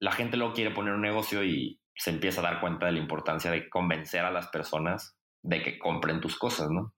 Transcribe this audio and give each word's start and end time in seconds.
la 0.00 0.12
gente 0.12 0.36
luego 0.36 0.54
quiere 0.54 0.72
poner 0.72 0.94
un 0.94 1.02
negocio 1.02 1.44
y 1.44 1.80
se 1.94 2.10
empieza 2.10 2.40
a 2.40 2.44
dar 2.44 2.60
cuenta 2.60 2.86
de 2.86 2.92
la 2.92 2.98
importancia 2.98 3.50
de 3.50 3.68
convencer 3.68 4.24
a 4.24 4.30
las 4.30 4.48
personas 4.48 5.16
de 5.42 5.62
que 5.62 5.78
compren 5.78 6.20
tus 6.20 6.38
cosas, 6.38 6.68
¿no? 6.70 6.92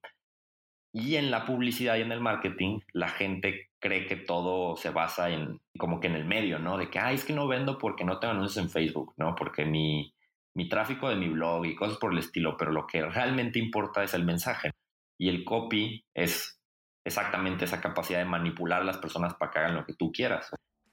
Y 0.91 1.15
en 1.15 1.29
la 1.29 1.45
publicidad 1.45 1.97
y 1.97 2.01
en 2.01 2.11
el 2.11 2.19
marketing, 2.19 2.79
la 2.93 3.09
gente 3.09 3.69
cree 3.79 4.07
que 4.07 4.15
todo 4.15 4.75
se 4.75 4.89
basa 4.89 5.29
en 5.29 5.61
como 5.77 5.99
que 5.99 6.07
en 6.07 6.15
el 6.15 6.25
medio, 6.25 6.59
¿no? 6.59 6.77
De 6.77 6.89
que, 6.89 6.99
ay, 6.99 7.15
es 7.15 7.23
que 7.23 7.33
no 7.33 7.47
vendo 7.47 7.77
porque 7.77 8.03
no 8.03 8.19
tengo 8.19 8.33
anuncios 8.33 8.63
en 8.63 8.71
Facebook, 8.71 9.13
¿no? 9.17 9.35
Porque 9.35 9.65
mi, 9.65 10.13
mi 10.55 10.67
tráfico 10.67 11.09
de 11.09 11.15
mi 11.15 11.29
blog 11.29 11.65
y 11.65 11.75
cosas 11.75 11.97
por 11.97 12.11
el 12.11 12.19
estilo, 12.19 12.57
pero 12.57 12.71
lo 12.71 12.87
que 12.87 13.05
realmente 13.05 13.59
importa 13.59 14.03
es 14.03 14.13
el 14.13 14.25
mensaje. 14.25 14.71
Y 15.17 15.29
el 15.29 15.45
copy 15.45 16.03
es 16.13 16.59
exactamente 17.05 17.65
esa 17.65 17.81
capacidad 17.81 18.19
de 18.19 18.25
manipular 18.25 18.81
a 18.81 18.85
las 18.85 18.97
personas 18.97 19.35
para 19.35 19.51
que 19.51 19.59
hagan 19.59 19.75
lo 19.75 19.85
que 19.85 19.93
tú 19.93 20.11
quieras. 20.11 20.51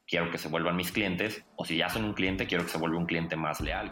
Quiero 0.08 0.30
que 0.30 0.38
se 0.38 0.46
vuelvan 0.46 0.76
mis 0.76 0.92
clientes, 0.92 1.42
o 1.56 1.64
si 1.64 1.78
ya 1.78 1.88
son 1.88 2.04
un 2.04 2.12
cliente, 2.12 2.46
quiero 2.46 2.64
que 2.64 2.70
se 2.70 2.78
vuelva 2.78 2.96
un 2.96 3.06
cliente 3.06 3.34
más 3.34 3.60
leal. 3.60 3.90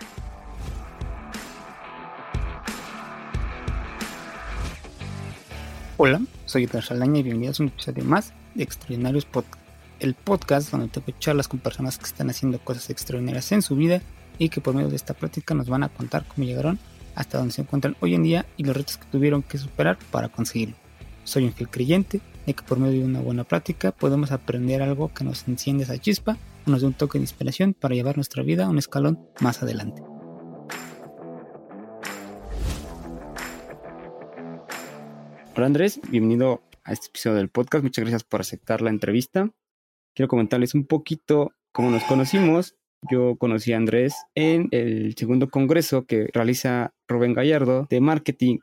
Hola, 5.97 6.21
soy 6.47 6.63
Edgar 6.63 6.85
Saldaña 6.85 7.19
y 7.19 7.25
bienvenidos 7.25 7.59
a 7.59 7.65
un 7.65 7.71
episodio 7.71 8.05
más 8.05 8.33
de 8.55 8.63
Extraordinarios 8.63 9.25
Podcast, 9.25 9.61
el 9.99 10.15
podcast 10.15 10.71
donde 10.71 10.87
tengo 10.87 11.19
charlas 11.19 11.49
con 11.49 11.59
personas 11.59 11.99
que 11.99 12.05
están 12.05 12.31
haciendo 12.31 12.61
cosas 12.61 12.91
extraordinarias 12.91 13.51
en 13.51 13.63
su 13.63 13.75
vida 13.75 14.01
y 14.39 14.51
que 14.51 14.61
por 14.61 14.77
medio 14.77 14.91
de 14.91 14.97
esta 14.97 15.15
práctica 15.15 15.55
nos 15.55 15.69
van 15.69 15.83
a 15.83 15.89
contar 15.89 16.25
cómo 16.29 16.47
llegaron 16.47 16.79
hasta 17.17 17.39
donde 17.39 17.55
se 17.55 17.63
encuentran 17.63 17.97
hoy 17.99 18.15
en 18.15 18.23
día 18.23 18.47
y 18.57 18.63
los 18.63 18.77
retos 18.77 18.99
que 18.99 19.07
tuvieron 19.07 19.43
que 19.43 19.59
superar 19.59 19.99
para 20.13 20.29
conseguirlo. 20.29 20.77
Soy 21.25 21.45
un 21.45 21.53
fiel 21.53 21.71
creyente 21.71 22.21
de 22.47 22.55
que 22.55 22.63
por 22.63 22.79
medio 22.79 23.01
de 23.01 23.07
una 23.07 23.21
buena 23.21 23.45
práctica 23.45 23.93
podemos 23.93 24.33
aprender 24.33 24.83
algo 24.83 25.13
que 25.13 25.25
nos 25.25 25.47
enciende 25.49 25.85
esa 25.85 25.99
chispa 25.99 26.37
o 26.67 26.71
nos 26.71 26.81
dé 26.81 26.87
un 26.87 26.95
toque 26.95 27.19
de 27.19 27.25
inspiración 27.25 27.75
para 27.75 27.95
llevar 27.95 28.17
nuestra 28.17 28.43
vida 28.43 28.67
a 28.67 28.69
un 28.69 28.79
escalón 28.79 29.29
más 29.41 29.63
adelante. 29.63 30.03
Hola 35.57 35.67
Andrés, 35.67 36.01
bienvenido 36.11 36.63
a 36.83 36.93
este 36.93 37.07
episodio 37.07 37.37
del 37.37 37.49
podcast. 37.49 37.85
Muchas 37.85 38.03
gracias 38.03 38.25
por 38.25 38.41
aceptar 38.41 38.83
la 38.83 38.91
entrevista. 38.91 39.51
Quiero 40.15 40.29
comentarles 40.29 40.75
un 40.75 40.87
poquito 40.87 41.53
cómo 41.73 41.91
nos 41.91 42.05
conocimos 42.05 42.77
yo 43.11 43.37
conocí 43.37 43.73
a 43.73 43.77
Andrés 43.77 44.15
en 44.35 44.69
el 44.71 45.15
segundo 45.17 45.51
congreso 45.51 46.07
que 46.07 46.29
realiza 46.33 46.95
Rubén 47.07 47.35
Gallardo 47.35 47.87
de 47.91 48.01
marketing. 48.01 48.59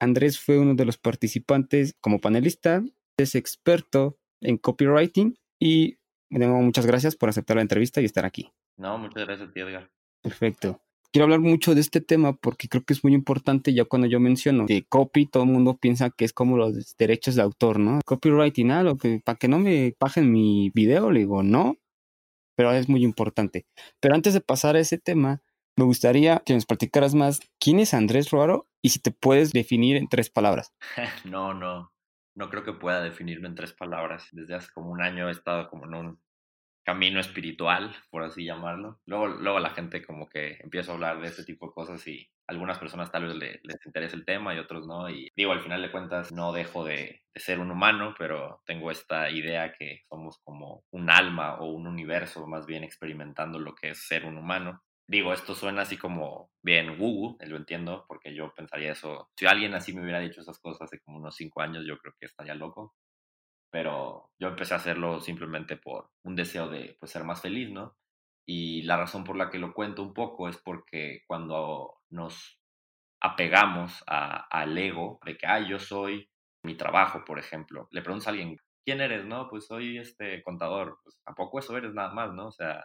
Andrés 0.00 0.38
fue 0.38 0.58
uno 0.58 0.74
de 0.74 0.84
los 0.84 0.96
participantes 0.96 1.94
como 2.00 2.18
panelista, 2.18 2.82
es 3.22 3.34
experto 3.34 4.18
en 4.40 4.58
copywriting 4.58 5.38
y 5.60 5.98
muchas 6.30 6.86
gracias 6.86 7.16
por 7.16 7.28
aceptar 7.28 7.56
la 7.56 7.62
entrevista 7.62 8.00
y 8.00 8.04
estar 8.04 8.24
aquí. 8.24 8.52
No, 8.76 8.98
muchas 8.98 9.24
gracias 9.26 9.48
a 9.48 9.52
ti, 9.52 9.60
Edgar. 9.60 9.90
Perfecto. 10.22 10.80
Quiero 11.12 11.24
hablar 11.24 11.40
mucho 11.40 11.74
de 11.74 11.82
este 11.82 12.00
tema 12.00 12.32
porque 12.32 12.68
creo 12.68 12.84
que 12.84 12.94
es 12.94 13.04
muy 13.04 13.12
importante 13.12 13.74
ya 13.74 13.84
cuando 13.84 14.08
yo 14.08 14.18
menciono 14.18 14.64
que 14.64 14.84
copy, 14.84 15.26
todo 15.26 15.42
el 15.42 15.50
mundo 15.50 15.76
piensa 15.76 16.08
que 16.08 16.24
es 16.24 16.32
como 16.32 16.56
los 16.56 16.96
derechos 16.96 17.34
de 17.34 17.42
autor, 17.42 17.78
¿no? 17.78 18.00
Copywriting, 18.06 18.70
ah, 18.70 18.82
lo 18.82 18.96
que, 18.96 19.20
para 19.22 19.36
que 19.36 19.46
no 19.46 19.58
me 19.58 19.94
paguen 19.98 20.32
mi 20.32 20.70
video, 20.74 21.10
le 21.10 21.20
digo, 21.20 21.42
no, 21.42 21.76
pero 22.56 22.72
es 22.72 22.88
muy 22.88 23.04
importante. 23.04 23.66
Pero 24.00 24.14
antes 24.14 24.32
de 24.32 24.40
pasar 24.40 24.76
a 24.76 24.80
ese 24.80 24.96
tema, 24.96 25.42
me 25.76 25.84
gustaría 25.84 26.42
que 26.46 26.54
nos 26.54 26.64
platicaras 26.64 27.14
más 27.14 27.40
quién 27.58 27.78
es 27.78 27.92
Andrés 27.92 28.30
Ruaro 28.30 28.68
y 28.80 28.90
si 28.90 28.98
te 28.98 29.10
puedes 29.10 29.52
definir 29.52 29.96
en 29.96 30.08
tres 30.08 30.30
palabras. 30.30 30.72
no, 31.24 31.52
no, 31.52 31.92
no 32.34 32.50
creo 32.50 32.64
que 32.64 32.72
pueda 32.72 33.02
definirme 33.02 33.48
en 33.48 33.54
tres 33.54 33.72
palabras. 33.72 34.28
Desde 34.32 34.54
hace 34.54 34.72
como 34.72 34.90
un 34.90 35.02
año 35.02 35.28
he 35.28 35.32
estado 35.32 35.68
como 35.68 35.86
en 35.86 35.94
un 35.94 36.22
camino 36.84 37.20
espiritual, 37.20 37.94
por 38.10 38.22
así 38.22 38.44
llamarlo. 38.44 39.00
Luego, 39.06 39.28
luego 39.28 39.60
la 39.60 39.70
gente 39.70 40.04
como 40.04 40.28
que 40.28 40.58
empieza 40.60 40.92
a 40.92 40.94
hablar 40.94 41.20
de 41.20 41.28
este 41.28 41.44
tipo 41.44 41.66
de 41.66 41.72
cosas 41.72 42.06
y 42.08 42.28
algunas 42.48 42.78
personas 42.78 43.10
tal 43.12 43.26
vez 43.26 43.60
les 43.62 43.86
interesa 43.86 44.16
el 44.16 44.24
tema 44.24 44.54
y 44.54 44.58
otros 44.58 44.86
no. 44.86 45.08
Y 45.08 45.30
digo, 45.36 45.52
al 45.52 45.62
final 45.62 45.80
de 45.82 45.92
cuentas 45.92 46.32
no 46.32 46.52
dejo 46.52 46.84
de, 46.84 47.22
de, 47.32 47.40
ser 47.40 47.60
un 47.60 47.70
humano, 47.70 48.14
pero 48.18 48.62
tengo 48.66 48.90
esta 48.90 49.30
idea 49.30 49.72
que 49.72 50.02
somos 50.08 50.38
como 50.42 50.84
un 50.90 51.10
alma 51.10 51.56
o 51.60 51.66
un 51.70 51.86
universo 51.86 52.46
más 52.46 52.66
bien 52.66 52.84
experimentando 52.84 53.58
lo 53.58 53.74
que 53.74 53.90
es 53.90 54.06
ser 54.06 54.24
un 54.24 54.36
humano. 54.36 54.82
Digo, 55.12 55.32
esto 55.34 55.54
suena 55.54 55.82
así 55.82 55.98
como 55.98 56.50
bien 56.62 56.96
Google, 56.98 57.46
lo 57.46 57.56
entiendo, 57.58 58.04
porque 58.08 58.34
yo 58.34 58.52
pensaría 58.54 58.92
eso. 58.92 59.30
Si 59.36 59.46
alguien 59.46 59.74
así 59.74 59.92
me 59.92 60.02
hubiera 60.02 60.20
dicho 60.20 60.40
esas 60.40 60.58
cosas 60.58 60.82
hace 60.82 61.00
como 61.00 61.18
unos 61.18 61.36
cinco 61.36 61.60
años, 61.60 61.84
yo 61.86 61.98
creo 61.98 62.14
que 62.18 62.26
estaría 62.26 62.54
loco 62.54 62.94
pero 63.72 64.30
yo 64.38 64.48
empecé 64.48 64.74
a 64.74 64.78
hacerlo 64.78 65.20
simplemente 65.20 65.76
por 65.78 66.10
un 66.24 66.36
deseo 66.36 66.68
de 66.68 66.96
pues, 67.00 67.10
ser 67.10 67.24
más 67.24 67.40
feliz, 67.40 67.70
¿no? 67.70 67.96
Y 68.46 68.82
la 68.82 68.98
razón 68.98 69.24
por 69.24 69.36
la 69.36 69.50
que 69.50 69.58
lo 69.58 69.74
cuento 69.74 70.02
un 70.02 70.14
poco 70.14 70.48
es 70.48 70.58
porque 70.58 71.22
cuando 71.26 71.94
nos 72.10 72.60
apegamos 73.22 74.04
al 74.06 74.76
ego 74.78 75.20
de 75.24 75.36
que, 75.38 75.46
ay, 75.46 75.68
yo 75.70 75.78
soy 75.78 76.28
mi 76.64 76.76
trabajo, 76.76 77.24
por 77.24 77.38
ejemplo, 77.38 77.88
le 77.92 78.02
preguntas 78.02 78.26
a 78.28 78.30
alguien, 78.30 78.58
¿quién 78.84 79.00
eres? 79.00 79.24
No, 79.24 79.48
pues 79.48 79.66
soy 79.66 79.98
este 79.98 80.42
contador, 80.42 80.98
pues 81.04 81.18
¿a 81.26 81.34
poco 81.34 81.58
eso 81.58 81.76
eres 81.76 81.94
nada 81.94 82.12
más, 82.12 82.32
no? 82.34 82.48
O 82.48 82.52
sea, 82.52 82.84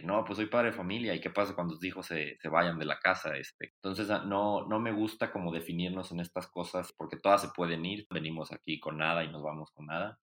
no, 0.00 0.24
pues 0.24 0.38
soy 0.38 0.46
padre 0.46 0.70
de 0.70 0.76
familia, 0.76 1.14
¿y 1.14 1.20
qué 1.20 1.28
pasa 1.28 1.54
cuando 1.54 1.74
tus 1.74 1.84
hijos 1.84 2.06
se, 2.06 2.38
se, 2.40 2.48
vayan 2.48 2.78
de 2.78 2.86
la 2.86 2.98
casa? 2.98 3.36
Este? 3.36 3.72
Entonces, 3.74 4.08
ah, 4.10 4.24
no, 4.24 4.66
no 4.66 4.80
me 4.80 4.92
gusta 4.92 5.30
como 5.30 5.52
definirnos 5.52 6.12
en 6.12 6.20
estas 6.20 6.46
cosas, 6.50 6.94
porque 6.96 7.18
todas 7.18 7.42
se 7.42 7.48
pueden 7.48 7.84
ir, 7.84 8.06
venimos 8.10 8.52
aquí 8.52 8.80
con 8.80 8.96
nada 8.96 9.22
y 9.22 9.30
nos 9.30 9.42
vamos 9.42 9.70
con 9.72 9.86
nada. 9.86 10.18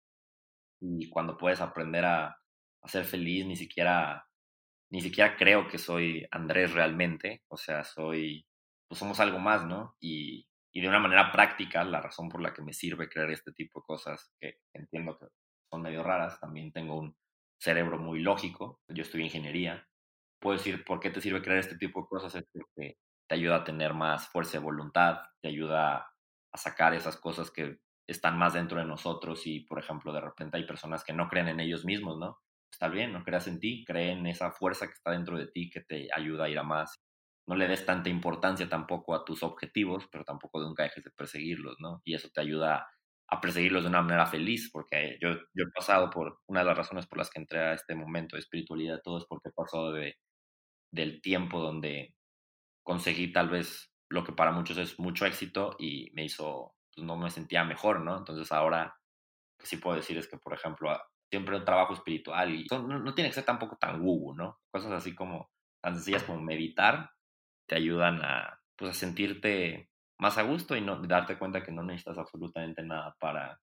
Y 0.81 1.11
cuando 1.11 1.37
puedes 1.37 1.61
aprender 1.61 2.05
a, 2.07 2.39
a 2.83 2.89
ser 2.89 3.05
feliz, 3.05 3.45
ni 3.47 3.57
siquiera, 3.57 4.27
ni 4.91 5.03
siquiera 5.03 5.37
creo 5.37 5.69
que 5.69 5.79
soy 5.79 6.27
Andrés 6.31 6.73
realmente, 6.73 7.43
o 7.49 7.59
sea, 7.59 7.85
soy, 7.85 8.47
pues 8.89 8.99
somos 8.99 9.21
algo 9.21 9.39
más, 9.39 9.67
¿no? 9.67 9.97
Y, 10.01 10.49
y 10.73 10.81
de 10.81 10.89
una 10.89 11.01
manera 11.01 11.31
práctica, 11.31 11.85
la 11.85 12.01
razón 12.01 12.31
por 12.31 12.41
la 12.41 12.55
que 12.55 12.63
me 12.63 12.73
sirve 12.73 13.09
creer 13.09 13.33
este 13.33 13.53
tipo 13.53 13.81
de 13.81 13.87
cosas, 13.87 14.33
que 14.41 14.61
entiendo 14.73 15.19
que 15.19 15.27
son 15.71 15.83
medio 15.83 16.03
raras, 16.03 16.41
también 16.41 16.73
tengo 16.73 16.99
un 16.99 17.15
cerebro 17.61 17.99
muy 17.99 18.21
lógico, 18.21 18.81
yo 18.89 19.03
estudié 19.03 19.27
ingeniería, 19.27 19.87
puedo 20.41 20.57
decir 20.59 20.85
por 20.85 21.01
qué 21.01 21.11
te 21.11 21.21
sirve 21.21 21.43
crear 21.43 21.59
este 21.59 21.77
tipo 21.77 22.03
de 22.03 22.07
cosas, 22.09 22.35
es 22.35 22.45
porque 22.53 22.97
te 23.29 23.35
ayuda 23.35 23.57
a 23.57 23.65
tener 23.65 23.95
más 23.95 24.29
fuerza 24.29 24.53
de 24.59 24.65
voluntad, 24.65 25.19
te 25.43 25.49
ayuda 25.49 25.97
a 26.53 26.59
sacar 26.59 26.95
esas 26.95 27.17
cosas 27.17 27.51
que 27.51 27.79
están 28.09 28.39
más 28.39 28.55
dentro 28.55 28.79
de 28.79 28.87
nosotros 28.87 29.47
y, 29.47 29.61
por 29.61 29.79
ejemplo, 29.79 30.13
de 30.13 30.21
repente 30.21 30.57
hay 30.57 30.67
personas 30.67 31.05
que 31.05 31.13
no 31.13 31.29
creen 31.29 31.49
en 31.49 31.61
ellos 31.61 31.85
mismos, 31.85 32.19
¿no? 32.19 32.39
Está 32.73 32.89
bien, 32.89 33.13
no 33.13 33.23
creas 33.25 33.47
en 33.49 33.61
ti, 33.61 33.85
cree 33.87 34.13
en 34.13 34.27
esa 34.27 34.51
fuerza 34.51 34.87
que 34.87 34.93
está 34.95 35.11
dentro 35.11 35.37
de 35.37 35.49
ti 35.49 35.69
que 35.71 35.83
te 35.83 36.09
ayuda 36.15 36.45
a 36.45 36.49
ir 36.49 36.59
a 36.59 36.63
más. 36.63 36.95
No 37.47 37.57
le 37.57 37.69
des 37.69 37.85
tanta 37.85 38.09
importancia 38.09 38.69
tampoco 38.69 39.15
a 39.15 39.25
tus 39.25 39.43
objetivos, 39.43 40.07
pero 40.11 40.25
tampoco 40.25 40.61
nunca 40.61 40.85
dejes 40.85 41.05
de 41.05 41.11
perseguirlos, 41.11 41.77
¿no? 41.81 42.01
Y 42.05 42.15
eso 42.15 42.29
te 42.33 42.41
ayuda 42.41 42.87
a 43.31 43.41
perseguirlos 43.41 43.83
de 43.83 43.91
una 43.91 44.03
manera 44.03 44.27
feliz, 44.27 44.71
porque 44.73 45.19
yo, 45.21 45.31
yo 45.55 45.65
he 45.65 45.71
pasado 45.75 46.11
por, 46.11 46.41
una 46.47 46.61
de 46.61 46.67
las 46.67 46.79
razones 46.79 47.07
por 47.07 47.19
las 47.19 47.31
que 47.31 47.41
entré 47.41 47.61
a 47.61 47.75
este 47.75 47.95
momento 47.95 48.37
de 48.37 48.41
espiritualidad, 48.41 49.01
todo 49.05 49.19
es 49.19 49.27
porque 49.29 49.51
he 49.51 49.53
pasado 49.53 49.93
de, 49.93 50.17
del 50.93 51.21
tiempo 51.21 51.61
donde 51.61 52.15
conseguí 52.83 53.33
tal 53.33 53.51
vez 53.51 53.93
lo 54.11 54.25
que 54.25 54.33
para 54.33 54.53
muchos 54.53 54.79
es 54.79 54.99
mucho 54.99 55.27
éxito 55.27 55.77
y 55.79 56.11
me 56.15 56.25
hizo, 56.25 56.75
pues 56.95 57.07
no 57.07 57.17
me 57.17 57.31
sentía 57.31 57.65
mejor, 57.65 58.01
¿no? 58.01 58.17
Entonces 58.17 58.51
ahora 58.51 58.97
lo 59.59 59.67
sí 59.67 59.77
puedo 59.77 59.97
decir 59.97 60.17
es 60.17 60.29
que, 60.29 60.39
por 60.39 60.55
ejemplo, 60.55 60.97
siempre 61.31 61.57
un 61.57 61.65
trabajo 61.65 61.93
espiritual 61.93 62.55
y 62.55 62.67
no, 62.71 62.81
no, 62.87 63.15
tiene 63.15 63.29
que 63.29 63.35
ser 63.35 63.45
tampoco 63.45 63.77
tan 63.77 64.01
gugu, 64.01 64.35
¿no? 64.35 64.59
Cosas 64.71 64.93
así 64.93 65.15
como 65.15 65.51
tan 65.83 65.95
sencillas 65.97 66.25
como 66.25 66.41
meditar 66.41 67.11
te 67.69 67.77
ayudan 67.77 68.23
a, 68.23 68.59
pues, 68.77 68.93
a 68.93 68.95
sentirte 68.95 69.91
más 70.19 70.39
a 70.39 70.43
gusto 70.43 70.77
y 70.77 70.81
no 70.81 71.01
darte 71.07 71.39
cuenta 71.39 71.63
que 71.63 71.73
no 71.73 71.83
necesitas 71.83 72.19
absolutamente 72.19 72.83
nada 72.83 73.17
para, 73.21 73.61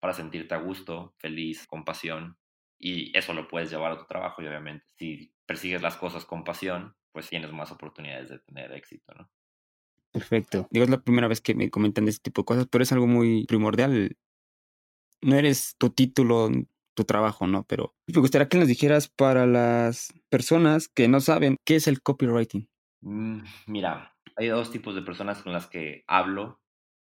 para 0.00 0.12
sentirte 0.12 0.54
a 0.54 0.58
gusto, 0.58 1.14
feliz, 1.18 1.66
con 1.66 1.84
pasión. 1.84 2.36
Y 2.78 3.16
eso 3.16 3.32
lo 3.32 3.46
puedes 3.46 3.70
llevar 3.70 3.92
a 3.92 3.98
tu 3.98 4.06
trabajo 4.06 4.42
y 4.42 4.46
obviamente 4.48 4.84
si 4.98 5.32
persigues 5.46 5.82
las 5.82 5.96
cosas 5.96 6.24
con 6.24 6.42
pasión, 6.42 6.96
pues 7.12 7.28
tienes 7.28 7.52
más 7.52 7.70
oportunidades 7.70 8.30
de 8.30 8.38
tener 8.40 8.72
éxito, 8.72 9.12
¿no? 9.14 9.30
Perfecto. 10.12 10.68
Digo, 10.70 10.84
es 10.84 10.90
la 10.90 11.00
primera 11.00 11.28
vez 11.28 11.40
que 11.40 11.54
me 11.54 11.70
comentan 11.70 12.04
de 12.04 12.10
este 12.10 12.24
tipo 12.24 12.42
de 12.42 12.46
cosas, 12.46 12.66
pero 12.70 12.82
es 12.82 12.92
algo 12.92 13.06
muy 13.06 13.46
primordial. 13.46 14.16
No 15.22 15.36
eres 15.36 15.76
tu 15.78 15.90
título, 15.90 16.50
tu 16.94 17.04
trabajo, 17.04 17.46
¿no? 17.46 17.64
Pero 17.64 17.94
me 18.06 18.20
gustaría 18.20 18.48
que 18.48 18.58
nos 18.58 18.68
dijeras 18.68 19.08
para 19.08 19.46
las 19.46 20.12
personas 20.28 20.88
que 20.88 21.08
no 21.08 21.20
saben 21.20 21.56
qué 21.64 21.76
es 21.76 21.86
el 21.86 22.02
copywriting. 22.02 22.68
Mm, 23.00 23.42
mira, 23.66 24.11
hay 24.36 24.48
dos 24.48 24.70
tipos 24.70 24.94
de 24.94 25.02
personas 25.02 25.42
con 25.42 25.52
las 25.52 25.66
que 25.66 26.04
hablo, 26.06 26.60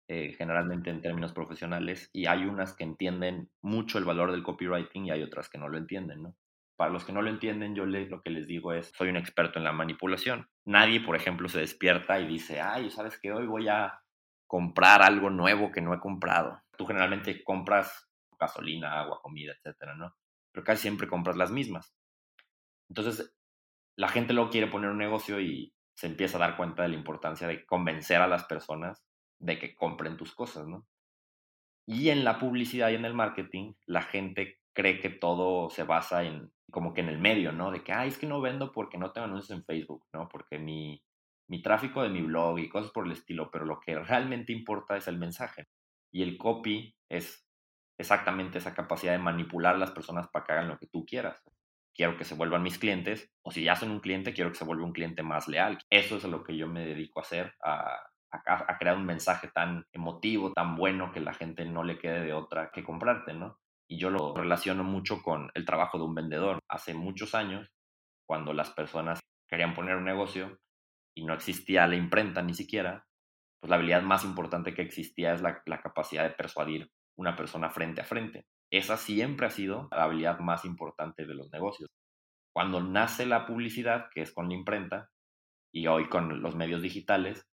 eh, 0.09 0.35
generalmente 0.39 0.91
en 0.91 1.01
términos 1.01 1.33
profesionales, 1.33 2.11
y 2.13 2.27
hay 2.27 2.45
unas 2.45 2.75
que 2.75 2.85
entienden 2.85 3.51
mucho 3.63 3.99
el 3.99 4.05
valor 4.05 4.33
del 4.33 4.43
copywriting 4.43 5.07
y 5.07 5.11
hay 5.11 5.23
otras 5.23 5.49
que 5.49 5.59
no 5.59 5.69
lo 5.69 5.79
entienden, 5.79 6.23
¿no? 6.23 6.37
Para 6.77 6.93
los 6.93 7.05
que 7.05 7.13
no 7.13 7.23
lo 7.23 7.31
entienden, 7.31 7.75
yo 7.75 7.87
lo 7.87 8.23
que 8.23 8.31
les 8.31 8.47
digo 8.47 8.73
es, 8.73 8.93
soy 8.95 9.09
un 9.09 9.17
experto 9.17 9.59
en 9.59 9.65
la 9.65 9.73
manipulación. 9.73 10.49
Nadie, 10.67 11.01
por 11.01 11.17
ejemplo, 11.17 11.49
se 11.49 11.61
despierta 11.61 12.21
y 12.21 12.27
dice, 12.27 12.61
ay, 12.61 12.91
¿sabes 12.91 13.19
qué? 13.19 13.33
Hoy 13.33 13.47
voy 13.47 13.67
a 13.69 13.99
comprar 14.47 15.03
algo 15.03 15.31
nuevo 15.31 15.73
que 15.73 15.81
no 15.81 15.95
he 15.95 16.01
comprado. 16.01 16.61
Tú 16.77 16.85
generalmente 16.85 17.43
compras 17.43 18.11
gasolina, 18.39 19.01
agua, 19.01 19.21
comida, 19.23 19.55
etcétera, 19.55 19.95
¿no? 19.97 20.15
Pero 20.53 20.65
casi 20.65 20.83
siempre 20.83 21.09
compras 21.09 21.37
las 21.37 21.51
mismas. 21.51 21.95
Entonces, 22.91 23.35
la 23.97 24.09
gente 24.09 24.35
luego 24.35 24.51
quiere 24.51 24.67
poner 24.67 24.91
un 24.91 24.99
negocio 24.99 25.41
y 25.41 25.73
se 25.97 26.07
empieza 26.07 26.37
a 26.37 26.41
dar 26.41 26.57
cuenta 26.57 26.83
de 26.83 26.91
la 26.91 26.95
importancia 26.95 27.49
de 27.49 27.65
convencer 27.65 28.21
a 28.21 28.29
las 28.29 28.45
personas 28.45 29.05
de 29.39 29.59
que 29.59 29.75
compren 29.75 30.17
tus 30.17 30.35
cosas, 30.35 30.67
¿no? 30.67 30.87
Y 31.87 32.11
en 32.11 32.25
la 32.25 32.39
publicidad 32.39 32.91
y 32.91 32.95
en 32.95 33.05
el 33.05 33.15
marketing, 33.15 33.75
la 33.87 34.03
gente 34.03 34.61
cree 34.73 35.01
que 35.01 35.09
todo 35.09 35.71
se 35.71 35.85
basa 35.85 36.25
en 36.25 36.53
como 36.71 36.93
que 36.93 37.01
en 37.01 37.09
el 37.09 37.19
medio, 37.19 37.53
¿no? 37.53 37.71
De 37.71 37.83
que, 37.83 37.93
ay, 37.93 38.09
es 38.09 38.19
que 38.19 38.27
no 38.27 38.41
vendo 38.41 38.73
porque 38.73 38.99
no 38.99 39.13
tengo 39.13 39.27
anuncios 39.27 39.57
en 39.57 39.65
Facebook, 39.65 40.05
¿no? 40.13 40.29
Porque 40.29 40.59
mi, 40.59 41.03
mi 41.49 41.63
tráfico 41.63 42.03
de 42.03 42.09
mi 42.09 42.23
blog 42.23 42.59
y 42.59 42.69
cosas 42.69 42.91
por 42.91 43.07
el 43.07 43.13
estilo, 43.13 43.51
pero 43.51 43.65
lo 43.65 43.81
que 43.81 43.95
realmente 43.99 44.53
importa 44.53 44.97
es 44.97 45.09
el 45.09 45.19
mensaje. 45.19 45.69
Y 46.13 46.23
el 46.23 46.37
copy 46.37 46.95
es 47.09 47.47
exactamente 47.99 48.59
esa 48.59 48.75
capacidad 48.75 49.13
de 49.13 49.19
manipular 49.19 49.77
a 49.77 49.79
las 49.79 49.93
personas 49.93 50.29
para 50.29 50.45
que 50.45 50.53
hagan 50.53 50.69
lo 50.69 50.79
que 50.79 50.89
tú 50.89 51.07
quieras. 51.07 51.43
Quiero 51.97 52.19
que 52.19 52.25
se 52.25 52.35
vuelvan 52.35 52.63
mis 52.63 52.79
clientes, 52.79 53.33
o 53.43 53.51
si 53.51 53.65
ya 53.65 53.75
son 53.75 53.91
un 53.91 54.01
cliente, 54.01 54.35
quiero 54.35 54.51
que 54.51 54.59
se 54.59 54.67
vuelva 54.67 54.85
un 54.85 54.93
cliente 54.93 55.23
más 55.23 55.49
leal. 55.49 55.79
Eso 55.89 56.19
es 56.19 56.25
lo 56.25 56.45
que 56.45 56.55
yo 56.55 56.69
me 56.69 56.85
dedico 56.85 57.21
a 57.21 57.23
hacer, 57.23 57.55
a, 57.65 58.11
crear 58.79 58.99
un 58.99 59.07
mensaje 59.07 59.49
tan 59.49 59.87
emotivo, 59.93 60.53
tan 60.53 60.77
bueno, 60.77 61.11
que 61.11 61.21
la 61.21 61.33
gente 61.33 61.65
no 61.65 61.83
le 61.83 61.99
quede 61.99 62.21
de 62.21 62.35
otra 62.35 62.71
que 62.71 62.85
comprarte, 62.85 63.33
¿no? 63.33 63.59
Y 63.89 63.99
yo 63.99 64.11
lo 64.11 64.35
relaciono 64.35 64.85
mucho 64.85 65.23
con 65.23 65.51
el 65.55 65.65
trabajo 65.65 65.97
de 65.97 66.05
un 66.05 66.15
vendedor. 66.15 66.59
Hace 66.69 66.93
muchos 66.93 67.35
años, 67.35 67.73
cuando 68.27 68.53
las 68.53 68.71
personas 68.71 69.21
querían 69.49 69.75
poner 69.75 69.97
un 69.97 70.05
negocio 70.05 70.59
y 71.17 71.25
no 71.25 71.33
existía 71.33 71.87
la 71.87 71.97
imprenta 71.97 72.43
ni 72.43 72.53
siquiera, 72.53 73.07
pues 73.59 73.71
la 73.71 73.77
habilidad 73.77 74.03
más 74.03 74.23
importante 74.23 74.75
que 74.75 74.83
existía 74.83 75.33
es 75.33 75.41
la 75.41 75.81
capacidad 75.81 76.25
de 76.25 76.35
persuadir 76.35 76.91
una 77.17 77.35
persona 77.37 77.71
frente 77.71 78.03
a 78.03 78.05
frente. 78.05 78.45
Esa 78.71 78.97
siempre 78.97 79.47
ha 79.47 79.51
sido 79.51 79.89
la 79.91 80.05
habilidad 80.05 80.41
más 80.41 80.65
importante 80.65 81.27
de 81.27 81.35
los 81.35 81.51
negocios. 81.51 81.91
Cuando 82.53 82.81
nace 82.81 83.27
la 83.27 83.47
publicidad, 83.47 84.09
que 84.13 84.23
es 84.23 84.33
con 84.33 84.49
la 84.49 84.55
imprenta, 84.55 85.11
y 85.73 85.87
hoy 85.89 86.09
con 86.09 86.41
los 86.41 86.55
medios 86.55 86.81
digitales, 86.81 87.47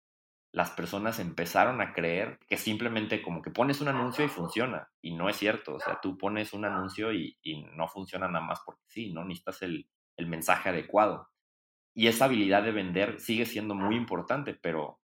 las 0.53 0.69
personas 0.71 1.19
empezaron 1.19 1.81
a 1.81 1.93
creer 1.93 2.37
que 2.47 2.57
simplemente 2.57 3.21
como 3.21 3.41
que 3.41 3.51
pones 3.51 3.81
un 3.81 3.87
anuncio 3.87 4.23
y 4.23 4.27
funciona. 4.27 4.89
Y 5.01 5.15
no 5.15 5.29
es 5.29 5.37
cierto. 5.37 5.75
O 5.75 5.79
sea, 5.79 5.99
tú 6.01 6.17
pones 6.17 6.53
un 6.53 6.65
anuncio 6.65 7.13
y, 7.13 7.37
no 7.75 7.87
funciona 7.87 8.27
nada 8.27 8.45
más 8.45 8.61
porque 8.65 8.83
sí, 8.87 9.11
¿no? 9.11 9.23
Necesitas 9.23 9.61
el, 9.63 9.87
el 10.17 10.27
mensaje 10.27 10.69
adecuado. 10.69 11.29
Y 11.95 12.07
esa 12.07 12.25
habilidad 12.25 12.63
de 12.63 12.71
vender 12.71 13.19
sigue 13.19 13.45
siendo 13.45 13.75
muy 13.75 13.95
importante, 13.95 14.53
pero 14.53 14.99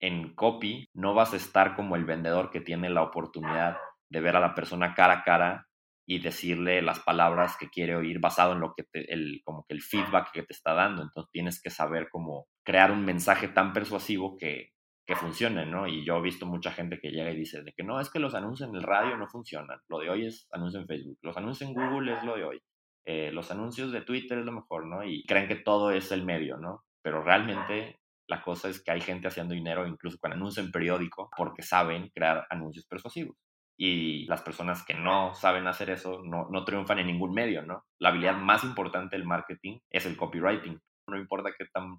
en 0.00 0.34
copy 0.34 0.88
no 0.94 1.14
vas 1.14 1.32
a 1.32 1.36
estar 1.36 1.74
como 1.74 1.96
el 1.96 2.04
vendedor 2.04 2.50
que 2.50 2.60
tiene 2.60 2.88
la 2.88 3.02
oportunidad 3.02 3.76
de 4.10 4.20
ver 4.20 4.36
a 4.36 4.40
la 4.40 4.54
persona 4.54 4.94
cara 4.94 5.14
a 5.14 5.22
cara 5.22 5.68
y 6.10 6.20
decirle 6.20 6.80
las 6.80 7.00
palabras 7.00 7.58
que 7.58 7.68
quiere 7.68 7.94
oír 7.94 8.18
basado 8.18 8.54
en 8.54 8.60
lo 8.60 8.72
que 8.74 8.86
el, 8.94 9.42
como 9.44 9.66
que 9.68 9.74
el 9.74 9.82
feedback 9.82 10.32
que 10.32 10.42
te 10.42 10.54
está 10.54 10.72
dando. 10.72 11.02
Entonces 11.02 11.30
tienes 11.30 11.60
que 11.60 11.68
saber 11.68 12.08
cómo 12.10 12.46
crear 12.64 12.90
un 12.90 13.04
mensaje 13.04 13.48
tan 13.48 13.74
persuasivo 13.74 14.38
que, 14.38 14.70
que 15.06 15.16
funcione, 15.16 15.66
¿no? 15.66 15.86
Y 15.86 16.06
yo 16.06 16.16
he 16.16 16.22
visto 16.22 16.46
mucha 16.46 16.72
gente 16.72 16.98
que 16.98 17.10
llega 17.10 17.30
y 17.30 17.36
dice 17.36 17.62
de 17.62 17.74
que 17.74 17.84
no, 17.84 18.00
es 18.00 18.08
que 18.08 18.20
los 18.20 18.34
anuncios 18.34 18.70
en 18.70 18.76
el 18.76 18.84
radio 18.84 19.18
no 19.18 19.28
funcionan. 19.28 19.80
Lo 19.88 19.98
de 19.98 20.08
hoy 20.08 20.26
es 20.26 20.48
anuncio 20.50 20.80
en 20.80 20.86
Facebook. 20.86 21.18
Los 21.20 21.36
anuncios 21.36 21.68
en 21.68 21.74
Google 21.74 22.14
es 22.14 22.24
lo 22.24 22.36
de 22.36 22.44
hoy. 22.44 22.62
Eh, 23.04 23.30
los 23.30 23.50
anuncios 23.50 23.92
de 23.92 24.00
Twitter 24.00 24.38
es 24.38 24.46
lo 24.46 24.52
mejor, 24.52 24.86
¿no? 24.86 25.04
Y 25.04 25.26
creen 25.26 25.46
que 25.46 25.56
todo 25.56 25.90
es 25.90 26.10
el 26.10 26.24
medio, 26.24 26.56
¿no? 26.56 26.84
Pero 27.02 27.22
realmente 27.22 27.98
la 28.26 28.42
cosa 28.42 28.70
es 28.70 28.82
que 28.82 28.92
hay 28.92 29.02
gente 29.02 29.28
haciendo 29.28 29.52
dinero 29.52 29.86
incluso 29.86 30.16
con 30.18 30.32
anuncios 30.32 30.64
en 30.64 30.72
periódico 30.72 31.28
porque 31.36 31.62
saben 31.62 32.08
crear 32.14 32.46
anuncios 32.48 32.86
persuasivos 32.86 33.36
y 33.78 34.26
las 34.26 34.42
personas 34.42 34.84
que 34.84 34.94
no 34.94 35.34
saben 35.34 35.68
hacer 35.68 35.90
eso 35.90 36.20
no, 36.24 36.48
no 36.50 36.64
triunfan 36.64 36.98
en 36.98 37.06
ningún 37.06 37.32
medio, 37.32 37.62
¿no? 37.62 37.84
La 38.00 38.08
habilidad 38.08 38.36
más 38.36 38.64
importante 38.64 39.16
del 39.16 39.24
marketing 39.24 39.78
es 39.88 40.04
el 40.04 40.16
copywriting. 40.16 40.80
No 41.06 41.16
importa 41.16 41.50
qué 41.56 41.64
tan 41.72 41.98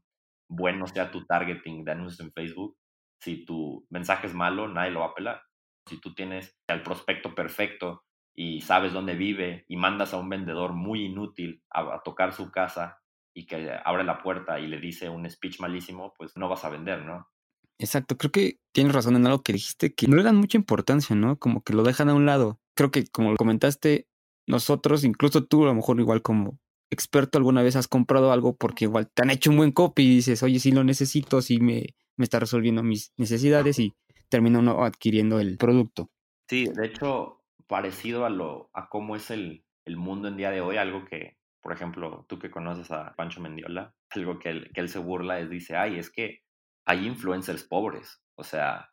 bueno 0.50 0.86
sea 0.88 1.10
tu 1.10 1.26
targeting 1.26 1.86
de 1.86 1.92
anuncios 1.92 2.20
en 2.20 2.34
Facebook, 2.34 2.78
si 3.22 3.46
tu 3.46 3.86
mensaje 3.90 4.28
es 4.28 4.34
malo, 4.34 4.68
nadie 4.68 4.92
lo 4.92 5.02
va 5.02 5.08
a 5.08 5.14
pelar. 5.14 5.42
Si 5.88 6.00
tú 6.00 6.14
tienes 6.14 6.58
el 6.68 6.82
prospecto 6.84 7.34
perfecto 7.34 8.04
y 8.36 8.62
sabes 8.62 8.94
dónde 8.94 9.16
vive 9.16 9.66
y 9.68 9.78
mandas 9.78 10.14
a 10.14 10.18
un 10.18 10.30
vendedor 10.30 10.74
muy 10.74 11.06
inútil 11.06 11.62
a, 11.70 11.96
a 11.96 12.02
tocar 12.04 12.34
su 12.34 12.52
casa 12.52 13.00
y 13.34 13.46
que 13.46 13.80
abre 13.84 14.04
la 14.04 14.22
puerta 14.22 14.60
y 14.60 14.68
le 14.68 14.80
dice 14.80 15.10
un 15.10 15.30
speech 15.30 15.60
malísimo, 15.60 16.14
pues 16.18 16.36
no 16.36 16.50
vas 16.50 16.66
a 16.66 16.70
vender, 16.70 17.06
¿no? 17.06 17.28
Exacto, 17.80 18.18
creo 18.18 18.32
que 18.32 18.60
tienes 18.74 18.94
razón 18.94 19.16
en 19.16 19.26
algo 19.26 19.42
que 19.42 19.54
dijiste, 19.54 19.94
que 19.94 20.08
no 20.08 20.18
le 20.18 20.24
dan 20.24 20.36
mucha 20.36 20.58
importancia, 20.58 21.16
¿no? 21.16 21.40
Como 21.40 21.64
que 21.64 21.74
lo 21.74 21.84
dejan 21.84 22.10
a 22.10 22.14
un 22.14 22.26
lado. 22.26 22.60
Creo 22.76 22.92
que 22.92 23.06
como 23.08 23.32
lo 23.32 23.38
comentaste, 23.38 24.08
nosotros, 24.48 25.06
incluso 25.06 25.46
tú 25.46 25.64
a 25.64 25.68
lo 25.68 25.76
mejor 25.76 26.00
igual 26.00 26.22
como 26.22 26.60
experto 26.92 27.38
alguna 27.38 27.62
vez 27.62 27.76
has 27.76 27.88
comprado 27.88 28.32
algo 28.32 28.56
porque 28.58 28.86
igual 28.86 29.10
te 29.10 29.22
han 29.22 29.30
hecho 29.30 29.52
un 29.52 29.58
buen 29.58 29.72
copy 29.72 30.04
y 30.04 30.16
dices, 30.16 30.44
oye, 30.44 30.60
sí 30.60 30.72
lo 30.72 30.84
necesito, 30.84 31.42
sí 31.42 31.60
me, 31.60 31.96
me 32.18 32.24
está 32.24 32.40
resolviendo 32.40 32.84
mis 32.84 33.14
necesidades 33.16 33.80
y 33.80 33.94
termina 34.28 34.60
uno 34.60 34.84
adquiriendo 34.84 35.40
el 35.40 35.58
producto. 35.58 36.10
Sí, 36.50 36.66
de 36.66 36.88
hecho, 36.88 37.44
parecido 37.68 38.26
a 38.26 38.30
lo 38.30 38.70
a 38.74 38.90
cómo 38.90 39.16
es 39.16 39.32
el, 39.32 39.64
el 39.86 39.96
mundo 39.96 40.28
en 40.28 40.36
día 40.36 40.52
de 40.52 40.62
hoy, 40.62 40.78
algo 40.78 41.06
que, 41.06 41.38
por 41.62 41.72
ejemplo, 41.72 42.26
tú 42.28 42.40
que 42.40 42.52
conoces 42.52 42.92
a 42.92 43.16
Pancho 43.16 43.40
Mendiola, 43.40 43.94
algo 44.10 44.40
que 44.40 44.50
él, 44.50 44.72
que 44.74 44.82
él 44.82 44.90
se 44.90 45.00
burla 45.00 45.40
es, 45.40 45.50
dice, 45.50 45.78
ay, 45.78 45.98
es 45.98 46.10
que 46.10 46.42
hay 46.86 47.06
influencers 47.06 47.64
pobres. 47.64 48.22
O 48.36 48.44
sea, 48.44 48.90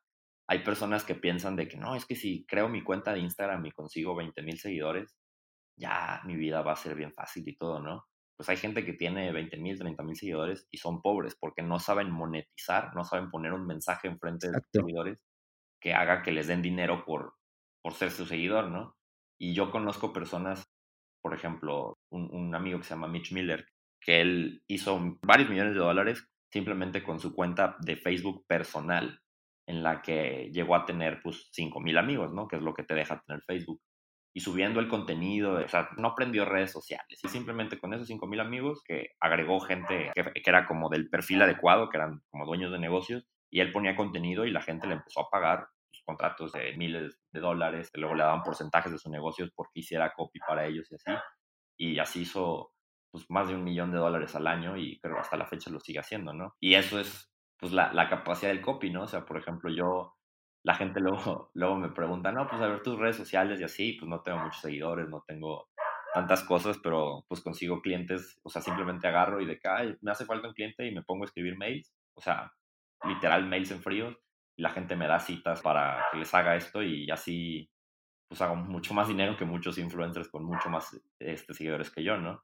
hay 0.48 0.60
personas 0.60 1.04
que 1.04 1.14
piensan 1.14 1.56
de 1.56 1.68
que 1.68 1.76
no, 1.76 1.96
es 1.96 2.06
que 2.06 2.14
si 2.14 2.46
creo 2.46 2.68
mi 2.68 2.82
cuenta 2.82 3.12
de 3.12 3.20
Instagram 3.20 3.66
y 3.66 3.72
consigo 3.72 4.14
20 4.14 4.42
mil 4.42 4.58
seguidores, 4.58 5.16
ya 5.78 6.20
mi 6.24 6.36
vida 6.36 6.62
va 6.62 6.72
a 6.72 6.76
ser 6.76 6.94
bien 6.94 7.12
fácil 7.12 7.46
y 7.48 7.56
todo, 7.56 7.80
¿no? 7.80 8.06
Pues 8.36 8.48
hay 8.48 8.56
gente 8.56 8.84
que 8.84 8.92
tiene 8.92 9.32
20 9.32 9.56
mil, 9.56 9.78
30 9.78 10.02
mil 10.02 10.16
seguidores 10.16 10.66
y 10.70 10.78
son 10.78 11.02
pobres 11.02 11.36
porque 11.40 11.62
no 11.62 11.78
saben 11.78 12.10
monetizar, 12.10 12.94
no 12.94 13.04
saben 13.04 13.30
poner 13.30 13.52
un 13.52 13.66
mensaje 13.66 14.08
enfrente 14.08 14.48
de 14.48 14.54
los 14.54 14.62
seguidores 14.70 15.18
que 15.80 15.94
haga 15.94 16.22
que 16.22 16.32
les 16.32 16.46
den 16.46 16.62
dinero 16.62 17.04
por, 17.04 17.34
por 17.82 17.94
ser 17.94 18.10
su 18.10 18.26
seguidor, 18.26 18.70
¿no? 18.70 18.94
Y 19.38 19.54
yo 19.54 19.70
conozco 19.70 20.12
personas, 20.12 20.64
por 21.22 21.34
ejemplo, 21.34 21.98
un, 22.10 22.28
un 22.32 22.54
amigo 22.54 22.78
que 22.78 22.84
se 22.84 22.90
llama 22.90 23.08
Mitch 23.08 23.32
Miller, 23.32 23.66
que 24.00 24.20
él 24.20 24.62
hizo 24.68 25.18
varios 25.22 25.50
millones 25.50 25.74
de 25.74 25.80
dólares 25.80 26.26
simplemente 26.56 27.02
con 27.02 27.20
su 27.20 27.34
cuenta 27.34 27.76
de 27.80 27.96
Facebook 27.96 28.46
personal, 28.46 29.20
en 29.66 29.82
la 29.82 30.00
que 30.00 30.50
llegó 30.54 30.74
a 30.74 30.86
tener 30.86 31.20
pues 31.22 31.50
5.000 31.54 31.98
amigos, 31.98 32.32
¿no? 32.32 32.48
Que 32.48 32.56
es 32.56 32.62
lo 32.62 32.72
que 32.72 32.82
te 32.82 32.94
deja 32.94 33.22
tener 33.26 33.42
Facebook. 33.42 33.82
Y 34.34 34.40
subiendo 34.40 34.80
el 34.80 34.88
contenido, 34.88 35.62
o 35.62 35.68
sea, 35.68 35.90
no 35.98 36.08
aprendió 36.08 36.46
redes 36.46 36.72
sociales, 36.72 37.20
y 37.22 37.28
simplemente 37.28 37.78
con 37.78 37.92
esos 37.92 38.08
5.000 38.08 38.40
amigos 38.40 38.82
que 38.86 39.10
agregó 39.20 39.60
gente 39.60 40.12
que, 40.14 40.32
era 40.46 40.66
como 40.66 40.88
del 40.88 41.10
perfil 41.10 41.42
adecuado, 41.42 41.90
que 41.90 41.98
eran 41.98 42.22
como 42.30 42.46
dueños 42.46 42.72
de 42.72 42.78
negocios, 42.78 43.26
y 43.50 43.60
él 43.60 43.70
ponía 43.70 43.94
contenido 43.94 44.46
y 44.46 44.50
la 44.50 44.62
gente 44.62 44.86
le 44.86 44.94
empezó 44.94 45.20
a 45.20 45.30
pagar 45.30 45.66
sus 45.90 46.04
contratos 46.04 46.52
de 46.52 46.74
miles 46.78 47.18
de 47.32 47.40
dólares, 47.40 47.90
luego 47.92 48.14
le 48.14 48.22
daban 48.22 48.42
porcentajes 48.42 48.92
de 48.92 48.98
sus 48.98 49.12
negocios 49.12 49.50
porque 49.54 49.80
hiciera 49.80 50.14
copy 50.16 50.38
para 50.38 50.66
ellos 50.66 50.90
y 50.90 50.94
así. 50.94 51.12
Y 51.78 51.98
así 51.98 52.22
hizo 52.22 52.72
pues, 53.10 53.24
más 53.30 53.48
de 53.48 53.54
un 53.54 53.64
millón 53.64 53.92
de 53.92 53.98
dólares 53.98 54.34
al 54.34 54.46
año 54.46 54.76
y 54.76 54.98
creo 55.00 55.18
hasta 55.18 55.36
la 55.36 55.46
fecha 55.46 55.70
lo 55.70 55.80
sigue 55.80 56.00
haciendo, 56.00 56.32
¿no? 56.32 56.54
Y 56.60 56.74
eso 56.74 57.00
es 57.00 57.30
pues 57.58 57.72
la, 57.72 57.92
la 57.92 58.08
capacidad 58.08 58.50
del 58.50 58.60
copy, 58.60 58.90
¿no? 58.90 59.04
O 59.04 59.08
sea, 59.08 59.24
por 59.24 59.38
ejemplo, 59.38 59.70
yo, 59.70 60.16
la 60.62 60.74
gente 60.74 61.00
luego, 61.00 61.50
luego 61.54 61.76
me 61.76 61.90
pregunta, 61.90 62.32
no, 62.32 62.46
pues 62.46 62.60
a 62.60 62.68
ver 62.68 62.82
tus 62.82 62.98
redes 62.98 63.16
sociales 63.16 63.60
y 63.60 63.64
así, 63.64 63.92
pues 63.94 64.08
no 64.08 64.20
tengo 64.22 64.38
muchos 64.38 64.60
seguidores, 64.60 65.08
no 65.08 65.24
tengo 65.26 65.68
tantas 66.14 66.44
cosas, 66.44 66.78
pero 66.82 67.24
pues 67.28 67.42
consigo 67.42 67.82
clientes, 67.82 68.40
o 68.42 68.48
sea, 68.48 68.62
simplemente 68.62 69.06
agarro 69.06 69.40
y 69.40 69.46
de 69.46 69.60
ay, 69.64 69.96
me 70.00 70.12
hace 70.12 70.24
falta 70.24 70.48
un 70.48 70.54
cliente 70.54 70.86
y 70.86 70.94
me 70.94 71.02
pongo 71.02 71.24
a 71.24 71.26
escribir 71.26 71.58
mails, 71.58 71.92
o 72.14 72.20
sea, 72.20 72.52
literal 73.04 73.46
mails 73.46 73.70
en 73.70 73.82
frío, 73.82 74.16
y 74.56 74.62
la 74.62 74.70
gente 74.70 74.96
me 74.96 75.06
da 75.06 75.18
citas 75.18 75.60
para 75.60 76.06
que 76.10 76.18
les 76.18 76.32
haga 76.32 76.56
esto 76.56 76.82
y 76.82 77.10
así 77.10 77.70
pues 78.28 78.40
hago 78.40 78.56
mucho 78.56 78.94
más 78.94 79.08
dinero 79.08 79.36
que 79.36 79.44
muchos 79.44 79.78
influencers 79.78 80.28
con 80.28 80.44
mucho 80.44 80.68
más 80.68 80.98
este, 81.18 81.54
seguidores 81.54 81.90
que 81.90 82.02
yo, 82.02 82.16
¿no? 82.16 82.42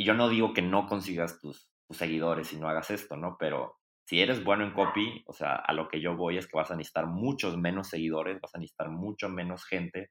Y 0.00 0.04
yo 0.04 0.14
no 0.14 0.30
digo 0.30 0.54
que 0.54 0.62
no 0.62 0.86
consigas 0.86 1.38
tus, 1.40 1.68
seguidores 1.90 2.54
y 2.54 2.56
no 2.56 2.70
hagas 2.70 2.90
esto, 2.90 3.18
¿no? 3.18 3.36
Pero 3.38 3.76
si 4.06 4.22
eres 4.22 4.42
bueno 4.42 4.64
en 4.64 4.72
copy, 4.72 5.22
o 5.26 5.34
sea, 5.34 5.56
a 5.56 5.74
lo 5.74 5.88
que 5.88 6.00
yo 6.00 6.16
voy 6.16 6.38
es 6.38 6.46
que 6.46 6.56
vas 6.56 6.70
a 6.70 6.74
necesitar 6.74 7.04
muchos 7.06 7.58
menos 7.58 7.88
seguidores, 7.88 8.40
vas 8.40 8.54
a 8.54 8.58
necesitar 8.58 8.88
mucho 8.88 9.28
menos 9.28 9.66
gente 9.66 10.10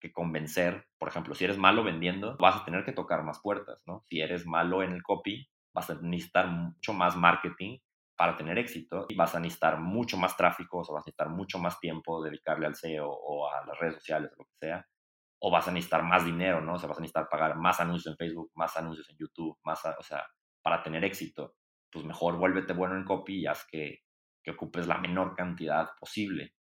que 0.00 0.12
convencer. 0.12 0.88
Por 0.98 1.08
ejemplo, 1.08 1.36
si 1.36 1.44
eres 1.44 1.56
malo 1.56 1.84
vendiendo, 1.84 2.36
vas 2.38 2.56
a 2.56 2.64
tener 2.64 2.84
que 2.84 2.90
tocar 2.90 3.22
más 3.22 3.38
puertas, 3.40 3.80
¿no? 3.86 4.02
Si 4.08 4.20
eres 4.20 4.44
malo 4.44 4.82
en 4.82 4.90
el 4.90 5.04
copy, 5.04 5.48
vas 5.72 5.88
a 5.88 6.00
necesitar 6.02 6.48
mucho 6.48 6.92
más 6.92 7.14
marketing 7.14 7.78
para 8.16 8.36
tener 8.36 8.58
éxito 8.58 9.06
y 9.08 9.14
vas 9.14 9.36
a 9.36 9.38
necesitar 9.38 9.78
mucho 9.78 10.16
más 10.16 10.36
tráfico, 10.36 10.78
o 10.78 10.80
vas 10.80 10.90
a 10.90 11.06
necesitar 11.06 11.28
mucho 11.28 11.60
más 11.60 11.78
tiempo 11.78 12.24
dedicarle 12.24 12.66
al 12.66 12.74
SEO 12.74 13.08
o 13.08 13.48
a 13.48 13.64
las 13.64 13.78
redes 13.78 13.94
sociales 13.94 14.32
o 14.32 14.42
lo 14.42 14.46
que 14.46 14.56
sea 14.66 14.84
o 15.40 15.50
vas 15.50 15.68
a 15.68 15.70
necesitar 15.70 16.02
más 16.02 16.24
dinero, 16.24 16.60
¿no? 16.60 16.74
O 16.74 16.78
sea, 16.78 16.88
vas 16.88 16.98
a 16.98 17.00
necesitar 17.00 17.28
pagar 17.28 17.56
más 17.56 17.80
anuncios 17.80 18.12
en 18.12 18.16
Facebook, 18.16 18.50
más 18.54 18.76
anuncios 18.76 19.08
en 19.10 19.16
YouTube, 19.18 19.56
más, 19.64 19.84
o 19.84 20.02
sea, 20.02 20.24
para 20.62 20.82
tener 20.82 21.04
éxito, 21.04 21.54
pues 21.90 22.04
mejor 22.04 22.36
vuélvete 22.36 22.72
bueno 22.72 22.96
en 22.96 23.04
copy 23.04 23.40
y 23.40 23.46
haz 23.46 23.66
que, 23.70 24.00
que 24.42 24.50
ocupes 24.50 24.86
la 24.86 24.98
menor 24.98 25.34
cantidad 25.36 25.90
posible. 26.00 26.54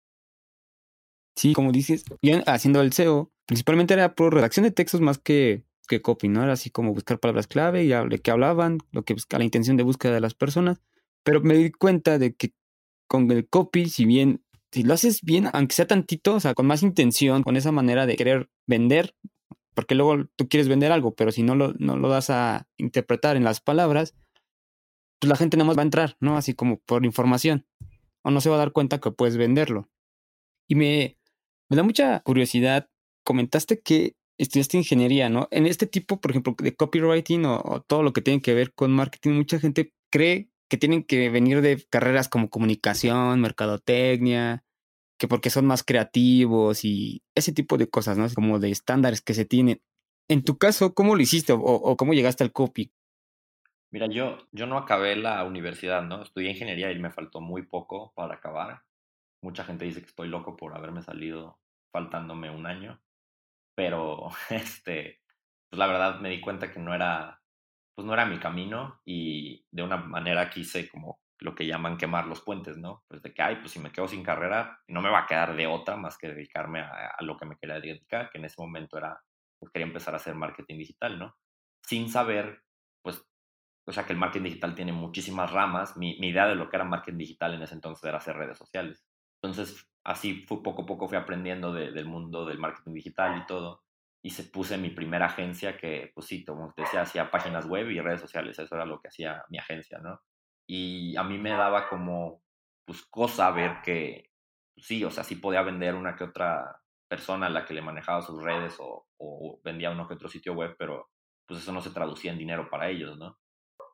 Sí, 1.36 1.52
como 1.52 1.72
dices, 1.72 2.04
bien 2.22 2.42
haciendo 2.46 2.80
el 2.80 2.92
SEO, 2.92 3.32
principalmente 3.46 3.94
era 3.94 4.14
por 4.14 4.34
redacción 4.34 4.64
de 4.64 4.70
textos 4.70 5.00
más 5.00 5.18
que 5.18 5.66
que 5.86 6.02
copy, 6.02 6.28
¿no? 6.28 6.42
Era 6.42 6.52
así 6.52 6.70
como 6.70 6.92
buscar 6.92 7.18
palabras 7.18 7.46
clave 7.46 7.84
y 7.84 7.88
de 7.88 8.18
qué 8.20 8.30
hablaban, 8.30 8.78
lo 8.92 9.04
que 9.04 9.16
la 9.30 9.44
intención 9.44 9.76
de 9.76 9.82
búsqueda 9.82 10.14
de 10.14 10.20
las 10.20 10.34
personas. 10.34 10.80
Pero 11.22 11.40
me 11.40 11.54
di 11.54 11.70
cuenta 11.70 12.18
de 12.18 12.34
que 12.34 12.52
con 13.08 13.30
el 13.30 13.48
copy, 13.48 13.88
si 13.88 14.04
bien, 14.04 14.44
si 14.76 14.82
lo 14.82 14.92
haces 14.92 15.22
bien, 15.22 15.48
aunque 15.54 15.74
sea 15.74 15.86
tantito, 15.86 16.34
o 16.34 16.40
sea, 16.40 16.52
con 16.52 16.66
más 16.66 16.82
intención, 16.82 17.42
con 17.42 17.56
esa 17.56 17.72
manera 17.72 18.04
de 18.04 18.14
querer 18.14 18.50
vender, 18.66 19.16
porque 19.72 19.94
luego 19.94 20.26
tú 20.36 20.50
quieres 20.50 20.68
vender 20.68 20.92
algo, 20.92 21.14
pero 21.14 21.32
si 21.32 21.42
no 21.42 21.54
lo, 21.54 21.72
no 21.78 21.96
lo 21.96 22.10
das 22.10 22.28
a 22.28 22.68
interpretar 22.76 23.38
en 23.38 23.44
las 23.44 23.62
palabras, 23.62 24.14
pues 25.18 25.30
la 25.30 25.36
gente 25.36 25.56
nada 25.56 25.68
más 25.68 25.78
va 25.78 25.80
a 25.80 25.84
entrar, 25.84 26.18
¿no? 26.20 26.36
Así 26.36 26.52
como 26.52 26.78
por 26.80 27.06
información, 27.06 27.66
o 28.22 28.30
no 28.30 28.42
se 28.42 28.50
va 28.50 28.56
a 28.56 28.58
dar 28.58 28.72
cuenta 28.72 29.00
que 29.00 29.10
puedes 29.10 29.38
venderlo. 29.38 29.88
Y 30.68 30.74
me, 30.74 31.16
me 31.70 31.76
da 31.78 31.82
mucha 31.82 32.20
curiosidad, 32.20 32.90
comentaste 33.24 33.80
que 33.80 34.14
estudiaste 34.36 34.76
ingeniería, 34.76 35.30
¿no? 35.30 35.48
En 35.52 35.64
este 35.64 35.86
tipo, 35.86 36.20
por 36.20 36.32
ejemplo, 36.32 36.54
de 36.58 36.76
copywriting 36.76 37.46
o, 37.46 37.82
todo 37.88 38.02
lo 38.02 38.12
que 38.12 38.20
tiene 38.20 38.42
que 38.42 38.52
ver 38.52 38.74
con 38.74 38.92
marketing, 38.92 39.30
mucha 39.30 39.58
gente 39.58 39.94
cree 40.12 40.50
que 40.68 40.76
tienen 40.76 41.02
que 41.02 41.30
venir 41.30 41.62
de 41.62 41.82
carreras 41.88 42.28
como 42.28 42.50
comunicación, 42.50 43.40
mercadotecnia, 43.40 44.65
que 45.18 45.28
porque 45.28 45.50
son 45.50 45.66
más 45.66 45.82
creativos 45.82 46.84
y 46.84 47.22
ese 47.34 47.52
tipo 47.52 47.76
de 47.78 47.88
cosas, 47.88 48.18
¿no? 48.18 48.26
Como 48.34 48.58
de 48.58 48.70
estándares 48.70 49.22
que 49.22 49.34
se 49.34 49.44
tienen. 49.44 49.80
En 50.28 50.44
tu 50.44 50.58
caso, 50.58 50.94
¿cómo 50.94 51.14
lo 51.14 51.22
hiciste 51.22 51.52
o, 51.56 51.96
cómo 51.96 52.14
llegaste 52.14 52.44
al 52.44 52.52
copy? 52.52 52.92
Mira, 53.92 54.08
yo, 54.08 54.38
yo 54.52 54.66
no 54.66 54.76
acabé 54.76 55.16
la 55.16 55.44
universidad, 55.44 56.02
¿no? 56.02 56.22
Estudié 56.22 56.50
ingeniería 56.50 56.90
y 56.90 56.98
me 56.98 57.10
faltó 57.10 57.40
muy 57.40 57.62
poco 57.62 58.12
para 58.14 58.34
acabar. 58.34 58.82
Mucha 59.42 59.64
gente 59.64 59.84
dice 59.84 60.00
que 60.00 60.08
estoy 60.08 60.28
loco 60.28 60.56
por 60.56 60.76
haberme 60.76 61.02
salido 61.02 61.58
faltándome 61.92 62.50
un 62.50 62.66
año 62.66 63.00
pero 63.76 64.30
este, 64.50 65.20
pues 65.68 65.78
la 65.78 65.86
verdad 65.86 66.18
me 66.18 66.30
di 66.30 66.40
cuenta 66.40 66.72
que 66.72 66.80
no 66.80 66.92
era, 66.92 67.40
pues 67.94 68.04
no 68.04 68.14
era 68.14 68.26
mi 68.26 68.40
camino 68.40 69.00
y 69.04 69.64
de 69.70 69.84
una 69.84 69.98
manera 69.98 70.50
quise 70.50 70.88
como 70.88 71.20
lo 71.38 71.54
que 71.54 71.66
llaman 71.66 71.98
quemar 71.98 72.26
los 72.26 72.42
puentes, 72.42 72.78
¿no? 72.78 73.04
Pues 73.08 73.22
de 73.22 73.32
que, 73.34 73.42
ay, 73.42 73.56
pues 73.56 73.72
si 73.72 73.78
me 73.78 73.92
quedo 73.92 74.08
sin 74.08 74.22
carrera, 74.22 74.80
no 74.88 75.02
me 75.02 75.10
va 75.10 75.20
a 75.20 75.26
quedar 75.26 75.54
de 75.54 75.66
otra 75.66 75.96
más 75.96 76.16
que 76.18 76.28
dedicarme 76.28 76.80
a, 76.80 77.08
a 77.18 77.22
lo 77.22 77.36
que 77.36 77.46
me 77.46 77.56
quería 77.56 77.80
dedicar, 77.80 78.30
que 78.30 78.38
en 78.38 78.46
ese 78.46 78.60
momento 78.60 78.96
era, 78.98 79.20
pues 79.58 79.70
quería 79.72 79.86
empezar 79.86 80.14
a 80.14 80.18
hacer 80.18 80.34
marketing 80.34 80.78
digital, 80.78 81.18
¿no? 81.18 81.36
Sin 81.82 82.08
saber, 82.08 82.62
pues, 83.02 83.22
o 83.86 83.92
sea, 83.92 84.04
que 84.06 84.12
el 84.12 84.18
marketing 84.18 84.44
digital 84.44 84.74
tiene 84.74 84.92
muchísimas 84.92 85.52
ramas. 85.52 85.96
Mi, 85.96 86.18
mi 86.20 86.28
idea 86.28 86.46
de 86.46 86.56
lo 86.56 86.68
que 86.68 86.76
era 86.76 86.84
marketing 86.84 87.18
digital 87.18 87.54
en 87.54 87.62
ese 87.62 87.74
entonces 87.74 88.04
era 88.04 88.18
hacer 88.18 88.36
redes 88.36 88.58
sociales. 88.58 89.04
Entonces, 89.42 89.86
así 90.04 90.44
fue, 90.46 90.62
poco 90.62 90.82
a 90.82 90.86
poco 90.86 91.08
fui 91.08 91.16
aprendiendo 91.18 91.72
del 91.72 92.06
mundo 92.06 92.46
del 92.46 92.58
marketing 92.58 92.94
digital 92.94 93.38
y 93.42 93.46
todo. 93.46 93.82
Y 94.24 94.30
se 94.30 94.44
puse 94.44 94.76
mi 94.78 94.90
primera 94.90 95.26
agencia 95.26 95.76
que, 95.76 96.10
pues 96.14 96.26
sí, 96.26 96.44
como 96.44 96.72
te 96.72 96.82
decía, 96.82 97.02
hacía 97.02 97.30
páginas 97.30 97.66
web 97.66 97.90
y 97.90 98.00
redes 98.00 98.20
sociales. 98.22 98.58
Eso 98.58 98.74
era 98.74 98.86
lo 98.86 99.00
que 99.00 99.08
hacía 99.08 99.44
mi 99.50 99.58
agencia, 99.58 99.98
¿no? 99.98 100.20
Y 100.66 101.16
a 101.16 101.22
mí 101.24 101.38
me 101.38 101.50
daba 101.50 101.88
como, 101.88 102.42
pues, 102.84 103.04
cosa 103.06 103.50
ver 103.50 103.80
que, 103.82 104.30
pues 104.74 104.86
sí, 104.86 105.04
o 105.04 105.10
sea, 105.10 105.24
sí 105.24 105.36
podía 105.36 105.62
vender 105.62 105.94
una 105.94 106.16
que 106.16 106.24
otra 106.24 106.82
persona 107.08 107.46
a 107.46 107.50
la 107.50 107.64
que 107.64 107.74
le 107.74 107.82
manejaba 107.82 108.22
sus 108.22 108.42
redes 108.42 108.76
o, 108.80 109.06
o 109.18 109.60
vendía 109.64 109.90
uno 109.90 110.08
que 110.08 110.14
otro 110.14 110.28
sitio 110.28 110.54
web, 110.54 110.74
pero 110.78 111.08
pues 111.46 111.60
eso 111.60 111.72
no 111.72 111.80
se 111.80 111.90
traducía 111.90 112.32
en 112.32 112.38
dinero 112.38 112.68
para 112.68 112.88
ellos, 112.88 113.16
¿no? 113.16 113.38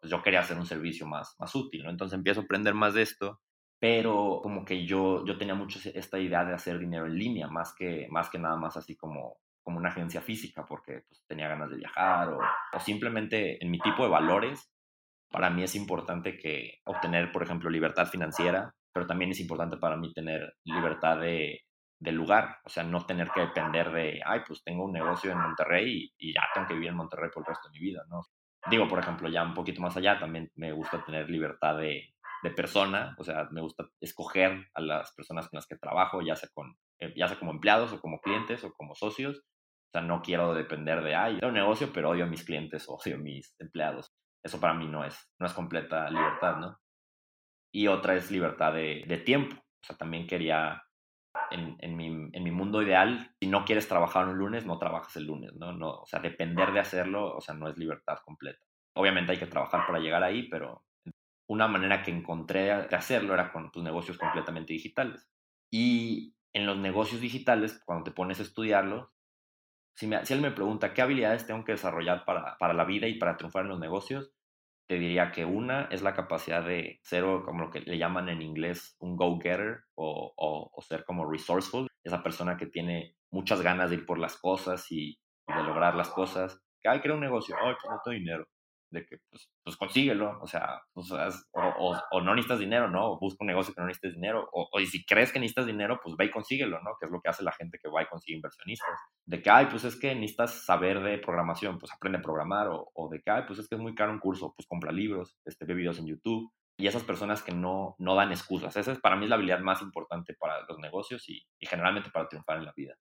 Pues 0.00 0.10
yo 0.10 0.22
quería 0.22 0.40
hacer 0.40 0.56
un 0.56 0.66
servicio 0.66 1.06
más, 1.06 1.36
más 1.38 1.54
útil, 1.54 1.84
¿no? 1.84 1.90
Entonces 1.90 2.16
empiezo 2.16 2.40
a 2.40 2.44
aprender 2.44 2.74
más 2.74 2.94
de 2.94 3.02
esto 3.02 3.42
pero 3.82 4.38
como 4.40 4.64
que 4.64 4.86
yo, 4.86 5.24
yo 5.26 5.36
tenía 5.36 5.56
mucho 5.56 5.80
esta 5.92 6.16
idea 6.20 6.44
de 6.44 6.54
hacer 6.54 6.78
dinero 6.78 7.06
en 7.06 7.18
línea, 7.18 7.48
más 7.48 7.74
que, 7.74 8.06
más 8.12 8.30
que 8.30 8.38
nada 8.38 8.54
más 8.54 8.76
así 8.76 8.94
como, 8.94 9.38
como 9.60 9.78
una 9.78 9.88
agencia 9.88 10.20
física, 10.20 10.64
porque 10.64 11.02
pues, 11.08 11.24
tenía 11.26 11.48
ganas 11.48 11.68
de 11.68 11.78
viajar 11.78 12.28
o, 12.28 12.38
o 12.72 12.78
simplemente 12.78 13.60
en 13.60 13.72
mi 13.72 13.80
tipo 13.80 14.04
de 14.04 14.08
valores, 14.08 14.71
para 15.32 15.50
mí 15.50 15.62
es 15.62 15.74
importante 15.74 16.36
que 16.38 16.80
obtener, 16.84 17.32
por 17.32 17.42
ejemplo, 17.42 17.70
libertad 17.70 18.06
financiera, 18.06 18.74
pero 18.92 19.06
también 19.06 19.30
es 19.30 19.40
importante 19.40 19.76
para 19.78 19.96
mí 19.96 20.12
tener 20.12 20.54
libertad 20.64 21.18
de, 21.18 21.62
de 21.98 22.12
lugar, 22.12 22.58
o 22.64 22.68
sea, 22.68 22.82
no 22.82 23.06
tener 23.06 23.30
que 23.30 23.42
depender 23.42 23.92
de, 23.92 24.20
ay, 24.24 24.40
pues 24.46 24.62
tengo 24.64 24.84
un 24.84 24.92
negocio 24.92 25.30
en 25.30 25.38
Monterrey 25.38 26.12
y, 26.18 26.34
ya 26.34 26.42
tengo 26.52 26.66
que 26.66 26.74
vivir 26.74 26.88
en 26.88 26.96
Monterrey 26.96 27.30
por 27.32 27.42
el 27.42 27.46
resto 27.46 27.68
de 27.68 27.78
mi 27.78 27.86
vida, 27.86 28.02
¿no? 28.08 28.22
Digo, 28.68 28.88
por 28.88 28.98
ejemplo, 28.98 29.28
ya 29.28 29.42
un 29.42 29.54
poquito 29.54 29.80
más 29.80 29.96
allá, 29.96 30.18
también 30.18 30.50
me 30.56 30.72
gusta 30.72 31.04
tener 31.04 31.30
libertad 31.30 31.78
de, 31.78 32.12
de 32.42 32.50
persona, 32.50 33.14
o 33.18 33.24
sea, 33.24 33.48
me 33.52 33.60
gusta 33.60 33.88
escoger 34.00 34.66
a 34.74 34.80
las 34.80 35.12
personas 35.14 35.48
con 35.48 35.58
las 35.58 35.66
que 35.66 35.76
trabajo, 35.76 36.20
ya 36.22 36.34
sea, 36.34 36.48
con, 36.52 36.76
eh, 36.98 37.14
ya 37.16 37.28
sea 37.28 37.38
como 37.38 37.52
empleados 37.52 37.92
o 37.92 38.00
como 38.00 38.20
clientes 38.20 38.64
o 38.64 38.72
como 38.72 38.94
socios. 38.94 39.38
O 39.38 39.90
sea, 39.92 40.02
no 40.02 40.22
quiero 40.22 40.54
depender 40.54 41.02
de, 41.02 41.14
ay, 41.14 41.38
tengo 41.38 41.48
un 41.48 41.54
negocio, 41.54 41.90
pero 41.92 42.10
odio 42.10 42.24
a 42.24 42.28
mis 42.28 42.44
clientes 42.44 42.86
odio 42.88 43.16
a 43.16 43.18
mis 43.18 43.54
empleados. 43.60 44.11
Eso 44.44 44.60
para 44.60 44.74
mí 44.74 44.86
no 44.88 45.04
es, 45.04 45.32
no 45.38 45.46
es 45.46 45.52
completa 45.52 46.10
libertad, 46.10 46.56
¿no? 46.56 46.80
Y 47.72 47.86
otra 47.86 48.14
es 48.14 48.30
libertad 48.30 48.72
de, 48.72 49.04
de 49.06 49.18
tiempo. 49.18 49.56
O 49.56 49.86
sea, 49.86 49.96
también 49.96 50.26
quería, 50.26 50.82
en, 51.50 51.76
en, 51.78 51.96
mi, 51.96 52.06
en 52.06 52.42
mi 52.42 52.50
mundo 52.50 52.82
ideal, 52.82 53.34
si 53.40 53.48
no 53.48 53.64
quieres 53.64 53.88
trabajar 53.88 54.28
un 54.28 54.38
lunes, 54.38 54.66
no 54.66 54.78
trabajas 54.78 55.16
el 55.16 55.26
lunes, 55.26 55.54
¿no? 55.54 55.72
no 55.72 56.00
o 56.00 56.06
sea, 56.06 56.20
depender 56.20 56.72
de 56.72 56.80
hacerlo, 56.80 57.36
o 57.36 57.40
sea, 57.40 57.54
no 57.54 57.68
es 57.68 57.76
libertad 57.76 58.18
completa. 58.24 58.64
Obviamente 58.94 59.32
hay 59.32 59.38
que 59.38 59.46
trabajar 59.46 59.86
para 59.86 59.98
llegar 59.98 60.22
ahí, 60.22 60.48
pero 60.48 60.84
una 61.48 61.68
manera 61.68 62.02
que 62.02 62.10
encontré 62.10 62.64
de 62.64 62.96
hacerlo 62.96 63.34
era 63.34 63.52
con 63.52 63.70
tus 63.70 63.82
negocios 63.82 64.18
completamente 64.18 64.72
digitales. 64.72 65.28
Y 65.70 66.34
en 66.54 66.66
los 66.66 66.76
negocios 66.76 67.20
digitales, 67.20 67.82
cuando 67.84 68.04
te 68.04 68.10
pones 68.10 68.38
a 68.38 68.42
estudiarlo, 68.42 69.11
si, 69.94 70.06
me, 70.06 70.24
si 70.24 70.34
él 70.34 70.40
me 70.40 70.50
pregunta 70.50 70.94
qué 70.94 71.02
habilidades 71.02 71.46
tengo 71.46 71.64
que 71.64 71.72
desarrollar 71.72 72.24
para, 72.24 72.56
para 72.58 72.74
la 72.74 72.84
vida 72.84 73.06
y 73.08 73.18
para 73.18 73.36
triunfar 73.36 73.62
en 73.64 73.70
los 73.70 73.80
negocios, 73.80 74.32
te 74.88 74.98
diría 74.98 75.30
que 75.32 75.44
una 75.44 75.84
es 75.90 76.02
la 76.02 76.14
capacidad 76.14 76.64
de 76.64 77.00
ser 77.02 77.24
como 77.44 77.64
lo 77.64 77.70
que 77.70 77.80
le 77.80 77.98
llaman 77.98 78.28
en 78.28 78.42
inglés 78.42 78.96
un 78.98 79.16
go-getter 79.16 79.84
o, 79.94 80.34
o, 80.36 80.82
ser 80.82 81.04
como 81.04 81.30
resourceful, 81.30 81.88
esa 82.04 82.22
persona 82.22 82.56
que 82.56 82.66
tiene 82.66 83.16
muchas 83.30 83.62
ganas 83.62 83.90
de 83.90 83.96
ir 83.96 84.06
por 84.06 84.18
las 84.18 84.36
cosas 84.36 84.90
y, 84.90 85.18
de 85.46 85.62
lograr 85.62 85.94
las 85.94 86.10
cosas. 86.10 86.60
Que, 86.82 86.88
hay 86.90 87.00
crear 87.00 87.14
un 87.14 87.22
negocio, 87.22 87.54
ay, 87.58 87.74
pues 87.80 87.90
no 87.90 88.00
tengo 88.04 88.18
dinero 88.18 88.46
de 88.92 89.06
que 89.06 89.18
pues, 89.30 89.50
pues 89.64 89.76
consíguelo, 89.76 90.38
o 90.40 90.46
sea, 90.46 90.82
pues, 90.92 91.10
o, 91.10 91.98
o, 92.10 92.20
no 92.20 92.34
necesitas 92.34 92.58
dinero, 92.58 92.88
¿no? 92.88 93.18
busca 93.18 93.38
un 93.40 93.48
negocio 93.48 93.74
que 93.74 93.80
no 93.80 93.86
necesites 93.86 94.14
dinero, 94.14 94.48
o, 94.52 94.68
y 94.78 94.86
si 94.86 95.04
crees 95.04 95.32
que 95.32 95.40
necesitas 95.40 95.66
dinero, 95.66 95.98
pues 96.02 96.14
ve 96.16 96.26
y 96.26 96.30
consíguelo, 96.30 96.80
¿no? 96.82 96.90
Que 97.00 97.06
es 97.06 97.12
lo 97.12 97.20
que 97.20 97.30
hace 97.30 97.42
la 97.42 97.52
gente 97.52 97.78
que 97.82 97.88
va 97.88 98.02
y 98.02 98.06
consigue 98.06 98.36
inversionistas. 98.36 98.94
De 99.26 99.42
que, 99.42 99.50
ay, 99.50 99.66
pues 99.66 99.84
es 99.84 99.96
que 99.96 100.14
necesitas 100.14 100.64
saber 100.64 101.02
de 101.02 101.18
programación, 101.18 101.78
pues 101.78 101.92
aprende 101.92 102.18
a 102.18 102.22
programar, 102.22 102.68
o, 102.70 103.08
de 103.10 103.20
que, 103.22 103.30
ay, 103.30 103.42
pues 103.46 103.58
es 103.58 103.68
que 103.68 103.76
es 103.76 103.80
muy 103.80 103.94
caro 103.94 104.12
un 104.12 104.20
curso, 104.20 104.52
pues 104.54 104.68
compra 104.68 104.92
libros, 104.92 105.36
este, 105.44 105.64
ve 105.64 105.74
videos 105.74 105.98
en 105.98 106.06
YouTube. 106.06 106.52
Y 106.78 106.86
esas 106.86 107.04
personas 107.04 107.42
que 107.42 107.52
no, 107.52 107.96
no 107.98 108.14
dan 108.14 108.32
excusas, 108.32 108.76
esa 108.76 108.92
es 108.92 108.98
para 108.98 109.16
mí 109.16 109.28
la 109.28 109.36
habilidad 109.36 109.60
más 109.60 109.82
importante 109.82 110.34
para 110.34 110.64
los 110.66 110.78
negocios 110.78 111.28
y 111.28 111.44
generalmente 111.60 112.10
para 112.10 112.28
triunfar 112.28 112.58
en 112.58 112.64
la 112.64 112.72
vida. 112.74 112.94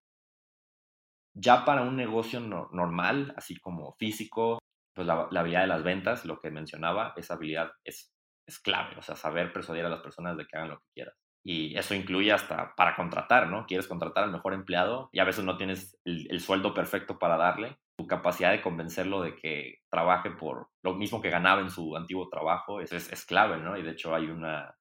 Ya 1.33 1.63
para 1.63 1.83
un 1.83 1.95
negocio 1.95 2.41
normal, 2.41 3.33
así 3.37 3.55
como 3.57 3.93
físico, 3.93 4.59
pues 5.01 5.31
la, 5.31 5.39
habilidad 5.39 5.61
de 5.61 5.67
las 5.67 5.83
ventas, 5.83 6.25
lo 6.25 6.39
que 6.39 6.51
mencionaba, 6.51 7.13
esa 7.15 7.33
habilidad 7.33 7.71
es, 7.83 8.13
es 8.47 8.59
clave, 8.59 8.95
o 8.97 9.01
sea, 9.01 9.15
saber 9.15 9.51
persuadir 9.51 9.83
a 9.85 9.89
las 9.89 10.01
personas 10.01 10.37
de 10.37 10.45
que 10.45 10.55
hagan 10.55 10.69
lo 10.69 10.77
que 10.77 10.89
quieras. 10.93 11.15
Y 11.43 11.75
eso 11.75 11.95
incluye 11.95 12.31
hasta 12.31 12.75
para 12.75 12.95
contratar, 12.95 13.49
¿no? 13.49 13.65
Quieres 13.65 13.87
contratar 13.87 14.25
al 14.25 14.31
mejor 14.31 14.53
empleado 14.53 15.09
y 15.11 15.17
a 15.17 15.23
veces 15.23 15.43
no 15.43 15.57
tienes 15.57 15.97
el, 16.05 16.39
sueldo 16.39 16.75
perfecto 16.75 17.17
para 17.17 17.35
darle. 17.35 17.79
Tu 17.97 18.05
capacidad 18.05 18.51
de 18.51 18.61
convencerlo 18.61 19.23
de 19.23 19.35
que 19.35 19.79
trabaje 19.89 20.29
por 20.29 20.69
lo 20.83 20.93
mismo 20.93 21.19
que 21.19 21.31
ganaba 21.31 21.61
en 21.61 21.71
su 21.71 21.97
antiguo 21.97 22.29
trabajo 22.29 22.79
es, 22.79 22.91
es, 22.91 23.11
es 23.11 23.25
clave, 23.25 23.57
¿no? 23.57 23.75
Y 23.75 23.81
de 23.81 23.91
hecho 23.91 24.13
hay 24.13 24.25
una 24.25 24.71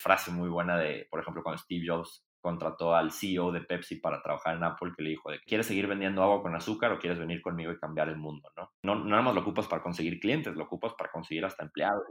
frase 0.00 0.30
muy 0.30 0.48
buena 0.48 0.78
de, 0.78 1.06
por 1.10 1.20
ejemplo, 1.20 1.42
cuando 1.42 1.62
Steve 1.62 1.84
Jobs 1.86 2.25
contrató 2.46 2.94
al 2.94 3.10
CEO 3.10 3.50
de 3.50 3.60
Pepsi 3.60 3.96
para 3.96 4.22
trabajar 4.22 4.56
en 4.56 4.62
Apple 4.62 4.92
que 4.96 5.02
le 5.02 5.10
dijo 5.10 5.32
de 5.32 5.40
¿quieres 5.40 5.66
seguir 5.66 5.88
vendiendo 5.88 6.22
agua 6.22 6.42
con 6.42 6.54
azúcar 6.54 6.92
o 6.92 6.98
quieres 7.00 7.18
venir 7.18 7.42
conmigo 7.42 7.72
y 7.72 7.78
cambiar 7.78 8.08
el 8.08 8.18
mundo? 8.18 8.52
¿no? 8.56 8.70
No, 8.84 8.94
no 8.94 9.06
nada 9.06 9.22
más 9.22 9.34
lo 9.34 9.40
ocupas 9.40 9.66
para 9.66 9.82
conseguir 9.82 10.20
clientes, 10.20 10.54
lo 10.54 10.62
ocupas 10.62 10.94
para 10.96 11.10
conseguir 11.10 11.44
hasta 11.44 11.64
empleados. 11.64 12.04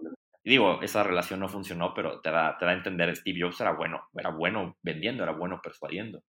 Y 0.43 0.49
digo, 0.49 0.81
esa 0.81 1.03
relación 1.03 1.39
no 1.39 1.47
funcionó, 1.47 1.93
pero 1.93 2.19
te 2.19 2.31
da, 2.31 2.57
te 2.57 2.65
da 2.65 2.71
a 2.71 2.75
entender, 2.75 3.15
Steve 3.15 3.39
Jobs 3.43 3.61
era 3.61 3.71
bueno, 3.71 4.09
era 4.13 4.29
bueno 4.29 4.75
vendiendo, 4.83 5.23
era 5.23 5.31
bueno 5.31 5.61
persuadiendo. 5.63 6.21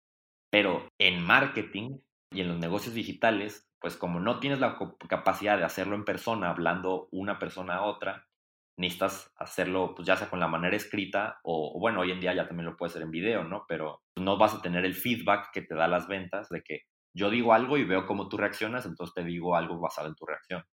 Pero 0.51 0.87
en 0.99 1.23
marketing 1.23 1.97
y 2.31 2.41
en 2.41 2.49
los 2.49 2.59
negocios 2.59 2.93
digitales, 2.93 3.67
pues 3.79 3.97
como 3.97 4.19
no 4.19 4.39
tienes 4.39 4.59
la 4.59 4.77
capacidad 5.09 5.57
de 5.57 5.63
hacerlo 5.63 5.95
en 5.95 6.05
persona, 6.05 6.51
hablando 6.51 7.07
una 7.11 7.39
persona 7.39 7.77
a 7.77 7.81
otra, 7.81 8.27
necesitas 8.77 9.31
hacerlo, 9.37 9.93
pues 9.95 10.07
ya 10.07 10.17
sea 10.17 10.29
con 10.29 10.39
la 10.39 10.47
manera 10.47 10.75
escrita 10.75 11.39
o, 11.43 11.79
bueno, 11.79 12.01
hoy 12.01 12.11
en 12.11 12.19
día 12.19 12.33
ya 12.33 12.47
también 12.47 12.65
lo 12.65 12.75
puedes 12.75 12.93
hacer 12.93 13.03
en 13.03 13.11
video, 13.11 13.43
¿no? 13.43 13.65
Pero 13.67 14.03
no 14.17 14.37
vas 14.37 14.53
a 14.53 14.61
tener 14.61 14.85
el 14.85 14.95
feedback 14.95 15.51
que 15.53 15.61
te 15.61 15.75
da 15.75 15.87
las 15.87 16.07
ventas 16.07 16.49
de 16.49 16.61
que 16.61 16.81
yo 17.15 17.29
digo 17.29 17.53
algo 17.53 17.77
y 17.77 17.85
veo 17.85 18.05
cómo 18.05 18.27
tú 18.27 18.37
reaccionas, 18.37 18.85
entonces 18.85 19.13
te 19.13 19.23
digo 19.23 19.55
algo 19.55 19.79
basado 19.79 20.09
en 20.09 20.15
tu 20.15 20.25
reacción. 20.25 20.65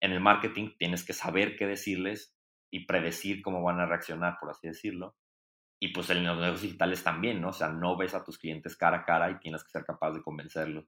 En 0.00 0.12
el 0.12 0.20
marketing 0.20 0.76
tienes 0.78 1.04
que 1.04 1.12
saber 1.12 1.56
qué 1.56 1.66
decirles 1.66 2.36
y 2.72 2.86
predecir 2.86 3.42
cómo 3.42 3.62
van 3.62 3.80
a 3.80 3.86
reaccionar, 3.86 4.36
por 4.40 4.50
así 4.50 4.68
decirlo. 4.68 5.16
Y 5.82 5.92
pues 5.92 6.08
en 6.10 6.24
los 6.24 6.36
negocios 6.36 6.62
digitales 6.62 7.02
también, 7.02 7.40
¿no? 7.40 7.48
O 7.48 7.52
sea, 7.52 7.70
no 7.70 7.96
ves 7.96 8.14
a 8.14 8.22
tus 8.22 8.38
clientes 8.38 8.76
cara 8.76 8.98
a 8.98 9.04
cara 9.04 9.30
y 9.30 9.40
tienes 9.40 9.64
que 9.64 9.70
ser 9.70 9.84
capaz 9.84 10.12
de 10.12 10.22
convencerlos. 10.22 10.86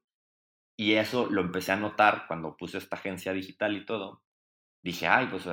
Y 0.78 0.95
eso 0.95 1.28
lo 1.31 1.40
empecé 1.40 1.73
a 1.73 1.76
notar 1.76 2.26
cuando 2.28 2.57
puse 2.57 2.78
esta 2.78 2.97
agencia 2.97 3.33
digital 3.33 3.76
y 3.76 3.85
todo. 3.85 4.23
Dije, 4.83 5.07
ay, 5.07 5.26
pues, 5.28 5.47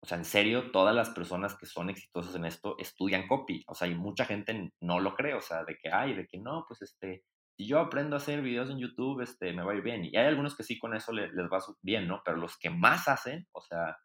o 0.00 0.06
sea, 0.06 0.18
en 0.18 0.24
serio, 0.24 0.70
todas 0.70 0.94
las 0.94 1.10
personas 1.10 1.56
que 1.56 1.66
son 1.66 1.90
exitosas 1.90 2.34
en 2.36 2.44
esto 2.44 2.76
estudian 2.78 3.26
copy. 3.26 3.64
O 3.66 3.74
sea, 3.74 3.88
y 3.88 3.94
mucha 3.94 4.24
gente 4.24 4.72
no 4.80 5.00
lo 5.00 5.14
cree, 5.14 5.34
o 5.34 5.40
sea, 5.40 5.64
de 5.64 5.76
que, 5.76 5.90
ay, 5.90 6.14
de 6.14 6.26
que 6.26 6.38
no, 6.38 6.64
pues, 6.68 6.82
este, 6.82 7.24
si 7.56 7.66
yo 7.66 7.80
aprendo 7.80 8.14
a 8.14 8.18
hacer 8.18 8.40
videos 8.40 8.70
en 8.70 8.78
YouTube, 8.78 9.20
este, 9.22 9.52
me 9.52 9.64
va 9.64 9.72
a 9.72 9.74
ir 9.74 9.82
bien. 9.82 10.04
Y 10.04 10.16
hay 10.16 10.26
algunos 10.26 10.56
que 10.56 10.62
sí 10.62 10.78
con 10.78 10.94
eso 10.94 11.12
les, 11.12 11.32
va 11.32 11.58
bien, 11.82 12.06
¿no? 12.06 12.22
Pero 12.24 12.36
los 12.36 12.56
que 12.58 12.70
más 12.70 13.08
hacen, 13.08 13.48
o 13.52 13.60
sea, 13.60 13.98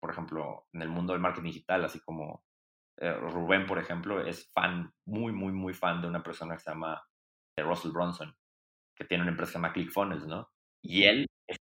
por 0.00 0.10
ejemplo, 0.10 0.66
en 0.74 0.82
el 0.82 0.90
mundo 0.90 1.14
del 1.14 1.22
marketing 1.22 1.48
digital, 1.48 1.84
así 1.84 2.00
como 2.00 2.44
eh, 2.98 3.12
Rubén, 3.12 3.66
por 3.66 3.78
ejemplo, 3.78 4.24
es 4.26 4.50
fan, 4.52 4.92
muy, 5.06 5.32
muy, 5.32 5.52
muy 5.52 5.72
fan 5.72 6.02
de 6.02 6.08
una 6.08 6.22
persona 6.22 6.54
que 6.54 6.60
se 6.60 6.70
llama 6.70 7.02
eh, 7.58 7.62
Russell 7.62 7.92
Bronson, 7.92 8.36
que 8.94 9.06
tiene 9.06 9.22
una 9.22 9.30
empresa 9.30 9.50
que 9.50 9.52
se 9.52 9.58
llama 9.58 9.72
ClickFunnels, 9.72 10.26
¿no? 10.26 10.50
Y 10.82 11.04
él 11.04 11.26
es 11.48 11.56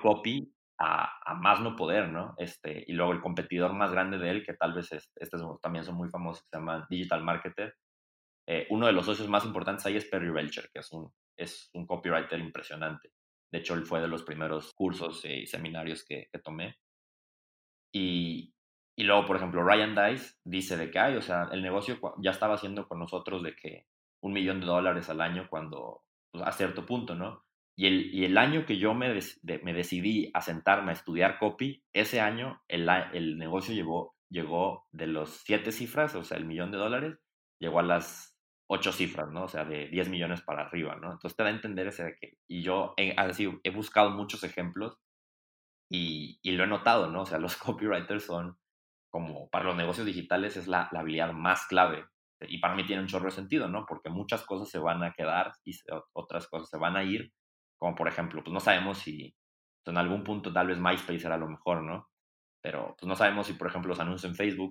copy 0.00 0.48
a, 0.82 1.34
más 1.34 1.60
no 1.60 1.76
poder, 1.76 2.08
¿no? 2.08 2.34
Este, 2.38 2.84
y 2.86 2.92
luego 2.92 3.12
el 3.12 3.20
competidor 3.20 3.72
más 3.72 3.92
grande 3.92 4.18
de 4.18 4.30
él, 4.30 4.44
que 4.44 4.54
tal 4.54 4.74
vez 4.74 4.90
es, 4.92 5.12
estos 5.16 5.60
también 5.60 5.84
son 5.84 5.94
muy 5.94 6.08
famosos, 6.08 6.44
se 6.50 6.58
llama 6.58 6.86
Digital 6.90 7.22
Marketer. 7.22 7.76
Eh, 8.48 8.66
uno 8.70 8.86
de 8.86 8.92
los 8.92 9.06
socios 9.06 9.28
más 9.28 9.44
importantes 9.44 9.86
ahí 9.86 9.96
es 9.96 10.06
Perry 10.06 10.30
Belcher, 10.30 10.68
que 10.72 10.80
es 10.80 10.90
un, 10.92 11.12
es 11.38 11.70
un 11.74 11.86
copywriter 11.86 12.38
impresionante. 12.40 13.12
De 13.52 13.58
hecho, 13.60 13.74
él 13.74 13.84
fue 13.84 14.00
de 14.00 14.08
los 14.08 14.24
primeros 14.24 14.72
cursos 14.74 15.24
y 15.24 15.46
seminarios 15.46 16.04
que, 16.04 16.28
que 16.32 16.38
tomé. 16.40 16.76
Y, 17.94 18.52
y 18.96 19.04
luego, 19.04 19.26
por 19.26 19.36
ejemplo, 19.36 19.62
Ryan 19.62 19.94
Dice 19.94 20.34
dice 20.44 20.76
de 20.76 20.90
que, 20.90 20.98
hay, 20.98 21.16
o 21.16 21.22
sea, 21.22 21.48
el 21.52 21.62
negocio 21.62 22.00
ya 22.18 22.32
estaba 22.32 22.54
haciendo 22.54 22.88
con 22.88 22.98
nosotros 22.98 23.42
de 23.42 23.54
que 23.54 23.86
un 24.22 24.32
millón 24.32 24.60
de 24.60 24.66
dólares 24.66 25.08
al 25.10 25.20
año 25.20 25.46
cuando, 25.48 26.02
pues, 26.32 26.44
a 26.44 26.52
cierto 26.52 26.84
punto, 26.86 27.14
¿no? 27.14 27.44
Y 27.76 27.86
el, 27.86 28.14
y 28.14 28.24
el 28.24 28.36
año 28.36 28.66
que 28.66 28.78
yo 28.78 28.94
me, 28.94 29.18
me 29.62 29.72
decidí 29.72 30.30
a 30.34 30.40
sentarme 30.40 30.90
a 30.90 30.94
estudiar 30.94 31.38
copy, 31.38 31.82
ese 31.92 32.20
año 32.20 32.62
el, 32.68 32.88
el 33.12 33.38
negocio 33.38 33.74
llegó, 33.74 34.14
llegó 34.28 34.86
de 34.92 35.06
los 35.06 35.30
siete 35.44 35.72
cifras, 35.72 36.14
o 36.14 36.24
sea, 36.24 36.36
el 36.36 36.44
millón 36.44 36.70
de 36.70 36.78
dólares, 36.78 37.18
llegó 37.58 37.80
a 37.80 37.84
las 37.84 38.32
ocho 38.66 38.92
cifras, 38.92 39.30
¿no? 39.30 39.44
O 39.44 39.48
sea, 39.48 39.64
de 39.64 39.88
10 39.88 40.08
millones 40.08 40.40
para 40.40 40.62
arriba, 40.62 40.96
¿no? 40.96 41.12
Entonces 41.12 41.36
te 41.36 41.42
da 41.42 41.50
a 41.50 41.52
entender 41.52 41.88
ese 41.88 42.04
de 42.04 42.16
que, 42.16 42.38
y 42.48 42.62
yo 42.62 42.94
he, 42.96 43.14
así, 43.16 43.48
he 43.64 43.70
buscado 43.70 44.10
muchos 44.10 44.44
ejemplos 44.44 44.98
y, 45.90 46.38
y, 46.42 46.52
lo 46.52 46.64
he 46.64 46.66
notado, 46.66 47.10
¿no? 47.10 47.22
O 47.22 47.26
sea, 47.26 47.38
los 47.38 47.56
copywriters 47.56 48.24
son 48.24 48.58
como 49.10 49.50
para 49.50 49.66
los 49.66 49.76
negocios 49.76 50.06
digitales 50.06 50.56
es 50.56 50.66
la, 50.66 50.88
la, 50.90 51.00
habilidad 51.00 51.32
más 51.32 51.66
clave. 51.66 52.06
Y 52.48 52.58
para 52.58 52.74
mí 52.74 52.84
tiene 52.86 53.02
un 53.02 53.08
chorro 53.08 53.26
de 53.26 53.32
sentido, 53.32 53.68
¿no? 53.68 53.84
Porque 53.86 54.08
muchas 54.08 54.42
cosas 54.42 54.70
se 54.70 54.78
van 54.78 55.04
a 55.04 55.12
quedar 55.12 55.52
y 55.64 55.78
otras 56.14 56.48
cosas 56.48 56.70
se 56.70 56.78
van 56.78 56.96
a 56.96 57.04
ir. 57.04 57.30
Como 57.82 57.96
por 57.96 58.06
ejemplo, 58.06 58.44
pues 58.44 58.54
no 58.54 58.60
sabemos 58.60 58.98
si 58.98 59.34
en 59.86 59.98
algún 59.98 60.22
punto 60.22 60.52
tal 60.52 60.68
vez 60.68 60.78
MySpace 60.78 61.26
era 61.26 61.36
lo 61.36 61.48
mejor, 61.48 61.82
¿no? 61.82 62.06
Pero 62.62 62.94
pues 62.96 63.08
no 63.08 63.16
sabemos 63.16 63.48
si, 63.48 63.54
por 63.54 63.66
ejemplo, 63.66 63.88
los 63.88 63.98
anuncios 63.98 64.30
en 64.30 64.36
Facebook 64.36 64.70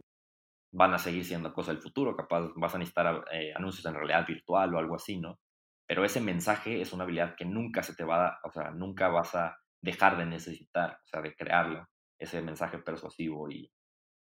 van 0.73 0.93
a 0.93 0.97
seguir 0.97 1.25
siendo 1.25 1.53
cosa 1.53 1.73
del 1.73 1.81
futuro. 1.81 2.15
Capaz 2.15 2.53
vas 2.55 2.73
a 2.73 2.77
necesitar 2.77 3.25
eh, 3.33 3.51
anuncios 3.53 3.85
en 3.85 3.95
realidad 3.95 4.25
virtual 4.25 4.73
o 4.73 4.77
algo 4.77 4.95
así, 4.95 5.19
¿no? 5.19 5.39
Pero 5.85 6.05
ese 6.05 6.21
mensaje 6.21 6.79
es 6.79 6.93
una 6.93 7.03
habilidad 7.03 7.35
que 7.35 7.43
nunca 7.43 7.83
se 7.83 7.95
te 7.95 8.05
va 8.05 8.27
a, 8.27 8.39
o 8.45 8.51
sea, 8.53 8.71
nunca 8.71 9.09
vas 9.09 9.35
a 9.35 9.57
dejar 9.83 10.15
de 10.15 10.25
necesitar, 10.25 10.91
o 10.91 11.05
sea, 11.05 11.21
de 11.21 11.35
crearlo, 11.35 11.85
ese 12.17 12.41
mensaje 12.41 12.77
persuasivo 12.77 13.51
y, 13.51 13.69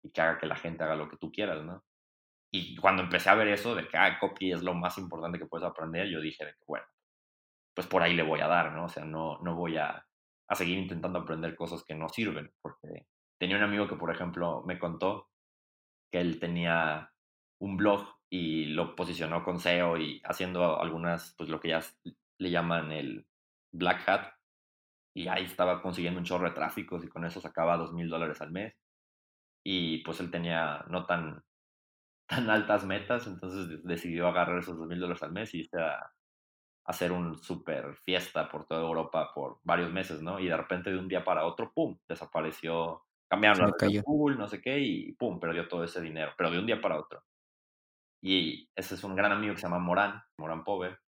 y 0.04 0.12
que 0.12 0.20
haga 0.20 0.38
que 0.38 0.48
la 0.48 0.58
gente 0.58 0.84
haga 0.84 0.98
lo 0.98 1.08
que 1.08 1.16
tú 1.16 1.32
quieras, 1.32 1.64
¿no? 1.64 1.86
Y 2.52 2.76
cuando 2.76 3.02
empecé 3.04 3.30
a 3.30 3.36
ver 3.36 3.48
eso 3.48 3.76
de 3.76 3.88
que, 3.88 3.98
ah, 3.98 4.20
copy 4.20 4.52
es 4.52 4.62
lo 4.62 4.74
más 4.74 4.98
importante 4.98 5.40
que 5.40 5.46
puedes 5.46 5.66
aprender, 5.66 6.10
yo 6.10 6.20
dije 6.20 6.44
de 6.44 6.52
que, 6.52 6.66
bueno, 6.68 6.86
pues 7.74 7.88
por 7.88 8.04
ahí 8.04 8.14
le 8.16 8.24
voy 8.24 8.42
a 8.42 8.48
dar, 8.48 8.74
¿no? 8.74 8.86
O 8.86 8.90
sea, 8.90 9.06
no, 9.06 9.40
no 9.40 9.56
voy 9.56 9.78
a, 9.78 10.06
a 10.48 10.56
seguir 10.56 10.78
intentando 10.78 11.20
aprender 11.20 11.56
cosas 11.56 11.84
que 11.84 11.96
no 11.96 12.10
sirven, 12.10 12.52
porque 12.62 13.08
tenía 13.40 13.58
un 13.58 13.64
amigo 13.64 13.88
que, 13.88 13.96
por 13.96 14.12
ejemplo, 14.12 14.64
me 14.66 14.80
contó 14.80 15.30
que 16.12 16.20
él 16.22 16.40
tenía 16.40 17.12
un 17.60 17.78
blog 17.78 18.08
y 18.30 18.66
lo 18.66 18.96
posicionó 18.96 19.44
con 19.44 19.60
SEO 19.60 19.98
y 19.98 20.22
haciendo 20.26 20.80
algunas, 20.80 21.36
pues 21.38 21.50
lo 21.50 21.60
que 21.60 21.70
ya 21.70 21.82
le 22.40 22.50
llaman 22.50 22.92
el 22.92 23.26
black 23.72 24.08
hat, 24.08 24.34
y 25.16 25.28
ahí 25.28 25.46
estaba 25.46 25.82
consiguiendo 25.82 26.20
un 26.20 26.26
chorro 26.26 26.48
de 26.50 26.56
tráficos 26.56 27.04
y 27.04 27.08
con 27.10 27.26
eso 27.26 27.40
sacaba 27.40 27.78
dos 27.78 27.94
mil 27.94 28.10
dólares 28.10 28.42
al 28.42 28.52
mes 28.52 28.76
y 29.64 30.00
pues 30.00 30.20
él 30.20 30.32
tenía 30.32 30.84
no 30.90 31.06
tan, 31.06 31.44
tan 32.28 32.50
altas 32.50 32.86
metas, 32.86 33.28
entonces 33.28 33.84
decidió 33.84 34.28
agarrar 34.28 34.60
esos 34.60 34.78
dos 34.78 34.88
mil 34.88 35.00
dólares 35.00 35.24
al 35.24 35.32
mes 35.32 35.54
y 35.54 35.60
irse 35.60 35.78
hacer 36.86 37.12
un 37.12 37.38
super 37.38 37.96
fiesta 37.96 38.50
por 38.50 38.66
toda 38.66 38.82
Europa 38.82 39.32
por 39.34 39.60
varios 39.64 39.92
meses, 39.92 40.22
¿no? 40.22 40.40
Y 40.40 40.48
de 40.48 40.58
repente 40.58 40.92
de 40.92 40.98
un 40.98 41.08
día 41.08 41.24
para 41.24 41.46
otro, 41.46 41.72
¡pum!, 41.74 41.98
desapareció, 42.08 43.04
cambiaron 43.30 43.74
la 43.80 44.02
Google, 44.04 44.38
no 44.38 44.48
sé 44.48 44.62
qué, 44.62 44.80
y 44.80 45.14
¡pum!, 45.14 45.40
perdió 45.40 45.68
todo 45.68 45.84
ese 45.84 46.02
dinero, 46.02 46.34
pero 46.38 46.52
de 46.52 46.60
un 46.60 46.66
día 46.66 46.82
para 46.82 47.00
otro. 47.00 47.24
Y 48.22 48.70
ese 48.76 48.96
es 48.96 49.04
un 49.04 49.16
gran 49.16 49.32
amigo 49.32 49.54
que 49.54 49.62
se 49.62 49.68
llama 49.68 49.80
Morán, 49.80 50.22
Morán 50.38 50.64
Pover, 50.64 51.00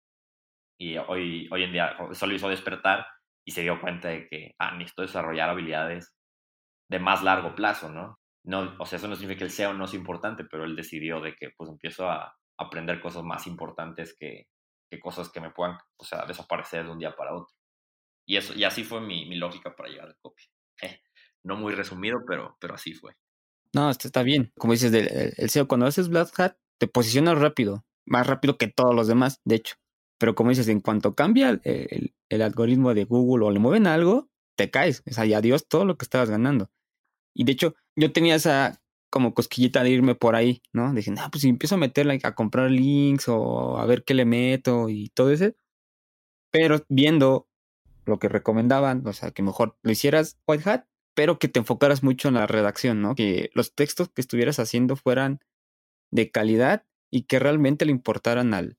y 0.78 0.96
hoy, 0.96 1.48
hoy 1.52 1.62
en 1.62 1.72
día 1.72 1.96
solo 2.12 2.34
hizo 2.34 2.48
despertar 2.48 3.06
y 3.46 3.52
se 3.52 3.62
dio 3.62 3.80
cuenta 3.80 4.08
de 4.08 4.28
que, 4.28 4.54
ah, 4.58 4.72
necesito 4.76 5.02
desarrollar 5.02 5.50
habilidades 5.50 6.14
de 6.90 6.98
más 6.98 7.22
largo 7.22 7.54
plazo, 7.54 7.90
¿no? 7.90 8.18
no, 8.44 8.76
o 8.78 8.87
sea, 8.87 8.98
eso 8.98 9.08
no 9.08 9.16
significa 9.16 9.38
que 9.38 9.44
el 9.44 9.50
SEO 9.50 9.74
no 9.74 9.87
es 9.87 9.94
importante, 9.94 10.44
pero 10.44 10.64
él 10.64 10.76
decidió 10.76 11.20
de 11.20 11.34
que 11.34 11.50
pues 11.56 11.70
empiezo 11.70 12.10
a 12.10 12.34
aprender 12.58 13.00
cosas 13.00 13.24
más 13.24 13.46
importantes 13.46 14.16
que, 14.18 14.48
que 14.94 15.00
cosas 15.00 15.30
que 15.30 15.40
me 15.40 15.50
puedan, 15.50 15.76
o 15.96 16.04
sea, 16.04 16.24
desaparecer 16.26 16.85
de 16.85 16.90
un 16.90 16.98
día 16.98 17.14
para 17.14 17.35
otro. 17.35 17.54
Y, 18.26 18.37
eso, 18.37 18.54
y 18.54 18.64
así 18.64 18.85
fue 18.85 19.00
mi, 19.00 19.26
mi 19.26 19.37
lógica 19.37 19.74
para 19.74 19.88
llegar 19.88 20.09
al 20.09 20.16
copy. 20.20 20.44
no 21.42 21.57
muy 21.57 21.74
resumido, 21.74 22.20
pero, 22.26 22.57
pero 22.61 22.74
así 22.74 22.94
fue. 22.94 23.14
No, 23.74 23.90
esto 23.90 24.09
está 24.09 24.22
bien. 24.22 24.52
Como 24.57 24.72
dices, 24.72 24.92
el, 24.92 25.50
SEO, 25.50 25.68
cuando 25.68 25.87
haces 25.87 26.09
Black 26.09 26.38
Hat, 26.38 26.57
te 26.78 26.87
posicionas 26.87 27.38
rápido, 27.38 27.85
más 28.07 28.26
rápido 28.26 28.57
que 28.57 28.68
todos 28.68 28.94
los 28.94 29.09
demás, 29.09 29.40
de 29.44 29.57
hecho. 29.57 29.76
Pero 30.18 30.35
como 30.35 30.50
dices, 30.50 30.68
en 30.68 30.80
cuanto 30.80 31.14
cambia 31.14 31.61
el, 31.64 32.14
el 32.28 32.42
algoritmo 32.42 32.94
de 32.94 33.04
Google 33.04 33.46
o 33.46 33.50
le 33.50 33.59
mueven 33.59 33.87
algo, 33.87 34.30
te 34.57 34.70
caes. 34.70 35.02
O 35.11 35.12
sea, 35.12 35.26
y 35.26 35.35
adiós 35.35 35.66
todo 35.68 35.85
lo 35.85 35.96
que 35.98 36.04
estabas 36.04 36.30
ganando. 36.30 36.70
Y 37.35 37.44
de 37.44 37.52
hecho, 37.52 37.74
yo 37.96 38.12
tenía 38.12 38.37
esa 38.37 38.80
como 39.14 39.33
cosquillita 39.33 39.85
de 39.85 39.90
irme 39.90 40.16
por 40.16 40.35
ahí, 40.35 40.61
¿no? 40.72 40.92
Dije, 40.92 41.12
no, 41.12 41.22
pues 41.31 41.42
si 41.42 41.48
empiezo 41.48 41.77
a 41.77 41.79
meterla 41.79 42.18
a 42.24 42.35
comprar 42.35 42.68
links 42.68 43.29
o 43.29 43.79
a 43.79 43.87
ver 43.87 44.03
qué 44.03 44.12
le 44.12 44.24
meto 44.24 44.88
y 44.88 45.11
todo 45.11 45.31
eso. 45.31 45.53
Pero 46.50 46.85
viendo 46.88 47.48
lo 48.07 48.18
que 48.18 48.29
recomendaban, 48.29 49.07
o 49.07 49.12
sea, 49.12 49.31
que 49.31 49.44
mejor 49.44 49.79
lo 49.83 49.92
hicieras 49.92 50.40
white 50.48 50.68
hat, 50.68 50.87
pero 51.14 51.38
que 51.38 51.46
te 51.46 51.61
enfocaras 51.61 52.03
mucho 52.03 52.27
en 52.27 52.35
la 52.35 52.48
redacción, 52.48 53.03
¿no? 53.03 53.14
Que 53.14 53.50
los 53.55 53.77
textos 53.77 54.09
que 54.09 54.20
estuvieras 54.20 54.59
haciendo 54.59 54.96
fueran 54.96 55.38
de 56.11 56.33
calidad 56.33 56.85
y 57.09 57.22
que 57.22 57.38
realmente 57.38 57.85
le 57.85 57.92
importaran 57.92 58.53
al, 58.53 58.79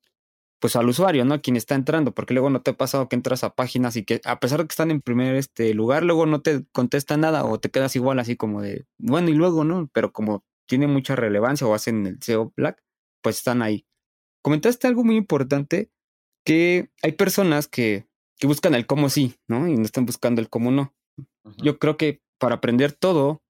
pues 0.59 0.75
al 0.75 0.87
usuario, 0.87 1.25
¿no? 1.25 1.35
A 1.35 1.39
quien 1.39 1.55
está 1.55 1.75
entrando, 1.75 2.13
porque 2.13 2.33
luego 2.33 2.49
no 2.49 2.61
te 2.61 2.71
ha 2.71 2.77
pasado 2.77 3.09
que 3.09 3.15
entras 3.15 3.43
a 3.43 3.55
páginas 3.55 3.95
y 3.95 4.03
que 4.03 4.21
a 4.25 4.39
pesar 4.39 4.59
de 4.59 4.67
que 4.67 4.73
están 4.73 4.91
en 4.91 5.01
primer 5.01 5.35
este 5.35 5.73
lugar, 5.73 6.03
luego 6.03 6.25
no 6.25 6.41
te 6.41 6.65
contesta 6.71 7.17
nada 7.17 7.45
o 7.45 7.59
te 7.59 7.69
quedas 7.69 7.95
igual 7.95 8.19
así 8.19 8.35
como 8.35 8.61
de, 8.61 8.85
bueno, 8.97 9.29
y 9.29 9.33
luego, 9.33 9.63
¿no? 9.63 9.89
Pero 9.93 10.11
como 10.11 10.43
tiene 10.67 10.87
mucha 10.87 11.15
relevancia 11.15 11.67
o 11.67 11.73
hacen 11.73 12.07
el 12.07 12.17
SEO 12.21 12.53
Black, 12.55 12.81
pues 13.21 13.37
están 13.37 13.61
ahí. 13.61 13.85
Comentaste 14.41 14.87
algo 14.87 15.03
muy 15.03 15.15
importante, 15.17 15.91
que 16.45 16.89
hay 17.01 17.13
personas 17.13 17.67
que, 17.67 18.07
que 18.37 18.47
buscan 18.47 18.75
el 18.75 18.85
cómo 18.85 19.09
sí, 19.09 19.35
¿no? 19.47 19.67
Y 19.67 19.75
no 19.75 19.83
están 19.83 20.05
buscando 20.05 20.41
el 20.41 20.49
cómo 20.49 20.71
no. 20.71 20.93
Yo 21.57 21.79
creo 21.79 21.97
que 21.97 22.21
para 22.39 22.55
aprender 22.55 22.91
todo, 22.91 23.41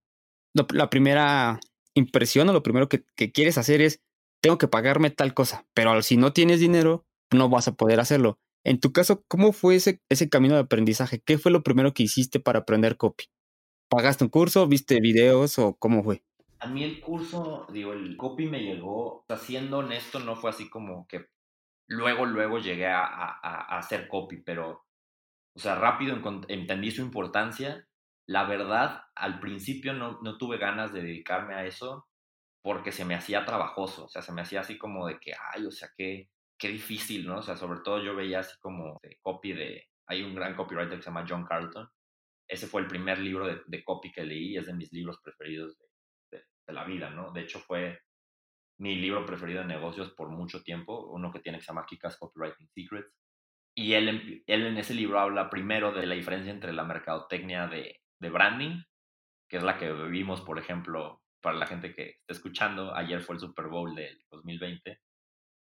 la 0.53 0.89
primera 0.89 1.59
impresión 1.93 2.49
o 2.49 2.53
lo 2.53 2.63
primero 2.63 2.89
que, 2.89 3.05
que 3.15 3.31
quieres 3.31 3.57
hacer 3.57 3.81
es 3.81 4.01
tengo 4.45 4.59
que 4.59 4.67
pagarme 4.67 5.09
tal 5.09 5.33
cosa, 5.33 5.65
pero 5.73 5.99
si 6.03 6.17
no 6.17 6.31
tienes 6.31 6.59
dinero, 6.59 7.03
no 7.33 7.49
vas 7.49 7.67
a 7.67 7.73
poder 7.73 7.99
hacerlo. 7.99 8.37
En 8.63 8.79
tu 8.79 8.93
caso, 8.93 9.23
¿cómo 9.27 9.53
fue 9.53 9.73
ese, 9.73 10.03
ese 10.07 10.29
camino 10.29 10.53
de 10.53 10.61
aprendizaje? 10.61 11.19
¿Qué 11.19 11.39
fue 11.39 11.51
lo 11.51 11.63
primero 11.63 11.95
que 11.95 12.03
hiciste 12.03 12.39
para 12.39 12.59
aprender 12.59 12.95
copy? 12.95 13.25
¿Pagaste 13.89 14.23
un 14.23 14.29
curso? 14.29 14.67
¿Viste 14.67 14.99
videos 15.01 15.57
o 15.57 15.73
cómo 15.73 16.03
fue? 16.03 16.21
A 16.59 16.67
mí 16.67 16.83
el 16.83 17.01
curso, 17.01 17.65
digo, 17.73 17.93
el 17.93 18.15
copy 18.17 18.45
me 18.45 18.61
llegó, 18.61 19.15
o 19.15 19.25
sea, 19.27 19.37
siendo 19.37 19.79
honesto, 19.79 20.19
no 20.19 20.35
fue 20.35 20.51
así 20.51 20.69
como 20.69 21.07
que 21.07 21.25
luego, 21.87 22.27
luego 22.27 22.59
llegué 22.59 22.85
a, 22.85 23.03
a, 23.03 23.79
hacer 23.79 24.07
copy, 24.07 24.43
pero, 24.43 24.85
o 25.55 25.59
sea, 25.59 25.73
rápido 25.73 26.15
entendí 26.49 26.91
su 26.91 27.01
importancia. 27.01 27.87
La 28.27 28.43
verdad, 28.43 29.05
al 29.15 29.39
principio 29.39 29.93
no, 29.93 30.19
no 30.21 30.37
tuve 30.37 30.59
ganas 30.59 30.93
de 30.93 31.01
dedicarme 31.01 31.55
a 31.55 31.65
eso, 31.65 32.05
porque 32.65 32.91
se 32.91 33.05
me 33.05 33.13
hacía 33.13 33.45
trabajoso, 33.45 34.05
o 34.05 34.09
sea, 34.09 34.23
se 34.23 34.31
me 34.31 34.41
hacía 34.41 34.61
así 34.61 34.75
como 34.75 35.05
de 35.05 35.19
que, 35.19 35.33
ay, 35.53 35.67
o 35.67 35.71
sea, 35.71 35.87
qué, 35.95 36.31
qué 36.57 36.69
difícil, 36.69 37.27
¿no? 37.27 37.37
O 37.37 37.41
sea, 37.43 37.55
sobre 37.55 37.81
todo 37.81 38.03
yo 38.03 38.15
veía 38.15 38.39
así 38.39 38.57
como 38.59 38.99
de 39.03 39.19
copy 39.21 39.53
de, 39.53 39.87
hay 40.07 40.23
un 40.23 40.33
gran 40.33 40.55
copywriter 40.55 40.97
que 40.97 41.03
se 41.03 41.11
llama 41.11 41.27
John 41.29 41.45
Carlton, 41.45 41.87
ese 42.49 42.65
fue 42.65 42.81
el 42.81 42.87
primer 42.87 43.19
libro 43.19 43.45
de, 43.45 43.61
de 43.67 43.83
copy 43.83 44.11
que 44.11 44.23
leí, 44.23 44.57
es 44.57 44.65
de 44.65 44.73
mis 44.73 44.91
libros 44.91 45.19
preferidos 45.23 45.77
de, 46.31 46.39
de, 46.65 46.73
la 46.73 46.85
vida, 46.85 47.11
¿no? 47.11 47.31
De 47.31 47.41
hecho 47.41 47.59
fue 47.59 47.99
mi 48.79 48.95
libro 48.95 49.27
preferido 49.27 49.61
de 49.61 49.67
negocios 49.67 50.15
por 50.15 50.29
mucho 50.29 50.63
tiempo, 50.63 51.05
uno 51.11 51.31
que 51.31 51.41
tiene 51.41 51.59
que 51.59 51.65
se 51.65 51.67
llama 51.67 51.85
Kikas 51.85 52.17
Copywriting 52.17 52.67
Secrets, 52.69 53.13
Y 53.75 53.93
él, 53.93 54.43
él 54.47 54.65
en 54.65 54.77
ese 54.79 54.95
libro 54.95 55.19
habla 55.19 55.51
primero 55.51 55.91
de 55.91 56.07
la 56.07 56.15
diferencia 56.15 56.51
entre 56.51 56.73
la 56.73 56.83
mercadotecnia 56.83 57.67
de, 57.67 58.01
de 58.19 58.29
branding, 58.31 58.81
que 59.47 59.57
es 59.57 59.63
la 59.63 59.77
que 59.77 59.93
vivimos, 59.93 60.41
por 60.41 60.57
ejemplo, 60.57 61.21
para 61.45 61.57
la 61.57 61.67
gente 61.67 61.93
que 61.93 62.17
está 62.21 62.33
escuchando, 62.33 62.95
ayer 62.95 63.21
fue 63.21 63.35
el 63.35 63.39
Super 63.39 63.67
Bowl 63.67 63.93
del 63.93 64.19
2020 64.31 64.99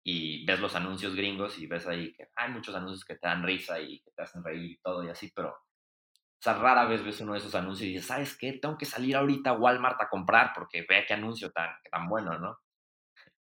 y 0.05 0.45
ves 0.45 0.59
los 0.59 0.75
anuncios 0.75 1.15
gringos 1.15 1.57
y 1.57 1.65
ves 1.65 1.87
ahí 1.87 2.13
que 2.13 2.27
hay 2.35 2.51
muchos 2.51 2.75
anuncios 2.75 3.03
que 3.03 3.15
te 3.15 3.27
dan 3.27 3.41
risa 3.41 3.79
y 3.79 3.99
que 4.01 4.11
te 4.11 4.21
hacen 4.21 4.43
reír 4.43 4.69
y 4.69 4.77
todo 4.77 5.03
y 5.03 5.09
así, 5.09 5.31
pero 5.35 5.49
o 5.49 6.43
sea, 6.43 6.53
rara 6.59 6.85
vez 6.85 7.03
ves 7.03 7.21
uno 7.21 7.33
de 7.33 7.39
esos 7.39 7.55
anuncios 7.55 7.89
y 7.89 7.93
dices, 7.93 8.05
¿sabes 8.05 8.37
qué? 8.37 8.53
Tengo 8.53 8.77
que 8.77 8.85
salir 8.85 9.15
ahorita 9.15 9.49
a 9.49 9.53
Walmart 9.53 9.99
a 9.99 10.09
comprar 10.09 10.51
porque 10.53 10.85
vea 10.87 11.07
qué 11.07 11.15
anuncio 11.15 11.51
tan, 11.51 11.71
tan 11.89 12.07
bueno, 12.07 12.37
¿no? 12.37 12.59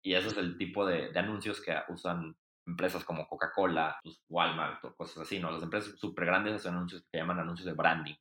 Y 0.01 0.13
ese 0.13 0.29
es 0.29 0.37
el 0.37 0.57
tipo 0.57 0.85
de, 0.85 1.11
anuncios 1.19 1.59
que 1.59 1.77
usan 1.89 2.33
empresas 2.65 3.03
como 3.03 3.27
Coca-Cola, 3.27 3.99
pues, 4.01 4.23
Walmart 4.29 4.85
o 4.85 4.95
cosas 4.95 5.23
así, 5.23 5.37
¿no? 5.37 5.51
Las 5.51 5.63
empresas 5.63 5.99
súper 5.99 6.27
grandes 6.27 6.53
hacen 6.53 6.75
anuncios 6.75 7.03
que 7.11 7.17
llaman 7.17 7.39
anuncios 7.39 7.65
de 7.65 7.73
branding, 7.73 8.15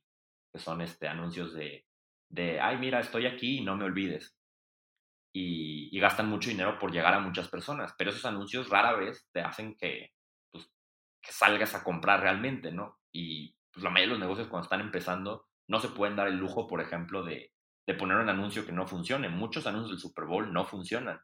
que 0.51 0.59
son 0.59 0.81
este, 0.81 1.07
anuncios 1.07 1.53
de, 1.53 1.85
de, 2.31 2.59
ay, 2.59 2.77
mira, 2.77 2.99
estoy 2.99 3.25
aquí 3.25 3.59
y 3.59 3.63
no 3.63 3.75
me 3.75 3.85
olvides. 3.85 4.35
Y, 5.33 5.97
gastan 5.99 6.29
mucho 6.29 6.49
dinero 6.49 6.79
por 6.79 6.91
llegar 6.91 7.13
a 7.13 7.19
muchas 7.19 7.47
personas, 7.47 7.93
pero 7.97 8.09
esos 8.09 8.25
anuncios 8.25 8.69
rara 8.69 8.93
vez 8.93 9.29
te 9.31 9.41
hacen 9.41 9.75
que, 9.77 10.09
pues, 10.51 10.67
salgas 11.23 11.75
a 11.75 11.83
comprar 11.83 12.21
realmente, 12.21 12.71
¿no? 12.71 12.97
Y 13.13 13.55
pues, 13.71 13.83
la 13.83 13.91
mayoría 13.91 14.13
de 14.15 14.19
los 14.19 14.27
negocios 14.27 14.47
cuando 14.47 14.65
están 14.65 14.81
empezando 14.81 15.45
no 15.67 15.79
se 15.79 15.89
pueden 15.89 16.15
dar 16.15 16.27
el 16.27 16.37
lujo, 16.37 16.67
por 16.67 16.81
ejemplo, 16.81 17.23
de, 17.23 17.53
de 17.87 17.93
poner 17.93 18.17
un 18.17 18.29
anuncio 18.29 18.65
que 18.65 18.71
no 18.71 18.87
funcione. 18.87 19.29
Muchos 19.29 19.67
anuncios 19.67 19.91
del 19.91 19.99
Super 19.99 20.25
Bowl 20.25 20.51
no 20.51 20.65
funcionan 20.65 21.19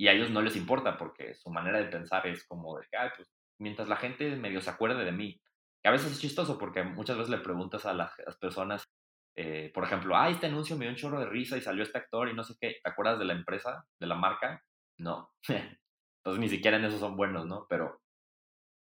y 0.00 0.08
a 0.08 0.12
ellos 0.12 0.30
no 0.30 0.40
les 0.40 0.56
importa 0.56 0.96
porque 0.96 1.34
su 1.34 1.50
manera 1.50 1.78
de 1.78 1.84
pensar 1.84 2.26
es 2.26 2.46
como 2.46 2.78
de 2.78 2.86
que, 2.90 2.96
pues 3.14 3.30
mientras 3.58 3.86
la 3.86 3.96
gente 3.96 4.34
medio 4.34 4.62
se 4.62 4.70
acuerde 4.70 5.04
de 5.04 5.12
mí, 5.12 5.38
que 5.82 5.88
a 5.90 5.92
veces 5.92 6.12
es 6.12 6.20
chistoso 6.20 6.56
porque 6.56 6.82
muchas 6.82 7.18
veces 7.18 7.30
le 7.30 7.36
preguntas 7.36 7.84
a 7.84 7.92
las, 7.92 8.10
personas, 8.40 8.88
eh, 9.36 9.70
por 9.72 9.84
ejemplo, 9.84 10.16
ah, 10.16 10.28
este 10.28 10.46
anuncio 10.46 10.76
me 10.76 10.84
dio 10.84 10.90
un 10.90 10.96
chorro 10.96 11.20
de 11.20 11.26
risa 11.26 11.56
y 11.56 11.60
salió 11.60 11.82
este 11.82 11.98
actor 11.98 12.28
y 12.28 12.34
no 12.34 12.44
sé 12.44 12.54
qué, 12.60 12.76
¿te 12.82 12.90
acuerdas 12.90 13.18
de 13.18 13.24
la 13.24 13.34
empresa, 13.34 13.84
de 13.98 14.06
la 14.06 14.16
marca? 14.16 14.62
No. 14.98 15.30
Entonces 15.48 16.40
ni 16.40 16.48
siquiera 16.48 16.76
en 16.76 16.84
eso 16.84 16.98
son 16.98 17.16
buenos, 17.16 17.46
¿no? 17.46 17.66
Pero 17.68 18.00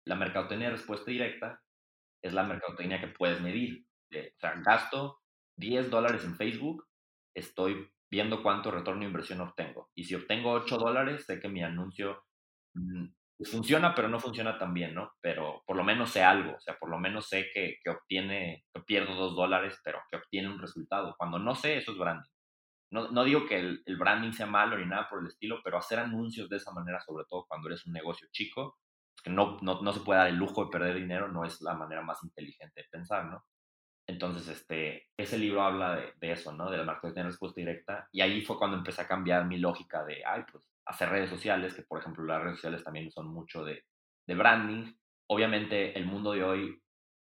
la 0.05 0.15
mercadotecnia 0.15 0.69
de 0.69 0.75
respuesta 0.75 1.11
directa 1.11 1.61
es 2.23 2.33
la 2.33 2.43
mercadotecnia 2.43 2.99
que 2.99 3.07
puedes 3.07 3.41
medir. 3.41 3.85
o 4.11 4.39
sea, 4.39 4.55
gasto 4.65 5.19
10 5.57 5.89
dólares 5.89 6.23
en 6.23 6.35
Facebook, 6.35 6.87
estoy 7.35 7.91
viendo 8.09 8.41
cuánto 8.41 8.71
retorno 8.71 9.01
de 9.01 9.07
inversión 9.07 9.41
obtengo. 9.41 9.89
Y 9.95 10.05
si 10.05 10.15
obtengo 10.15 10.51
8 10.51 10.77
dólares, 10.77 11.25
sé 11.25 11.39
que 11.39 11.49
mi 11.49 11.61
anuncio 11.63 12.23
mm, 12.73 13.05
funciona, 13.45 13.95
pero 13.95 14.09
no 14.09 14.19
funciona 14.19 14.57
tan 14.57 14.73
bien, 14.73 14.93
¿no? 14.93 15.13
Pero 15.21 15.63
por 15.65 15.77
lo 15.77 15.83
menos 15.83 16.11
sé 16.11 16.23
algo, 16.23 16.55
o 16.55 16.59
sea, 16.59 16.77
por 16.77 16.89
lo 16.89 16.99
menos 16.99 17.27
sé 17.27 17.49
que, 17.53 17.77
que 17.83 17.89
obtiene, 17.89 18.65
que 18.73 18.81
pierdo 18.81 19.15
2 19.15 19.35
dólares, 19.35 19.79
pero 19.83 20.01
que 20.09 20.17
obtiene 20.17 20.49
un 20.49 20.59
resultado. 20.59 21.15
Cuando 21.17 21.39
no 21.39 21.55
sé, 21.55 21.77
eso 21.77 21.91
es 21.93 21.97
branding. 21.97 22.29
No, 22.91 23.11
no 23.11 23.23
digo 23.23 23.45
que 23.45 23.59
el, 23.59 23.83
el, 23.85 23.97
branding 23.97 24.31
sea 24.31 24.47
malo 24.47 24.77
ni 24.77 24.85
nada 24.85 25.07
por 25.09 25.21
el 25.21 25.27
estilo, 25.27 25.61
pero 25.63 25.77
hacer 25.77 25.99
anuncios 25.99 26.49
de 26.49 26.57
esa 26.57 26.71
manera, 26.71 26.99
sobre 27.01 27.25
todo 27.29 27.45
cuando 27.47 27.67
eres 27.69 27.85
un 27.85 27.93
negocio 27.93 28.27
chico, 28.31 28.79
que 29.23 29.29
no, 29.29 29.57
no, 29.61 29.81
no 29.81 29.93
se 29.93 29.99
puede 30.01 30.19
dar 30.19 30.29
el 30.29 30.35
lujo 30.35 30.65
de 30.65 30.71
perder 30.71 30.95
dinero, 30.95 31.27
no 31.29 31.45
es 31.45 31.61
la 31.61 31.75
manera 31.75 32.01
más 32.01 32.23
inteligente 32.23 32.81
de 32.81 32.87
pensar, 32.89 33.25
¿no? 33.25 33.45
Entonces, 34.07 34.47
este, 34.47 35.07
ese 35.15 35.37
libro 35.37 35.61
habla 35.61 35.95
de, 35.95 36.13
de 36.17 36.31
eso, 36.31 36.51
¿no? 36.51 36.71
De 36.71 36.77
la 36.77 36.83
marketing 36.83 37.13
de 37.13 37.23
respuesta 37.23 37.61
directa. 37.61 38.09
Y 38.11 38.21
ahí 38.21 38.41
fue 38.41 38.57
cuando 38.57 38.77
empecé 38.77 39.03
a 39.03 39.07
cambiar 39.07 39.45
mi 39.45 39.59
lógica 39.59 40.03
de, 40.03 40.25
ay, 40.25 40.43
pues, 40.51 40.63
hacer 40.89 41.09
redes 41.09 41.29
sociales, 41.29 41.75
que 41.75 41.83
por 41.83 41.99
ejemplo 41.99 42.23
las 42.25 42.41
redes 42.41 42.57
sociales 42.57 42.83
también 42.83 43.11
son 43.11 43.27
mucho 43.27 43.63
de, 43.63 43.83
de 44.27 44.35
branding. 44.35 44.91
Obviamente, 45.27 45.97
el 45.97 46.05
mundo 46.05 46.31
de 46.31 46.43
hoy, 46.43 46.81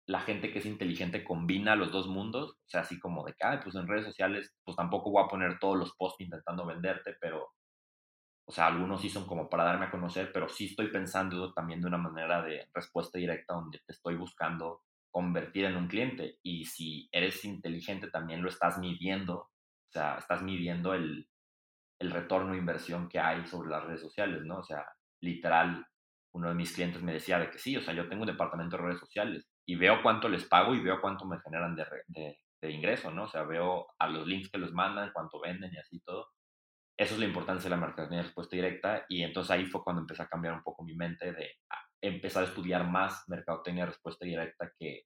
la 0.08 0.22
gente 0.22 0.52
que 0.52 0.60
es 0.60 0.66
inteligente 0.66 1.26
combina 1.26 1.76
los 1.76 1.92
dos 1.92 2.08
mundos. 2.08 2.52
O 2.52 2.70
sea, 2.70 2.82
así 2.82 2.98
como 3.00 3.26
de 3.26 3.34
que, 3.34 3.46
ay, 3.46 3.60
pues 3.62 3.76
en 3.76 3.88
redes 3.88 4.06
sociales, 4.06 4.56
pues 4.64 4.78
tampoco 4.78 5.12
voy 5.12 5.24
a 5.24 5.28
poner 5.28 5.60
todos 5.60 5.78
los 5.78 5.94
posts 5.96 6.22
intentando 6.22 6.66
venderte, 6.66 7.16
pero, 7.20 7.50
o 8.48 8.52
sea, 8.52 8.68
algunos 8.68 9.02
sí 9.02 9.10
son 9.10 9.28
como 9.28 9.50
para 9.50 9.66
darme 9.66 9.88
a 9.88 9.92
conocer, 9.92 10.32
pero 10.34 10.48
sí 10.48 10.68
estoy 10.68 10.88
pensando 10.90 11.54
también 11.54 11.82
de 11.82 11.88
una 11.88 11.98
manera 11.98 12.42
de 12.42 12.70
respuesta 12.74 13.20
directa 13.20 13.56
donde 13.56 13.80
te 13.86 13.92
estoy 13.92 14.16
buscando 14.16 14.84
convertir 15.12 15.66
en 15.66 15.76
un 15.76 15.88
cliente. 15.90 16.40
Y 16.44 16.64
si 16.64 17.10
eres 17.12 17.44
inteligente, 17.44 18.10
también 18.10 18.42
lo 18.42 18.48
estás 18.48 18.80
midiendo. 18.80 19.36
O 19.36 19.92
sea, 19.92 20.18
estás 20.18 20.44
midiendo 20.44 20.94
el, 20.94 21.28
el 22.00 22.12
retorno 22.12 22.54
de 22.54 22.58
inversión 22.58 23.10
que 23.10 23.20
hay 23.20 23.46
sobre 23.46 23.70
las 23.70 23.84
redes 23.84 24.02
sociales, 24.02 24.44
¿no? 24.46 24.60
O 24.60 24.64
sea, 24.64 24.86
literal, 25.22 25.86
uno 26.34 26.50
de 26.50 26.56
mis 26.56 26.74
clientes 26.74 27.02
me 27.04 27.14
decía 27.14 27.40
de 27.40 27.50
que 27.50 27.60
sí, 27.60 27.76
o 27.76 27.82
sea, 27.82 27.94
yo 27.94 28.08
tengo 28.08 28.22
un 28.24 28.28
departamento 28.28 28.78
de 28.78 28.84
redes 28.84 29.00
sociales 29.00 29.50
y 29.66 29.76
veo 29.76 30.02
cuánto 30.02 30.30
les 30.30 30.46
pago 30.46 30.74
y 30.74 30.82
veo 30.82 31.02
cuánto 31.02 31.26
me 31.26 31.40
generan 31.42 31.76
de, 31.76 32.38
de, 32.62 32.72
ingreso, 32.72 33.12
¿no? 33.12 33.24
O 33.24 33.28
sea, 33.28 33.44
veo 33.44 33.88
a 34.00 34.08
los 34.08 34.28
links 34.28 34.50
que 34.50 34.58
les 34.58 34.72
mandan, 34.72 35.12
cuánto 35.14 35.40
venden 35.40 35.74
y 35.74 35.78
así 35.78 36.00
todo. 36.02 36.30
Eso 36.98 37.14
es 37.14 37.20
la 37.20 37.26
importancia 37.26 37.70
de 37.70 37.76
la 37.76 37.82
marketing 37.82 38.18
de 38.18 38.24
respuesta 38.24 38.56
directa 38.56 39.06
y 39.08 39.24
entonces 39.24 39.52
ahí 39.52 39.66
fue 39.66 39.84
cuando 39.84 40.02
empecé 40.02 40.24
a 40.24 40.28
cambiar 40.28 40.54
un 40.54 40.64
poco 40.64 40.84
mi 40.84 40.96
mente 40.96 41.32
de 41.32 41.52
empezar 42.02 42.44
a 42.44 42.48
estudiar 42.48 42.90
más 42.90 43.24
mercadotecnia 43.28 43.86
de 43.86 43.92
respuesta 43.92 44.26
directa 44.26 44.72
que, 44.78 45.04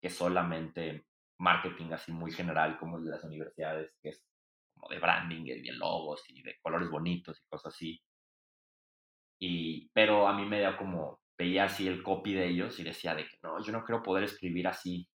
que 0.00 0.10
solamente 0.10 1.06
marketing 1.38 1.92
así 1.92 2.12
muy 2.12 2.32
general 2.32 2.78
como 2.78 2.98
el 2.98 3.04
de 3.04 3.10
las 3.10 3.24
universidades, 3.24 3.94
que 4.02 4.10
es 4.10 4.24
como 4.86 4.94
de 4.94 5.00
branding 5.00 5.42
y 5.44 5.62
de 5.62 5.72
logos 5.72 6.22
y 6.28 6.42
de 6.42 6.56
colores 6.62 6.88
bonitos 6.88 7.40
y 7.40 7.48
cosas 7.48 7.74
así. 7.74 8.00
Y, 9.38 9.88
pero 9.92 10.26
a 10.26 10.32
mí 10.32 10.46
me 10.46 10.60
da 10.60 10.76
como, 10.76 11.20
veía 11.38 11.64
así 11.64 11.86
el 11.86 12.02
copy 12.02 12.34
de 12.34 12.48
ellos 12.48 12.78
y 12.78 12.84
decía 12.84 13.14
de 13.14 13.24
que 13.24 13.38
no, 13.42 13.62
yo 13.62 13.72
no 13.72 13.84
creo 13.84 14.02
poder 14.02 14.24
escribir 14.24 14.66
así. 14.66 15.08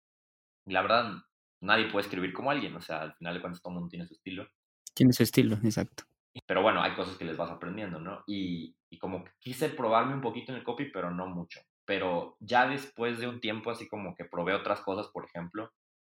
Y 0.66 0.74
la 0.74 0.82
verdad, 0.82 1.14
nadie 1.62 1.90
puede 1.90 2.06
escribir 2.06 2.34
como 2.34 2.52
alguien, 2.52 2.76
o 2.76 2.82
sea, 2.82 3.02
al 3.02 3.14
final 3.16 3.34
de 3.34 3.42
cuentas 3.42 3.62
todo 3.62 3.72
el 3.72 3.76
mundo 3.76 3.90
tiene 3.90 4.06
su 4.06 4.14
estilo. 4.14 4.48
Tiene 4.94 5.14
su 5.14 5.24
estilo, 5.24 5.56
exacto. 5.64 6.04
Pero 6.46 6.62
bueno, 6.62 6.82
hay 6.82 6.94
cosas 6.96 7.18
que 7.18 7.26
les 7.26 7.38
vas 7.38 7.50
aprendiendo, 7.50 8.00
¿no? 8.00 8.24
Y, 8.28 8.76
y 8.90 8.98
como 8.98 9.24
que 9.24 9.32
quise 9.40 9.70
probarme 9.70 10.14
un 10.14 10.22
poquito 10.22 10.52
en 10.52 10.60
el 10.60 10.64
copy, 10.64 10.92
pero 10.92 11.12
no 11.12 11.28
mucho. 11.28 11.60
Pero 11.86 12.38
ya 12.40 12.68
después 12.68 13.20
de 13.20 13.28
un 13.28 13.40
tiempo, 13.40 13.72
así 13.72 13.88
como 13.88 14.14
que 14.16 14.26
probé 14.26 14.54
otras 14.54 14.82
cosas, 14.82 15.08
por 15.12 15.26
ejemplo, 15.26 15.72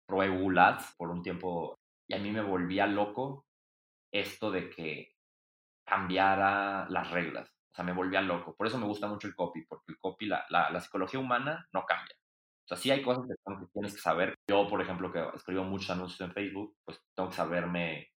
probé 0.06 0.30
Google 0.30 0.60
Ads 0.60 0.96
por 0.98 1.10
un 1.10 1.24
tiempo 1.24 1.81
y 2.12 2.14
a 2.14 2.20
mí 2.20 2.30
me 2.30 2.42
volvía 2.42 2.88
loco 2.88 3.46
esto 4.12 4.52
de 4.52 4.70
que 4.70 5.16
cambiara 5.86 6.86
las 6.90 7.10
reglas. 7.10 7.50
O 7.50 7.74
sea, 7.74 7.86
me 7.86 7.94
volvía 7.94 8.20
loco. 8.22 8.54
Por 8.54 8.68
eso 8.68 8.78
me 8.78 8.86
gusta 8.86 9.08
mucho 9.08 9.28
el 9.28 9.36
copy, 9.36 9.64
porque 9.66 9.94
el 9.94 9.98
copy, 9.98 10.26
la, 10.26 10.46
la, 10.50 10.80
psicología 10.82 11.22
humana 11.22 11.66
no 11.72 11.86
cambia. 11.86 12.14
O 12.66 12.68
sea, 12.68 12.76
sí 12.76 12.92
hay 12.92 13.02
cosas 13.02 13.26
que, 13.26 13.36
tienes 13.72 13.94
que 13.96 14.02
saber. 14.02 14.36
Yo, 14.46 14.68
por 14.68 14.82
ejemplo, 14.82 15.10
que 15.10 15.24
escribo 15.34 15.64
muchos 15.64 15.90
anuncios 15.92 16.20
en 16.20 16.34
Facebook, 16.34 16.76
pues 16.84 17.00
tengo 17.16 17.30
que 17.30 17.36
saberme 17.36 18.12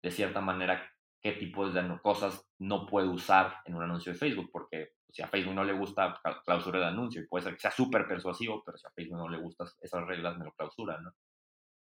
de 0.00 0.10
cierta 0.12 0.40
manera 0.40 0.88
qué 1.20 1.32
tipos 1.32 1.74
de 1.74 1.82
cosas 2.02 2.48
no 2.60 2.86
puedo 2.86 3.10
usar 3.10 3.56
en 3.64 3.74
un 3.74 3.82
anuncio 3.82 4.12
de 4.12 4.18
Facebook, 4.18 4.48
porque 4.52 4.92
si 5.10 5.22
a 5.22 5.28
Facebook 5.28 5.56
no 5.56 5.64
le 5.64 5.72
gusta, 5.72 6.20
clausura 6.44 6.78
el 6.78 6.84
anuncio 6.84 7.20
y 7.20 7.26
puede 7.26 7.42
ser 7.42 7.54
que 7.54 7.60
sea 7.60 7.72
súper 7.72 8.06
persuasivo, 8.06 8.62
pero 8.64 8.78
si 8.78 8.86
a 8.86 8.92
Facebook 8.92 9.18
no 9.18 9.28
le 9.28 9.38
gustan 9.38 9.66
esas 9.80 10.06
reglas, 10.06 10.38
me 10.38 10.44
lo 10.44 10.52
clausura, 10.52 11.00
¿no? 11.00 11.12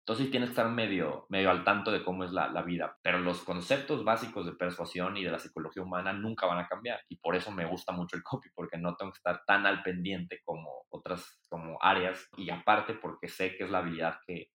Entonces 0.04 0.32
tienes 0.32 0.48
que 0.48 0.54
estar 0.54 0.68
medio, 0.68 1.26
medio 1.28 1.50
al 1.50 1.62
tanto 1.62 1.92
de 1.92 2.02
cómo 2.02 2.24
es 2.24 2.32
la, 2.32 2.48
la, 2.48 2.62
vida, 2.62 2.98
pero 3.02 3.20
los 3.20 3.42
conceptos 3.44 4.02
básicos 4.02 4.44
de 4.44 4.52
persuasión 4.52 5.16
y 5.16 5.22
de 5.22 5.30
la 5.30 5.38
psicología 5.38 5.84
humana 5.84 6.12
nunca 6.12 6.46
van 6.46 6.58
a 6.58 6.66
cambiar 6.66 7.00
y 7.08 7.18
por 7.18 7.36
eso 7.36 7.52
me 7.52 7.66
gusta 7.66 7.92
mucho 7.92 8.16
el 8.16 8.24
copy, 8.24 8.48
porque 8.52 8.78
no 8.78 8.96
tengo 8.96 9.12
que 9.12 9.18
estar 9.18 9.44
tan 9.46 9.64
al 9.64 9.80
pendiente 9.84 10.40
como 10.44 10.86
otras 10.88 11.40
como 11.48 11.78
áreas 11.80 12.28
y 12.36 12.50
aparte 12.50 12.94
porque 12.94 13.28
sé 13.28 13.56
que 13.56 13.62
es 13.62 13.70
la 13.70 13.78
habilidad 13.78 14.18
que, 14.26 14.48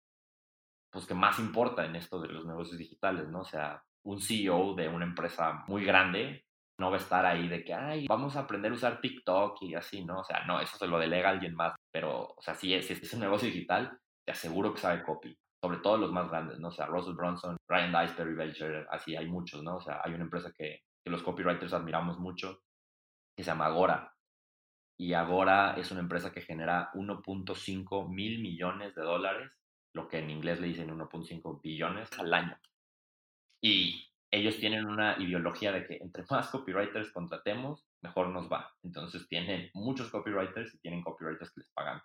pues, 0.92 1.06
que 1.06 1.14
más 1.14 1.40
importa 1.40 1.86
en 1.86 1.96
esto 1.96 2.20
de 2.20 2.28
los 2.28 2.46
negocios 2.46 2.78
digitales, 2.78 3.30
¿no? 3.30 3.40
O 3.40 3.46
sea, 3.46 3.82
un 4.04 4.20
CEO 4.22 4.76
de 4.76 4.90
una 4.90 5.06
empresa 5.06 5.64
muy 5.68 5.86
grande 5.86 6.46
no 6.78 6.90
va 6.92 6.98
a 6.98 7.00
estar 7.00 7.26
ahí 7.26 7.48
de 7.48 7.64
que, 7.64 7.74
ay, 7.74 8.06
vamos 8.08 8.36
a 8.36 8.42
aprender 8.42 8.72
a 8.72 8.76
usar 8.76 9.00
TikTok 9.00 9.62
y 9.62 9.76
así, 9.76 10.04
¿no? 10.04 10.20
O 10.20 10.24
sea, 10.24 10.44
no, 10.46 10.60
eso 10.60 10.78
se 10.78 10.88
lo 10.88 11.00
delega 11.00 11.30
alguien 11.30 11.56
más, 11.56 11.74
pero, 11.92 12.34
o 12.36 12.42
sea, 12.42 12.54
si 12.54 12.74
es, 12.74 12.86
si 12.86 12.94
es 12.94 13.14
un 13.14 13.22
negocio 13.22 13.48
digital, 13.48 13.98
te 14.28 14.34
aseguro 14.34 14.74
que 14.74 14.82
sabe 14.82 15.04
copy, 15.04 15.40
sobre 15.64 15.78
todo 15.78 15.98
los 15.98 16.12
más 16.12 16.30
grandes, 16.30 16.60
¿no? 16.60 16.68
O 16.68 16.72
sea, 16.72 16.86
Russell 16.88 17.16
Bronson, 17.16 17.56
Ryan 17.70 18.02
Dice, 18.02 18.14
Perry 18.14 18.36
Belcher, 18.36 18.86
así 18.92 19.16
hay 19.16 19.26
muchos, 19.26 19.64
¿no? 19.64 19.78
O 19.78 19.82
sea, 19.82 20.02
hay 20.04 20.14
una 20.14 20.26
empresa 20.26 20.52
que, 20.52 20.82
que 21.02 21.10
los 21.10 21.24
copywriters 21.24 21.72
admiramos 21.72 22.20
mucho, 22.20 22.60
que 23.38 23.44
se 23.46 23.52
llama 23.52 23.68
Agora. 23.68 24.14
Y 25.00 25.14
Agora 25.14 25.76
es 25.78 25.92
una 25.92 26.02
empresa 26.02 26.34
que 26.34 26.42
genera 26.42 26.92
1.5 26.94 28.10
mil 28.10 28.42
millones 28.42 28.96
de 28.96 29.02
dólares, 29.02 29.50
lo 29.94 30.10
que 30.10 30.20
en 30.20 30.30
inglés 30.30 30.60
le 30.60 30.68
dicen 30.68 30.90
1.5 30.90 31.62
billones 31.62 32.12
al 32.20 32.34
año. 32.34 32.60
Y 33.64 34.12
ellos 34.30 34.58
tienen 34.58 34.86
una 34.86 35.18
ideología 35.20 35.72
de 35.72 35.88
que 35.88 36.00
entre 36.02 36.26
más 36.30 36.50
copywriters 36.50 37.14
contratemos, 37.14 37.86
mejor 38.04 38.28
nos 38.28 38.52
va. 38.52 38.76
Entonces 38.84 39.26
tienen 39.30 39.72
muchos 39.74 40.12
copywriters 40.12 40.76
y 40.76 40.80
tienen 40.80 41.02
copywriters 41.02 41.50
que 41.54 41.62
les 41.62 41.72
pagan 41.72 42.02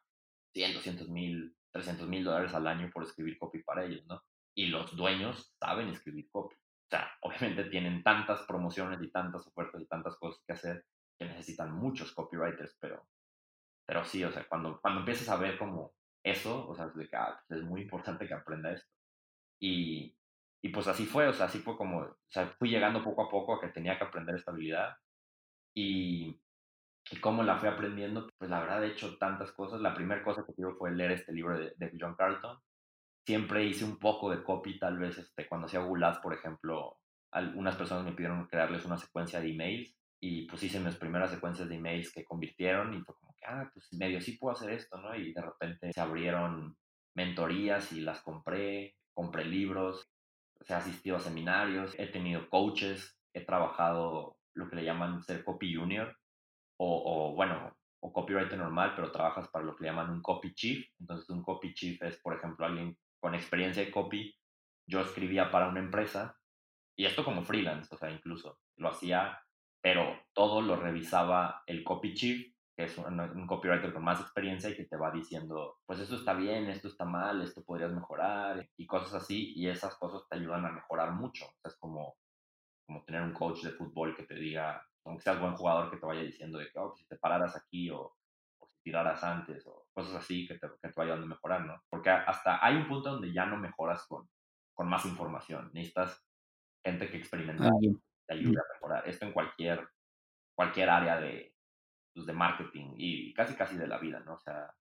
100, 0.54 0.74
200 0.74 1.08
mil, 1.08 1.56
300 1.72 2.08
mil 2.08 2.24
dólares 2.24 2.54
al 2.54 2.66
año 2.66 2.90
por 2.92 3.02
escribir 3.02 3.38
copy 3.38 3.62
para 3.62 3.84
ellos, 3.84 4.04
¿no? 4.06 4.22
Y 4.54 4.66
los 4.66 4.94
dueños 4.96 5.54
saben 5.58 5.88
escribir 5.88 6.28
copy. 6.30 6.54
O 6.54 6.88
sea, 6.90 7.10
obviamente 7.22 7.64
tienen 7.64 8.02
tantas 8.02 8.42
promociones 8.42 9.00
y 9.02 9.10
tantas 9.10 9.46
ofertas 9.46 9.80
y 9.80 9.86
tantas 9.86 10.16
cosas 10.16 10.42
que 10.46 10.52
hacer 10.52 10.84
que 11.18 11.26
necesitan 11.26 11.72
muchos 11.72 12.12
copywriters, 12.12 12.76
pero 12.80 13.06
pero 13.86 14.04
sí, 14.04 14.22
o 14.24 14.32
sea, 14.32 14.46
cuando, 14.48 14.80
cuando 14.80 15.00
empiezas 15.00 15.28
a 15.28 15.36
ver 15.36 15.58
como 15.58 15.92
eso, 16.24 16.68
o 16.68 16.74
sea, 16.74 16.86
es, 16.86 16.94
de 16.94 17.08
que, 17.08 17.16
ah, 17.16 17.42
pues, 17.46 17.60
es 17.60 17.66
muy 17.66 17.82
importante 17.82 18.26
que 18.26 18.34
aprenda 18.34 18.72
esto. 18.72 18.88
Y, 19.60 20.16
y 20.62 20.68
pues 20.70 20.86
así 20.86 21.04
fue, 21.04 21.28
o 21.28 21.32
sea, 21.32 21.46
así 21.46 21.58
fue 21.58 21.76
como, 21.76 21.98
o 21.98 22.16
sea, 22.30 22.46
fui 22.58 22.70
llegando 22.70 23.02
poco 23.02 23.24
a 23.24 23.30
poco 23.30 23.54
a 23.54 23.60
que 23.60 23.68
tenía 23.68 23.98
que 23.98 24.04
aprender 24.04 24.36
esta 24.36 24.52
habilidad. 24.52 24.96
Y, 25.74 26.40
y 27.10 27.16
cómo 27.16 27.42
la 27.42 27.56
fui 27.58 27.68
aprendiendo, 27.68 28.28
pues 28.38 28.50
la 28.50 28.60
verdad 28.60 28.84
he 28.84 28.92
hecho 28.92 29.18
tantas 29.18 29.52
cosas. 29.52 29.80
La 29.80 29.94
primera 29.94 30.22
cosa 30.22 30.44
que 30.46 30.52
tuve 30.52 30.74
fue 30.74 30.92
leer 30.92 31.12
este 31.12 31.32
libro 31.32 31.58
de, 31.58 31.72
de, 31.76 31.92
John 31.98 32.14
Carlton. 32.14 32.58
Siempre 33.26 33.64
hice 33.64 33.84
un 33.84 33.98
poco 33.98 34.30
de 34.30 34.42
copy, 34.42 34.78
tal 34.78 34.98
vez 34.98 35.18
este, 35.18 35.48
cuando 35.48 35.66
hacía 35.66 35.80
Google 35.80 36.06
Ads, 36.06 36.18
por 36.18 36.34
ejemplo, 36.34 36.98
algunas 37.32 37.76
personas 37.76 38.04
me 38.04 38.12
pidieron 38.12 38.46
crearles 38.46 38.84
una 38.84 38.98
secuencia 38.98 39.40
de 39.40 39.50
emails 39.50 39.94
y 40.20 40.46
pues 40.46 40.62
hice 40.62 40.78
mis 40.80 40.96
primeras 40.96 41.30
secuencias 41.30 41.68
de 41.68 41.76
emails 41.76 42.12
que 42.12 42.24
convirtieron 42.24 42.94
y 42.94 43.00
fue 43.02 43.14
como 43.16 43.34
que, 43.34 43.46
ah, 43.46 43.68
pues 43.72 43.92
medio 43.92 44.20
sí 44.20 44.38
puedo 44.38 44.54
hacer 44.54 44.70
esto, 44.70 44.96
¿no? 44.98 45.14
Y 45.16 45.32
de 45.32 45.42
repente 45.42 45.92
se 45.92 46.00
abrieron 46.00 46.76
mentorías 47.14 47.92
y 47.92 48.00
las 48.00 48.22
compré, 48.22 48.96
compré 49.14 49.44
libros, 49.44 50.08
he 50.68 50.74
asistido 50.74 51.16
a 51.16 51.20
seminarios, 51.20 51.94
he 51.98 52.06
tenido 52.06 52.48
coaches, 52.48 53.18
he 53.34 53.44
trabajado 53.44 54.36
lo 54.54 54.68
que 54.68 54.76
le 54.76 54.84
llaman 54.84 55.22
ser 55.22 55.44
copy 55.44 55.74
junior, 55.74 56.16
o, 56.78 57.34
bueno, 57.34 57.76
o 58.00 58.12
copywriter 58.12 58.58
normal, 58.58 58.92
pero 58.96 59.12
trabajas 59.12 59.48
para 59.48 59.64
lo 59.64 59.76
que 59.76 59.84
llaman 59.84 60.10
un 60.10 60.22
copy 60.22 60.54
chief. 60.54 60.86
Entonces, 60.98 61.28
un 61.30 61.42
copy 61.42 61.72
chief 61.74 62.02
es, 62.02 62.20
por 62.20 62.34
ejemplo, 62.34 62.66
alguien 62.66 62.98
con 63.20 63.34
experiencia 63.34 63.84
de 63.84 63.90
copy. 63.90 64.34
Yo 64.88 65.00
escribía 65.00 65.50
para 65.50 65.68
una 65.68 65.80
empresa, 65.80 66.36
y 66.96 67.06
esto 67.06 67.24
como 67.24 67.42
freelance, 67.42 67.94
o 67.94 67.98
sea, 67.98 68.10
incluso 68.10 68.58
lo 68.76 68.88
hacía, 68.88 69.40
pero 69.80 70.18
todo 70.32 70.60
lo 70.60 70.76
revisaba 70.76 71.62
el 71.66 71.84
copy 71.84 72.14
chief, 72.14 72.52
que 72.76 72.84
es 72.84 72.98
un, 72.98 73.46
copywriter 73.46 73.92
con 73.92 74.02
más 74.02 74.20
experiencia 74.20 74.70
y 74.70 74.76
que 74.76 74.84
te 74.84 74.96
va 74.96 75.10
diciendo, 75.10 75.78
pues 75.86 76.00
esto 76.00 76.16
está 76.16 76.34
bien, 76.34 76.68
esto 76.68 76.88
está 76.88 77.04
mal, 77.04 77.42
esto 77.42 77.62
podrías 77.64 77.92
mejorar, 77.92 78.68
y 78.76 78.86
cosas 78.86 79.14
así, 79.14 79.52
y 79.54 79.68
esas 79.68 79.94
cosas 79.96 80.26
te 80.28 80.36
ayudan 80.36 80.64
a 80.66 80.72
mejorar 80.72 81.12
mucho. 81.12 81.46
Es 81.64 81.76
como, 81.76 82.16
como 82.86 83.04
tener 83.04 83.22
un 83.22 83.32
coach 83.32 83.62
de 83.62 83.72
fútbol 83.72 84.16
que 84.16 84.24
te 84.24 84.34
diga, 84.34 84.84
aunque 85.04 85.22
seas 85.22 85.40
buen 85.40 85.54
jugador, 85.54 85.90
que 85.90 85.96
te 85.96 86.06
vaya 86.06 86.22
diciendo 86.22 86.58
de 86.58 86.70
que, 86.70 86.78
oh, 86.78 86.94
si 86.96 87.04
te 87.06 87.16
pararas 87.16 87.56
aquí 87.56 87.90
o, 87.90 88.14
si 88.60 88.82
tiraras 88.82 89.22
antes 89.22 89.66
o 89.66 89.86
cosas 89.92 90.16
así 90.16 90.46
que 90.46 90.54
te, 90.54 90.68
que 90.80 90.88
te 90.88 90.94
vayan 90.96 91.22
a 91.22 91.26
mejorar, 91.26 91.64
¿no? 91.66 91.82
Porque 91.88 92.10
hasta 92.10 92.64
hay 92.64 92.76
un 92.76 92.88
punto 92.88 93.10
donde 93.10 93.32
ya 93.32 93.46
no 93.46 93.56
mejoras 93.56 94.06
con, 94.06 94.28
con 94.74 94.88
más 94.88 95.04
información. 95.04 95.70
Necesitas 95.72 96.24
gente 96.84 97.08
que 97.10 97.18
experimenta 97.18 97.70
te 98.26 98.34
ayude 98.34 98.58
a 98.58 98.72
mejorar. 98.74 99.08
Esto 99.08 99.26
en 99.26 99.32
cualquier, 99.32 99.88
cualquier 100.54 100.90
área 100.90 101.20
de, 101.20 101.54
pues, 102.14 102.26
de 102.26 102.32
marketing 102.32 102.94
y 102.96 103.32
casi 103.34 103.54
casi 103.54 103.76
de 103.76 103.86
la 103.86 103.98
vida, 103.98 104.20
¿no? 104.20 104.34
O 104.34 104.38
sea, 104.38 104.72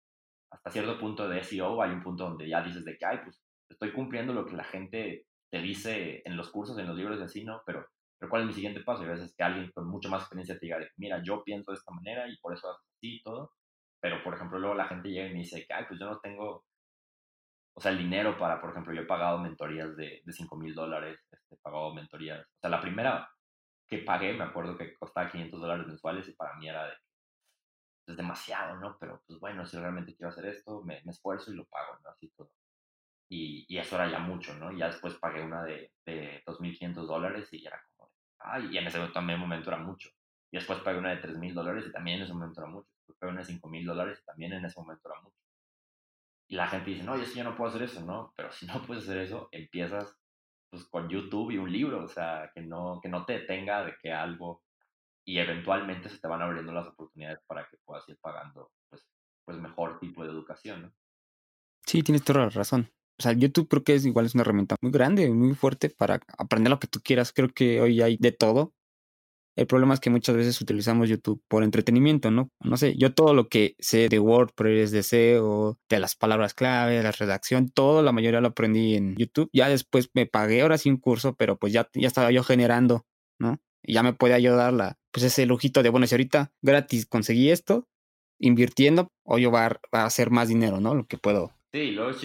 hasta 0.52 0.72
cierto 0.72 1.00
punto 1.00 1.28
de 1.30 1.44
SEO 1.44 1.82
hay 1.82 1.92
un 1.92 2.04
punto 2.04 2.26
donde 2.26 2.48
ya 2.48 2.62
dices 2.62 2.84
de 2.84 2.98
que, 2.98 3.06
ay, 3.06 3.20
pues 3.24 3.42
estoy 3.70 3.94
cumpliendo 3.94 4.34
lo 4.34 4.46
que 4.46 4.56
la 4.56 4.64
gente 4.64 5.26
te 5.50 5.62
dice 5.62 6.22
en 6.26 6.38
los 6.38 6.50
cursos, 6.50 6.78
en 6.78 6.88
los 6.88 6.98
libros 6.98 7.20
y 7.20 7.24
así, 7.24 7.44
¿no? 7.44 7.62
Pero 7.66 7.88
pero 8.22 8.30
¿cuál 8.30 8.44
es 8.44 8.50
mi 8.50 8.54
siguiente 8.54 8.82
paso? 8.82 9.04
Y 9.04 9.08
a 9.08 9.14
veces 9.14 9.34
que 9.36 9.44
alguien 9.44 9.72
con 9.72 9.88
mucho 9.90 10.08
más 10.08 10.22
experiencia 10.22 10.54
te 10.60 10.68
diga, 10.68 10.78
mira, 10.98 11.24
yo 11.24 11.44
pienso 11.44 11.72
de 11.72 11.78
esta 11.80 11.92
manera 11.92 12.30
y 12.30 12.38
por 12.38 12.54
eso 12.54 12.70
así 12.70 13.16
y 13.16 13.24
todo. 13.24 13.52
Pero, 14.00 14.24
por 14.24 14.36
ejemplo, 14.36 14.60
luego 14.60 14.76
la 14.76 14.86
gente 14.86 15.10
llega 15.10 15.28
y 15.28 15.34
me 15.34 15.40
dice 15.40 15.66
ay, 15.70 15.86
pues 15.88 16.00
yo 16.00 16.06
no 16.06 16.20
tengo, 16.20 16.64
o 17.74 17.82
sea, 17.82 17.92
el 17.92 17.98
dinero 17.98 18.38
para, 18.38 18.62
por 18.62 18.70
ejemplo, 18.70 18.94
yo 18.94 19.02
he 19.02 19.06
pagado 19.06 19.40
mentorías 19.40 19.96
de, 19.98 20.22
de 20.24 20.34
5 20.34 20.56
mil 20.56 20.76
dólares, 20.76 21.20
este, 21.32 21.56
he 21.56 21.58
pagado 21.58 21.96
mentorías. 21.96 22.42
O 22.42 22.60
sea, 22.62 22.70
la 22.70 22.80
primera 22.82 23.28
que 23.90 24.00
pagué, 24.00 24.34
me 24.36 24.44
acuerdo 24.44 24.78
que 24.78 24.96
costaba 24.98 25.32
500 25.32 25.60
dólares 25.60 25.88
mensuales 25.88 26.28
y 26.28 26.34
para 26.34 26.56
mí 26.58 26.70
era 26.70 26.86
de, 26.86 26.94
es 28.08 28.18
demasiado, 28.18 28.78
¿no? 28.80 28.98
Pero, 29.00 29.24
pues 29.26 29.40
bueno, 29.40 29.66
si 29.66 29.78
realmente 29.78 30.16
quiero 30.16 30.30
hacer 30.30 30.46
esto, 30.46 30.84
me, 30.84 31.02
me 31.06 31.12
esfuerzo 31.12 31.52
y 31.52 31.56
lo 31.56 31.66
pago, 31.66 31.98
¿no? 32.04 32.10
Así 32.12 32.30
todo. 32.38 32.52
Y, 33.30 33.66
y, 33.68 33.80
eso 33.80 33.96
era 33.96 34.12
ya 34.12 34.20
mucho, 34.20 34.54
¿no? 34.56 34.72
Y 34.72 34.80
ya 34.80 34.88
después 34.88 35.16
pagué 35.16 35.42
una 35.42 35.64
de, 35.64 35.92
de 36.06 36.44
2.500 36.46 37.08
dólares 37.08 37.50
y 37.54 37.66
era 37.66 37.82
y 38.70 38.78
en 38.78 38.88
ese 38.88 39.00
también 39.10 39.40
momento 39.40 39.70
era 39.70 39.78
mucho. 39.78 40.10
Y 40.52 40.58
después 40.58 40.80
pagué 40.80 41.00
una 41.00 41.12
de 41.12 41.18
3 41.18 41.38
mil 41.38 41.54
dólares 41.54 41.86
y 41.88 41.92
también 41.92 42.18
en 42.18 42.24
ese 42.24 42.34
momento 42.34 42.62
era 42.62 42.70
mucho. 42.70 42.90
Después 42.98 43.18
pagué 43.20 43.32
una 43.32 43.42
de 43.42 43.48
5 43.48 43.70
mil 43.70 43.86
dólares 43.86 44.20
y 44.22 44.26
también 44.26 44.54
en 44.54 44.66
ese 44.66 44.80
momento 44.80 45.10
era 45.10 45.22
mucho. 45.22 45.38
Y 46.48 46.56
la 46.56 46.68
gente 46.68 46.90
dice, 46.90 47.04
no, 47.04 47.18
yo 47.18 47.26
sí 47.26 47.38
yo 47.38 47.46
no 47.46 47.56
puedo 47.56 47.70
hacer 47.70 47.84
eso, 47.84 48.02
¿no? 48.02 48.34
Pero 48.36 48.52
si 48.52 48.66
no 48.66 48.74
puedes 48.86 49.04
hacer 49.04 49.18
eso, 49.20 49.48
empiezas 49.52 50.18
pues 50.70 50.86
con 50.86 51.10
YouTube 51.10 51.52
y 51.52 51.58
un 51.58 51.72
libro, 51.72 52.04
o 52.04 52.08
sea, 52.08 52.50
que 52.54 52.62
no, 52.62 53.00
que 53.02 53.10
no 53.10 53.26
te 53.26 53.34
detenga 53.34 53.84
de 53.84 53.96
que 54.02 54.12
algo 54.12 54.64
y 55.26 55.38
eventualmente 55.38 56.10
se 56.10 56.20
te 56.20 56.28
van 56.28 56.42
abriendo 56.42 56.72
las 56.72 56.88
oportunidades 56.88 57.40
para 57.46 57.68
que 57.68 57.78
puedas 57.86 58.08
ir 58.10 58.18
pagando 58.22 58.72
pues, 58.90 59.06
pues 59.46 59.58
mejor 59.60 60.00
tipo 60.00 60.24
de 60.24 60.32
educación, 60.32 60.82
¿no? 60.84 60.94
Sí, 61.86 62.04
tienes 62.04 62.24
toda 62.24 62.42
la 62.42 62.50
razón. 62.50 62.90
O 63.20 63.24
sea, 63.24 63.34
YouTube 63.34 63.68
creo 63.68 63.84
que 63.84 63.96
es 63.96 64.06
igual, 64.06 64.26
es 64.26 64.36
una 64.36 64.42
herramienta 64.42 64.76
muy 64.82 64.92
grande, 64.92 65.30
muy 65.30 65.54
fuerte 65.54 65.90
para 65.90 66.22
aprender 66.38 66.72
lo 66.72 66.80
que 66.80 66.88
tú 66.88 67.00
quieras. 67.04 67.34
Creo 67.34 67.50
que 67.50 67.82
hoy 67.82 68.02
hay 68.02 68.18
de 68.18 68.32
todo. 68.32 68.74
El 69.56 69.68
problema 69.68 69.94
es 69.94 70.00
que 70.00 70.10
muchas 70.10 70.36
veces 70.36 70.60
utilizamos 70.62 71.10
YouTube 71.10 71.44
por 71.48 71.64
entretenimiento, 71.64 72.32
¿no? 72.32 72.50
No 72.62 72.78
sé, 72.78 72.96
yo 72.98 73.14
todo 73.14 73.34
lo 73.34 73.50
que 73.50 73.76
sé 73.80 74.08
de 74.08 74.18
WordPress, 74.18 74.92
de 74.92 75.04
SEO, 75.04 75.78
de 75.90 76.00
las 76.00 76.16
palabras 76.16 76.54
clave, 76.54 77.04
la 77.04 77.12
redacción, 77.12 77.70
todo, 77.70 78.02
la 78.02 78.14
mayoría 78.14 78.40
lo 78.40 78.48
aprendí 78.50 78.96
en 78.96 79.16
YouTube. 79.18 79.50
Ya 79.52 79.68
después 79.68 80.10
me 80.14 80.26
pagué 80.26 80.62
ahora 80.62 80.78
sí 80.78 80.90
un 80.90 80.98
curso, 80.98 81.36
pero 81.36 81.58
pues 81.58 81.74
ya, 81.74 81.90
ya 81.94 82.08
estaba 82.08 82.32
yo 82.32 82.44
generando, 82.44 83.06
¿no? 83.40 83.60
Y 83.84 83.94
ya 83.94 84.04
me 84.04 84.14
puede 84.14 84.36
ayudar 84.36 84.74
la, 84.74 84.98
pues 85.12 85.26
ese 85.26 85.46
lujito 85.46 85.84
de, 85.84 85.90
bueno, 85.90 86.08
si 86.08 86.16
ahorita 86.16 86.54
gratis 86.62 87.06
conseguí 87.06 87.52
esto, 87.52 87.88
invirtiendo, 88.40 89.12
o 89.24 89.38
yo 89.38 89.52
va, 89.52 89.80
a 89.92 90.06
hacer 90.06 90.32
más 90.32 90.48
dinero, 90.48 90.80
¿no? 90.80 90.96
Lo 90.96 91.06
que 91.06 91.18
puedo 91.18 91.52
Sí, 91.74 91.92
luego 91.92 92.12
es 92.12 92.22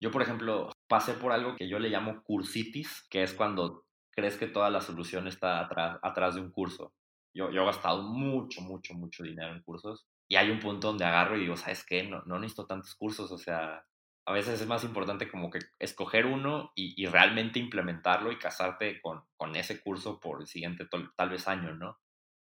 Yo, 0.00 0.10
por 0.10 0.22
ejemplo, 0.22 0.70
pasé 0.88 1.14
por 1.14 1.32
algo 1.32 1.56
que 1.56 1.68
yo 1.68 1.78
le 1.78 1.88
llamo 1.88 2.22
cursitis, 2.22 3.06
que 3.10 3.22
es 3.22 3.34
cuando 3.34 3.84
crees 4.10 4.36
que 4.36 4.46
toda 4.46 4.70
la 4.70 4.80
solución 4.80 5.26
está 5.26 5.60
atrás, 5.60 5.98
atrás 6.02 6.34
de 6.34 6.40
un 6.40 6.50
curso. 6.50 6.92
Yo, 7.34 7.50
yo 7.50 7.62
he 7.62 7.66
gastado 7.66 8.02
mucho, 8.02 8.60
mucho, 8.60 8.94
mucho 8.94 9.22
dinero 9.22 9.52
en 9.54 9.62
cursos 9.62 10.06
y 10.28 10.36
hay 10.36 10.50
un 10.50 10.60
punto 10.60 10.88
donde 10.88 11.04
agarro 11.04 11.36
y 11.36 11.40
digo, 11.40 11.56
¿sabes 11.56 11.84
qué? 11.84 12.04
No, 12.04 12.22
no 12.24 12.38
necesito 12.38 12.66
tantos 12.66 12.94
cursos, 12.94 13.30
o 13.32 13.38
sea, 13.38 13.84
a 14.26 14.32
veces 14.32 14.60
es 14.60 14.66
más 14.66 14.84
importante 14.84 15.28
como 15.28 15.50
que 15.50 15.58
escoger 15.78 16.26
uno 16.26 16.72
y, 16.76 17.00
y 17.02 17.06
realmente 17.06 17.58
implementarlo 17.58 18.30
y 18.30 18.38
casarte 18.38 19.00
con, 19.00 19.24
con, 19.36 19.56
ese 19.56 19.80
curso 19.80 20.20
por 20.20 20.40
el 20.40 20.46
siguiente 20.46 20.86
tal 21.16 21.30
vez 21.30 21.48
año, 21.48 21.74
¿no? 21.74 21.98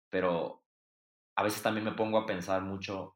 Pero 0.09 0.63
a 1.35 1.43
veces 1.43 1.61
también 1.61 1.85
me 1.85 1.91
pongo 1.91 2.17
a 2.17 2.25
pensar 2.25 2.63
mucho 2.63 3.14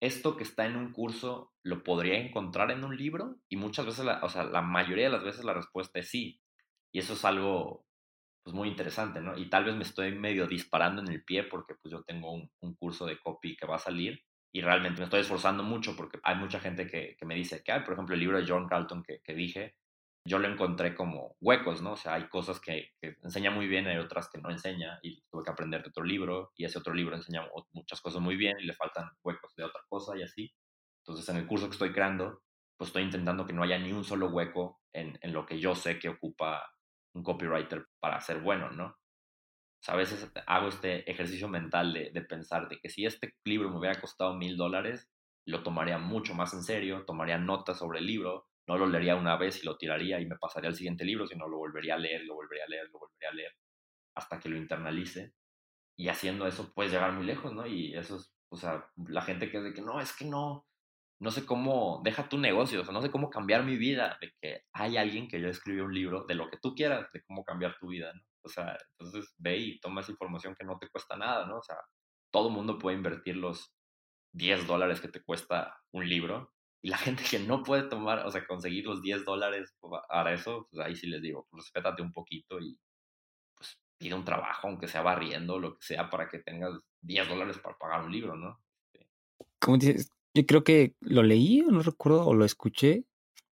esto 0.00 0.36
que 0.36 0.44
está 0.44 0.66
en 0.66 0.76
un 0.76 0.92
curso 0.92 1.52
lo 1.62 1.82
podría 1.82 2.18
encontrar 2.18 2.70
en 2.70 2.84
un 2.84 2.96
libro 2.96 3.36
y 3.48 3.56
muchas 3.56 3.86
veces, 3.86 4.04
la, 4.04 4.20
o 4.22 4.28
sea, 4.28 4.44
la 4.44 4.62
mayoría 4.62 5.04
de 5.04 5.10
las 5.10 5.24
veces 5.24 5.44
la 5.44 5.54
respuesta 5.54 5.98
es 5.98 6.08
sí. 6.08 6.40
Y 6.92 6.98
eso 7.00 7.14
es 7.14 7.24
algo 7.24 7.86
pues, 8.42 8.54
muy 8.54 8.68
interesante, 8.68 9.20
¿no? 9.20 9.36
Y 9.36 9.48
tal 9.50 9.64
vez 9.64 9.74
me 9.74 9.82
estoy 9.82 10.12
medio 10.12 10.46
disparando 10.46 11.02
en 11.02 11.08
el 11.08 11.24
pie 11.24 11.44
porque 11.44 11.74
pues 11.74 11.92
yo 11.92 12.02
tengo 12.04 12.32
un, 12.32 12.74
curso 12.76 13.06
de 13.06 13.18
copy 13.18 13.56
que 13.56 13.66
va 13.66 13.76
a 13.76 13.80
salir 13.80 14.22
y 14.52 14.60
realmente 14.60 15.00
me 15.00 15.04
estoy 15.04 15.20
esforzando 15.20 15.62
mucho 15.62 15.96
porque 15.96 16.18
hay 16.22 16.36
mucha 16.36 16.60
gente 16.60 16.86
que, 16.86 17.16
me 17.24 17.34
dice 17.34 17.62
que 17.64 17.72
hay, 17.72 17.80
por 17.80 17.94
ejemplo, 17.94 18.14
el 18.14 18.20
libro 18.20 18.38
de 18.38 18.46
John 18.46 18.68
Carlton 18.68 19.02
que, 19.02 19.20
que 19.22 19.34
dije, 19.34 19.74
yo 20.26 20.38
lo 20.40 20.48
encontré 20.48 20.94
como 20.94 21.36
huecos, 21.40 21.82
¿no? 21.82 21.92
O 21.92 21.96
sea, 21.96 22.14
hay 22.14 22.28
cosas 22.28 22.60
que, 22.60 22.90
enseña 23.22 23.50
muy 23.52 23.68
bien, 23.68 23.86
hay 23.86 23.98
otras 23.98 24.28
que 24.28 24.40
no 24.40 24.50
enseña 24.50 24.98
y 25.02 25.22
tuve 25.30 25.44
que 25.44 25.50
aprender 25.50 25.82
de 25.82 25.90
otro 25.90 26.04
libro 26.04 26.52
y 26.56 26.64
ese 26.64 26.78
otro 26.78 26.92
libro 26.92 27.14
enseña 27.14 27.48
muchas 27.72 28.00
cosas 28.00 28.20
muy 28.20 28.36
bien 28.36 28.56
y 28.58 28.64
le 28.64 28.74
faltan 28.74 29.08
huecos 29.22 29.54
de 29.54 29.64
otra 29.64 29.80
cosa 29.88 30.18
y 30.18 30.22
así. 30.22 30.52
Entonces, 31.04 31.28
en 31.28 31.36
el 31.36 31.46
curso 31.46 31.66
que 31.66 31.74
estoy 31.74 31.92
creando, 31.92 32.42
pues 32.76 32.88
estoy 32.88 33.04
intentando 33.04 33.46
que 33.46 33.52
no 33.52 33.62
haya 33.62 33.78
ni 33.78 33.92
un 33.92 34.02
solo 34.02 34.28
hueco 34.28 34.80
en, 34.92 35.16
lo 35.32 35.46
que 35.46 35.60
yo 35.60 35.76
sé 35.76 35.98
que 36.00 36.08
ocupa 36.08 36.68
un 37.14 37.22
copywriter 37.22 37.86
para 38.00 38.20
ser 38.20 38.40
bueno, 38.40 38.70
¿no? 38.70 38.86
O 38.86 39.82
sea, 39.86 39.94
a 39.94 39.98
veces 39.98 40.28
hago 40.46 40.68
este 40.68 41.08
ejercicio 41.08 41.48
mental 41.48 41.92
de, 41.92 42.10
de 42.10 42.22
pensar 42.22 42.68
de 42.68 42.80
que 42.80 42.88
si 42.88 43.06
este 43.06 43.34
libro 43.44 43.70
me 43.70 43.78
hubiera 43.78 44.00
costado 44.00 44.34
mil 44.34 44.56
dólares, 44.56 45.08
lo 45.46 45.62
tomaría 45.62 45.98
mucho 45.98 46.34
más 46.34 46.52
en 46.52 46.64
serio, 46.64 47.04
tomaría 47.06 47.38
notas 47.38 47.78
sobre 47.78 48.00
el 48.00 48.06
libro, 48.06 48.48
no 48.66 48.76
lo 48.76 48.86
leería 48.86 49.16
una 49.16 49.36
vez 49.36 49.62
y 49.62 49.66
lo 49.66 49.76
tiraría 49.76 50.20
y 50.20 50.26
me 50.26 50.36
pasaría 50.36 50.68
al 50.68 50.76
siguiente 50.76 51.04
libro, 51.04 51.26
sino 51.26 51.48
lo 51.48 51.58
volvería 51.58 51.94
a 51.94 51.98
leer, 51.98 52.24
lo 52.24 52.34
volvería 52.34 52.64
a 52.64 52.68
leer, 52.68 52.88
lo 52.92 52.98
volvería 52.98 53.30
a 53.30 53.34
leer, 53.34 53.52
hasta 54.16 54.40
que 54.40 54.48
lo 54.48 54.56
internalice. 54.56 55.34
Y 55.98 56.08
haciendo 56.08 56.46
eso 56.46 56.72
puedes 56.74 56.92
llegar 56.92 57.12
muy 57.12 57.24
lejos, 57.24 57.52
¿no? 57.52 57.66
Y 57.66 57.94
eso 57.94 58.16
es, 58.16 58.34
o 58.50 58.56
sea, 58.56 58.90
la 59.08 59.22
gente 59.22 59.50
que 59.50 59.58
es 59.58 59.64
de 59.64 59.72
que 59.72 59.82
no, 59.82 60.00
es 60.00 60.14
que 60.14 60.24
no, 60.24 60.66
no 61.20 61.30
sé 61.30 61.46
cómo, 61.46 62.02
deja 62.04 62.28
tu 62.28 62.38
negocio, 62.38 62.82
o 62.82 62.84
sea, 62.84 62.92
no 62.92 63.02
sé 63.02 63.10
cómo 63.10 63.30
cambiar 63.30 63.64
mi 63.64 63.76
vida, 63.76 64.18
de 64.20 64.32
que 64.40 64.62
hay 64.72 64.96
alguien 64.96 65.28
que 65.28 65.40
ya 65.40 65.48
escribió 65.48 65.84
un 65.84 65.94
libro 65.94 66.24
de 66.26 66.34
lo 66.34 66.50
que 66.50 66.58
tú 66.58 66.74
quieras, 66.74 67.10
de 67.12 67.22
cómo 67.22 67.44
cambiar 67.44 67.76
tu 67.78 67.88
vida, 67.88 68.12
¿no? 68.12 68.22
O 68.42 68.48
sea, 68.48 68.76
entonces 68.98 69.34
ve 69.38 69.56
y 69.56 69.80
toma 69.80 70.02
esa 70.02 70.12
información 70.12 70.54
que 70.54 70.64
no 70.64 70.78
te 70.78 70.88
cuesta 70.88 71.16
nada, 71.16 71.46
¿no? 71.46 71.58
O 71.58 71.62
sea, 71.62 71.76
todo 72.32 72.50
mundo 72.50 72.78
puede 72.78 72.96
invertir 72.96 73.36
los 73.36 73.72
10 74.34 74.66
dólares 74.66 75.00
que 75.00 75.08
te 75.08 75.22
cuesta 75.22 75.80
un 75.92 76.08
libro 76.08 76.52
y 76.86 76.88
la 76.88 76.98
gente 76.98 77.24
que 77.28 77.40
no 77.40 77.64
puede 77.64 77.82
tomar, 77.82 78.24
o 78.24 78.30
sea, 78.30 78.46
conseguir 78.46 78.86
los 78.86 79.02
10 79.02 79.24
dólares 79.24 79.74
para 79.80 80.32
eso, 80.32 80.68
pues 80.70 80.86
ahí 80.86 80.94
sí 80.94 81.08
les 81.08 81.20
digo, 81.20 81.44
pues 81.50 81.64
respétate 81.64 82.00
un 82.00 82.12
poquito 82.12 82.60
y 82.60 82.78
pues 83.56 83.76
pide 83.98 84.14
un 84.14 84.24
trabajo, 84.24 84.68
aunque 84.68 84.86
sea 84.86 85.02
barriendo, 85.02 85.58
lo 85.58 85.76
que 85.76 85.84
sea, 85.84 86.08
para 86.08 86.28
que 86.28 86.38
tengas 86.38 86.78
10 87.00 87.28
dólares 87.28 87.58
para 87.58 87.76
pagar 87.76 88.04
un 88.04 88.12
libro, 88.12 88.36
¿no? 88.36 88.62
Como 89.58 89.78
dices, 89.78 90.12
yo 90.32 90.46
creo 90.46 90.62
que 90.62 90.94
lo 91.00 91.24
leí 91.24 91.60
o 91.62 91.72
no 91.72 91.82
recuerdo 91.82 92.24
o 92.24 92.34
lo 92.34 92.44
escuché 92.44 93.04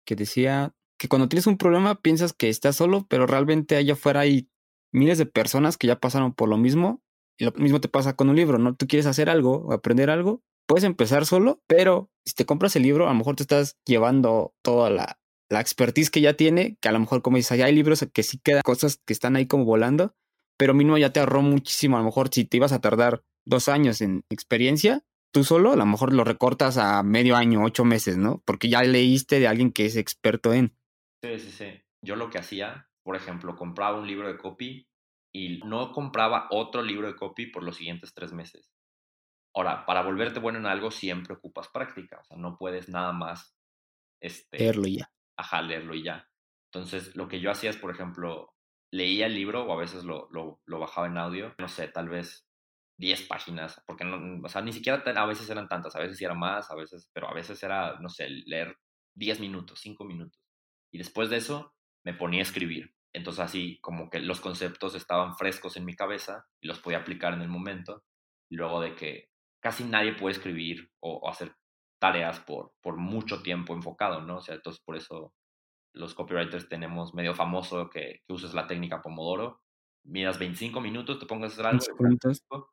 que 0.04 0.14
decía 0.14 0.76
que 0.96 1.08
cuando 1.08 1.28
tienes 1.28 1.48
un 1.48 1.58
problema 1.58 2.00
piensas 2.00 2.32
que 2.32 2.48
estás 2.48 2.76
solo, 2.76 3.08
pero 3.08 3.26
realmente 3.26 3.74
allá 3.74 3.94
afuera 3.94 4.20
hay 4.20 4.48
miles 4.92 5.18
de 5.18 5.26
personas 5.26 5.78
que 5.78 5.88
ya 5.88 5.98
pasaron 5.98 6.32
por 6.32 6.48
lo 6.48 6.58
mismo 6.58 7.02
y 7.38 7.44
lo 7.44 7.50
mismo 7.56 7.80
te 7.80 7.88
pasa 7.88 8.14
con 8.14 8.28
un 8.28 8.36
libro, 8.36 8.58
¿no? 8.58 8.76
Tú 8.76 8.86
quieres 8.86 9.06
hacer 9.06 9.28
algo 9.28 9.72
aprender 9.72 10.10
algo, 10.10 10.44
puedes 10.66 10.85
empezar 10.85 11.26
solo, 11.26 11.62
pero 11.66 12.11
si 12.24 12.35
te 12.35 12.46
compras 12.46 12.76
el 12.76 12.83
libro, 12.83 13.07
a 13.07 13.12
lo 13.12 13.18
mejor 13.18 13.37
te 13.37 13.42
estás 13.42 13.79
llevando 13.85 14.55
toda 14.62 14.90
la, 14.90 15.18
la 15.48 15.61
expertise 15.61 16.11
que 16.11 16.20
ya 16.20 16.35
tiene, 16.35 16.76
que 16.81 16.88
a 16.88 16.92
lo 16.92 17.00
mejor 17.00 17.22
como 17.22 17.37
dices, 17.37 17.61
hay 17.61 17.74
libros 17.74 18.07
que 18.12 18.22
sí 18.22 18.38
quedan 18.42 18.62
cosas 18.62 19.00
que 19.05 19.12
están 19.12 19.37
ahí 19.37 19.46
como 19.46 19.64
volando, 19.64 20.14
pero 20.59 20.74
mínimo 20.74 20.98
ya 20.98 21.12
te 21.12 21.20
ahorró 21.20 21.42
muchísimo. 21.42 21.96
A 21.96 22.00
lo 22.00 22.07
mejor 22.07 22.29
si 22.33 22.44
te 22.44 22.57
ibas 22.57 22.72
a 22.72 22.81
tardar 22.81 23.22
dos 23.44 23.68
años 23.68 24.00
en 24.00 24.24
experiencia, 24.31 25.05
tú 25.33 25.44
solo 25.44 25.72
a 25.72 25.76
lo 25.76 25.87
mejor 25.87 26.12
lo 26.12 26.24
recortas 26.24 26.79
a 26.79 27.02
medio 27.02 27.37
año, 27.37 27.62
ocho 27.62 27.85
meses, 27.85 28.16
¿no? 28.16 28.42
Porque 28.44 28.68
ya 28.68 28.83
leíste 28.83 29.38
de 29.38 29.48
alguien 29.48 29.72
que 29.72 29.87
es 29.87 29.96
experto 29.96 30.52
en. 30.52 30.76
Sí, 31.22 31.38
sí, 31.38 31.50
sí. 31.52 31.83
Yo 32.02 32.16
lo 32.16 32.31
que 32.31 32.38
hacía, 32.38 32.88
por 33.02 33.16
ejemplo, 33.16 33.57
compraba 33.57 33.98
un 33.98 34.07
libro 34.07 34.29
de 34.29 34.38
copy 34.38 34.88
y 35.33 35.59
no 35.64 35.92
compraba 35.92 36.48
otro 36.50 36.83
libro 36.83 37.07
de 37.09 37.16
copy 37.16 37.46
por 37.46 37.62
los 37.62 37.76
siguientes 37.76 38.14
tres 38.14 38.33
meses. 38.33 38.70
Ahora, 39.57 39.87
para 39.87 40.03
volverte 40.03 40.38
bueno 40.38 40.59
en 40.59 40.66
algo 40.66 40.90
siempre 40.90 41.35
ocupas 41.35 41.69
práctica, 41.69 42.21
o 42.21 42.25
sea, 42.25 42.37
no 42.37 42.59
puedes 42.59 42.90
nada 42.90 43.12
más 43.12 43.57
este, 44.21 44.59
leerlo 44.59 44.87
y 44.87 44.99
ya. 44.99 45.11
Ajá, 45.38 45.62
leerlo 45.62 45.95
y 45.95 46.03
ya. 46.03 46.29
Entonces, 46.71 47.16
lo 47.16 47.27
que 47.27 47.40
yo 47.40 47.51
hacía 47.51 47.71
es, 47.71 47.79
por 47.79 47.90
ejemplo, 47.90 48.55
leía 48.92 49.27
el 49.27 49.35
libro 49.35 49.64
o 49.64 49.73
a 49.73 49.77
veces 49.77 50.05
lo, 50.05 50.29
lo, 50.31 50.61
lo 50.66 50.79
bajaba 50.79 51.07
en 51.07 51.16
audio, 51.16 51.55
no 51.59 51.69
sé, 51.69 51.88
tal 51.88 52.11
vez 52.11 52.47
10 52.99 53.23
páginas, 53.29 53.83
porque 53.87 54.05
no, 54.05 54.42
o 54.45 54.49
sea, 54.51 54.61
ni 54.61 54.75
siquiera 54.75 55.03
a 55.05 55.27
veces 55.27 55.49
eran 55.49 55.69
tantas, 55.69 55.97
a 55.97 56.01
veces 56.01 56.21
era 56.21 56.35
más, 56.35 56.71
a 56.71 56.75
veces, 56.75 57.11
pero 57.14 57.29
a 57.29 57.33
veces 57.33 57.62
era, 57.62 57.99
no 57.99 58.11
sé, 58.11 58.29
leer 58.29 58.77
10 59.14 59.40
minutos, 59.40 59.81
5 59.81 60.05
minutos. 60.05 60.38
Y 60.92 60.99
después 60.99 61.31
de 61.31 61.37
eso 61.37 61.75
me 62.05 62.12
ponía 62.12 62.40
a 62.40 62.42
escribir. 62.42 62.95
Entonces 63.14 63.42
así 63.42 63.79
como 63.81 64.11
que 64.11 64.21
los 64.21 64.42
conceptos 64.42 64.95
estaban 64.95 65.35
frescos 65.37 65.79
en 65.79 65.87
mi 65.87 65.97
cabeza 65.97 66.45
y 66.61 66.69
los 66.69 66.81
podía 66.81 66.99
aplicar 66.99 67.33
en 67.33 67.40
el 67.40 67.49
momento. 67.49 68.05
Y 68.51 68.57
luego 68.57 68.83
de 68.83 68.95
que 68.95 69.31
casi 69.66 69.83
nadie 69.83 70.14
puede 70.14 70.37
escribir 70.37 70.92
o, 71.00 71.29
hacer 71.29 71.52
tareas 72.00 72.38
por, 72.38 72.72
por 72.81 72.96
mucho 72.96 73.42
tiempo 73.42 73.74
enfocado, 73.74 74.20
¿no? 74.20 74.37
O 74.37 74.40
sea, 74.40 74.55
entonces 74.55 74.81
por 74.85 74.94
eso 74.94 75.33
los 75.92 76.14
copywriters 76.14 76.68
tenemos 76.68 77.14
medio 77.14 77.35
famoso 77.35 77.90
que, 77.90 78.20
que 78.24 78.33
uses 78.33 78.55
la 78.55 78.68
técnica 78.68 79.02
Pomodoro. 79.02 79.61
Miras 80.05 80.38
25 80.38 80.81
minutos, 80.81 81.18
te 81.18 81.26
pongas 81.26 81.50
a 81.50 81.55
hacer 81.55 81.66
algo. 81.66 82.70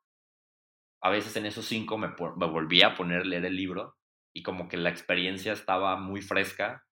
A 1.02 1.10
veces 1.10 1.34
en 1.34 1.46
esos 1.46 1.64
5 1.66 1.98
me, 1.98 2.10
me 2.36 2.46
volví 2.46 2.82
a 2.82 2.94
poner 2.94 3.22
a 3.22 3.24
leer 3.24 3.44
el 3.46 3.56
libro 3.56 3.96
y 4.32 4.44
como 4.44 4.68
que 4.68 4.76
la 4.76 4.90
experiencia 4.90 5.52
estaba 5.52 5.96
muy 5.96 6.22
fresca 6.22 6.84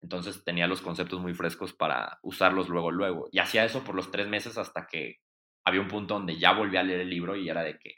entonces 0.00 0.44
tenía 0.44 0.68
los 0.68 0.80
conceptos 0.80 1.20
muy 1.20 1.34
frescos 1.34 1.72
para 1.72 2.20
usarlos 2.22 2.68
luego, 2.68 2.92
luego. 2.92 3.28
Y 3.32 3.40
hacía 3.40 3.64
eso 3.64 3.82
por 3.82 3.96
los 3.96 4.12
tres 4.12 4.28
meses 4.28 4.56
hasta 4.56 4.86
que 4.86 5.16
había 5.66 5.80
un 5.80 5.88
punto 5.88 6.14
donde 6.14 6.38
ya 6.38 6.52
volví 6.52 6.76
a 6.76 6.84
leer 6.84 7.00
el 7.00 7.10
libro 7.10 7.34
y 7.34 7.48
era 7.48 7.64
de 7.64 7.76
que 7.78 7.96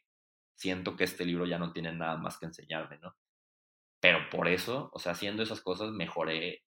siento 0.61 0.95
que 0.95 1.05
este 1.05 1.25
libro 1.25 1.47
ya 1.47 1.59
no 1.59 1.73
tiene 1.73 1.91
nada 1.93 2.19
más 2.19 2.39
que 2.39 2.45
enseñarme, 2.45 2.99
¿no? 2.99 3.17
Pero 3.99 4.29
por 4.31 4.47
eso, 4.47 4.91
o 4.93 4.99
sea, 4.99 5.13
haciendo 5.13 5.43
esas 5.43 5.63
cosas 5.63 5.91
mejoré, 5.91 6.65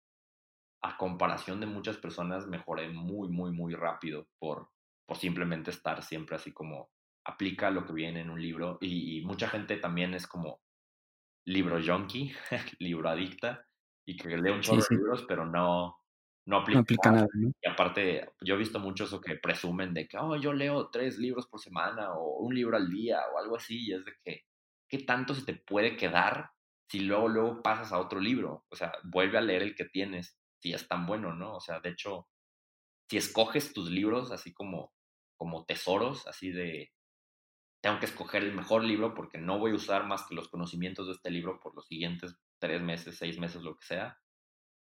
a 0.84 0.96
comparación 0.96 1.60
de 1.60 1.66
muchas 1.66 1.98
personas, 1.98 2.48
mejoré 2.48 2.90
muy, 2.90 3.30
muy, 3.30 3.52
muy 3.52 3.74
rápido 3.74 4.28
por, 4.38 4.70
por 5.08 5.18
simplemente 5.18 5.72
estar 5.72 6.04
siempre 6.04 6.36
así 6.36 6.54
como 6.54 6.92
aplica 7.26 7.72
lo 7.72 7.84
que 7.86 7.94
viene 7.94 8.22
en 8.22 8.30
un 8.30 8.42
libro. 8.42 8.78
Y, 8.80 9.18
y 9.18 9.26
mucha 9.26 9.50
gente 9.50 9.78
también 9.78 10.14
es 10.14 10.28
como 10.28 10.62
libro 11.46 11.80
junkie, 11.84 12.32
libro 12.80 13.10
adicta 13.10 13.66
y 14.08 14.16
que 14.16 14.38
lee 14.38 14.52
un 14.52 14.62
chorro 14.62 14.84
de 14.88 14.96
libros, 14.96 15.26
pero 15.28 15.46
no, 15.46 15.98
no 16.50 16.58
aplica, 16.58 17.12
nada. 17.12 17.28
Y 17.62 17.70
aparte, 17.70 18.28
yo 18.42 18.56
he 18.56 18.58
visto 18.58 18.80
muchos 18.80 19.20
que 19.22 19.36
presumen 19.36 19.94
de 19.94 20.08
que, 20.08 20.18
oh, 20.18 20.36
yo 20.36 20.52
leo 20.52 20.90
tres 20.90 21.20
libros 21.20 21.48
por 21.48 21.60
semana 21.60 22.14
o 22.14 22.40
un 22.40 22.56
libro 22.56 22.76
al 22.76 22.90
día 22.90 23.22
o 23.32 23.38
algo 23.38 23.58
así, 23.58 23.86
y 23.86 23.94
es 23.94 24.04
de 24.04 24.14
que, 24.24 24.46
¿qué 24.88 24.98
tanto 25.00 25.36
se 25.36 25.46
te 25.46 25.54
puede 25.54 25.96
quedar 25.96 26.50
si 26.90 27.02
luego, 27.02 27.28
luego 27.28 27.62
pasas 27.62 27.92
a 27.92 28.00
otro 28.00 28.20
libro? 28.20 28.66
O 28.70 28.76
sea, 28.76 28.92
vuelve 29.04 29.38
a 29.38 29.42
leer 29.42 29.62
el 29.62 29.76
que 29.76 29.86
tienes, 29.86 30.40
si 30.60 30.74
es 30.74 30.88
tan 30.88 31.06
bueno, 31.06 31.36
¿no? 31.36 31.56
O 31.56 31.60
sea, 31.60 31.82
de 31.82 31.90
hecho, 31.90 32.28
si 33.08 33.18
escoges 33.18 33.72
tus 33.72 33.92
libros 33.92 34.32
así 34.32 34.52
como, 34.52 34.92
como 35.38 35.66
tesoros, 35.66 36.26
así 36.26 36.50
de, 36.50 36.92
tengo 37.82 38.00
que 38.00 38.08
escoger 38.08 38.44
el 38.44 38.56
mejor 38.56 38.84
libro 38.84 39.14
porque 39.14 39.38
no 39.38 39.60
voy 39.60 39.72
a 39.72 39.76
usar 39.76 40.08
más 40.08 40.26
que 40.26 40.34
los 40.34 40.50
conocimientos 40.50 41.06
de 41.06 41.14
este 41.14 41.30
libro 41.30 41.60
por 41.60 41.76
los 41.76 41.86
siguientes 41.86 42.36
tres 42.58 42.82
meses, 42.82 43.18
seis 43.20 43.38
meses, 43.38 43.62
lo 43.62 43.78
que 43.78 43.86
sea. 43.86 44.18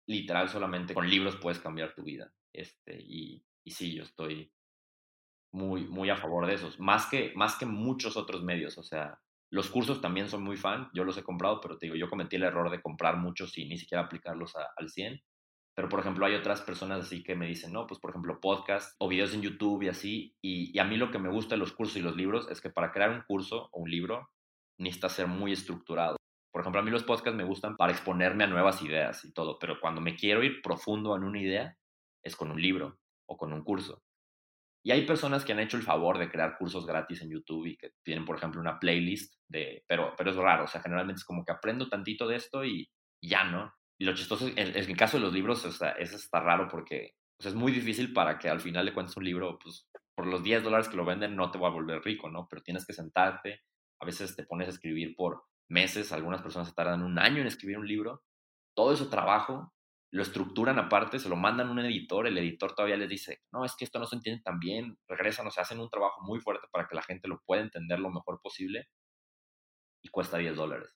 Literal, 0.07 0.49
solamente 0.49 0.93
con 0.93 1.09
libros 1.09 1.37
puedes 1.37 1.59
cambiar 1.59 1.93
tu 1.95 2.03
vida. 2.03 2.31
Este, 2.53 2.97
y, 2.99 3.43
y 3.63 3.71
sí, 3.71 3.93
yo 3.93 4.03
estoy 4.03 4.51
muy, 5.51 5.85
muy 5.87 6.09
a 6.09 6.17
favor 6.17 6.45
de 6.45 6.53
esos. 6.53 6.79
Más 6.79 7.07
que, 7.07 7.31
más 7.35 7.55
que 7.57 7.65
muchos 7.65 8.17
otros 8.17 8.43
medios. 8.43 8.77
O 8.77 8.83
sea, 8.83 9.19
los 9.49 9.69
cursos 9.69 10.01
también 10.01 10.29
son 10.29 10.43
muy 10.43 10.57
fan. 10.57 10.89
Yo 10.93 11.03
los 11.03 11.17
he 11.17 11.23
comprado, 11.23 11.61
pero 11.61 11.77
te 11.77 11.85
digo, 11.85 11.95
yo 11.95 12.09
cometí 12.09 12.35
el 12.35 12.43
error 12.43 12.69
de 12.69 12.81
comprar 12.81 13.17
muchos 13.17 13.57
y 13.57 13.65
ni 13.65 13.77
siquiera 13.77 14.03
aplicarlos 14.03 14.53
al 14.55 14.89
100. 14.89 15.21
Pero, 15.75 15.89
por 15.89 15.99
ejemplo, 15.99 16.25
hay 16.25 16.35
otras 16.35 16.61
personas 16.61 17.05
así 17.05 17.23
que 17.23 17.35
me 17.35 17.47
dicen, 17.47 17.73
no, 17.73 17.85
pues, 17.87 17.99
por 17.99 18.11
ejemplo, 18.11 18.39
podcast 18.39 18.95
o 18.97 19.07
videos 19.07 19.33
en 19.33 19.41
YouTube 19.41 19.83
y 19.83 19.89
así. 19.89 20.35
Y, 20.41 20.77
a 20.79 20.85
mí 20.85 20.97
lo 20.97 21.11
que 21.11 21.19
me 21.19 21.29
gusta 21.29 21.55
de 21.55 21.59
los 21.59 21.73
cursos 21.73 21.97
y 21.97 22.01
los 22.01 22.15
libros 22.15 22.47
es 22.49 22.61
que 22.61 22.69
para 22.69 22.91
crear 22.91 23.11
un 23.11 23.23
curso 23.27 23.69
o 23.71 23.81
un 23.81 23.89
libro 23.89 24.29
necesita 24.77 25.09
ser 25.09 25.27
muy 25.27 25.51
estructurado. 25.51 26.17
Por 26.55 26.61
ejemplo, 26.61 26.79
a 26.79 26.83
mí 26.85 26.89
los 26.89 27.03
podcasts 27.03 27.35
me 27.35 27.43
gustan 27.43 27.75
para 27.75 27.91
exponerme 27.91 28.45
a 28.45 28.47
nuevas 28.47 28.81
ideas 28.81 29.25
y 29.25 29.33
todo, 29.33 29.59
pero 29.59 29.77
cuando 29.81 29.99
me 29.99 30.15
quiero 30.15 30.41
ir 30.41 30.61
profundo 30.61 31.13
en 31.13 31.25
una 31.25 31.41
idea 31.41 31.77
es 32.23 32.37
con 32.37 32.49
un 32.49 32.61
libro 32.61 32.97
o 33.27 33.35
con 33.35 33.51
un 33.51 33.61
curso. 33.61 34.05
Y 34.81 34.91
hay 34.91 35.05
personas 35.05 35.43
que 35.43 35.51
han 35.51 35.59
hecho 35.59 35.75
el 35.75 35.83
favor 35.83 36.17
de 36.17 36.29
crear 36.29 36.57
cursos 36.57 36.85
gratis 36.85 37.21
en 37.21 37.29
YouTube 37.29 37.65
y 37.65 37.75
que 37.75 37.91
tienen, 38.05 38.23
por 38.23 38.37
ejemplo, 38.37 38.61
una 38.61 38.79
playlist 38.79 39.35
de, 39.49 39.83
pero, 39.85 40.13
pero 40.17 40.31
es 40.31 40.37
raro, 40.37 40.63
o 40.63 40.67
sea, 40.67 40.81
generalmente 40.81 41.19
es 41.19 41.25
como 41.25 41.43
que 41.43 41.51
aprendo 41.51 41.89
tantito 41.89 42.25
de 42.25 42.37
esto 42.37 42.63
y, 42.63 42.89
ya, 43.21 43.43
¿no? 43.43 43.73
Y 43.99 44.05
lo 44.05 44.15
chistoso, 44.15 44.47
en, 44.47 44.57
en 44.57 44.77
el 44.77 44.95
caso 44.95 45.17
de 45.17 45.23
los 45.23 45.33
libros, 45.33 45.65
o 45.65 45.73
sea, 45.73 45.89
eso 45.89 46.15
está 46.15 46.39
raro 46.39 46.69
porque 46.69 47.15
es 47.37 47.53
muy 47.53 47.73
difícil 47.73 48.13
para 48.13 48.39
que 48.39 48.47
al 48.47 48.61
final 48.61 48.85
le 48.85 48.93
cuentes 48.93 49.17
un 49.17 49.25
libro, 49.25 49.59
pues 49.61 49.89
por 50.15 50.25
los 50.25 50.41
10 50.41 50.63
dólares 50.63 50.87
que 50.87 50.95
lo 50.95 51.03
venden 51.03 51.35
no 51.35 51.51
te 51.51 51.59
va 51.59 51.67
a 51.67 51.71
volver 51.71 52.01
rico, 52.01 52.29
¿no? 52.29 52.47
Pero 52.49 52.63
tienes 52.63 52.85
que 52.85 52.93
sentarte, 52.93 53.63
a 53.99 54.05
veces 54.05 54.37
te 54.37 54.45
pones 54.45 54.69
a 54.69 54.71
escribir 54.71 55.17
por 55.17 55.43
meses, 55.69 56.11
algunas 56.11 56.41
personas 56.41 56.67
se 56.67 56.73
tardan 56.73 57.03
un 57.03 57.19
año 57.19 57.41
en 57.41 57.47
escribir 57.47 57.77
un 57.77 57.87
libro, 57.87 58.23
todo 58.75 58.93
ese 58.93 59.05
trabajo 59.05 59.73
lo 60.11 60.21
estructuran 60.21 60.79
aparte, 60.79 61.19
se 61.19 61.27
lo 61.27 61.35
mandan 61.35 61.67
a 61.67 61.71
un 61.71 61.79
editor, 61.79 62.27
el 62.27 62.37
editor 62.37 62.73
todavía 62.73 62.95
les 62.95 63.09
dice, 63.09 63.41
no, 63.51 63.65
es 63.65 63.75
que 63.75 63.83
esto 63.83 63.99
no 63.99 64.05
se 64.05 64.15
entiende 64.15 64.41
tan 64.43 64.59
bien, 64.59 64.97
regresan, 65.07 65.47
o 65.47 65.51
sea, 65.51 65.63
hacen 65.63 65.79
un 65.79 65.89
trabajo 65.89 66.21
muy 66.21 66.39
fuerte 66.39 66.67
para 66.71 66.87
que 66.87 66.95
la 66.95 67.01
gente 67.01 67.27
lo 67.27 67.41
pueda 67.45 67.61
entender 67.61 67.99
lo 67.99 68.09
mejor 68.09 68.39
posible 68.41 68.87
y 70.01 70.09
cuesta 70.09 70.37
10 70.37 70.55
dólares. 70.55 70.95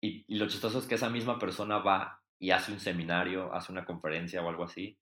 Y, 0.00 0.24
y 0.28 0.38
lo 0.38 0.46
chistoso 0.46 0.78
es 0.78 0.86
que 0.86 0.96
esa 0.96 1.08
misma 1.10 1.38
persona 1.38 1.78
va 1.78 2.20
y 2.38 2.50
hace 2.50 2.72
un 2.72 2.78
seminario, 2.78 3.52
hace 3.54 3.72
una 3.72 3.84
conferencia 3.84 4.42
o 4.42 4.48
algo 4.48 4.64
así, 4.64 4.98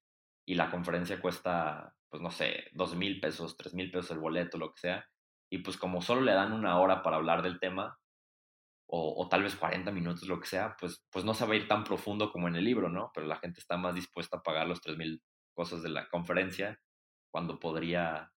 y 0.46 0.54
la 0.54 0.70
conferencia 0.70 1.20
cuesta, 1.20 1.94
pues 2.08 2.22
no 2.22 2.30
sé, 2.30 2.64
2 2.72 2.96
mil 2.96 3.20
pesos, 3.20 3.56
3 3.56 3.74
mil 3.74 3.90
pesos 3.90 4.12
el 4.12 4.18
boleto, 4.18 4.58
lo 4.58 4.72
que 4.72 4.80
sea, 4.80 5.06
y 5.50 5.58
pues 5.58 5.76
como 5.76 6.00
solo 6.00 6.22
le 6.22 6.32
dan 6.32 6.52
una 6.52 6.78
hora 6.80 7.02
para 7.02 7.16
hablar 7.16 7.42
del 7.42 7.60
tema, 7.60 7.98
o, 8.94 9.26
tal 9.30 9.42
vez 9.42 9.56
40 9.56 9.90
minutos, 9.90 10.28
lo 10.28 10.38
que 10.38 10.46
sea, 10.46 10.76
pues, 10.78 11.02
pues 11.10 11.24
no 11.24 11.32
se 11.32 11.46
va 11.46 11.54
a 11.54 11.56
ir 11.56 11.66
tan 11.66 11.82
profundo 11.82 12.30
como 12.30 12.48
en 12.48 12.56
el 12.56 12.64
libro, 12.64 12.90
¿no? 12.90 13.10
Pero 13.14 13.26
la 13.26 13.36
gente 13.36 13.58
está 13.58 13.78
más 13.78 13.94
dispuesta 13.94 14.36
a 14.36 14.42
pagar 14.42 14.68
los 14.68 14.82
3.000 14.82 15.22
cosas 15.54 15.82
de 15.82 15.88
la 15.88 16.10
conferencia 16.10 16.78
cuando 17.30 17.58
podría 17.58 18.30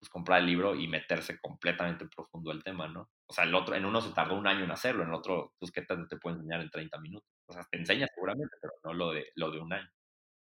pues, 0.00 0.08
comprar 0.08 0.40
el 0.40 0.46
libro 0.46 0.74
y 0.74 0.88
meterse 0.88 1.38
completamente 1.38 2.06
profundo 2.06 2.52
el 2.52 2.64
tema, 2.64 2.88
¿no? 2.88 3.10
O 3.26 3.34
sea, 3.34 3.44
el 3.44 3.54
otro, 3.54 3.74
en 3.74 3.84
uno 3.84 4.00
se 4.00 4.14
tardó 4.14 4.34
un 4.38 4.46
año 4.46 4.64
en 4.64 4.70
hacerlo, 4.70 5.02
en 5.02 5.12
otro, 5.12 5.52
pues, 5.58 5.70
¿qué 5.70 5.82
tanto 5.82 6.08
te 6.08 6.16
puede 6.16 6.36
enseñar 6.36 6.62
en 6.62 6.70
30 6.70 6.98
minutos? 7.00 7.28
O 7.46 7.52
sea, 7.52 7.66
te 7.70 7.76
enseña 7.76 8.06
seguramente, 8.14 8.56
pero 8.62 8.72
no 8.84 8.94
lo 8.94 9.10
de, 9.10 9.26
lo 9.34 9.50
de 9.50 9.60
un 9.60 9.74
año. 9.74 9.90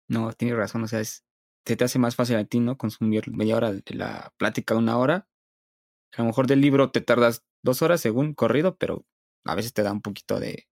No, 0.07 0.32
tienes 0.34 0.57
razón, 0.57 0.84
o 0.84 0.88
sea, 0.88 0.99
es, 0.99 1.26
se 1.66 1.76
te 1.76 1.84
hace 1.84 1.97
más 1.97 2.16
fácil 2.16 2.36
a 2.36 2.45
ti, 2.45 2.59
¿no? 2.59 2.78
Consumir 2.78 3.32
media 3.32 3.57
hora 3.57 3.72
de 3.72 3.95
la 3.95 4.32
plática, 4.38 4.76
una 4.76 4.99
hora. 4.99 5.28
A 6.16 6.22
lo 6.22 6.26
mejor 6.26 6.45
del 6.45 6.61
libro 6.61 6.91
te 6.91 7.01
tardas 7.01 7.43
dos 7.63 7.82
horas 7.82 7.99
según 7.99 8.36
corrido, 8.36 8.78
pero 8.78 9.03
a 9.46 9.56
veces 9.56 9.74
te 9.74 9.84
da 9.84 9.91
un 9.91 10.02
poquito 10.02 10.39
de, 10.39 10.68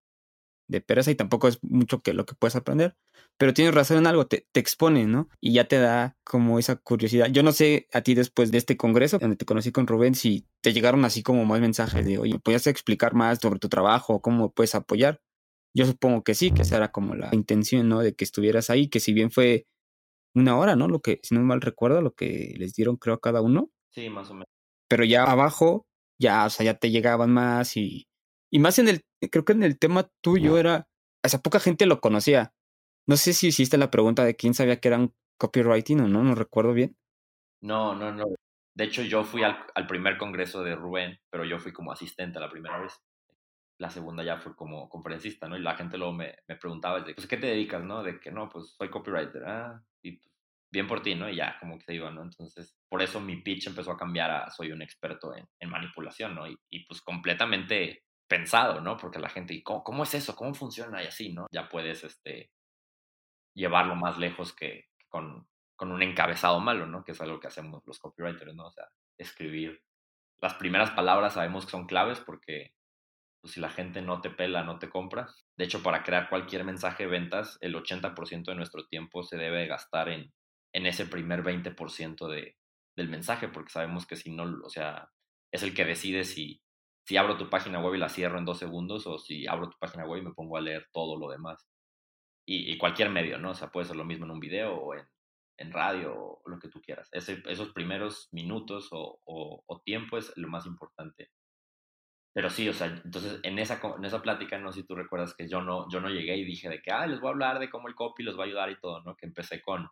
de 0.68 0.82
pereza 0.82 1.12
y 1.12 1.16
tampoco 1.16 1.48
es 1.48 1.60
mucho 1.64 2.02
que 2.02 2.14
lo 2.14 2.26
que 2.26 2.36
puedes 2.36 2.56
aprender. 2.56 2.96
Pero 3.38 3.54
tienes 3.54 3.74
razón 3.74 3.98
en 3.98 4.08
algo, 4.08 4.28
te, 4.28 4.48
te 4.52 4.60
expone, 4.60 5.06
¿no? 5.06 5.30
Y 5.40 5.54
ya 5.54 5.68
te 5.68 5.80
da 5.80 6.18
como 6.24 6.60
esa 6.60 6.76
curiosidad. 6.76 7.28
Yo 7.32 7.44
no 7.44 7.52
sé 7.52 7.88
a 7.94 8.02
ti 8.02 8.14
después 8.14 8.52
de 8.52 8.58
este 8.58 8.78
congreso, 8.78 9.20
donde 9.20 9.36
te 9.36 9.46
conocí 9.46 9.72
con 9.72 9.88
Rubén, 9.88 10.16
si 10.16 10.48
te 10.62 10.74
llegaron 10.74 11.06
así 11.06 11.24
como 11.24 11.46
más 11.46 11.62
mensajes 11.62 12.06
de, 12.06 12.18
oye, 12.18 12.40
¿podrías 12.40 12.68
explicar 12.68 13.14
más 13.14 13.40
sobre 13.42 13.60
tu 13.60 13.70
trabajo? 13.70 14.22
¿Cómo 14.22 14.52
puedes 14.52 14.76
apoyar? 14.76 15.22
Yo 15.76 15.86
supongo 15.86 16.24
que 16.24 16.36
sí, 16.36 16.52
que 16.52 16.62
esa 16.62 16.78
era 16.78 16.92
como 16.92 17.16
la 17.16 17.30
intención, 17.34 17.90
¿no? 17.90 18.00
De 18.00 18.14
que 18.14 18.24
estuvieras 18.24 18.70
ahí, 18.70 18.90
que 18.90 19.00
si 19.00 19.14
bien 19.14 19.32
fue 19.32 19.66
una 20.36 20.58
hora, 20.58 20.76
¿no? 20.76 20.88
Lo 20.88 21.02
que, 21.02 21.20
si 21.24 21.34
no 21.36 21.42
mal 21.42 21.62
recuerdo, 21.62 22.02
lo 22.02 22.14
que 22.14 22.54
les 22.58 22.74
dieron 22.74 22.98
creo 22.98 23.16
a 23.16 23.20
cada 23.20 23.42
uno. 23.42 23.72
Sí, 23.92 24.10
más 24.10 24.30
o 24.30 24.34
menos. 24.34 24.48
Pero 24.88 25.04
ya 25.04 25.24
abajo, 25.24 25.88
ya, 26.20 26.46
o 26.46 26.50
sea, 26.50 26.66
ya 26.66 26.76
te 26.76 26.92
llegaban 26.92 27.32
más 27.32 27.78
y 27.78 28.08
y 28.54 28.60
más 28.60 28.78
en 28.78 28.88
el, 28.88 29.01
creo 29.32 29.45
que 29.45 29.54
en 29.54 29.64
el 29.64 29.80
tema 29.80 30.10
tuyo 30.22 30.58
era, 30.58 30.88
o 31.26 31.28
sea, 31.28 31.39
poca 31.39 31.60
gente 31.60 31.86
lo 31.86 31.99
conocía. 31.99 32.54
No 33.08 33.18
sé 33.18 33.34
si 33.34 33.47
hiciste 33.47 33.78
la 33.78 33.89
pregunta 33.89 34.24
de 34.24 34.36
quién 34.36 34.54
sabía 34.54 34.80
que 34.80 34.89
eran 34.89 35.14
copywriting 35.39 36.01
o 36.01 36.08
no, 36.08 36.24
no 36.24 36.36
recuerdo 36.36 36.74
bien. 36.74 36.95
No, 37.62 37.95
no, 37.95 38.12
no. 38.12 38.26
De 38.76 38.84
hecho, 38.84 39.01
yo 39.01 39.24
fui 39.24 39.43
al, 39.43 39.58
al 39.74 39.88
primer 39.88 40.18
congreso 40.18 40.64
de 40.64 40.76
Rubén, 40.76 41.20
pero 41.32 41.45
yo 41.45 41.60
fui 41.60 41.74
como 41.74 41.91
asistente 41.91 42.39
la 42.39 42.49
primera 42.49 42.80
vez 42.80 42.93
la 43.80 43.89
segunda 43.89 44.24
ya 44.24 44.38
fue 44.38 44.56
como 44.56 44.88
conferencista, 44.88 45.47
¿no? 45.47 45.58
Y 45.58 45.62
la 45.62 45.76
gente 45.76 45.97
luego 45.97 46.14
me, 46.14 46.36
me 46.47 46.56
preguntaba, 46.56 47.01
de, 47.01 47.14
pues, 47.14 47.28
¿qué 47.28 47.38
te 47.38 47.47
dedicas, 47.47 47.84
no? 47.84 48.04
De 48.04 48.20
que, 48.20 48.32
no, 48.32 48.47
pues, 48.49 48.76
soy 48.78 48.89
copywriter, 48.89 49.43
ah, 49.45 49.84
y 50.01 50.14
pues, 50.14 50.32
bien 50.72 50.88
por 50.88 51.01
ti, 51.01 51.16
¿no? 51.16 51.30
Y 51.30 51.36
ya, 51.36 51.58
como 51.60 51.78
que 51.78 51.86
se 51.86 51.95
iba, 51.95 52.12
¿no? 52.12 52.24
Entonces, 52.24 52.76
por 52.88 53.01
eso 53.01 53.20
mi 53.20 53.41
pitch 53.41 53.68
empezó 53.68 53.91
a 53.91 53.97
cambiar 53.97 54.32
a 54.32 54.51
soy 54.51 54.72
un 54.72 54.82
experto 54.82 55.36
en, 55.36 55.45
en 55.60 55.70
manipulación, 55.70 56.36
¿no? 56.36 56.47
Y, 56.47 56.56
y, 56.70 56.86
pues 56.86 57.01
completamente 57.01 58.04
pensado, 58.34 58.82
¿no? 58.82 58.98
Porque 58.98 59.20
la 59.20 59.30
gente, 59.30 59.54
¿y 59.54 59.62
cómo, 59.62 59.84
cómo, 59.84 60.02
es 60.02 60.16
eso? 60.16 60.36
¿Cómo 60.36 60.56
funciona? 60.56 61.04
Y 61.04 61.06
así, 61.06 61.32
¿no? 61.32 61.46
Ya 61.52 61.70
puedes, 61.70 62.04
este, 62.04 62.50
llevarlo 63.54 63.96
más 63.96 64.18
lejos 64.18 64.54
que, 64.54 64.88
con, 65.08 65.48
con 65.76 65.92
un 65.92 66.02
encabezado 66.02 66.60
malo, 66.60 66.88
¿no? 66.88 67.04
Que 67.04 67.12
es 67.12 67.22
algo 67.22 67.40
que 67.40 67.46
hacemos 67.46 67.84
los 67.86 68.00
copywriters, 68.00 68.56
¿no? 68.56 68.66
O 68.66 68.72
sea, 68.72 68.90
escribir. 69.20 69.84
Las 70.42 70.56
primeras 70.56 70.90
palabras 70.90 71.36
sabemos 71.36 71.66
que 71.66 71.72
son 71.72 71.86
claves 71.86 72.20
porque 72.22 72.74
pues 73.40 73.54
si 73.54 73.60
la 73.60 73.70
gente 73.70 74.02
no 74.02 74.20
te 74.20 74.32
pela, 74.32 74.64
no 74.64 74.80
te 74.80 74.90
compra. 74.90 75.28
De 75.56 75.66
hecho, 75.66 75.84
para 75.84 76.02
crear 76.02 76.28
cualquier 76.28 76.64
mensaje 76.64 77.04
de 77.04 77.10
ventas, 77.10 77.60
el 77.62 77.76
80% 77.76 78.46
de 78.46 78.56
nuestro 78.56 78.88
tiempo 78.88 79.22
se 79.22 79.38
debe 79.38 79.68
gastar 79.68 80.10
en, 80.10 80.34
en 80.74 80.88
ese 80.88 81.06
primer 81.06 81.44
20% 81.44 82.28
de, 82.30 82.58
del 82.96 83.10
mensaje, 83.10 83.48
porque 83.48 83.70
sabemos 83.70 84.08
que 84.08 84.16
si 84.16 84.32
no, 84.32 84.46
o 84.64 84.70
sea, 84.70 85.12
es 85.52 85.62
el 85.62 85.76
que 85.76 85.86
decide 85.86 86.24
si, 86.24 86.62
si 87.06 87.18
abro 87.18 87.38
tu 87.38 87.49
página 87.49 87.80
web 87.80 87.95
y 87.95 87.97
la 87.97 88.10
cierro 88.10 88.38
en 88.38 88.45
dos 88.45 88.60
segundos 88.60 89.08
o 89.08 89.18
si 89.18 89.47
abro 89.47 89.70
tu 89.70 89.78
página 89.78 90.06
web 90.06 90.22
y 90.22 90.26
me 90.26 90.34
pongo 90.34 90.58
a 90.58 90.62
leer 90.62 90.88
todo 90.91 91.18
lo 91.18 91.30
demás. 91.30 91.68
Y, 92.45 92.78
cualquier 92.78 93.10
medio, 93.10 93.38
¿no? 93.38 93.51
O 93.51 93.56
sea, 93.56 93.70
puede 93.70 93.86
ser 93.86 93.95
lo 93.95 94.04
mismo 94.04 94.26
en 94.26 94.32
un 94.32 94.39
video 94.39 94.76
o 94.76 94.95
en, 94.95 95.08
en 95.58 95.72
radio 95.72 96.14
o 96.14 96.41
lo 96.49 96.60
que 96.60 96.68
tú 96.68 96.82
quieras. 96.82 97.10
esos 97.14 97.72
primeros 97.74 98.28
minutos 98.32 98.89
o, 98.91 99.22
o, 99.24 99.64
o 99.66 99.82
tiempo 99.82 100.18
es 100.18 100.34
lo 100.36 100.49
más 100.49 100.66
importante 100.66 101.32
pero 102.34 102.49
sí, 102.49 102.68
o 102.68 102.74
sea, 102.74 102.88
entonces 102.88 103.39
en 103.43 103.60
esa, 103.60 103.80
en 103.95 104.06
esa 104.06 104.22
plática, 104.22 104.58
no 104.58 104.72
sé 104.72 104.82
si 104.82 104.88
tú 104.88 104.95
recuerdas 104.95 105.36
que 105.36 105.47
yo 105.47 105.62
no, 105.62 105.88
yo 105.89 106.01
no 106.01 106.10
llegué 106.10 106.36
y 106.36 106.43
dije 106.43 106.68
de 106.68 106.82
que, 106.82 106.91
ah, 106.91 107.06
les 107.06 107.20
voy 107.20 107.28
a 107.28 107.32
hablar 107.32 107.60
de 107.60 107.70
cómo 107.70 107.88
el 107.88 107.93
copy 107.93 108.24
los 108.24 108.38
va 108.38 108.43
a 108.43 108.47
ayudar 108.47 108.72
y 108.72 108.80
todo, 108.80 109.04
¿no? 109.04 109.16
Que 109.16 109.28
empecé 109.28 109.62
con, 109.62 109.88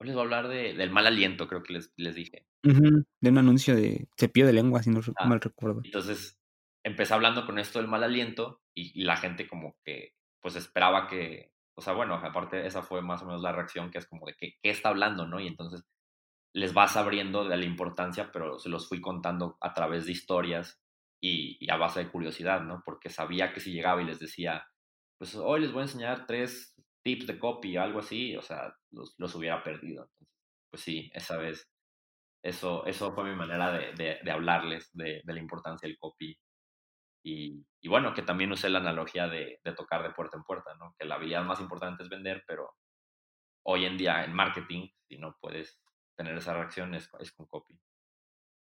les 0.00 0.14
voy 0.14 0.22
a 0.22 0.24
hablar 0.24 0.48
de, 0.48 0.72
del 0.72 0.90
mal 0.90 1.06
aliento, 1.06 1.46
creo 1.46 1.62
que 1.62 1.74
les, 1.74 1.92
les 1.96 2.14
dije. 2.14 2.46
De 2.62 3.28
un 3.30 3.38
anuncio 3.38 3.76
de 3.76 4.08
cepillo 4.16 4.46
de 4.46 4.54
lengua, 4.54 4.82
si 4.82 4.88
no 4.88 5.00
ah, 5.16 5.28
mal 5.28 5.40
recuerdo. 5.40 5.82
Entonces 5.84 6.40
empecé 6.84 7.14
hablando 7.14 7.46
con 7.46 7.58
esto 7.58 7.78
del 7.78 7.88
mal 7.88 8.04
aliento 8.04 8.60
y, 8.74 9.00
y, 9.00 9.04
la 9.04 9.16
gente 9.16 9.48
como 9.48 9.76
que, 9.84 10.14
pues 10.40 10.56
esperaba 10.56 11.06
que, 11.06 11.52
o 11.74 11.82
sea, 11.82 11.92
bueno, 11.92 12.14
aparte 12.14 12.66
esa 12.66 12.82
fue 12.82 13.02
más 13.02 13.22
o 13.22 13.26
menos 13.26 13.42
la 13.42 13.52
reacción 13.52 13.90
que 13.90 13.98
es 13.98 14.06
como 14.06 14.26
de 14.26 14.34
que, 14.34 14.54
¿qué 14.62 14.70
está 14.70 14.88
hablando, 14.90 15.26
no? 15.26 15.40
Y 15.40 15.46
entonces 15.46 15.84
les 16.54 16.74
vas 16.74 16.96
abriendo 16.96 17.44
de 17.48 17.56
la 17.56 17.64
importancia, 17.64 18.30
pero 18.32 18.58
se 18.58 18.68
los 18.68 18.88
fui 18.88 19.00
contando 19.00 19.56
a 19.60 19.72
través 19.72 20.06
de 20.06 20.12
historias 20.12 20.80
y, 21.20 21.70
a 21.70 21.76
base 21.76 22.00
de 22.00 22.10
curiosidad, 22.10 22.62
¿no? 22.62 22.82
Porque 22.84 23.08
sabía 23.08 23.52
que 23.52 23.60
si 23.60 23.72
llegaba 23.72 24.02
y 24.02 24.06
les 24.06 24.18
decía, 24.18 24.66
pues 25.18 25.34
hoy 25.36 25.60
les 25.60 25.72
voy 25.72 25.80
a 25.80 25.84
enseñar 25.84 26.26
tres 26.26 26.74
tips 27.02 27.26
de 27.26 27.38
copy, 27.38 27.76
algo 27.76 28.00
así, 28.00 28.36
o 28.36 28.42
sea, 28.42 28.74
los, 28.90 29.14
los 29.18 29.34
hubiera 29.34 29.62
perdido. 29.62 30.02
Entonces, 30.02 30.28
pues 30.70 30.82
sí, 30.82 31.10
esa 31.14 31.36
vez, 31.38 31.70
eso, 32.42 32.84
eso 32.86 33.12
fue 33.14 33.24
mi 33.24 33.36
manera 33.36 33.72
de, 33.72 34.20
de, 34.22 34.30
hablarles 34.30 34.90
de, 34.92 35.22
de, 35.24 35.32
la 35.32 35.40
importancia 35.40 35.88
del 35.88 35.98
copy. 35.98 36.36
Y, 37.22 37.64
y, 37.80 37.88
bueno, 37.88 38.14
que 38.14 38.22
también 38.22 38.50
usé 38.52 38.68
la 38.68 38.80
analogía 38.80 39.28
de, 39.28 39.60
de 39.62 39.72
tocar 39.72 40.02
de 40.02 40.10
puerta 40.10 40.36
en 40.36 40.42
puerta, 40.42 40.74
¿no? 40.74 40.94
Que 40.98 41.04
la 41.04 41.14
habilidad 41.14 41.44
más 41.44 41.60
importante 41.60 42.02
es 42.02 42.08
vender, 42.08 42.42
pero 42.46 42.74
hoy 43.64 43.84
en 43.84 43.96
día 43.96 44.24
en 44.24 44.34
marketing, 44.34 44.88
si 45.08 45.18
no 45.18 45.36
puedes 45.40 45.78
tener 46.16 46.36
esa 46.36 46.54
reacción, 46.54 46.94
es, 46.94 47.08
es 47.20 47.32
con 47.32 47.46
copy. 47.46 47.78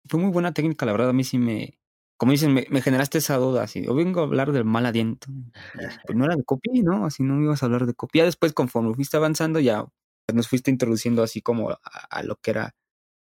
Fue 0.08 0.18
muy 0.18 0.30
buena 0.30 0.52
técnica, 0.52 0.84
la 0.84 0.92
verdad, 0.92 1.10
a 1.10 1.12
mí 1.12 1.22
sí 1.22 1.38
me, 1.38 1.78
como 2.22 2.30
dicen, 2.30 2.54
me, 2.54 2.82
generaste 2.82 3.18
esa 3.18 3.36
duda, 3.36 3.64
así, 3.64 3.84
yo 3.84 3.96
vengo 3.96 4.20
a 4.20 4.22
hablar 4.22 4.52
del 4.52 4.64
mal 4.64 4.86
aliento. 4.86 5.26
Pues 6.06 6.16
no 6.16 6.24
era 6.24 6.36
de 6.36 6.44
copy, 6.44 6.82
¿no? 6.82 7.04
Así 7.04 7.24
no 7.24 7.42
ibas 7.42 7.62
a 7.62 7.66
hablar 7.66 7.84
de 7.84 7.94
copia. 7.94 8.24
Después, 8.24 8.52
conforme 8.52 8.94
fuiste 8.94 9.16
avanzando, 9.16 9.58
ya 9.58 9.86
nos 10.32 10.46
fuiste 10.46 10.70
introduciendo 10.70 11.24
así 11.24 11.42
como 11.42 11.70
a, 11.70 12.22
lo 12.22 12.36
que 12.36 12.52
era 12.52 12.76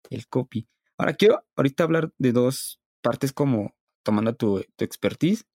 el 0.10 0.28
copy. 0.28 0.70
Ahora 0.98 1.16
quiero 1.16 1.44
ahorita 1.58 1.84
hablar 1.84 2.14
de 2.18 2.32
dos 2.32 2.80
partes 3.02 3.34
como 3.34 3.76
tomando 4.08 4.34
tu, 4.36 4.64
tu 4.76 4.86
expertise. 4.86 5.46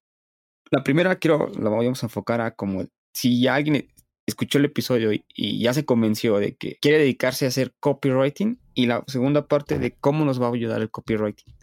La 0.71 0.85
primera 0.85 1.17
quiero, 1.17 1.51
la 1.59 1.71
vamos 1.71 2.03
a 2.03 2.07
enfocar 2.07 2.41
a 2.41 2.55
como 2.55 2.87
si 3.15 3.41
ya 3.41 3.55
alguien 3.55 3.89
escuchó 4.27 4.59
el 4.59 4.67
episodio 4.67 5.11
y, 5.13 5.59
ya 5.59 5.75
se 5.75 5.85
convenció 5.85 6.39
de 6.39 6.55
que 6.55 6.77
quiere 6.81 6.99
dedicarse 6.99 7.47
a 7.47 7.49
hacer 7.49 7.75
copywriting 7.81 8.61
y 8.75 8.87
la 8.87 9.03
segunda 9.07 9.49
parte 9.49 9.79
de 9.79 9.97
cómo 9.97 10.25
nos 10.25 10.41
va 10.41 10.47
a 10.47 10.53
ayudar 10.53 10.81
el 10.83 10.91
copywriting. 10.91 11.55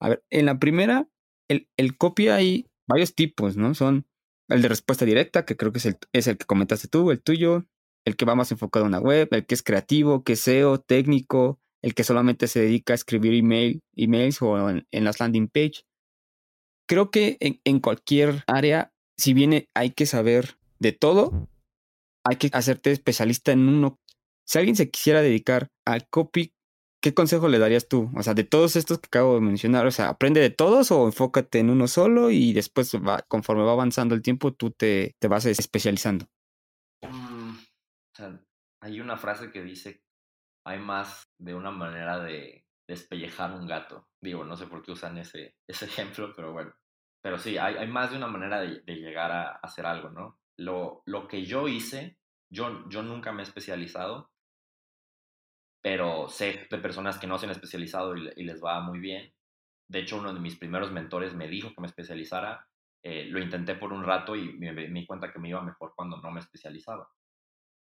A 0.00 0.08
ver, 0.08 0.24
en 0.30 0.46
la 0.46 0.58
primera, 0.58 1.08
el, 1.48 1.68
el 1.76 1.96
copy 1.96 2.28
hay 2.28 2.66
varios 2.88 3.14
tipos, 3.14 3.56
¿no? 3.56 3.74
Son 3.74 4.06
el 4.48 4.62
de 4.62 4.68
respuesta 4.68 5.04
directa, 5.04 5.44
que 5.44 5.56
creo 5.56 5.72
que 5.72 5.78
es 5.78 5.86
el, 5.86 5.98
es 6.12 6.26
el 6.26 6.38
que 6.38 6.46
comentaste 6.46 6.88
tú, 6.88 7.10
el 7.10 7.22
tuyo, 7.22 7.66
el 8.04 8.16
que 8.16 8.24
va 8.24 8.34
más 8.34 8.50
enfocado 8.50 8.86
en 8.86 8.88
una 8.88 9.00
web, 9.00 9.28
el 9.30 9.46
que 9.46 9.54
es 9.54 9.62
creativo, 9.62 10.24
que 10.24 10.36
SEO, 10.36 10.78
técnico, 10.80 11.60
el 11.82 11.94
que 11.94 12.04
solamente 12.04 12.46
se 12.46 12.60
dedica 12.60 12.92
a 12.92 12.96
escribir 12.96 13.34
email, 13.34 13.82
emails 13.96 14.42
o 14.42 14.70
en, 14.70 15.04
las 15.04 15.20
landing 15.20 15.48
page. 15.48 15.84
Creo 16.90 17.12
que 17.12 17.36
en, 17.38 17.60
en, 17.62 17.78
cualquier 17.78 18.42
área, 18.48 18.92
si 19.16 19.32
bien 19.32 19.68
hay 19.76 19.92
que 19.92 20.06
saber 20.06 20.58
de 20.80 20.90
todo, 20.90 21.46
hay 22.24 22.34
que 22.34 22.50
hacerte 22.52 22.90
especialista 22.90 23.52
en 23.52 23.68
uno. 23.68 24.00
Si 24.44 24.58
alguien 24.58 24.74
se 24.74 24.90
quisiera 24.90 25.22
dedicar 25.22 25.68
al 25.86 26.08
copy, 26.08 26.52
¿qué 27.00 27.14
consejo 27.14 27.46
le 27.46 27.60
darías 27.60 27.86
tú? 27.86 28.10
O 28.16 28.24
sea, 28.24 28.34
de 28.34 28.42
todos 28.42 28.74
estos 28.74 28.98
que 28.98 29.06
acabo 29.06 29.36
de 29.36 29.40
mencionar, 29.40 29.86
o 29.86 29.92
sea, 29.92 30.08
¿aprende 30.08 30.40
de 30.40 30.50
todos 30.50 30.90
o 30.90 31.06
enfócate 31.06 31.60
en 31.60 31.70
uno 31.70 31.86
solo 31.86 32.32
y 32.32 32.52
después, 32.54 32.92
va, 32.96 33.22
conforme 33.28 33.62
va 33.62 33.70
avanzando 33.70 34.16
el 34.16 34.22
tiempo, 34.22 34.52
tú 34.52 34.72
te, 34.72 35.14
te 35.20 35.28
vas 35.28 35.46
especializando? 35.46 36.26
Mm, 37.02 37.50
o 37.52 38.16
sea, 38.16 38.44
hay 38.82 38.98
una 38.98 39.16
frase 39.16 39.52
que 39.52 39.62
dice, 39.62 40.02
hay 40.66 40.80
más 40.80 41.22
de 41.38 41.54
una 41.54 41.70
manera 41.70 42.18
de 42.18 42.64
despellejar 42.88 43.52
un 43.52 43.68
gato. 43.68 44.08
Digo, 44.20 44.42
no 44.42 44.56
sé 44.56 44.66
por 44.66 44.82
qué 44.82 44.90
usan 44.90 45.18
ese, 45.18 45.54
ese 45.68 45.84
ejemplo, 46.24 46.32
pero 46.34 46.52
bueno. 46.52 46.74
Pero 47.22 47.38
sí, 47.38 47.58
hay, 47.58 47.76
hay 47.76 47.88
más 47.88 48.10
de 48.10 48.16
una 48.16 48.26
manera 48.26 48.60
de, 48.60 48.82
llegar 48.86 49.30
a, 49.30 49.52
hacer 49.62 49.86
algo, 49.86 50.10
¿no? 50.10 50.38
Lo, 50.56 51.02
lo 51.06 51.28
que 51.28 51.44
yo 51.44 51.68
hice, 51.68 52.18
yo, 52.50 52.88
yo 52.88 53.02
nunca 53.02 53.32
me 53.32 53.42
he 53.42 53.44
especializado, 53.44 54.30
pero 55.82 56.28
sé 56.28 56.66
de 56.70 56.78
personas 56.78 57.18
que 57.18 57.26
no 57.26 57.38
se 57.38 57.46
han 57.46 57.52
especializado 57.52 58.16
y, 58.16 58.44
les 58.44 58.62
va 58.62 58.80
muy 58.80 58.98
bien. 58.98 59.32
De 59.88 60.00
hecho, 60.00 60.18
uno 60.18 60.32
de 60.32 60.40
mis 60.40 60.56
primeros 60.56 60.92
mentores 60.92 61.34
me 61.34 61.48
dijo 61.48 61.70
que 61.74 61.80
me 61.80 61.86
especializara. 61.86 62.66
Eh, 63.02 63.24
lo 63.24 63.40
intenté 63.40 63.74
por 63.74 63.92
un 63.92 64.04
rato 64.04 64.36
y 64.36 64.58
me, 64.58 64.72
di 64.74 65.06
cuenta 65.06 65.32
que 65.32 65.38
me 65.38 65.48
iba 65.48 65.62
mejor 65.62 65.94
cuando 65.96 66.18
no 66.18 66.30
me 66.30 66.40
especializaba. 66.40 67.08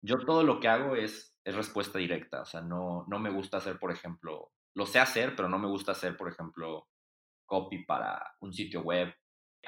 Yo 0.02 0.18
todo 0.18 0.42
lo 0.42 0.60
que 0.60 0.68
hago 0.68 0.96
es, 0.96 1.34
es 1.44 1.54
respuesta 1.54 1.98
directa, 1.98 2.42
o 2.42 2.44
sea, 2.44 2.60
no, 2.60 3.04
no 3.08 3.18
me 3.18 3.30
gusta 3.30 3.56
hacer, 3.56 3.80
por 3.80 3.90
ejemplo, 3.90 4.52
lo 4.76 4.86
sé 4.86 5.00
hacer, 5.00 5.34
pero 5.34 5.48
no 5.48 5.58
me 5.58 5.66
gusta 5.66 5.90
hacer, 5.90 6.16
por 6.16 6.28
ejemplo, 6.28 6.86
copy 7.48 7.84
para 7.84 8.36
un 8.40 8.52
sitio 8.52 8.82
web, 8.82 9.12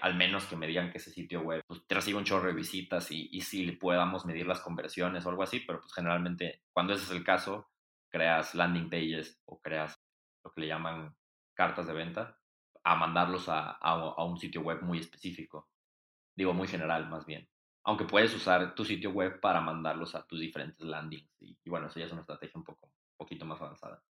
al 0.00 0.14
menos 0.14 0.44
que 0.44 0.54
me 0.54 0.68
digan 0.68 0.92
que 0.92 0.98
ese 0.98 1.10
sitio 1.10 1.40
web 1.40 1.64
pues, 1.66 1.82
recibe 1.88 2.18
un 2.18 2.24
chorro 2.24 2.46
de 2.46 2.54
visitas 2.54 3.10
y, 3.10 3.28
y 3.32 3.40
si 3.40 3.68
podamos 3.72 4.24
medir 4.24 4.46
las 4.46 4.60
conversiones 4.60 5.26
o 5.26 5.30
algo 5.30 5.42
así, 5.42 5.60
pero 5.66 5.80
pues 5.80 5.92
generalmente 5.92 6.62
cuando 6.72 6.92
ese 6.92 7.04
es 7.04 7.10
el 7.10 7.24
caso, 7.24 7.68
creas 8.08 8.54
landing 8.54 8.88
pages 8.88 9.40
o 9.46 9.60
creas 9.60 9.98
lo 10.44 10.52
que 10.52 10.60
le 10.60 10.68
llaman 10.68 11.16
cartas 11.54 11.86
de 11.86 11.92
venta, 11.92 12.38
a 12.82 12.96
mandarlos 12.96 13.48
a, 13.48 13.72
a, 13.72 14.24
un 14.24 14.38
sitio 14.38 14.62
web 14.62 14.82
muy 14.82 14.98
específico. 14.98 15.68
Digo, 16.34 16.54
muy 16.54 16.68
general 16.68 17.08
más 17.08 17.26
bien. 17.26 17.48
Aunque 17.84 18.04
puedes 18.04 18.34
usar 18.34 18.74
tu 18.74 18.84
sitio 18.84 19.10
web 19.10 19.40
para 19.40 19.60
mandarlos 19.60 20.14
a 20.14 20.26
tus 20.26 20.40
diferentes 20.40 20.80
landings. 20.80 21.30
Y, 21.40 21.56
bueno, 21.68 21.86
eso 21.86 21.98
ya 21.98 22.06
es 22.06 22.12
una 22.12 22.22
estrategia 22.22 22.58
un 22.58 22.64
poco, 22.64 22.92
poquito 23.16 23.44
más 23.44 23.60
avanzada. 23.60 24.02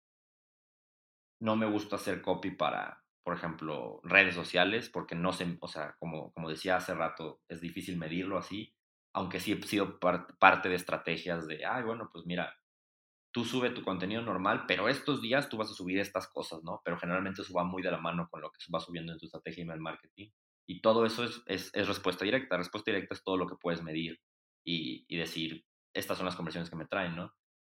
No 1.40 1.56
me 1.56 1.66
gusta 1.66 1.96
hacer 1.96 2.20
copy 2.20 2.50
para, 2.50 3.02
por 3.28 3.36
ejemplo, 3.36 4.00
redes 4.04 4.34
sociales, 4.34 4.88
porque 4.88 5.14
no 5.14 5.34
sé, 5.34 5.58
o 5.60 5.68
sea, 5.68 5.94
como, 5.98 6.32
como 6.32 6.48
decía 6.48 6.76
hace 6.76 6.94
rato, 6.94 7.42
es 7.46 7.60
difícil 7.60 7.98
medirlo 7.98 8.38
así, 8.38 8.74
aunque 9.12 9.38
sí 9.38 9.52
he 9.52 9.62
sido 9.66 10.00
parte 10.00 10.70
de 10.70 10.74
estrategias 10.74 11.46
de, 11.46 11.66
ay, 11.66 11.82
bueno, 11.82 12.08
pues 12.10 12.24
mira, 12.24 12.56
tú 13.30 13.44
sube 13.44 13.68
tu 13.68 13.82
contenido 13.82 14.22
normal, 14.22 14.64
pero 14.66 14.88
estos 14.88 15.20
días 15.20 15.50
tú 15.50 15.58
vas 15.58 15.70
a 15.70 15.74
subir 15.74 15.98
estas 15.98 16.26
cosas, 16.26 16.64
¿no? 16.64 16.80
Pero 16.86 16.96
generalmente 16.96 17.42
eso 17.42 17.52
va 17.52 17.64
muy 17.64 17.82
de 17.82 17.90
la 17.90 17.98
mano 17.98 18.30
con 18.30 18.40
lo 18.40 18.50
que 18.50 18.60
vas 18.70 18.84
subiendo 18.86 19.12
en 19.12 19.18
tu 19.18 19.26
estrategia 19.26 19.62
email 19.62 19.80
marketing. 19.80 20.30
Y 20.66 20.80
todo 20.80 21.04
eso 21.04 21.24
es, 21.24 21.42
es, 21.44 21.70
es, 21.74 21.86
respuesta 21.86 22.24
directa. 22.24 22.56
Respuesta 22.56 22.92
directa 22.92 23.14
es 23.14 23.22
todo 23.22 23.36
lo 23.36 23.46
que 23.46 23.56
puedes 23.60 23.82
medir 23.82 24.18
y, 24.64 25.04
y, 25.06 25.18
decir, 25.18 25.66
estas 25.94 26.16
son 26.16 26.24
las 26.24 26.34
conversiones 26.34 26.70
que 26.70 26.76
me 26.76 26.86
traen, 26.86 27.14
¿no? 27.14 27.34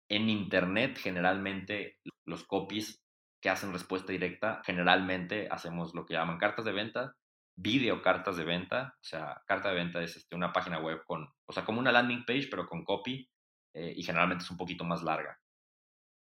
En 0.09 0.31
Internet, 0.31 0.97
generalmente, 0.97 1.99
los 2.25 2.43
copies 2.43 3.02
que 3.43 3.49
hacen 3.49 3.73
respuesta 3.73 4.13
directa, 4.13 4.63
generalmente 4.65 5.49
hacemos 5.51 5.93
lo 5.93 6.05
que 6.05 6.13
llaman 6.13 6.37
cartas 6.39 6.63
de 6.63 6.71
venta 6.71 7.13
videocartas 7.55 8.37
de 8.37 8.43
venta. 8.43 8.95
O 8.99 9.03
sea, 9.03 9.41
carta 9.45 9.69
de 9.69 9.75
venta 9.75 10.01
es 10.01 10.15
este, 10.17 10.35
una 10.35 10.53
página 10.53 10.79
web 10.79 11.03
con, 11.05 11.27
o 11.45 11.53
sea, 11.53 11.65
como 11.65 11.79
una 11.79 11.91
landing 11.91 12.25
page, 12.25 12.47
pero 12.49 12.67
con 12.67 12.83
copy 12.83 13.29
eh, 13.75 13.93
y 13.95 14.03
generalmente 14.03 14.43
es 14.43 14.51
un 14.51 14.57
poquito 14.57 14.83
más 14.83 15.03
larga. 15.03 15.39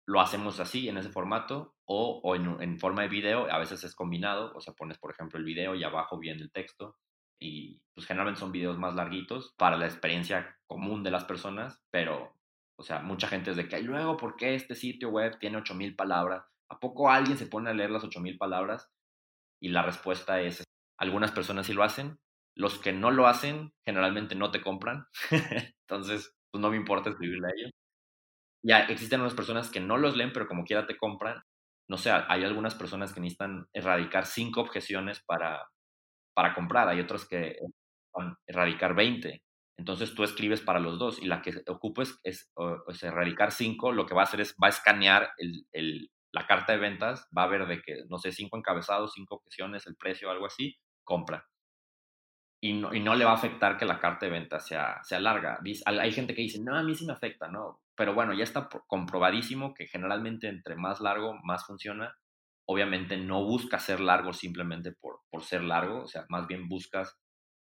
Lo 0.07 0.21
hacemos 0.21 0.61
así, 0.61 0.89
en 0.89 0.99
ese 0.99 1.09
formato, 1.09 1.77
o, 1.87 2.21
o 2.23 2.37
en, 2.37 2.61
en, 2.61 2.79
forma 2.79 3.03
de 3.03 3.09
video, 3.09 3.51
a 3.51 3.59
veces 3.59 3.85
es 3.85 3.95
combinado, 3.95 4.53
o 4.55 4.61
sea, 4.61 4.75
pones, 4.75 4.99
por 4.99 5.11
ejemplo, 5.11 5.39
el 5.39 5.47
video 5.47 5.75
y 5.75 5.83
abajo 5.83 6.19
viene 6.19 6.43
el 6.43 6.53
texto, 6.53 6.99
y 7.41 7.81
pues 7.95 8.07
generalmente 8.07 8.41
son 8.41 8.53
videos 8.53 8.79
más 8.79 8.95
larguitos 8.95 9.55
para 9.57 9.79
la 9.79 9.87
experiencia 9.87 10.59
común 10.67 11.03
de 11.03 11.11
las 11.11 11.25
personas, 11.25 11.83
pero, 11.91 12.35
o 12.79 12.83
sea, 12.83 13.01
mucha 13.01 13.29
gente 13.29 13.53
es 13.53 13.57
de 13.57 13.67
que, 13.67 13.81
y 13.81 13.83
luego, 13.83 14.19
¿por 14.19 14.37
qué 14.37 14.55
este 14.55 14.75
sitio 14.75 15.09
web 15.09 15.39
tiene 15.39 15.57
8000 15.57 15.97
palabras? 15.97 16.54
¿A 16.71 16.79
poco 16.81 17.11
alguien 17.11 17.39
se 17.39 17.47
pone 17.47 17.71
a 17.71 17.75
leer 17.75 17.91
las 17.91 18.05
8000 18.05 18.39
palabras? 18.39 18.89
Y 19.61 19.69
la 19.69 19.83
respuesta 19.83 20.41
es, 20.41 20.65
algunas 20.99 21.33
personas 21.33 21.67
sí 21.67 21.73
lo 21.73 21.85
hacen, 21.85 22.19
los 22.57 22.79
que 22.79 22.93
no 22.93 23.11
lo 23.11 23.27
hacen 23.27 23.73
generalmente 23.85 24.35
no 24.35 24.51
te 24.51 24.63
compran, 24.63 25.07
entonces 25.89 26.35
pues 26.51 26.61
no 26.63 26.71
me 26.71 26.77
importa 26.77 27.11
escribirle 27.11 27.49
a 27.49 27.53
ellos. 27.57 27.71
Ya 28.65 28.81
existen 28.85 29.21
unas 29.21 29.35
personas 29.35 29.71
que 29.71 29.81
no 29.81 29.99
los 29.99 30.17
leen, 30.17 30.33
pero 30.33 30.49
como 30.49 30.65
quiera 30.65 30.87
te 30.87 30.97
compran. 30.97 31.43
No 31.89 31.99
sé, 31.99 32.11
hay 32.11 32.45
algunas 32.45 32.75
personas 32.75 33.13
que 33.13 33.21
necesitan 33.21 33.67
erradicar 33.75 34.25
cinco 34.25 34.63
objeciones 34.63 35.23
para, 35.27 35.67
para 36.35 36.55
comprar, 36.55 36.89
hay 36.89 37.01
otros 37.01 37.29
que 37.29 37.59
erradicar 38.47 38.95
20. 38.95 39.43
Entonces 39.79 40.15
tú 40.15 40.23
escribes 40.23 40.61
para 40.61 40.81
los 40.81 40.99
dos 40.99 41.21
y 41.21 41.27
la 41.27 41.43
que 41.43 41.63
ocupes 41.67 42.19
es, 42.23 42.51
erradicar 43.03 43.53
cinco, 43.53 43.93
lo 43.93 44.07
que 44.07 44.15
va 44.15 44.23
a 44.23 44.25
hacer 44.25 44.41
es, 44.41 44.55
va 44.63 44.69
a 44.69 44.71
escanear 44.71 45.31
el, 45.73 46.11
la 46.35 46.49
carta 46.49 46.73
de 46.73 46.79
ventas, 46.79 47.29
va 47.37 47.45
a 47.45 47.47
ver 47.47 47.65
de 47.67 47.81
que, 47.81 48.05
no 48.09 48.19
sé, 48.19 48.33
cinco 48.33 48.59
encabezados, 48.59 49.13
cinco 49.15 49.37
objeciones, 49.37 49.87
el 49.87 49.95
precio, 49.95 50.31
algo 50.31 50.47
así, 50.47 50.77
compra. 51.05 51.47
Y 52.61 52.73
no, 52.73 52.93
y 52.93 52.99
no 52.99 53.15
le 53.15 53.25
va 53.25 53.31
a 53.31 53.35
afectar 53.35 53.77
que 53.77 53.85
la 53.85 54.01
carta 54.01 54.27
de 54.27 54.33
ventas 54.33 54.67
sea, 54.67 55.01
sea 55.05 55.21
larga. 55.21 55.61
Hay 55.87 56.13
gente 56.13 56.35
que 56.35 56.43
dice, 56.43 56.61
no, 56.61 56.77
a 56.77 56.83
mí 56.83 56.95
sí 56.97 57.07
me 57.07 57.13
afecta, 57.13 57.47
¿no? 57.47 57.81
Pero 57.95 58.15
bueno, 58.15 58.35
ya 58.35 58.43
está 58.43 58.69
comprobadísimo 58.89 59.75
que 59.75 59.87
generalmente 59.87 60.49
entre 60.49 60.75
más 60.75 61.01
largo, 61.01 61.39
más 61.45 61.65
funciona. 61.67 62.17
Obviamente 62.67 63.17
no 63.17 63.45
busca 63.45 63.79
ser 63.79 64.01
largo 64.01 64.33
simplemente 64.33 64.91
por, 64.91 65.21
por 65.31 65.45
ser 65.45 65.63
largo, 65.63 66.03
o 66.03 66.09
sea, 66.09 66.27
más 66.31 66.49
bien 66.49 66.69
buscas 66.69 67.17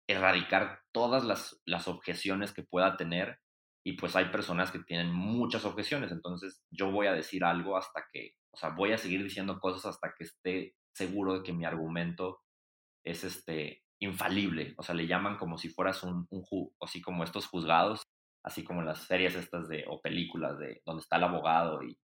erradicar 0.08 0.82
todas 0.92 1.24
las, 1.24 1.60
las 1.64 1.88
objeciones 1.88 2.52
que 2.52 2.62
pueda 2.62 2.96
tener 2.96 3.40
y 3.84 3.94
pues 3.94 4.14
hay 4.14 4.26
personas 4.26 4.70
que 4.70 4.80
tienen 4.80 5.12
muchas 5.12 5.64
objeciones, 5.64 6.12
entonces 6.12 6.62
yo 6.70 6.90
voy 6.92 7.06
a 7.06 7.12
decir 7.14 7.44
algo 7.44 7.76
hasta 7.76 8.04
que, 8.12 8.34
o 8.52 8.56
sea, 8.56 8.70
voy 8.70 8.92
a 8.92 8.98
seguir 8.98 9.22
diciendo 9.22 9.58
cosas 9.60 9.86
hasta 9.86 10.14
que 10.16 10.24
esté 10.24 10.74
seguro 10.94 11.34
de 11.34 11.42
que 11.42 11.52
mi 11.52 11.64
argumento 11.64 12.40
es 13.04 13.24
este 13.24 13.82
infalible, 14.00 14.74
o 14.78 14.82
sea, 14.82 14.94
le 14.94 15.06
llaman 15.06 15.36
como 15.36 15.58
si 15.58 15.68
fueras 15.68 16.02
un, 16.02 16.26
un 16.30 16.44
así 16.80 17.02
como 17.02 17.24
estos 17.24 17.46
juzgados, 17.46 18.02
así 18.44 18.64
como 18.64 18.82
las 18.82 19.04
series 19.04 19.34
estas 19.34 19.68
de, 19.68 19.84
o 19.88 20.00
películas 20.00 20.58
de 20.58 20.80
donde 20.86 21.02
está 21.02 21.16
el 21.16 21.24
abogado 21.24 21.82
y, 21.82 21.98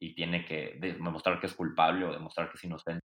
y 0.00 0.14
tiene 0.14 0.44
que 0.44 0.76
demostrar 0.80 1.40
que 1.40 1.46
es 1.46 1.54
culpable 1.54 2.04
o 2.04 2.12
demostrar 2.12 2.50
que 2.50 2.56
es 2.56 2.64
inocente 2.64 3.06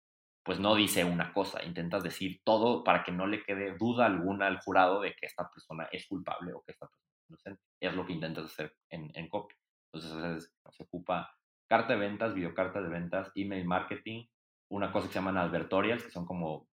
pues 0.48 0.58
no 0.58 0.74
dice 0.74 1.04
una 1.04 1.34
cosa, 1.34 1.62
intentas 1.62 2.02
decir 2.02 2.40
todo 2.42 2.82
para 2.82 3.04
que 3.04 3.12
no 3.12 3.26
le 3.26 3.42
quede 3.42 3.76
duda 3.76 4.06
alguna 4.06 4.46
al 4.46 4.58
jurado 4.60 5.02
de 5.02 5.12
que 5.12 5.26
esta 5.26 5.46
persona 5.46 5.86
es 5.92 6.06
culpable 6.06 6.54
o 6.54 6.62
que 6.62 6.72
esta 6.72 6.86
persona 6.86 7.12
es 7.12 7.28
inocente. 7.28 7.62
Es 7.82 7.94
lo 7.94 8.06
que 8.06 8.14
intentas 8.14 8.46
hacer 8.46 8.74
en, 8.88 9.10
en 9.14 9.28
copy. 9.28 9.54
Entonces, 9.92 10.50
se 10.70 10.82
ocupa 10.84 11.30
carta 11.68 11.94
de 11.94 11.98
ventas, 11.98 12.34
videocarta 12.34 12.80
de 12.80 12.88
ventas, 12.88 13.30
email 13.34 13.66
marketing, 13.66 14.26
una 14.70 14.92
cosa 14.92 15.06
que 15.06 15.12
se 15.12 15.18
llaman 15.18 15.38
advertorials, 15.38 16.04
que 16.04 16.10
son 16.10 16.26
como 16.26 16.68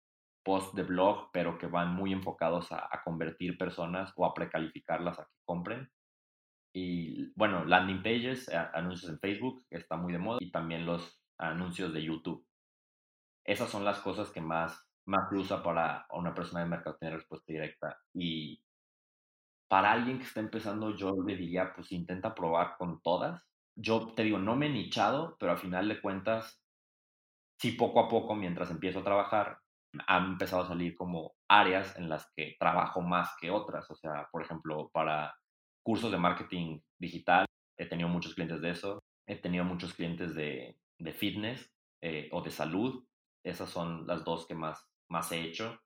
posts 0.45 0.75
de 0.75 0.83
blog, 0.83 1.31
pero 1.33 1.59
que 1.59 1.67
van 1.67 1.95
muy 1.95 2.13
enfocados 2.13 2.73
a, 2.73 2.89
convertir 3.05 3.59
personas 3.59 4.13
o 4.17 4.27
a 4.27 4.35
precalificarlas 4.35 5.19
a 5.19 5.25
que 5.25 5.39
compren. 5.45 5.91
Y 6.75 7.33
bueno, 7.35 7.65
landing 7.65 8.03
pages, 8.03 8.49
anuncios 8.49 9.11
en 9.11 9.19
Facebook, 9.19 9.65
que 9.69 9.77
está 9.77 9.97
muy 9.97 10.13
de 10.13 10.19
moda, 10.19 10.39
y 10.41 10.51
también 10.51 10.87
los 10.87 11.21
anuncios 11.39 11.93
de 11.93 12.03
YouTube 12.03 12.47
esas 13.45 13.71
son 13.71 13.85
las 13.85 14.01
cosas 14.01 14.31
que 14.31 14.41
más, 14.41 14.87
más 15.07 15.31
usa 15.33 15.63
para 15.63 16.07
una 16.11 16.35
persona 16.35 16.61
de 16.63 16.71
mercado 16.71 16.97
tener 16.97 17.15
respuesta 17.15 17.53
directa. 17.53 17.99
Y 18.15 18.63
para 19.69 19.93
alguien 19.93 20.19
que 20.19 20.25
está 20.25 20.41
empezando, 20.41 20.95
yo 20.97 21.15
le 21.27 21.37
diría, 21.37 21.73
pues 21.75 21.91
intenta 21.93 22.35
probar 22.35 22.77
con 22.79 23.01
todas. 23.03 23.43
Yo 23.77 24.15
te 24.15 24.25
digo, 24.25 24.39
no 24.39 24.57
me 24.57 24.67
he 24.67 24.71
nichado, 24.71 25.37
pero 25.39 25.53
al 25.53 25.59
final 25.59 25.89
de 25.89 26.01
cuentas, 26.01 26.63
sí 27.61 27.73
poco 27.73 28.01
a 28.01 28.09
poco, 28.09 28.35
mientras 28.35 28.71
empiezo 28.71 29.01
a 29.01 29.05
trabajar, 29.05 29.59
han 30.07 30.33
empezado 30.33 30.63
a 30.63 30.69
salir 30.69 30.97
como 30.97 31.35
áreas 31.49 31.97
en 31.97 32.09
las 32.09 32.31
que 32.35 32.57
trabajo 32.59 33.01
más 33.01 33.35
que 33.41 33.51
otras. 33.51 33.91
O 33.91 33.95
sea, 33.95 34.29
por 34.31 34.43
ejemplo, 34.43 34.91
para 34.93 35.35
cursos 35.85 36.11
de 36.11 36.19
marketing 36.19 36.81
digital, 37.01 37.47
he 37.79 37.87
tenido 37.87 38.09
muchos 38.09 38.35
clientes 38.35 38.61
de 38.61 38.71
eso. 38.71 39.03
He 39.29 39.37
tenido 39.37 39.65
muchos 39.65 39.95
clientes 39.95 40.35
de, 40.35 40.77
de 40.99 41.13
fitness 41.13 41.71
eh, 42.03 42.29
o 42.33 42.43
de 42.43 42.51
salud. 42.51 43.05
Esas 43.45 43.71
son 43.71 44.07
las 44.07 44.25
dos 44.25 44.47
que 44.47 44.55
más, 44.55 44.85
más 45.11 45.31
he 45.33 45.43
hecho. 45.43 45.79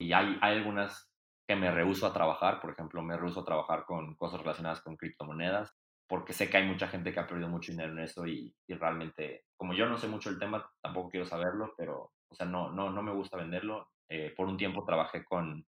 Y 0.00 0.12
hay, 0.12 0.38
hay 0.40 0.58
algunas 0.58 1.10
que 1.48 1.56
me 1.56 1.70
rehuso 1.70 2.06
a 2.06 2.12
trabajar, 2.12 2.60
por 2.60 2.70
ejemplo, 2.70 3.02
me 3.02 3.16
rehuso 3.16 3.40
a 3.40 3.44
trabajar 3.44 3.84
con 3.84 4.14
cosas 4.16 4.40
relacionadas 4.40 4.80
con 4.82 4.96
criptomonedas, 4.96 5.74
porque 6.12 6.34
sé 6.34 6.50
que 6.50 6.58
hay 6.58 6.66
mucha 6.66 6.88
gente 6.88 7.10
que 7.10 7.20
ha 7.20 7.26
perdido 7.26 7.48
mucho 7.48 7.72
dinero 7.72 7.92
en 7.92 8.00
eso 8.00 8.26
y, 8.26 8.54
y 8.66 8.74
realmente, 8.74 9.46
como 9.56 9.72
yo 9.72 9.86
no 9.86 9.96
sé 9.96 10.08
mucho 10.08 10.28
el 10.28 10.38
tema, 10.38 10.70
tampoco 10.82 11.08
quiero 11.08 11.24
saberlo, 11.24 11.72
pero, 11.74 12.12
o 12.28 12.34
sea, 12.34 12.44
no, 12.44 12.70
no, 12.70 12.90
no 12.90 13.02
me 13.02 13.14
gusta 13.14 13.38
venderlo. 13.38 13.88
Eh, 14.10 14.34
por 14.36 14.46
un 14.46 14.58
tiempo 14.58 14.84
trabajé 14.84 15.24
con, 15.24 15.66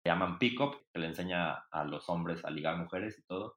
se 0.00 0.08
llaman 0.08 0.38
Pickup, 0.38 0.84
que 0.92 1.00
le 1.00 1.08
enseña 1.08 1.64
a 1.68 1.82
los 1.82 2.08
hombres 2.08 2.44
a 2.44 2.50
ligar 2.50 2.76
mujeres 2.76 3.18
y 3.18 3.24
todo. 3.24 3.56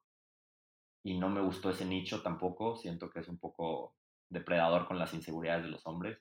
Y 1.04 1.16
no 1.16 1.28
me 1.28 1.40
gustó 1.40 1.70
ese 1.70 1.84
nicho 1.84 2.20
tampoco, 2.22 2.74
siento 2.74 3.08
que 3.08 3.20
es 3.20 3.28
un 3.28 3.38
poco 3.38 3.94
depredador 4.28 4.88
con 4.88 4.98
las 4.98 5.14
inseguridades 5.14 5.62
de 5.66 5.70
los 5.70 5.86
hombres 5.86 6.20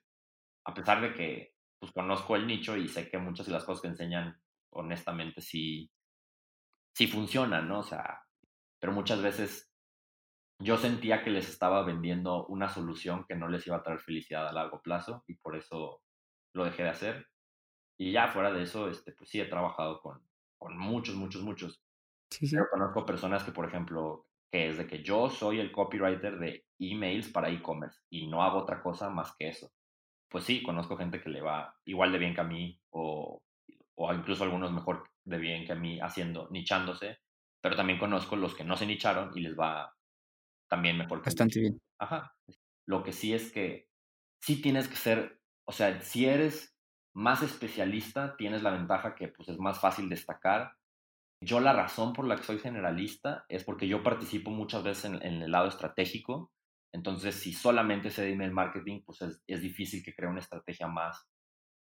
a 0.65 0.73
pesar 0.73 1.01
de 1.01 1.13
que 1.13 1.55
pues 1.79 1.91
conozco 1.91 2.35
el 2.35 2.47
nicho 2.47 2.75
y 2.77 2.87
sé 2.87 3.09
que 3.09 3.17
muchas 3.17 3.45
de 3.45 3.53
las 3.53 3.63
cosas 3.63 3.81
que 3.81 3.87
enseñan, 3.87 4.39
honestamente, 4.71 5.41
sí, 5.41 5.91
sí 6.93 7.07
funcionan, 7.07 7.67
¿no? 7.67 7.79
O 7.79 7.83
sea, 7.83 8.23
pero 8.79 8.93
muchas 8.93 9.21
veces 9.21 9.74
yo 10.59 10.77
sentía 10.77 11.23
que 11.23 11.29
les 11.29 11.49
estaba 11.49 11.83
vendiendo 11.83 12.45
una 12.47 12.69
solución 12.69 13.25
que 13.27 13.35
no 13.35 13.47
les 13.47 13.65
iba 13.67 13.77
a 13.77 13.83
traer 13.83 13.99
felicidad 13.99 14.47
a 14.47 14.53
largo 14.53 14.81
plazo 14.81 15.23
y 15.27 15.35
por 15.35 15.55
eso 15.55 16.01
lo 16.53 16.65
dejé 16.65 16.83
de 16.83 16.89
hacer. 16.89 17.27
Y 17.97 18.11
ya 18.11 18.27
fuera 18.27 18.51
de 18.51 18.63
eso, 18.63 18.89
este, 18.89 19.13
pues 19.13 19.29
sí 19.29 19.39
he 19.39 19.45
trabajado 19.45 20.01
con, 20.01 20.21
con 20.57 20.77
muchos, 20.77 21.15
muchos, 21.15 21.41
muchos. 21.41 21.81
Sí, 22.29 22.47
sí. 22.47 22.55
Pero 22.55 22.69
conozco 22.69 23.05
personas 23.05 23.43
que, 23.43 23.51
por 23.51 23.67
ejemplo, 23.67 24.27
que 24.51 24.69
es 24.69 24.77
de 24.77 24.87
que 24.87 25.03
yo 25.03 25.29
soy 25.29 25.59
el 25.59 25.71
copywriter 25.71 26.39
de 26.39 26.65
emails 26.79 27.29
para 27.29 27.49
e-commerce 27.49 28.01
y 28.09 28.27
no 28.27 28.43
hago 28.43 28.59
otra 28.59 28.81
cosa 28.81 29.09
más 29.09 29.35
que 29.37 29.49
eso 29.49 29.71
pues 30.35 30.43
sí, 30.43 30.61
conozco 30.61 30.97
gente 30.97 31.21
que 31.21 31.29
le 31.29 31.41
va 31.41 31.75
igual 31.85 32.11
de 32.11 32.17
bien 32.17 32.33
que 32.33 32.41
a 32.41 32.43
mí 32.43 32.77
o, 32.89 33.41
o 33.95 34.13
incluso 34.13 34.43
algunos 34.43 34.69
mejor 34.71 35.09
de 35.23 35.37
bien 35.37 35.65
que 35.65 35.71
a 35.71 35.75
mí 35.75 35.99
haciendo, 36.01 36.49
nichándose, 36.51 37.19
pero 37.61 37.77
también 37.77 37.99
conozco 37.99 38.35
los 38.35 38.53
que 38.53 38.65
no 38.65 38.75
se 38.75 38.85
nicharon 38.85 39.31
y 39.33 39.39
les 39.39 39.57
va 39.57 39.95
también 40.67 40.97
mejor 40.97 41.21
que 41.21 41.25
Bastante 41.25 41.59
bien. 41.59 41.81
Ajá. 41.99 42.35
Lo 42.87 43.03
que 43.03 43.13
sí 43.13 43.33
es 43.33 43.51
que 43.51 43.89
sí 44.41 44.61
tienes 44.61 44.87
que 44.87 44.95
ser, 44.95 45.41
o 45.65 45.71
sea, 45.71 46.01
si 46.01 46.25
eres 46.25 46.75
más 47.13 47.41
especialista, 47.43 48.35
tienes 48.37 48.61
la 48.61 48.71
ventaja 48.71 49.15
que 49.15 49.29
pues 49.29 49.49
es 49.49 49.57
más 49.57 49.79
fácil 49.79 50.09
destacar. 50.09 50.73
Yo 51.41 51.59
la 51.59 51.73
razón 51.73 52.13
por 52.13 52.25
la 52.25 52.35
que 52.35 52.43
soy 52.43 52.59
generalista 52.59 53.45
es 53.49 53.63
porque 53.63 53.87
yo 53.87 54.03
participo 54.03 54.51
muchas 54.51 54.83
veces 54.83 55.05
en, 55.05 55.15
en 55.21 55.41
el 55.41 55.51
lado 55.51 55.67
estratégico 55.67 56.51
entonces, 56.95 57.35
si 57.35 57.51
solamente 57.51 58.09
se 58.09 58.21
de 58.21 58.31
email 58.31 58.53
marketing, 58.53 59.01
pues 59.05 59.21
es, 59.21 59.43
es, 59.47 59.61
difícil 59.61 60.01
que 60.01 60.15
cree 60.15 60.29
una 60.29 60.39
estrategia 60.39 60.87
más, 60.87 61.27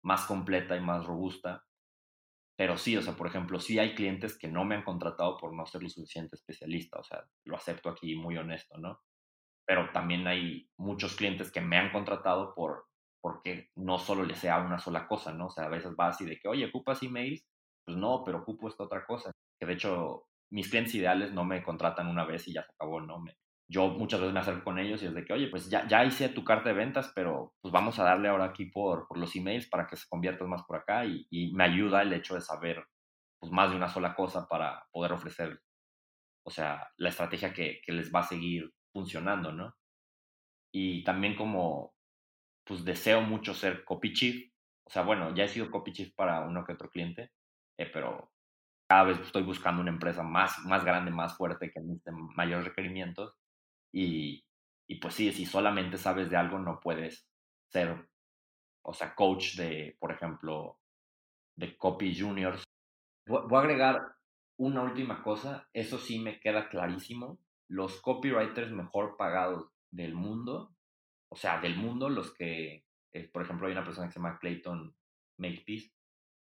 más 0.04 0.26
completa 0.26 0.76
y 0.76 0.82
más 0.82 1.04
robusta. 1.04 1.66
Pero 2.60 2.76
sí, 2.76 2.98
o 2.98 3.02
sea, 3.02 3.16
por 3.16 3.26
ejemplo, 3.26 3.58
sí 3.62 3.80
hay 3.80 3.96
clientes 3.96 4.38
que 4.38 4.50
no 4.50 4.66
me 4.66 4.76
han 4.76 4.84
contratado 4.84 5.38
por 5.38 5.54
no 5.54 5.66
ser 5.66 5.82
lo 5.82 5.88
suficiente 5.88 6.36
especialista, 6.36 7.00
o 7.00 7.04
sea, 7.06 7.24
lo 7.46 7.56
acepto 7.56 7.88
aquí 7.88 8.18
muy 8.18 8.36
honesto, 8.36 8.78
¿no? 8.78 9.00
Pero 9.66 9.90
también 9.94 10.28
hay 10.28 10.70
muchos 10.76 11.16
clientes 11.16 11.54
que 11.54 11.62
me 11.62 11.78
han 11.78 11.94
contratado 11.94 12.54
por 12.54 12.88
porque 13.22 13.70
no 13.78 13.98
solo 13.98 14.26
le 14.26 14.36
sea 14.36 14.60
una 14.60 14.78
sola 14.78 15.08
cosa, 15.08 15.34
¿no? 15.34 15.46
O 15.46 15.50
sea, 15.50 15.68
a 15.68 15.70
veces 15.70 15.94
va 15.98 16.08
así 16.08 16.26
de 16.26 16.38
que, 16.38 16.50
oye, 16.50 16.66
¿ocupas 16.66 17.02
emails? 17.02 17.48
Pues 17.86 17.96
no, 17.96 18.24
pero 18.26 18.40
ocupo 18.40 18.68
esta 18.68 18.84
otra 18.84 19.06
cosa. 19.06 19.32
Que 19.58 19.66
de 19.66 19.74
hecho, 19.76 20.28
mis 20.52 20.70
clientes 20.70 20.96
ideales 20.96 21.32
no 21.32 21.46
me 21.46 21.64
contratan 21.64 22.08
una 22.08 22.26
vez 22.26 22.46
y 22.50 22.54
ya 22.54 22.64
se 22.64 22.74
acabó, 22.74 23.00
¿no? 23.00 23.20
Me, 23.20 23.38
yo 23.70 23.90
muchas 23.90 24.20
veces 24.20 24.34
me 24.34 24.40
acerco 24.40 24.64
con 24.64 24.80
ellos 24.80 25.02
y 25.04 25.06
es 25.06 25.14
de 25.14 25.24
que, 25.24 25.34
oye, 25.34 25.48
pues 25.48 25.70
ya, 25.70 25.88
ya 25.88 26.04
hice 26.04 26.30
tu 26.30 26.44
carta 26.44 26.70
de 26.70 26.76
ventas, 26.76 27.12
pero 27.16 27.54
pues 27.62 27.72
vamos 27.72 28.00
a 28.00 28.04
darle 28.04 28.28
ahora 28.28 28.46
aquí 28.46 28.66
por, 28.66 29.08
por 29.08 29.18
los 29.20 29.36
emails 29.36 29.68
para 29.70 29.86
que 29.88 29.96
se 29.96 30.08
conviertan 30.10 30.50
más 30.50 30.64
por 30.64 30.78
acá 30.78 31.06
y, 31.06 31.28
y, 31.30 31.54
me 31.54 31.64
ayuda 31.66 32.02
el 32.02 32.12
hecho 32.14 32.34
de 32.36 32.42
saber 32.42 32.84
pues 33.40 33.52
más 33.52 33.70
de 33.70 33.78
una 33.78 33.88
sola 33.88 34.16
cosa 34.16 34.48
para 34.48 34.84
poder 34.92 35.14
ofrecer, 35.14 35.62
o 36.46 36.50
sea, 36.50 36.90
la 36.98 37.10
estrategia 37.10 37.54
que, 37.54 37.80
que 37.86 37.92
les 37.94 38.14
va 38.14 38.22
a 38.22 38.24
seguir 38.24 38.74
funcionando, 38.92 39.54
¿no? 39.54 39.76
Y 40.74 41.04
también 41.04 41.36
como, 41.36 41.94
pues 42.66 42.84
deseo 42.84 43.22
mucho 43.22 43.54
ser 43.54 43.86
copy 43.86 44.14
chief, 44.14 44.52
o 44.86 44.90
sea, 44.90 45.04
bueno, 45.04 45.36
ya 45.36 45.44
he 45.44 45.48
sido 45.48 45.70
copy 45.70 45.92
chief 45.94 46.16
para 46.16 46.42
uno 46.42 46.66
que 46.66 46.74
otro 46.74 46.90
cliente, 46.90 47.32
eh, 47.78 47.90
pero 47.94 48.32
cada 48.90 49.04
vez 49.04 49.20
estoy 49.20 49.44
buscando 49.44 49.82
una 49.82 49.92
empresa 49.92 50.24
más, 50.24 50.58
más 50.66 50.84
grande, 50.84 51.12
más 51.12 51.38
fuerte, 51.38 51.72
que 51.72 51.80
necesite 51.80 52.12
mayores 52.36 52.66
requerimientos. 52.66 53.39
Y, 53.94 54.46
y 54.88 54.96
pues 54.96 55.16
sí, 55.16 55.32
si 55.32 55.46
solamente 55.46 55.98
sabes 55.98 56.30
de 56.30 56.38
algo, 56.38 56.60
no 56.60 56.80
puedes 56.80 57.28
ser, 57.72 58.10
o 58.84 58.94
sea, 58.94 59.16
coach 59.16 59.56
de, 59.56 59.98
por 60.00 60.12
ejemplo, 60.12 60.80
de 61.56 61.78
copy 61.78 62.18
juniors. 62.18 62.64
Voy 63.28 63.56
a 63.56 63.60
agregar 63.60 64.00
una 64.58 64.82
última 64.82 65.22
cosa, 65.24 65.70
eso 65.74 65.98
sí 65.98 66.20
me 66.20 66.40
queda 66.40 66.70
clarísimo. 66.70 67.40
Los 67.70 68.02
copywriters 68.02 68.72
mejor 68.72 69.16
pagados 69.18 69.72
del 69.92 70.16
mundo, 70.16 70.76
o 71.32 71.36
sea, 71.36 71.60
del 71.62 71.78
mundo, 71.78 72.10
los 72.10 72.34
que, 72.34 72.86
eh, 73.14 73.30
por 73.32 73.44
ejemplo, 73.44 73.68
hay 73.68 73.74
una 73.74 73.84
persona 73.84 74.08
que 74.08 74.14
se 74.14 74.20
llama 74.20 74.40
Clayton 74.40 74.96
Makepeace, 75.38 75.92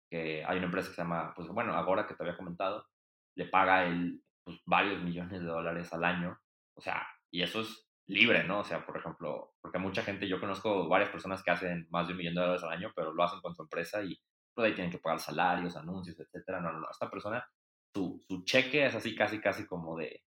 que 0.10 0.46
hay 0.46 0.58
una 0.58 0.68
empresa 0.68 0.90
que 0.90 0.96
se 0.96 1.02
llama, 1.02 1.34
pues 1.36 1.48
bueno, 1.50 1.74
ahora 1.74 2.06
que 2.06 2.14
te 2.14 2.24
había 2.24 2.38
comentado, 2.38 2.88
le 3.36 3.48
paga 3.48 3.86
él 3.86 4.24
pues, 4.44 4.62
varios 4.66 5.02
millones 5.02 5.42
de 5.42 5.48
dólares 5.48 5.92
al 5.92 6.04
año, 6.04 6.40
o 6.78 6.82
sea, 6.82 7.06
y 7.36 7.44
eso 7.44 7.60
es 7.60 7.86
libre, 8.08 8.46
¿no? 8.46 8.62
O 8.62 8.64
sea, 8.64 8.86
por 8.86 8.96
ejemplo, 8.96 9.56
porque 9.60 9.78
mucha 9.78 10.04
gente, 10.04 10.26
yo 10.26 10.40
conozco 10.40 10.88
varias 10.88 11.10
personas 11.10 11.44
que 11.44 11.52
hacen 11.52 11.86
más 11.90 12.08
de 12.08 12.14
un 12.14 12.20
millón 12.20 12.36
de 12.36 12.40
dólares 12.40 12.64
al 12.64 12.72
año, 12.72 12.94
pero 12.96 13.14
lo 13.14 13.24
hacen 13.24 13.42
con 13.42 13.54
su 13.54 13.64
empresa 13.64 14.02
y 14.02 14.18
pues 14.54 14.68
ahí 14.68 14.74
tienen 14.74 14.90
que 14.90 15.00
pagar 15.00 15.20
salarios, 15.20 15.76
anuncios, 15.76 16.18
etcétera. 16.18 16.62
No, 16.62 16.72
no, 16.72 16.80
no. 16.80 16.88
Esta 16.90 17.12
persona, 17.12 17.46
su, 17.94 18.24
su 18.26 18.46
cheque 18.46 18.86
es 18.86 18.96
así 18.96 19.14
casi, 19.16 19.42
casi 19.42 19.68
como 19.68 19.98
de, 19.98 20.24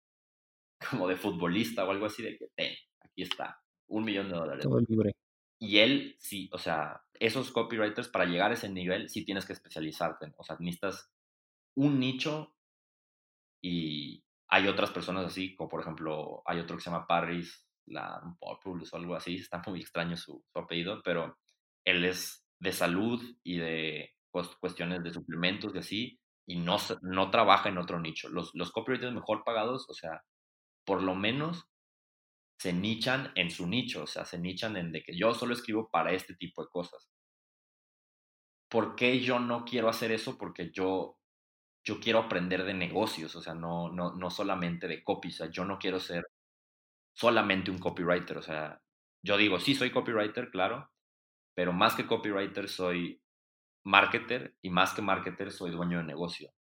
como 0.91 1.09
de 1.09 1.17
futbolista 1.17 1.85
o 1.85 1.91
algo 1.91 2.07
así, 2.07 2.23
de 2.23 2.39
que, 2.39 2.47
ten, 2.55 2.73
aquí 3.01 3.23
está, 3.23 3.61
un 3.89 4.05
millón 4.05 4.29
de 4.29 4.37
dólares. 4.37 4.63
Todo 4.63 4.79
libre. 4.79 5.17
Y 5.59 5.79
él, 5.79 6.15
sí, 6.21 6.49
o 6.53 6.59
sea, 6.59 7.03
esos 7.15 7.51
copywriters, 7.51 8.07
para 8.07 8.27
llegar 8.27 8.53
a 8.53 8.55
ese 8.55 8.69
nivel, 8.69 9.09
sí 9.09 9.25
tienes 9.25 9.45
que 9.45 9.55
especializarte. 9.55 10.33
O 10.37 10.45
sea, 10.45 10.57
necesitas 10.61 11.11
un 11.75 11.99
nicho 11.99 12.55
y 13.61 14.22
hay 14.53 14.69
otras 14.69 14.91
personas 14.91 15.25
así, 15.25 15.57
como 15.57 15.71
por 15.71 15.81
ejemplo, 15.81 16.43
hay 16.45 16.59
otro 16.59 16.77
que 16.77 16.83
se 16.83 16.91
llama 16.91 17.07
Paris, 17.07 17.67
la 17.87 18.21
Populus 18.39 18.93
o 18.93 18.97
algo 18.99 19.15
así, 19.15 19.37
está 19.41 19.63
muy 19.67 19.81
extraño 19.81 20.15
su, 20.17 20.45
su 20.53 20.59
apellido, 20.59 21.01
pero 21.03 21.39
él 21.87 22.05
es 22.05 22.45
de 22.61 22.73
salud 22.73 23.21
y 23.43 23.57
de 23.57 24.11
cuestiones 24.61 25.03
de 25.03 25.13
suplementos 25.13 25.75
y 25.75 25.79
así, 25.79 26.21
y 26.47 26.59
no, 26.59 26.77
no 27.01 27.31
trabaja 27.31 27.71
en 27.71 27.79
otro 27.79 27.99
nicho. 27.99 28.29
Los, 28.29 28.51
los 28.55 28.73
copywriters 28.73 29.15
mejor 29.15 29.43
pagados, 29.43 29.89
o 29.89 29.95
sea, 29.95 30.23
por 30.85 31.03
lo 31.03 31.15
menos 31.15 31.65
se 32.59 32.75
nichan 32.75 33.33
en 33.35 33.51
su 33.51 33.67
nicho, 33.67 34.03
o 34.03 34.07
sea, 34.07 34.27
se 34.27 34.39
nichan 34.39 34.77
en 34.77 34.93
de 34.93 35.03
que 35.03 35.17
yo 35.17 35.33
solo 35.33 35.55
escribo 35.55 35.89
para 35.91 36.13
este 36.13 36.35
tipo 36.35 36.63
de 36.63 36.69
cosas. 36.69 37.11
¿Por 38.69 38.97
qué 38.97 39.21
yo 39.21 39.39
no 39.39 39.65
quiero 39.65 39.89
hacer 39.89 40.13
eso? 40.13 40.37
Porque 40.37 40.71
yo, 40.73 41.17
yo 41.85 42.01
quiero 42.01 42.21
aprender 42.21 42.65
de 42.65 42.75
negocios, 42.75 43.35
o 43.37 43.43
sea, 43.43 43.55
no, 43.55 43.91
no, 43.91 44.15
no 44.15 44.31
solamente 44.31 44.89
de 44.89 45.03
copy, 45.03 45.29
o 45.29 45.33
sea, 45.33 45.51
yo 45.51 45.65
no 45.65 45.79
quiero 45.79 46.01
ser 46.01 46.27
solamente 47.17 47.71
un 47.71 47.79
copywriter, 47.79 48.39
o 48.39 48.43
sea, 48.43 48.81
yo 49.25 49.37
digo, 49.37 49.61
sí, 49.61 49.75
soy 49.75 49.91
copywriter, 49.91 50.51
claro, 50.51 50.91
pero 51.55 51.73
más 51.73 51.95
que 51.95 52.07
copywriter 52.07 52.69
soy 52.69 53.23
marketer 53.85 54.57
y 54.63 54.71
más 54.71 54.95
que 54.95 55.03
marketer 55.03 55.51
soy 55.53 55.71
dueño 55.71 55.99
de 55.99 56.05
negocio. 56.05 56.53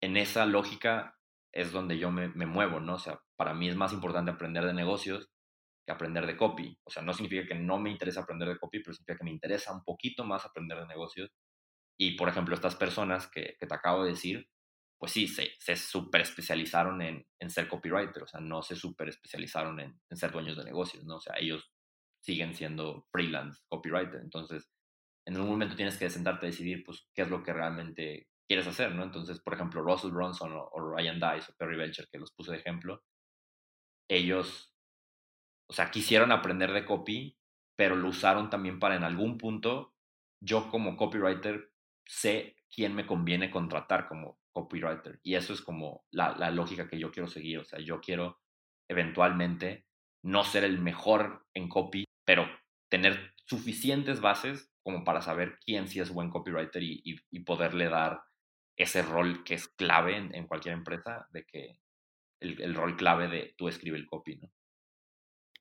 En 0.00 0.16
esa 0.16 0.46
lógica 0.46 1.18
es 1.52 1.72
donde 1.72 1.98
yo 1.98 2.10
me, 2.10 2.28
me 2.28 2.46
muevo, 2.46 2.80
¿no? 2.80 2.94
O 2.94 2.98
sea, 2.98 3.20
para 3.36 3.54
mí 3.54 3.68
es 3.68 3.76
más 3.76 3.92
importante 3.92 4.30
aprender 4.30 4.64
de 4.64 4.74
negocios 4.74 5.30
que 5.86 5.92
aprender 5.92 6.26
de 6.26 6.36
copy. 6.36 6.78
O 6.84 6.90
sea, 6.90 7.02
no 7.02 7.12
significa 7.12 7.46
que 7.46 7.54
no 7.54 7.78
me 7.78 7.90
interesa 7.90 8.22
aprender 8.22 8.48
de 8.48 8.58
copy, 8.58 8.80
pero 8.80 8.94
significa 8.94 9.18
que 9.18 9.24
me 9.24 9.32
interesa 9.32 9.72
un 9.72 9.84
poquito 9.84 10.24
más 10.24 10.44
aprender 10.44 10.78
de 10.78 10.86
negocios. 10.86 11.30
Y, 11.98 12.16
por 12.16 12.28
ejemplo, 12.28 12.54
estas 12.54 12.76
personas 12.76 13.28
que, 13.28 13.56
que 13.58 13.66
te 13.66 13.74
acabo 13.74 14.04
de 14.04 14.10
decir, 14.10 14.48
pues 15.02 15.10
sí, 15.10 15.26
se, 15.26 15.50
se 15.58 15.74
super 15.74 16.20
especializaron 16.20 17.02
en, 17.02 17.26
en, 17.40 17.50
ser 17.50 17.66
copywriter, 17.66 18.22
o 18.22 18.28
sea, 18.28 18.38
no 18.38 18.62
se 18.62 18.76
super 18.76 19.08
especializaron 19.08 19.80
en, 19.80 20.00
en, 20.08 20.16
ser 20.16 20.30
dueños 20.30 20.56
de 20.56 20.62
negocios, 20.62 21.02
¿no? 21.02 21.16
O 21.16 21.20
sea, 21.20 21.34
ellos 21.40 21.72
siguen 22.20 22.54
siendo 22.54 23.08
freelance 23.10 23.62
copywriter. 23.68 24.20
Entonces, 24.20 24.70
en 25.26 25.40
un 25.40 25.48
momento 25.48 25.74
tienes 25.74 25.98
que 25.98 26.08
sentarte 26.08 26.46
a 26.46 26.50
decidir, 26.50 26.84
pues, 26.84 27.08
qué 27.16 27.22
es 27.22 27.30
lo 27.30 27.42
que 27.42 27.52
realmente 27.52 28.28
quieres 28.46 28.68
hacer, 28.68 28.94
¿no? 28.94 29.02
Entonces, 29.02 29.40
por 29.40 29.54
ejemplo, 29.54 29.82
Russell 29.82 30.12
Bronson 30.12 30.52
o, 30.52 30.68
o 30.70 30.94
Ryan 30.94 31.18
Dice 31.18 31.50
o 31.50 31.56
Perry 31.56 31.76
Belcher, 31.76 32.08
que 32.08 32.20
los 32.20 32.30
puse 32.30 32.52
de 32.52 32.58
ejemplo, 32.58 33.02
ellos 34.08 34.72
o 35.68 35.72
sea, 35.72 35.90
quisieron 35.90 36.30
aprender 36.30 36.70
de 36.70 36.84
copy, 36.84 37.36
pero 37.74 37.96
lo 37.96 38.10
usaron 38.10 38.50
también 38.50 38.78
para 38.78 38.94
en 38.94 39.02
algún 39.02 39.36
punto, 39.36 39.96
yo 40.40 40.70
como 40.70 40.96
copywriter 40.96 41.72
sé 42.06 42.56
quién 42.72 42.94
me 42.94 43.04
conviene 43.04 43.50
contratar 43.50 44.06
como 44.06 44.38
copywriter. 44.52 45.20
Y 45.22 45.34
eso 45.34 45.52
es 45.52 45.60
como 45.60 46.04
la, 46.10 46.50
lógica 46.50 46.88
que 46.88 46.98
yo 46.98 47.10
quiero 47.10 47.28
seguir. 47.28 47.58
O 47.58 47.64
sea, 47.64 47.80
yo 47.80 48.00
quiero 48.00 48.40
eventualmente 48.88 49.86
no 50.22 50.44
ser 50.44 50.64
el 50.64 50.78
mejor 50.78 51.46
en 51.54 51.68
copy, 51.68 52.04
pero 52.24 52.46
tener 52.88 53.34
suficientes 53.46 54.20
bases 54.20 54.70
como 54.82 55.04
para 55.04 55.22
saber 55.22 55.58
quién 55.64 55.88
sí 55.88 56.00
es 56.00 56.10
buen 56.10 56.30
copywriter 56.30 56.82
y, 56.82 57.20
poderle 57.44 57.88
dar 57.88 58.22
ese 58.76 59.02
rol 59.02 59.44
que 59.44 59.54
es 59.54 59.68
clave 59.68 60.16
en, 60.16 60.46
cualquier 60.46 60.74
empresa, 60.74 61.28
de 61.32 61.44
que 61.44 61.78
el, 62.40 62.74
rol 62.74 62.96
clave 62.96 63.28
de 63.28 63.54
tú 63.56 63.68
escribe 63.68 63.96
el 63.96 64.06
copy, 64.06 64.36
¿no? 64.36 64.52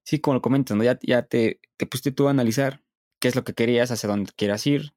sí, 0.04 0.20
como 0.20 0.36
lo 0.36 0.42
comentas, 0.42 0.76
¿no? 0.76 0.84
ya, 0.84 0.98
ya 1.02 1.24
te, 1.24 1.60
te 1.78 1.86
pusiste 1.86 2.12
tú 2.12 2.28
a 2.28 2.32
analizar 2.32 2.84
qué 3.20 3.28
es 3.28 3.36
lo 3.36 3.44
que 3.44 3.54
querías, 3.54 3.92
hacia 3.92 4.10
dónde 4.10 4.32
quieras 4.36 4.66
ir. 4.68 4.94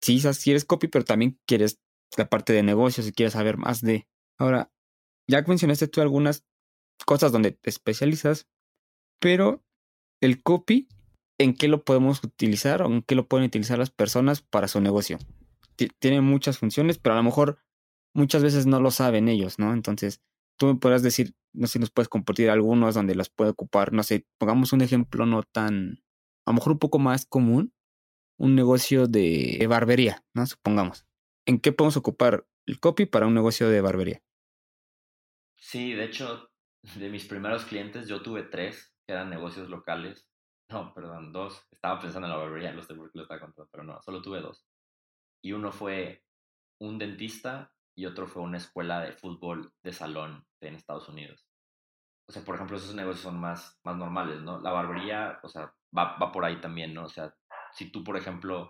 Sí, 0.00 0.20
si 0.20 0.50
eres 0.50 0.64
copy, 0.64 0.86
pero 0.86 1.04
también 1.04 1.38
quieres 1.44 1.80
la 2.16 2.28
parte 2.28 2.52
de 2.52 2.62
negocios 2.62 3.06
y 3.06 3.12
quieres 3.12 3.34
saber 3.34 3.56
más 3.56 3.80
de. 3.80 4.08
Ahora, 4.38 4.70
ya 5.28 5.42
mencionaste 5.42 5.88
tú 5.88 6.00
algunas 6.00 6.44
cosas 7.04 7.32
donde 7.32 7.52
te 7.52 7.70
especializas, 7.70 8.48
pero 9.20 9.62
el 10.20 10.42
copy, 10.42 10.88
¿en 11.38 11.54
qué 11.54 11.68
lo 11.68 11.84
podemos 11.84 12.22
utilizar 12.24 12.82
o 12.82 12.86
en 12.86 13.02
qué 13.02 13.14
lo 13.14 13.28
pueden 13.28 13.46
utilizar 13.46 13.78
las 13.78 13.90
personas 13.90 14.42
para 14.42 14.68
su 14.68 14.80
negocio? 14.80 15.18
Tiene 16.00 16.20
muchas 16.20 16.58
funciones, 16.58 16.98
pero 16.98 17.14
a 17.14 17.18
lo 17.18 17.22
mejor 17.22 17.58
muchas 18.14 18.42
veces 18.42 18.66
no 18.66 18.80
lo 18.80 18.90
saben 18.90 19.28
ellos, 19.28 19.58
¿no? 19.58 19.72
Entonces, 19.72 20.20
tú 20.58 20.66
me 20.66 20.74
podrás 20.74 21.02
decir, 21.02 21.34
no 21.52 21.66
sé 21.66 21.74
si 21.74 21.78
nos 21.78 21.90
puedes 21.90 22.08
compartir 22.08 22.50
algunos 22.50 22.94
donde 22.94 23.14
las 23.14 23.30
puede 23.30 23.50
ocupar, 23.50 23.92
no 23.92 24.02
sé, 24.02 24.26
pongamos 24.38 24.72
un 24.72 24.80
ejemplo 24.80 25.24
no 25.24 25.42
tan, 25.44 26.02
a 26.44 26.50
lo 26.50 26.54
mejor 26.54 26.72
un 26.72 26.78
poco 26.78 26.98
más 26.98 27.26
común, 27.26 27.72
un 28.38 28.54
negocio 28.54 29.06
de 29.06 29.64
barbería, 29.68 30.24
¿no? 30.34 30.46
Supongamos. 30.46 31.07
¿En 31.48 31.60
qué 31.60 31.72
podemos 31.72 31.96
ocupar 31.96 32.46
el 32.66 32.78
copy 32.78 33.06
para 33.06 33.26
un 33.26 33.32
negocio 33.32 33.70
de 33.70 33.80
barbería? 33.80 34.20
Sí, 35.56 35.94
de 35.94 36.04
hecho, 36.04 36.50
de 36.96 37.08
mis 37.08 37.24
primeros 37.24 37.64
clientes 37.64 38.06
yo 38.06 38.20
tuve 38.20 38.42
tres, 38.42 38.94
que 39.06 39.14
eran 39.14 39.30
negocios 39.30 39.70
locales. 39.70 40.28
No, 40.70 40.92
perdón, 40.92 41.32
dos. 41.32 41.66
Estaba 41.72 41.98
pensando 41.98 42.26
en 42.26 42.34
la 42.34 42.38
barbería, 42.38 42.74
no 42.74 42.82
sé 42.82 42.94
por 42.94 43.10
qué 43.10 43.16
lo 43.16 43.22
estaba 43.22 43.40
contando, 43.40 43.66
pero 43.72 43.82
no, 43.82 43.98
solo 44.02 44.20
tuve 44.20 44.42
dos. 44.42 44.66
Y 45.42 45.52
uno 45.52 45.72
fue 45.72 46.22
un 46.82 46.98
dentista 46.98 47.72
y 47.96 48.04
otro 48.04 48.26
fue 48.26 48.42
una 48.42 48.58
escuela 48.58 49.00
de 49.00 49.14
fútbol 49.14 49.72
de 49.82 49.94
salón 49.94 50.46
en 50.60 50.74
Estados 50.74 51.08
Unidos. 51.08 51.48
O 52.28 52.32
sea, 52.32 52.44
por 52.44 52.56
ejemplo, 52.56 52.76
esos 52.76 52.94
negocios 52.94 53.22
son 53.22 53.40
más, 53.40 53.80
más 53.84 53.96
normales, 53.96 54.42
¿no? 54.42 54.60
La 54.60 54.72
barbería, 54.72 55.40
o 55.42 55.48
sea, 55.48 55.74
va, 55.96 56.18
va 56.18 56.30
por 56.30 56.44
ahí 56.44 56.60
también, 56.60 56.92
¿no? 56.92 57.04
O 57.04 57.08
sea, 57.08 57.34
si 57.72 57.90
tú, 57.90 58.04
por 58.04 58.18
ejemplo, 58.18 58.68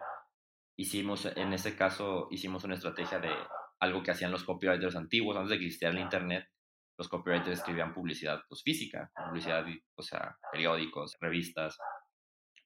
hicimos, 0.78 1.26
en 1.26 1.52
ese 1.52 1.76
caso, 1.76 2.28
hicimos 2.30 2.64
una 2.64 2.74
estrategia 2.74 3.18
de 3.18 3.34
algo 3.80 4.02
que 4.02 4.12
hacían 4.12 4.30
los 4.30 4.44
copywriters 4.44 4.96
antiguos, 4.96 5.36
antes 5.36 5.50
de 5.50 5.58
que 5.58 5.66
existiera 5.66 5.92
el 5.92 6.00
Internet, 6.00 6.48
los 6.96 7.08
copywriters 7.08 7.58
escribían 7.58 7.94
publicidad 7.94 8.42
pues, 8.48 8.62
física, 8.62 9.10
publicidad, 9.14 9.64
o 9.96 10.02
sea, 10.02 10.36
periódicos, 10.50 11.16
revistas. 11.20 11.78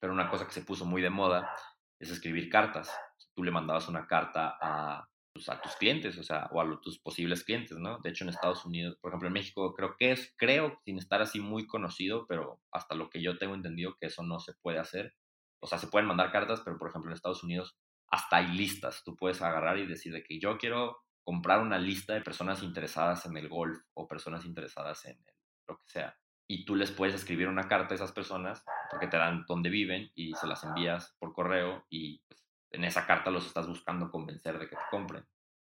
Pero 0.00 0.12
una 0.12 0.28
cosa 0.28 0.46
que 0.46 0.52
se 0.52 0.62
puso 0.62 0.84
muy 0.84 1.02
de 1.02 1.10
moda 1.10 1.54
es 2.00 2.10
escribir 2.10 2.48
cartas. 2.48 2.90
Tú 3.34 3.44
le 3.44 3.50
mandabas 3.50 3.88
una 3.88 4.06
carta 4.06 4.56
a 4.60 5.06
pues, 5.32 5.48
a 5.48 5.60
tus 5.60 5.76
clientes, 5.76 6.18
o 6.18 6.22
sea, 6.22 6.48
o 6.52 6.60
a 6.60 6.80
tus 6.80 6.98
posibles 6.98 7.44
clientes, 7.44 7.78
¿no? 7.78 7.98
De 7.98 8.10
hecho, 8.10 8.24
en 8.24 8.30
Estados 8.30 8.64
Unidos, 8.66 8.98
por 9.00 9.10
ejemplo, 9.10 9.28
en 9.28 9.34
México, 9.34 9.72
creo 9.74 9.96
que 9.98 10.12
es, 10.12 10.34
creo, 10.36 10.78
sin 10.84 10.98
estar 10.98 11.22
así 11.22 11.40
muy 11.40 11.66
conocido, 11.66 12.26
pero 12.26 12.60
hasta 12.70 12.94
lo 12.94 13.08
que 13.08 13.22
yo 13.22 13.38
tengo 13.38 13.54
entendido 13.54 13.96
que 13.98 14.06
eso 14.06 14.22
no 14.22 14.38
se 14.40 14.52
puede 14.60 14.78
hacer. 14.78 15.14
O 15.60 15.66
sea, 15.66 15.78
se 15.78 15.86
pueden 15.86 16.08
mandar 16.08 16.32
cartas, 16.32 16.60
pero 16.64 16.78
por 16.78 16.90
ejemplo, 16.90 17.10
en 17.10 17.14
Estados 17.14 17.44
Unidos 17.44 17.76
hasta 18.12 18.36
hay 18.36 18.48
listas. 18.48 19.02
Tú 19.04 19.16
puedes 19.16 19.40
agarrar 19.42 19.78
y 19.78 19.86
decir 19.86 20.12
de 20.12 20.22
que 20.22 20.38
yo 20.38 20.58
quiero 20.58 21.02
comprar 21.24 21.60
una 21.60 21.78
lista 21.78 22.12
de 22.12 22.20
personas 22.20 22.62
interesadas 22.62 23.24
en 23.26 23.36
el 23.36 23.48
golf 23.48 23.78
o 23.94 24.06
personas 24.06 24.44
interesadas 24.44 25.04
en 25.06 25.18
lo 25.66 25.78
que 25.78 25.88
sea. 25.88 26.16
Y 26.46 26.66
tú 26.66 26.74
les 26.74 26.90
puedes 26.90 27.14
escribir 27.14 27.48
una 27.48 27.68
carta 27.68 27.94
a 27.94 27.96
esas 27.96 28.12
personas 28.12 28.62
porque 28.90 29.06
te 29.06 29.16
dan 29.16 29.44
dónde 29.48 29.70
viven 29.70 30.10
y 30.14 30.34
se 30.34 30.46
las 30.46 30.62
envías 30.62 31.16
por 31.18 31.32
correo 31.32 31.86
y 31.88 32.18
pues, 32.28 32.44
en 32.72 32.84
esa 32.84 33.06
carta 33.06 33.30
los 33.30 33.46
estás 33.46 33.66
buscando 33.66 34.10
convencer 34.10 34.58
de 34.58 34.68
que 34.68 34.76
te 34.76 34.82
compren. 34.90 35.24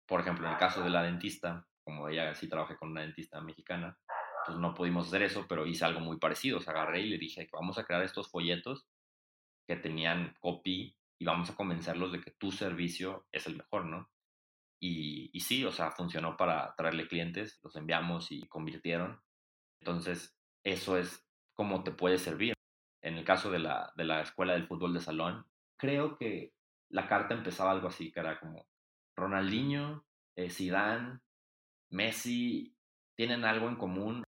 Por 0.05 0.19
ejemplo, 0.19 0.45
en 0.45 0.53
el 0.53 0.59
caso 0.59 0.83
de 0.83 0.89
la 0.89 1.03
dentista, 1.03 1.65
como 1.85 2.09
ella 2.09 2.35
sí 2.35 2.49
trabajé 2.49 2.75
con 2.75 2.91
una 2.91 3.01
dentista 3.01 3.39
mexicana, 3.39 3.97
pues 4.45 4.57
no 4.57 4.73
pudimos 4.73 5.07
hacer 5.07 5.23
eso, 5.23 5.45
pero 5.47 5.65
hice 5.65 5.85
algo 5.85 6.01
muy 6.01 6.17
parecido. 6.17 6.57
O 6.57 6.61
sea, 6.61 6.73
agarré 6.73 7.01
y 7.01 7.09
le 7.09 7.17
dije 7.17 7.45
que 7.45 7.55
vamos 7.55 7.77
a 7.77 7.85
crear 7.85 8.03
estos 8.03 8.29
folletos 8.29 8.85
que 9.65 9.77
tenían 9.77 10.35
copy 10.41 10.97
y 11.23 11.25
vamos 11.25 11.49
a 11.49 11.55
convencerlos 11.55 12.11
de 12.11 12.19
que 12.19 12.31
tu 12.31 12.51
servicio 12.51 13.25
es 13.31 13.47
el 13.47 13.55
mejor, 13.55 13.85
¿no? 13.85 14.11
Y, 14.77 15.29
y 15.31 15.39
sí, 15.39 15.63
o 15.63 15.71
sea, 15.71 15.91
funcionó 15.91 16.35
para 16.35 16.75
traerle 16.75 17.07
clientes, 17.07 17.61
los 17.63 17.77
enviamos 17.77 18.29
y 18.33 18.45
convirtieron. 18.49 19.21
Entonces, 19.79 20.37
eso 20.65 20.97
es 20.97 21.25
como 21.53 21.81
te 21.85 21.91
puede 21.91 22.17
servir. 22.17 22.55
En 23.01 23.17
el 23.17 23.23
caso 23.23 23.49
de 23.49 23.59
la, 23.59 23.93
de 23.95 24.03
la 24.03 24.19
escuela 24.19 24.51
del 24.51 24.67
fútbol 24.67 24.93
de 24.93 24.99
salón, 24.99 25.45
creo 25.77 26.17
que 26.17 26.51
la 26.89 27.07
carta 27.07 27.33
empezaba 27.33 27.71
algo 27.71 27.87
así, 27.87 28.11
que 28.11 28.19
era 28.19 28.37
como 28.37 28.67
Ronaldinho, 29.15 30.05
eh, 30.35 30.49
Zidane, 30.49 31.21
Messi, 31.89 32.75
tienen 33.15 33.45
algo 33.45 33.69
en 33.69 33.77
común. 33.77 34.23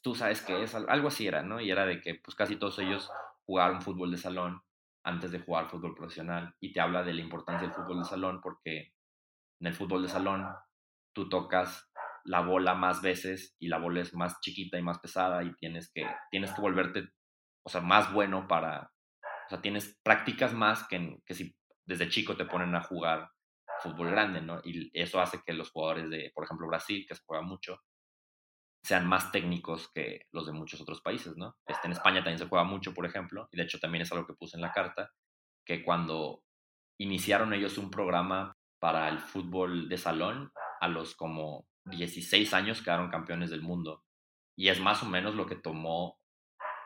Tú 0.00 0.14
sabes 0.14 0.40
qué 0.40 0.62
es, 0.62 0.74
algo 0.74 1.08
así 1.08 1.26
era, 1.26 1.42
¿no? 1.42 1.60
Y 1.60 1.70
era 1.70 1.84
de 1.84 2.00
que 2.00 2.14
pues 2.14 2.34
casi 2.34 2.56
todos 2.56 2.78
ellos 2.78 3.10
jugaron 3.44 3.82
fútbol 3.82 4.12
de 4.12 4.16
salón 4.16 4.62
antes 5.06 5.30
de 5.30 5.38
jugar 5.38 5.68
fútbol 5.68 5.94
profesional 5.94 6.54
y 6.60 6.72
te 6.72 6.80
habla 6.80 7.04
de 7.04 7.14
la 7.14 7.20
importancia 7.20 7.66
del 7.66 7.74
fútbol 7.74 8.00
de 8.00 8.04
salón 8.04 8.40
porque 8.42 8.92
en 9.60 9.68
el 9.68 9.74
fútbol 9.74 10.02
de 10.02 10.08
salón 10.08 10.44
tú 11.14 11.28
tocas 11.28 11.88
la 12.24 12.40
bola 12.40 12.74
más 12.74 13.00
veces 13.02 13.54
y 13.60 13.68
la 13.68 13.78
bola 13.78 14.00
es 14.00 14.12
más 14.14 14.40
chiquita 14.40 14.78
y 14.78 14.82
más 14.82 14.98
pesada 14.98 15.44
y 15.44 15.54
tienes 15.54 15.92
que, 15.92 16.04
tienes 16.30 16.52
que 16.52 16.60
volverte, 16.60 17.08
o 17.64 17.70
sea, 17.70 17.80
más 17.80 18.12
bueno 18.12 18.48
para, 18.48 18.90
o 19.46 19.48
sea, 19.48 19.62
tienes 19.62 19.96
prácticas 20.02 20.52
más 20.52 20.86
que, 20.88 21.18
que 21.24 21.34
si 21.34 21.56
desde 21.84 22.08
chico 22.08 22.36
te 22.36 22.44
ponen 22.44 22.74
a 22.74 22.82
jugar 22.82 23.30
fútbol 23.80 24.10
grande, 24.10 24.40
¿no? 24.40 24.60
Y 24.64 24.90
eso 24.92 25.20
hace 25.20 25.40
que 25.46 25.52
los 25.52 25.70
jugadores 25.70 26.10
de, 26.10 26.32
por 26.34 26.44
ejemplo, 26.44 26.66
Brasil, 26.66 27.06
que 27.08 27.14
se 27.14 27.22
juega 27.24 27.44
mucho, 27.44 27.78
sean 28.86 29.04
más 29.04 29.32
técnicos 29.32 29.90
que 29.92 30.26
los 30.30 30.46
de 30.46 30.52
muchos 30.52 30.80
otros 30.80 31.00
países, 31.00 31.36
¿no? 31.36 31.56
Este, 31.66 31.88
en 31.88 31.92
España 31.92 32.20
también 32.20 32.38
se 32.38 32.46
juega 32.46 32.62
mucho, 32.62 32.94
por 32.94 33.04
ejemplo, 33.04 33.48
y 33.50 33.56
de 33.56 33.64
hecho 33.64 33.80
también 33.80 34.02
es 34.02 34.12
algo 34.12 34.28
que 34.28 34.34
puse 34.34 34.56
en 34.56 34.62
la 34.62 34.70
carta, 34.70 35.10
que 35.64 35.82
cuando 35.82 36.44
iniciaron 36.96 37.52
ellos 37.52 37.78
un 37.78 37.90
programa 37.90 38.56
para 38.78 39.08
el 39.08 39.18
fútbol 39.18 39.88
de 39.88 39.98
salón, 39.98 40.52
a 40.80 40.86
los 40.86 41.16
como 41.16 41.66
16 41.86 42.54
años 42.54 42.80
quedaron 42.80 43.10
campeones 43.10 43.50
del 43.50 43.62
mundo. 43.62 44.04
Y 44.56 44.68
es 44.68 44.78
más 44.78 45.02
o 45.02 45.06
menos 45.06 45.34
lo 45.34 45.46
que 45.46 45.56
tomó 45.56 46.20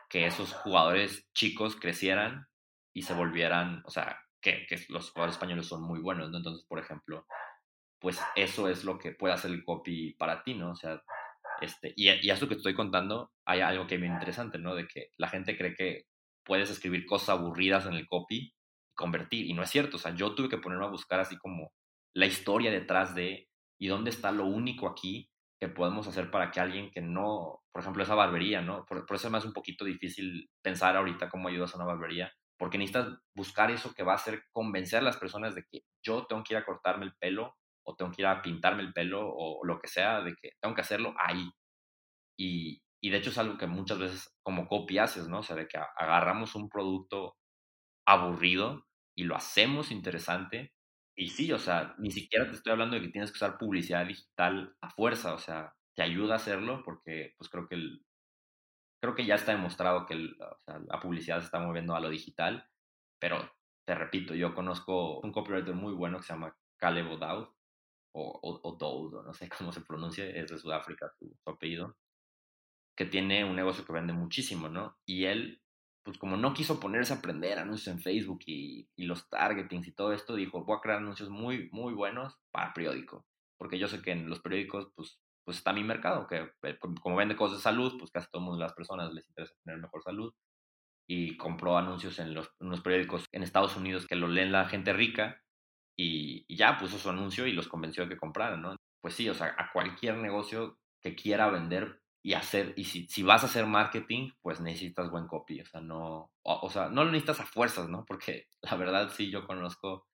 que 0.09 0.25
esos 0.25 0.53
jugadores 0.53 1.29
chicos 1.33 1.75
crecieran 1.75 2.47
y 2.95 3.03
se 3.03 3.13
volvieran, 3.13 3.83
o 3.85 3.91
sea, 3.91 4.17
que, 4.41 4.65
que 4.67 4.83
los 4.89 5.11
jugadores 5.11 5.35
españoles 5.35 5.67
son 5.67 5.83
muy 5.83 5.99
buenos, 5.99 6.31
¿no? 6.31 6.37
Entonces, 6.37 6.65
por 6.67 6.79
ejemplo, 6.79 7.27
pues 7.99 8.19
eso 8.35 8.67
es 8.67 8.83
lo 8.83 8.97
que 8.97 9.11
puede 9.11 9.35
hacer 9.35 9.51
el 9.51 9.63
copy 9.63 10.15
para 10.15 10.43
ti, 10.43 10.55
¿no? 10.55 10.71
O 10.71 10.75
sea, 10.75 10.99
este, 11.61 11.93
y, 11.95 12.09
y 12.09 12.29
eso 12.29 12.47
que 12.47 12.55
te 12.55 12.59
estoy 12.59 12.73
contando, 12.73 13.31
hay 13.45 13.61
algo 13.61 13.87
que 13.87 13.95
es 13.95 14.01
muy 14.01 14.09
interesante, 14.09 14.57
¿no? 14.59 14.75
De 14.75 14.87
que 14.87 15.09
la 15.17 15.29
gente 15.29 15.57
cree 15.57 15.75
que 15.75 16.03
puedes 16.43 16.69
escribir 16.69 17.05
cosas 17.05 17.29
aburridas 17.29 17.85
en 17.85 17.93
el 17.93 18.07
copy 18.07 18.35
y 18.35 18.53
convertir, 18.95 19.45
y 19.45 19.53
no 19.53 19.63
es 19.63 19.69
cierto, 19.69 19.97
o 19.97 19.99
sea, 19.99 20.13
yo 20.15 20.35
tuve 20.35 20.49
que 20.49 20.57
ponerme 20.57 20.85
a 20.85 20.89
buscar 20.89 21.19
así 21.19 21.37
como 21.37 21.71
la 22.13 22.25
historia 22.25 22.71
detrás 22.71 23.15
de 23.15 23.47
y 23.79 23.87
dónde 23.87 24.09
está 24.09 24.31
lo 24.31 24.45
único 24.45 24.87
aquí 24.87 25.29
que 25.59 25.69
podemos 25.69 26.07
hacer 26.07 26.29
para 26.31 26.51
que 26.51 26.59
alguien 26.59 26.91
que 26.91 27.01
no, 27.01 27.61
por 27.71 27.81
ejemplo, 27.81 28.03
esa 28.03 28.15
barbería, 28.15 28.61
¿no? 28.61 28.85
Por, 28.85 29.05
por 29.05 29.15
eso 29.15 29.27
es 29.27 29.31
más 29.31 29.45
un 29.45 29.53
poquito 29.53 29.85
difícil 29.85 30.49
pensar 30.61 30.95
ahorita 30.95 31.29
cómo 31.29 31.47
ayudas 31.47 31.73
a 31.73 31.77
una 31.77 31.85
barbería, 31.85 32.31
porque 32.57 32.77
necesitas 32.77 33.15
buscar 33.35 33.71
eso 33.71 33.93
que 33.93 34.03
va 34.03 34.13
a 34.13 34.15
hacer 34.15 34.43
convencer 34.51 34.99
a 34.99 35.03
las 35.03 35.17
personas 35.17 35.55
de 35.55 35.63
que 35.69 35.81
yo 36.03 36.25
tengo 36.25 36.43
que 36.43 36.53
ir 36.53 36.57
a 36.57 36.65
cortarme 36.65 37.05
el 37.05 37.15
pelo 37.15 37.55
o 37.83 37.95
tengo 37.95 38.11
que 38.11 38.21
ir 38.21 38.27
a 38.27 38.41
pintarme 38.41 38.83
el 38.83 38.93
pelo 38.93 39.21
o 39.27 39.63
lo 39.65 39.79
que 39.79 39.87
sea, 39.87 40.21
de 40.21 40.35
que 40.35 40.51
tengo 40.61 40.75
que 40.75 40.81
hacerlo 40.81 41.13
ahí. 41.17 41.49
Y, 42.39 42.81
y 43.03 43.09
de 43.09 43.17
hecho 43.17 43.31
es 43.31 43.37
algo 43.37 43.57
que 43.57 43.67
muchas 43.67 43.99
veces 43.99 44.33
como 44.43 44.67
copy 44.67 44.99
haces, 44.99 45.27
¿no? 45.27 45.39
O 45.39 45.43
sea, 45.43 45.55
de 45.55 45.67
que 45.67 45.77
agarramos 45.77 46.55
un 46.55 46.69
producto 46.69 47.35
aburrido 48.07 48.85
y 49.15 49.23
lo 49.23 49.35
hacemos 49.35 49.91
interesante. 49.91 50.73
Y 51.17 51.29
sí, 51.29 51.51
o 51.51 51.59
sea, 51.59 51.95
ni 51.99 52.11
siquiera 52.11 52.47
te 52.47 52.55
estoy 52.55 52.71
hablando 52.73 52.95
de 52.95 53.01
que 53.03 53.09
tienes 53.09 53.31
que 53.31 53.37
usar 53.37 53.57
publicidad 53.57 54.05
digital 54.05 54.75
a 54.81 54.89
fuerza, 54.91 55.33
o 55.33 55.39
sea, 55.39 55.73
te 55.95 56.03
ayuda 56.03 56.33
a 56.35 56.37
hacerlo 56.37 56.83
porque 56.85 57.33
pues 57.37 57.49
creo 57.49 57.67
que 57.67 57.75
el, 57.75 58.05
creo 59.01 59.15
que 59.15 59.25
ya 59.25 59.35
está 59.35 59.51
demostrado 59.51 60.05
que 60.05 60.15
la 60.15 60.99
publicidad 61.01 61.39
se 61.39 61.45
está 61.45 61.59
moviendo 61.59 61.95
a 61.95 61.99
lo 61.99 62.09
digital, 62.09 62.67
pero 63.19 63.51
te 63.85 63.95
repito, 63.95 64.35
yo 64.35 64.53
conozco 64.53 65.19
un 65.19 65.31
copywriter 65.31 65.73
muy 65.75 65.93
bueno 65.93 66.17
que 66.17 66.23
se 66.23 66.33
llama 66.33 66.55
Caleb 66.77 67.11
O'Dowd, 67.11 67.49
o, 68.13 68.39
o, 68.41 69.23
no 69.23 69.33
sé 69.33 69.49
cómo 69.57 69.71
se 69.71 69.81
pronuncia, 69.81 70.25
es 70.25 70.49
de 70.49 70.57
Sudáfrica 70.57 71.11
su, 71.17 71.33
apellido, 71.45 71.97
que 72.95 73.05
tiene 73.05 73.45
un 73.45 73.55
negocio 73.55 73.85
que 73.85 73.93
vende 73.93 74.13
muchísimo, 74.13 74.69
¿no? 74.69 74.97
Y 75.05 75.25
él, 75.25 75.61
pues 76.03 76.17
como 76.17 76.37
no 76.37 76.53
quiso 76.53 76.79
ponerse 76.79 77.13
a 77.13 77.17
aprender 77.17 77.59
anuncios 77.59 77.95
en 77.95 78.01
Facebook 78.01 78.39
y, 78.45 78.89
y 78.95 79.05
los 79.05 79.29
targetings 79.29 79.87
y 79.87 79.93
todo 79.93 80.13
esto, 80.13 80.35
dijo, 80.35 80.65
voy 80.65 80.77
a 80.77 80.81
crear 80.81 80.97
anuncios 80.99 81.29
muy, 81.29 81.69
muy 81.71 81.93
buenos 81.93 82.37
para 82.51 82.73
periódico, 82.73 83.25
porque 83.57 83.79
yo 83.79 83.87
sé 83.87 84.01
que 84.01 84.11
en 84.11 84.29
los 84.29 84.41
periódicos, 84.41 84.91
pues 84.95 85.19
pues 85.43 85.57
está 85.57 85.73
mi 85.73 85.83
mercado, 85.83 86.27
que 86.27 86.51
eh, 86.63 86.79
como 86.79 87.15
vende 87.15 87.35
cosas 87.35 87.57
de 87.57 87.63
salud, 87.63 87.97
pues 87.97 88.11
casi 88.11 88.29
todas 88.31 88.57
las 88.59 88.73
personas 88.73 89.11
les 89.13 89.27
interesa 89.27 89.53
tener 89.63 89.79
mejor 89.79 90.03
salud. 90.03 90.33
Y 91.07 91.35
compró 91.35 91.77
anuncios 91.77 92.19
en 92.19 92.33
los, 92.33 92.49
periódicos 92.83 93.25
en 93.31 93.43
Estados 93.43 93.75
Unidos 93.75 94.07
que 94.07 94.15
lo 94.15 94.27
leen 94.27 94.51
la 94.51 94.69
gente 94.69 94.93
rica 94.93 95.41
y, 95.97 96.45
ya 96.55 96.77
puso 96.77 96.97
su 96.97 97.09
anuncio 97.09 97.47
y 97.47 97.53
los 97.53 97.67
convenció 97.67 98.03
de 98.03 98.09
que 98.09 98.17
compraran, 98.17 98.61
¿no? 98.61 98.75
Pues 99.01 99.15
sí, 99.15 99.29
o 99.29 99.33
sea, 99.33 99.55
a 99.57 99.71
cualquier 99.71 100.17
negocio 100.17 100.77
que 101.01 101.15
quiera 101.15 101.49
vender 101.49 102.01
y 102.23 102.33
hacer, 102.33 102.73
y 102.77 102.85
si, 102.85 103.07
si 103.07 103.23
vas 103.23 103.43
a 103.43 103.47
hacer 103.47 103.65
marketing, 103.65 104.31
pues 104.41 104.61
necesitas 104.61 105.09
buen 105.09 105.27
copy, 105.27 105.61
o 105.61 105.65
sea, 105.65 105.81
no, 105.81 106.31
o 106.43 106.69
sea, 106.69 106.89
no 106.89 107.03
lo 107.03 107.11
necesitas 107.11 107.39
a 107.39 107.45
fuerzas, 107.45 107.89
¿no? 107.89 108.05
Porque 108.05 108.45
la 108.61 108.75
verdad 108.75 109.11
sí, 109.15 109.31
yo 109.31 109.45
conozco 109.45 110.07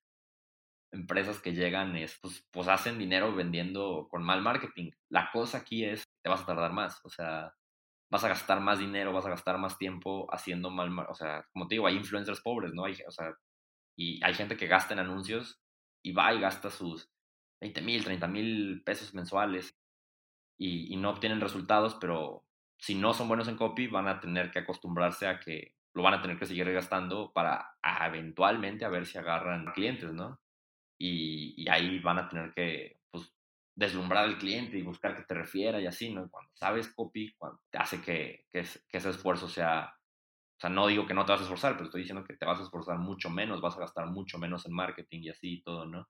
empresas 0.92 1.40
que 1.40 1.54
llegan 1.54 1.96
es, 1.98 2.18
pues, 2.22 2.48
pues 2.52 2.68
hacen 2.68 2.98
dinero 2.98 3.36
vendiendo 3.36 4.08
con 4.10 4.24
mal 4.24 4.42
marketing. 4.42 4.92
La 5.10 5.30
cosa 5.32 5.60
aquí 5.60 5.84
es, 5.84 6.04
te 6.24 6.30
vas 6.30 6.42
a 6.44 6.46
tardar 6.46 6.72
más, 6.72 7.00
o 7.04 7.10
sea, 7.10 7.54
vas 8.10 8.24
a 8.24 8.30
gastar 8.30 8.62
más 8.62 8.80
dinero, 8.80 9.12
vas 9.14 9.26
a 9.26 9.30
gastar 9.30 9.58
más 9.58 9.78
tiempo 9.78 10.28
haciendo 10.34 10.70
mal, 10.70 10.90
o 11.10 11.14
sea, 11.14 11.46
como 11.52 11.68
te 11.68 11.76
digo, 11.76 11.88
hay 11.88 11.98
influencers 11.98 12.42
pobres, 12.42 12.74
¿no? 12.74 12.84
O 12.84 13.12
sea, 13.12 13.34
y 13.98 14.24
hay 14.24 14.34
gente 14.34 14.58
que 14.58 14.68
gasta 14.68 14.94
en 14.94 15.00
anuncios 15.02 15.60
y 16.08 16.12
va 16.12 16.34
y 16.34 16.40
gasta 16.40 16.70
sus 16.70 17.10
20 17.62 17.82
mil, 17.82 18.04
30 18.04 18.28
mil 18.28 18.84
pesos 18.84 19.14
mensuales 19.14 19.78
y, 20.58 20.94
y 20.94 20.98
no 20.98 21.10
obtienen 21.10 21.42
resultados, 21.42 21.96
pero 22.00 22.46
si 22.78 22.96
no 22.96 23.14
son 23.14 23.28
buenos 23.28 23.48
en 23.48 23.58
copy, 23.58 23.88
van 23.88 24.08
a 24.08 24.20
tener 24.20 24.52
que 24.52 24.60
acostumbrarse 24.60 25.28
a 25.28 25.40
que 25.40 25.76
lo 25.94 26.04
van 26.04 26.14
a 26.14 26.22
tener 26.22 26.38
que 26.38 26.46
seguir 26.46 26.72
gastando 26.72 27.32
para 27.34 27.78
eventualmente 28.06 28.86
a 28.86 28.90
ver 28.90 29.06
si 29.06 29.18
agarran 29.18 29.72
clientes, 29.74 30.14
¿no? 30.14 30.40
y, 30.98 31.68
ahí 31.70 32.00
van 32.00 32.20
a 32.20 32.30
tener 32.30 32.54
que 32.54 33.00
pues, 33.12 33.32
deslumbrar 33.76 34.26
al 34.26 34.38
cliente 34.38 34.78
y 34.78 34.82
buscar 34.82 35.16
que 35.16 35.24
te 35.24 35.34
refiera 35.34 35.80
y 35.80 35.88
así, 35.88 36.14
¿no? 36.14 36.30
Cuando 36.30 36.52
sabes 36.56 36.90
copy, 36.90 37.34
cuando 37.38 37.60
hace 37.74 38.02
que, 38.02 38.48
que, 38.52 38.60
ese 38.60 39.10
esfuerzo 39.10 39.48
sea, 39.48 39.97
o 40.58 40.60
sea, 40.60 40.70
no 40.72 40.88
digo 40.88 41.06
que 41.06 41.14
no 41.14 41.26
te 41.26 41.34
vas 41.34 41.42
a 41.42 41.44
esforzar, 41.44 41.74
pero 41.74 41.86
estoy 41.86 42.02
diciendo 42.02 42.24
que 42.24 42.36
te 42.36 42.46
vas 42.46 42.60
a 42.60 42.64
esforzar 42.64 42.98
mucho 42.98 43.30
menos, 43.30 43.62
vas 43.62 43.78
a 43.78 43.82
gastar 43.82 44.08
mucho 44.08 44.40
menos 44.40 44.66
en 44.66 44.74
marketing 44.74 45.22
y 45.24 45.30
así 45.30 45.54
y 45.56 45.62
todo, 45.62 45.86
¿no? 45.86 46.08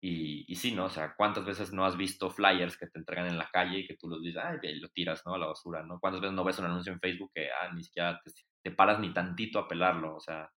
Y, 0.00 0.44
y 0.46 0.56
sí, 0.56 0.72
¿no? 0.72 0.86
O 0.86 0.90
sea, 0.90 1.14
¿cuántas 1.16 1.44
veces 1.44 1.72
no 1.72 1.84
has 1.84 1.96
visto 1.96 2.30
flyers 2.30 2.76
que 2.76 2.86
te 2.86 2.98
entregan 2.98 3.26
en 3.26 3.38
la 3.38 3.50
calle 3.50 3.80
y 3.80 3.86
que 3.86 3.96
tú 3.96 4.08
los 4.08 4.22
dices, 4.22 4.42
ay, 4.44 4.58
y 4.62 4.80
lo 4.80 4.88
tiras, 4.90 5.22
¿no? 5.26 5.34
A 5.34 5.38
la 5.38 5.46
basura, 5.46 5.82
¿no? 5.82 5.98
¿Cuántas 6.00 6.20
veces 6.20 6.36
no 6.36 6.44
ves 6.44 6.58
un 6.58 6.66
anuncio 6.66 6.92
en 6.92 7.00
Facebook 7.00 7.32
que, 7.34 7.48
ah, 7.50 7.72
ni 7.74 7.82
siquiera 7.82 8.20
te, 8.62 8.70
paras 8.70 9.00
ni 9.00 9.12
tantito 9.12 9.58
a 9.58 9.68
pelarlo? 9.68 10.16
O 10.16 10.20
sea, 10.20 10.50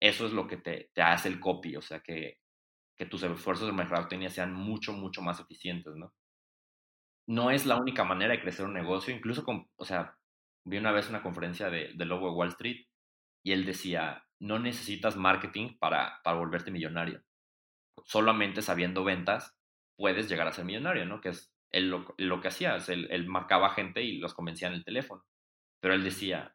eso 0.00 0.26
es 0.26 0.32
lo 0.32 0.46
que 0.46 0.58
te, 0.58 0.90
hace 1.02 1.28
el 1.28 1.40
copy, 1.40 1.76
o 1.76 1.82
sea, 1.82 2.00
que 2.00 2.38
que 2.96 3.06
tus 3.06 3.22
esfuerzos 3.22 3.66
de 3.66 3.72
mercadotecnia 3.72 4.30
sean 4.30 4.54
mucho, 4.54 4.92
mucho 4.92 5.22
más 5.22 5.38
eficientes, 5.40 5.94
¿no? 5.96 6.12
No 7.28 7.50
es 7.50 7.66
la 7.66 7.76
única 7.76 8.04
manera 8.04 8.32
de 8.32 8.40
crecer 8.40 8.64
un 8.64 8.72
negocio, 8.72 9.14
incluso 9.14 9.44
con, 9.44 9.68
o 9.76 9.84
sea, 9.84 10.16
vi 10.66 10.78
una 10.78 10.92
vez 10.92 11.08
una 11.08 11.22
conferencia 11.22 11.70
de, 11.70 11.92
de 11.94 12.04
Lobo 12.04 12.28
de 12.28 12.36
Wall 12.36 12.48
Street 12.48 12.86
y 13.44 13.52
él 13.52 13.64
decía, 13.64 14.24
no 14.40 14.58
necesitas 14.58 15.16
marketing 15.16 15.78
para, 15.78 16.20
para 16.22 16.38
volverte 16.38 16.70
millonario. 16.70 17.22
Solamente 18.04 18.62
sabiendo 18.62 19.04
ventas 19.04 19.56
puedes 19.96 20.28
llegar 20.28 20.48
a 20.48 20.52
ser 20.52 20.64
millonario, 20.64 21.06
¿no? 21.06 21.20
Que 21.20 21.30
es 21.30 21.52
él 21.72 21.90
lo, 21.90 22.14
lo 22.18 22.40
que 22.40 22.48
hacía, 22.48 22.76
él, 22.88 23.08
él 23.10 23.26
marcaba 23.26 23.70
gente 23.70 24.02
y 24.02 24.18
los 24.18 24.34
convencía 24.34 24.68
en 24.68 24.74
el 24.74 24.84
teléfono. 24.84 25.22
Pero 25.80 25.94
él 25.94 26.02
decía, 26.02 26.54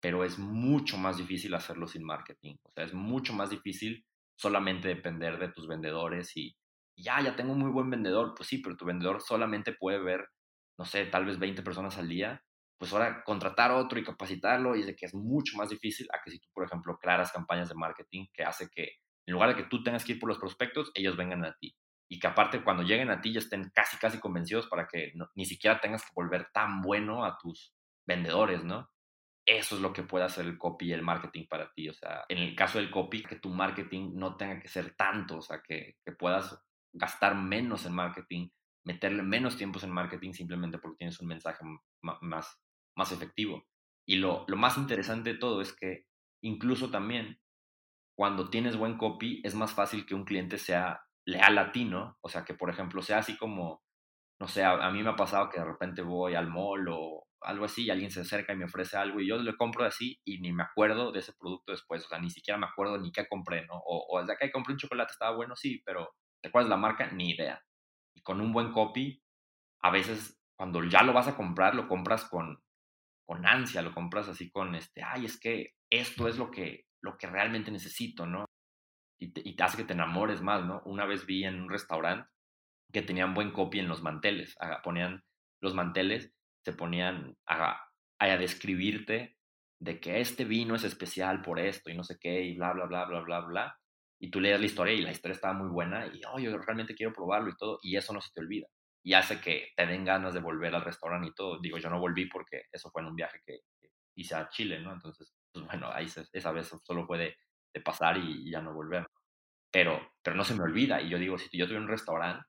pero 0.00 0.24
es 0.24 0.38
mucho 0.38 0.98
más 0.98 1.16
difícil 1.16 1.54
hacerlo 1.54 1.86
sin 1.86 2.04
marketing. 2.04 2.56
O 2.62 2.72
sea, 2.72 2.84
es 2.84 2.92
mucho 2.92 3.32
más 3.32 3.50
difícil 3.50 4.04
solamente 4.36 4.88
depender 4.88 5.38
de 5.38 5.48
tus 5.48 5.68
vendedores 5.68 6.36
y, 6.36 6.56
ya, 6.96 7.20
ya 7.20 7.36
tengo 7.36 7.52
un 7.52 7.58
muy 7.58 7.70
buen 7.70 7.90
vendedor, 7.90 8.34
pues 8.36 8.48
sí, 8.48 8.58
pero 8.58 8.76
tu 8.76 8.84
vendedor 8.84 9.20
solamente 9.20 9.72
puede 9.72 9.98
ver, 9.98 10.28
no 10.78 10.84
sé, 10.84 11.06
tal 11.06 11.24
vez 11.24 11.38
20 11.38 11.62
personas 11.62 11.98
al 11.98 12.08
día, 12.08 12.42
pues 12.78 12.92
ahora 12.92 13.22
contratar 13.24 13.70
otro 13.70 13.98
y 13.98 14.04
capacitarlo 14.04 14.76
y 14.76 14.80
es 14.80 14.86
de 14.86 14.96
que 14.96 15.06
es 15.06 15.14
mucho 15.14 15.56
más 15.56 15.70
difícil 15.70 16.08
a 16.12 16.22
que 16.22 16.30
si 16.30 16.38
tú, 16.38 16.48
por 16.52 16.64
ejemplo, 16.64 16.98
crearas 16.98 17.32
campañas 17.32 17.68
de 17.68 17.74
marketing 17.74 18.26
que 18.32 18.44
hace 18.44 18.68
que 18.68 18.98
en 19.26 19.32
lugar 19.32 19.50
de 19.50 19.56
que 19.56 19.68
tú 19.68 19.82
tengas 19.82 20.04
que 20.04 20.12
ir 20.12 20.18
por 20.18 20.28
los 20.28 20.38
prospectos, 20.38 20.90
ellos 20.94 21.16
vengan 21.16 21.44
a 21.44 21.54
ti. 21.54 21.74
Y 22.08 22.18
que 22.18 22.26
aparte 22.26 22.62
cuando 22.62 22.82
lleguen 22.82 23.10
a 23.10 23.20
ti 23.20 23.32
ya 23.32 23.38
estén 23.38 23.70
casi, 23.74 23.96
casi 23.96 24.18
convencidos 24.18 24.66
para 24.66 24.86
que 24.86 25.12
ni 25.34 25.46
siquiera 25.46 25.80
tengas 25.80 26.02
que 26.02 26.12
volver 26.14 26.50
tan 26.52 26.82
bueno 26.82 27.24
a 27.24 27.38
tus 27.38 27.74
vendedores, 28.06 28.62
¿no? 28.64 28.90
eso 29.46 29.76
es 29.76 29.82
lo 29.82 29.92
que 29.92 30.02
puede 30.02 30.24
hacer 30.24 30.46
el 30.46 30.58
copy 30.58 30.86
y 30.86 30.92
el 30.92 31.02
marketing 31.02 31.46
para 31.48 31.70
ti. 31.72 31.88
O 31.88 31.94
sea, 31.94 32.24
en 32.28 32.38
el 32.38 32.54
caso 32.54 32.78
del 32.78 32.90
copy, 32.90 33.22
que 33.22 33.36
tu 33.36 33.50
marketing 33.50 34.12
no 34.14 34.36
tenga 34.36 34.60
que 34.60 34.68
ser 34.68 34.94
tanto, 34.96 35.38
o 35.38 35.42
sea, 35.42 35.60
que, 35.62 35.96
que 36.04 36.12
puedas 36.12 36.58
gastar 36.92 37.34
menos 37.34 37.84
en 37.86 37.92
marketing, 37.92 38.48
meterle 38.84 39.22
menos 39.22 39.56
tiempos 39.56 39.84
en 39.84 39.90
marketing 39.90 40.32
simplemente 40.32 40.78
porque 40.78 40.98
tienes 40.98 41.20
un 41.20 41.28
mensaje 41.28 41.64
más, 42.00 42.60
más 42.96 43.12
efectivo. 43.12 43.64
Y 44.06 44.16
lo, 44.16 44.44
lo 44.48 44.56
más 44.56 44.76
interesante 44.76 45.32
de 45.32 45.38
todo 45.38 45.60
es 45.60 45.72
que 45.72 46.06
incluso 46.42 46.90
también 46.90 47.40
cuando 48.16 48.50
tienes 48.50 48.76
buen 48.76 48.96
copy 48.96 49.40
es 49.44 49.54
más 49.54 49.72
fácil 49.72 50.06
que 50.06 50.14
un 50.14 50.24
cliente 50.24 50.58
sea 50.58 51.04
leal 51.26 51.58
a 51.58 51.72
ti, 51.72 51.84
¿no? 51.84 52.16
O 52.20 52.28
sea, 52.28 52.44
que 52.44 52.54
por 52.54 52.70
ejemplo 52.70 53.02
sea 53.02 53.18
así 53.18 53.36
como, 53.36 53.82
no 54.40 54.46
sé, 54.46 54.64
a, 54.64 54.90
mí 54.90 55.02
me 55.02 55.10
ha 55.10 55.16
pasado 55.16 55.48
que 55.48 55.58
de 55.58 55.64
repente 55.64 56.02
voy 56.02 56.34
al 56.34 56.48
mall 56.48 56.86
o 56.90 57.26
algo 57.40 57.64
así 57.64 57.84
y 57.84 57.90
alguien 57.90 58.10
se 58.10 58.20
acerca 58.20 58.52
y 58.52 58.56
me 58.56 58.66
ofrece 58.66 58.96
algo 58.96 59.20
y 59.20 59.28
yo 59.28 59.36
le 59.36 59.56
compro 59.56 59.84
así 59.84 60.18
y 60.24 60.40
ni 60.40 60.52
me 60.52 60.62
acuerdo 60.62 61.12
de 61.12 61.20
ese 61.20 61.32
producto 61.38 61.72
después, 61.72 62.04
o 62.04 62.08
sea, 62.08 62.18
ni 62.18 62.30
siquiera 62.30 62.58
me 62.58 62.66
acuerdo 62.66 62.98
ni 62.98 63.10
qué 63.12 63.26
compré, 63.28 63.66
¿no? 63.66 63.74
O, 63.76 64.06
o 64.10 64.20
desde 64.20 64.34
acá 64.34 64.50
compré 64.52 64.72
un 64.74 64.78
chocolate, 64.78 65.12
estaba 65.12 65.36
bueno, 65.36 65.56
sí, 65.56 65.82
pero 65.84 66.10
¿te 66.42 66.48
acuerdas 66.48 66.70
la 66.70 66.76
marca? 66.76 67.10
Ni 67.10 67.30
idea. 67.30 67.60
Y 68.14 68.22
con 68.22 68.40
un 68.40 68.52
buen 68.52 68.72
copy, 68.72 69.22
a 69.82 69.90
veces 69.90 70.38
cuando 70.56 70.84
ya 70.84 71.02
lo 71.02 71.12
vas 71.12 71.28
a 71.28 71.36
comprar, 71.36 71.74
lo 71.74 71.88
compras 71.88 72.24
con, 72.26 72.62
con 73.26 73.46
ansia, 73.46 73.82
lo 73.82 73.92
compras 73.92 74.28
así 74.28 74.50
con 74.50 74.74
este, 74.74 75.02
ay, 75.02 75.26
es 75.26 75.38
que 75.38 75.72
esto 75.90 76.28
es 76.28 76.38
lo 76.38 76.50
que, 76.50 76.84
lo 77.02 77.16
que 77.16 77.26
realmente 77.26 77.70
necesito, 77.70 78.26
¿no? 78.26 78.46
Y 79.20 79.32
te, 79.32 79.42
y 79.44 79.56
te 79.56 79.62
hace 79.62 79.76
que 79.78 79.84
te 79.84 79.92
enamores 79.92 80.42
más, 80.42 80.64
¿no? 80.64 80.82
Una 80.84 81.06
vez 81.06 81.26
vi 81.26 81.44
en 81.44 81.60
un 81.60 81.70
restaurante 81.70 82.28
que 82.92 83.02
tenían 83.02 83.34
buen 83.34 83.52
copy 83.52 83.80
en 83.80 83.88
los 83.88 84.02
manteles, 84.02 84.56
ponían 84.82 85.22
los 85.60 85.74
manteles 85.74 86.34
se 86.64 86.72
ponían 86.72 87.36
a, 87.46 87.78
a 88.18 88.36
describirte 88.36 89.36
de 89.80 90.00
que 90.00 90.20
este 90.20 90.44
vino 90.44 90.74
es 90.74 90.84
especial 90.84 91.42
por 91.42 91.60
esto 91.60 91.90
y 91.90 91.94
no 91.94 92.04
sé 92.04 92.16
qué 92.18 92.42
y 92.42 92.56
bla, 92.56 92.72
bla, 92.72 92.86
bla, 92.86 93.04
bla, 93.04 93.20
bla, 93.20 93.40
bla. 93.40 93.78
Y 94.18 94.30
tú 94.30 94.40
lees 94.40 94.58
la 94.58 94.66
historia 94.66 94.94
y 94.94 95.02
la 95.02 95.10
historia 95.10 95.34
estaba 95.34 95.52
muy 95.52 95.68
buena 95.68 96.06
y, 96.06 96.22
oh, 96.32 96.38
yo 96.38 96.56
realmente 96.56 96.94
quiero 96.94 97.12
probarlo 97.12 97.50
y 97.50 97.56
todo, 97.56 97.78
y 97.82 97.96
eso 97.96 98.12
no 98.14 98.20
se 98.20 98.30
te 98.32 98.40
olvida. 98.40 98.66
Y 99.04 99.12
hace 99.12 99.40
que 99.40 99.72
te 99.76 99.86
den 99.86 100.04
ganas 100.04 100.34
de 100.34 100.40
volver 100.40 100.74
al 100.74 100.84
restaurante 100.84 101.28
y 101.28 101.34
todo. 101.34 101.60
Digo, 101.60 101.78
yo 101.78 101.90
no 101.90 102.00
volví 102.00 102.26
porque 102.26 102.62
eso 102.72 102.90
fue 102.90 103.02
en 103.02 103.08
un 103.08 103.16
viaje 103.16 103.40
que, 103.44 103.60
hice 104.16 104.34
a 104.36 104.48
Chile, 104.48 104.80
¿no? 104.80 104.92
Entonces, 104.92 105.34
pues 105.52 105.66
bueno, 105.66 105.90
ahí 105.92 106.06
esa 106.32 106.52
vez 106.52 106.72
solo 106.84 107.06
puede 107.06 107.36
de, 107.74 107.80
pasar 107.80 108.16
y, 108.16 108.50
ya 108.50 108.60
no 108.60 108.72
volver. 108.72 109.06
Pero, 109.70 110.00
pero 110.22 110.36
no 110.36 110.44
se 110.44 110.54
me 110.54 110.62
olvida. 110.62 111.02
Y 111.02 111.10
yo 111.10 111.18
digo, 111.18 111.36
si 111.36 111.58
yo 111.58 111.66
tuviera 111.66 111.82
un 111.82 111.90
restaurante, 111.90 112.44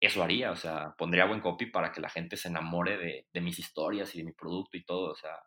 eso 0.00 0.22
haría, 0.22 0.50
o 0.52 0.56
sea, 0.56 0.94
pondría 0.96 1.24
buen 1.24 1.40
copy 1.40 1.66
para 1.66 1.90
que 1.92 2.00
la 2.00 2.10
gente 2.10 2.36
se 2.36 2.48
enamore 2.48 3.26
de, 3.32 3.40
mis 3.40 3.58
historias 3.58 4.14
y 4.14 4.18
de 4.18 4.24
mi 4.24 4.32
producto 4.32 4.76
y 4.76 4.84
todo, 4.84 5.12
o 5.12 5.14
sea, 5.14 5.38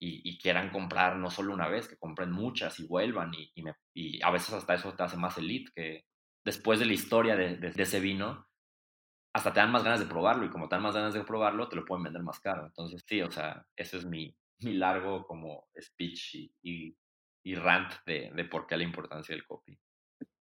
y, 0.00 0.38
quieran 0.38 0.70
comprar 0.70 1.16
no 1.16 1.30
solo 1.30 1.52
una 1.52 1.68
vez, 1.68 1.88
que 1.88 1.96
compren 1.96 2.30
muchas 2.30 2.78
y 2.78 2.86
vuelvan 2.86 3.32
y, 3.34 3.52
y, 3.94 4.22
a 4.22 4.30
veces 4.30 4.54
hasta 4.54 4.74
eso 4.74 4.94
te 4.94 5.02
hace 5.02 5.16
más 5.16 5.36
elite, 5.38 5.72
que 5.74 6.04
después 6.44 6.78
de 6.78 6.86
la 6.86 6.92
historia 6.92 7.36
de, 7.36 7.72
ese 7.76 8.00
vino, 8.00 8.47
hasta 9.38 9.52
te 9.52 9.60
dan 9.60 9.72
más 9.72 9.84
ganas 9.84 10.00
de 10.00 10.06
probarlo 10.06 10.44
y 10.44 10.50
como 10.50 10.68
te 10.68 10.76
dan 10.76 10.82
más 10.82 10.94
ganas 10.94 11.14
de 11.14 11.24
probarlo, 11.24 11.68
te 11.68 11.76
lo 11.76 11.84
pueden 11.84 12.04
vender 12.04 12.22
más 12.22 12.40
caro. 12.40 12.66
Entonces, 12.66 13.02
sí, 13.06 13.22
o 13.22 13.30
sea, 13.30 13.66
ese 13.76 13.96
es 13.96 14.04
mi, 14.04 14.34
mi 14.60 14.74
largo 14.74 15.26
como 15.26 15.68
speech 15.80 16.34
y, 16.34 16.96
y, 17.42 17.54
rant 17.54 17.92
de, 18.04 18.30
de 18.34 18.44
por 18.44 18.66
qué 18.66 18.76
la 18.76 18.84
importancia 18.84 19.34
del 19.34 19.46
copy. 19.46 19.78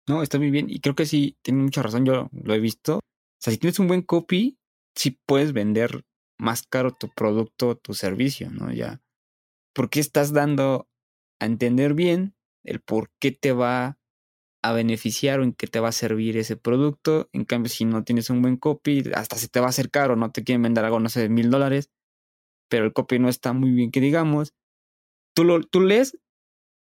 No, 0.07 0.21
está 0.21 0.37
muy 0.37 0.49
bien 0.49 0.69
y 0.69 0.79
creo 0.79 0.95
que 0.95 1.05
sí, 1.05 1.37
tiene 1.41 1.61
mucha 1.61 1.81
razón, 1.81 2.05
yo 2.05 2.29
lo 2.31 2.53
he 2.53 2.59
visto 2.59 2.99
sea, 3.45 3.53
si 3.53 3.59
tienes 3.59 3.79
un 3.79 3.87
buen 3.87 4.01
copy, 4.01 4.57
sí 4.95 5.19
puedes 5.25 5.53
vender 5.53 6.03
más 6.37 6.63
caro 6.63 6.91
tu 6.91 7.09
producto 7.09 7.69
o 7.69 7.75
tu 7.75 7.93
servicio, 7.93 8.49
¿no? 8.49 8.73
Ya. 8.73 9.01
Porque 9.73 9.99
estás 9.99 10.33
dando 10.33 10.89
a 11.39 11.45
entender 11.45 11.93
bien 11.93 12.35
el 12.63 12.81
por 12.81 13.11
qué 13.19 13.31
te 13.31 13.51
va 13.51 13.99
a 14.70 14.74
beneficiar 14.74 15.39
o 15.39 15.43
en 15.43 15.53
qué 15.53 15.68
te 15.68 15.80
va 15.80 15.89
a 15.89 15.91
servir 15.91 16.38
ese 16.38 16.57
producto. 16.57 17.30
En 17.34 17.45
cambio, 17.45 17.70
si 17.70 17.86
no 17.86 18.03
tienes 18.03 18.30
un 18.30 18.41
buen 18.41 18.57
copy, 18.57 19.03
hasta 19.13 19.38
se 19.38 19.47
te 19.47 19.59
va 19.59 19.68
a 19.68 19.70
hacer 19.70 19.91
caro, 19.91 20.16
no 20.16 20.32
te 20.32 20.43
quieren 20.43 20.63
vender 20.63 20.86
algo, 20.86 20.99
no 20.99 21.09
sé, 21.09 21.30
mil 21.30 21.49
dólares, 21.49 21.89
pero 22.70 22.86
el 22.86 22.93
copy 22.93 23.20
no 23.20 23.30
está 23.30 23.53
muy 23.53 23.72
bien 23.72 23.91
que 23.91 24.01
digamos. 24.01 24.53
Tú, 25.36 25.43
lo, 25.43 25.61
tú 25.61 25.82
lees 25.82 26.18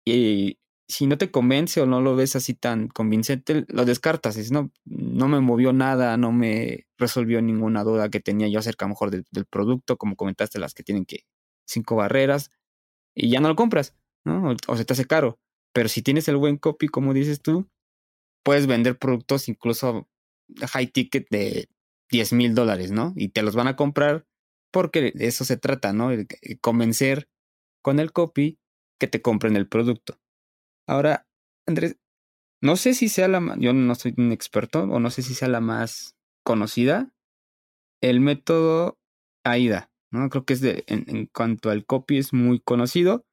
y 0.06 0.58
si 0.88 1.06
no 1.06 1.18
te 1.18 1.32
convence 1.32 1.82
o 1.82 1.86
no 1.86 2.02
lo 2.02 2.16
ves 2.16 2.36
así 2.36 2.54
tan 2.54 2.88
convincente, 2.88 3.66
lo 3.68 3.86
descartas. 3.86 4.38
Es, 4.38 4.52
no, 4.52 4.72
no 4.86 5.28
me 5.28 5.42
movió 5.42 5.74
nada, 5.74 6.18
no 6.18 6.32
me 6.32 6.88
resolvió 6.98 7.42
ninguna 7.42 7.84
duda 7.84 8.10
que 8.10 8.22
tenía 8.22 8.48
yo 8.48 8.60
acerca 8.60 8.88
mejor 8.88 9.12
del, 9.12 9.26
producto, 9.46 9.98
como 9.98 10.16
comentaste, 10.16 10.60
las 10.60 10.74
que 10.74 10.84
tienen 10.84 11.06
que 11.06 11.26
cinco 11.66 11.98
barreras, 11.98 12.52
y 13.14 13.30
ya 13.30 13.42
no 13.42 13.50
lo 13.50 13.56
compras, 13.56 13.96
¿no? 14.26 14.56
O, 14.68 14.78
se 14.78 14.86
te 14.86 14.94
hace 14.94 15.06
caro. 15.06 15.40
Pero 15.74 15.90
si 15.90 16.02
tienes 16.02 16.28
el 16.28 16.38
buen 16.38 16.58
copy, 16.58 16.88
como 16.88 17.14
dices 17.14 17.42
tú, 17.42 17.70
puedes 18.44 18.68
vender 18.68 18.98
productos 18.98 19.50
incluso 19.50 20.08
high 20.72 20.88
ticket 20.88 21.28
de 21.30 21.70
10 22.10 22.34
mil 22.34 22.56
dólares, 22.56 22.92
¿no? 22.92 23.14
Y 23.16 23.30
te 23.30 23.42
los 23.42 23.56
van 23.56 23.68
a 23.68 23.76
comprar 23.76 24.26
porque 24.72 25.12
de 25.14 25.28
eso 25.28 25.46
se 25.46 25.58
trata, 25.58 25.94
¿no? 25.94 26.10
convencer 26.62 27.30
con 27.82 28.00
el 28.00 28.12
copy 28.12 28.60
que 29.00 29.08
te 29.08 29.22
compren 29.22 29.56
el 29.56 29.68
producto. 29.68 30.20
Ahora, 30.88 31.28
Andrés, 31.66 31.98
no 32.62 32.76
sé 32.76 32.94
si 32.94 33.10
sea 33.10 33.28
la 33.28 33.56
yo 33.60 33.74
no 33.74 33.96
soy 33.96 34.14
un 34.18 34.32
experto 34.32 34.84
o 34.84 35.00
no 35.00 35.10
sé 35.10 35.22
si 35.22 35.34
sea 35.34 35.48
la 35.48 35.62
más 35.62 36.16
conocida, 36.44 37.12
el 38.02 38.20
método 38.20 38.98
AIDA, 39.44 39.92
¿no? 40.12 40.30
Creo 40.30 40.46
que 40.46 40.54
es 40.54 40.62
de, 40.62 40.84
en, 40.88 41.28
cuanto 41.28 41.70
al 41.70 41.86
copy 41.86 42.18
es 42.18 42.34
muy 42.34 42.60
conocido. 42.60 43.26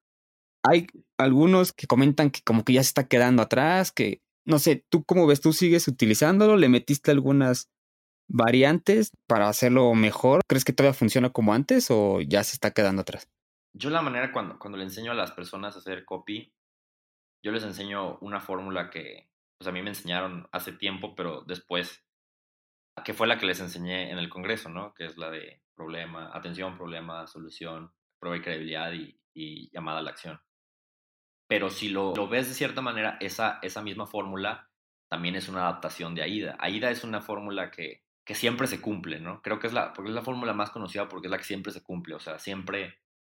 Hay 0.62 0.86
algunos 1.24 1.72
que 1.72 1.86
comentan 1.86 2.30
que 2.30 2.40
como 2.42 2.64
que 2.64 2.74
ya 2.74 2.82
se 2.82 2.88
está 2.88 3.08
quedando 3.08 3.42
atrás, 3.42 3.92
que 3.92 4.22
no 4.46 4.58
sé, 4.58 4.84
¿tú 4.88 5.04
cómo 5.04 5.26
ves? 5.26 5.40
¿Tú 5.40 5.52
sigues 5.52 5.88
utilizándolo? 5.88 6.56
¿Le 6.56 6.68
metiste 6.68 7.10
algunas 7.10 7.70
variantes 8.28 9.10
para 9.26 9.48
hacerlo 9.48 9.94
mejor? 9.94 10.42
¿Crees 10.46 10.64
que 10.64 10.72
todavía 10.72 10.98
funciona 10.98 11.30
como 11.30 11.54
antes 11.54 11.90
o 11.90 12.20
ya 12.20 12.44
se 12.44 12.54
está 12.54 12.72
quedando 12.72 13.02
atrás? 13.02 13.28
Yo 13.72 13.90
la 13.90 14.02
manera 14.02 14.32
cuando, 14.32 14.58
cuando 14.58 14.78
le 14.78 14.84
enseño 14.84 15.12
a 15.12 15.14
las 15.14 15.32
personas 15.32 15.74
a 15.74 15.78
hacer 15.78 16.04
copy 16.04 16.52
yo 17.44 17.52
les 17.52 17.62
enseño 17.62 18.16
una 18.20 18.40
fórmula 18.40 18.88
que 18.88 19.28
pues 19.58 19.68
a 19.68 19.72
mí 19.72 19.82
me 19.82 19.90
enseñaron 19.90 20.48
hace 20.50 20.72
tiempo, 20.72 21.14
pero 21.14 21.42
después, 21.42 22.02
que 23.04 23.12
fue 23.12 23.26
la 23.26 23.38
que 23.38 23.44
les 23.44 23.60
enseñé 23.60 24.10
en 24.10 24.18
el 24.18 24.30
Congreso, 24.30 24.70
¿no? 24.70 24.94
Que 24.94 25.04
es 25.04 25.18
la 25.18 25.30
de 25.30 25.62
problema, 25.74 26.30
atención, 26.32 26.78
problema, 26.78 27.26
solución, 27.26 27.92
prueba 28.18 28.38
y 28.38 28.40
credibilidad 28.40 28.92
y, 28.92 29.70
llamada 29.70 29.98
a 29.98 30.02
la 30.02 30.10
acción. 30.10 30.40
Pero 31.54 31.70
si 31.70 31.88
lo, 31.88 32.16
lo, 32.16 32.26
ves 32.26 32.48
de 32.48 32.54
cierta 32.54 32.80
manera, 32.80 33.16
esa, 33.20 33.60
esa 33.62 33.80
misma 33.80 34.08
fórmula 34.08 34.68
también 35.08 35.36
es 35.36 35.48
una 35.48 35.60
adaptación 35.60 36.12
de 36.16 36.22
AIDA. 36.22 36.56
AIDA 36.58 36.90
es 36.90 37.04
una 37.04 37.20
fórmula 37.20 37.70
que, 37.70 38.02
que 38.26 38.34
siempre 38.34 38.66
se 38.66 38.80
cumple, 38.80 39.20
¿no? 39.20 39.40
Creo 39.40 39.60
que 39.60 39.68
es 39.68 39.72
la, 39.72 39.92
porque 39.92 40.08
es 40.08 40.16
la 40.16 40.24
fórmula 40.24 40.52
más 40.52 40.70
conocida 40.70 41.08
porque 41.08 41.28
es 41.28 41.30
la 41.30 41.38
que 41.38 41.44
siempre 41.44 41.70
se 41.70 41.84
cumple. 41.84 42.16
O 42.16 42.18
sea, 42.18 42.40
siempre 42.40 42.98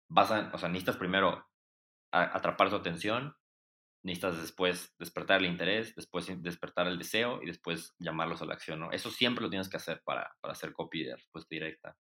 vas 0.10 0.32
a, 0.32 0.50
o 0.54 0.58
sea, 0.58 0.70
necesitas 0.70 0.96
primero 0.96 1.46
atrapar 2.10 2.70
su 2.70 2.78
atención, 2.78 3.36
necesitas 4.02 4.40
después 4.40 4.96
despertar 4.98 5.42
el 5.42 5.48
interés, 5.48 5.94
después 5.94 6.26
despertar 6.42 6.88
el 6.88 6.98
deseo 6.98 7.44
y 7.44 7.48
después 7.48 7.96
llamarlos 8.00 8.42
a 8.42 8.46
la 8.46 8.54
acción, 8.54 8.80
¿no? 8.80 8.94
Eso 8.94 9.12
siempre 9.12 9.44
lo 9.44 9.50
tienes 9.50 9.68
que 9.68 9.76
hacer 9.76 10.02
para, 10.06 10.38
para 10.40 10.54
hacer 10.54 10.72
copy 10.72 11.04
de 11.04 11.18
respuesta 11.18 11.54
directa. 11.54 11.98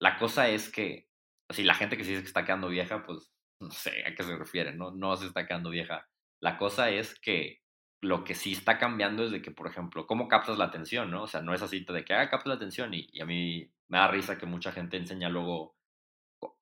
La 0.00 0.18
cosa 0.18 0.48
es 0.48 0.68
que, 0.68 1.08
si 1.50 1.62
la 1.62 1.74
gente 1.74 1.96
que 1.96 2.02
se 2.02 2.10
dice 2.10 2.22
que 2.22 2.26
está 2.26 2.44
quedando 2.44 2.66
vieja, 2.66 3.04
pues 3.04 3.31
no 3.62 3.70
sé 3.70 4.04
a 4.06 4.14
qué 4.14 4.22
se 4.22 4.36
refiere, 4.36 4.74
¿no? 4.74 4.90
No 4.90 5.16
se 5.16 5.26
está 5.26 5.46
quedando 5.46 5.70
vieja. 5.70 6.08
La 6.40 6.58
cosa 6.58 6.90
es 6.90 7.18
que 7.18 7.60
lo 8.00 8.24
que 8.24 8.34
sí 8.34 8.52
está 8.52 8.78
cambiando 8.78 9.24
es 9.24 9.30
de 9.30 9.40
que, 9.42 9.52
por 9.52 9.68
ejemplo, 9.68 10.06
cómo 10.06 10.28
captas 10.28 10.58
la 10.58 10.64
atención, 10.64 11.10
¿no? 11.10 11.22
O 11.22 11.26
sea, 11.26 11.40
no 11.40 11.54
es 11.54 11.62
así 11.62 11.84
de 11.84 12.04
que, 12.04 12.14
ah, 12.14 12.28
capta 12.28 12.48
la 12.48 12.56
atención 12.56 12.92
y, 12.94 13.08
y 13.12 13.20
a 13.20 13.26
mí 13.26 13.70
me 13.88 13.98
da 13.98 14.08
risa 14.08 14.38
que 14.38 14.46
mucha 14.46 14.72
gente 14.72 14.96
enseña 14.96 15.28
luego, 15.28 15.76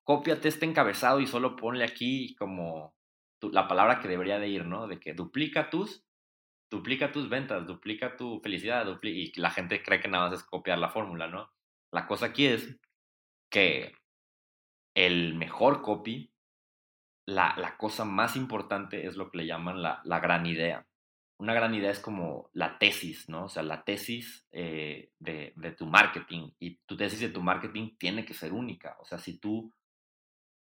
cópiate 0.03 0.47
este 0.47 0.65
encabezado 0.65 1.19
y 1.19 1.27
solo 1.27 1.55
ponle 1.55 1.83
aquí 1.83 2.35
como 2.35 2.95
la 3.41 3.67
palabra 3.67 3.99
que 3.99 4.07
debería 4.07 4.39
de 4.39 4.49
ir, 4.49 4.65
¿no? 4.65 4.87
De 4.87 4.99
que 4.99 5.13
duplica 5.13 5.69
tus, 5.69 6.05
duplica 6.69 7.11
tus 7.11 7.29
ventas, 7.29 7.65
duplica 7.65 8.15
tu 8.15 8.39
felicidad, 8.41 8.85
y 9.01 9.39
la 9.39 9.49
gente 9.49 9.81
cree 9.81 9.99
que 9.99 10.07
nada 10.07 10.29
más 10.29 10.39
es 10.39 10.45
copiar 10.45 10.77
la 10.77 10.89
fórmula, 10.89 11.27
¿no? 11.27 11.51
La 11.91 12.07
cosa 12.07 12.27
aquí 12.27 12.45
es 12.45 12.79
que 13.49 13.93
el 14.95 15.35
mejor 15.35 15.81
copy, 15.81 16.30
la, 17.25 17.55
la 17.57 17.77
cosa 17.77 18.05
más 18.05 18.35
importante 18.35 19.05
es 19.05 19.15
lo 19.15 19.29
que 19.29 19.39
le 19.39 19.47
llaman 19.47 19.81
la, 19.81 20.01
la, 20.03 20.19
gran 20.19 20.45
idea. 20.45 20.85
Una 21.37 21.53
gran 21.53 21.73
idea 21.73 21.91
es 21.91 21.99
como 21.99 22.49
la 22.53 22.77
tesis, 22.77 23.29
¿no? 23.29 23.45
O 23.45 23.49
sea, 23.49 23.63
la 23.63 23.83
tesis 23.83 24.47
eh, 24.51 25.11
de, 25.19 25.53
de 25.55 25.71
tu 25.71 25.85
marketing. 25.85 26.51
Y 26.59 26.77
tu 26.85 26.95
tesis 26.97 27.19
de 27.19 27.29
tu 27.29 27.41
marketing 27.41 27.95
tiene 27.97 28.25
que 28.25 28.33
ser 28.33 28.53
única. 28.53 28.97
O 28.99 29.05
sea, 29.05 29.17
si 29.17 29.39
tú 29.39 29.73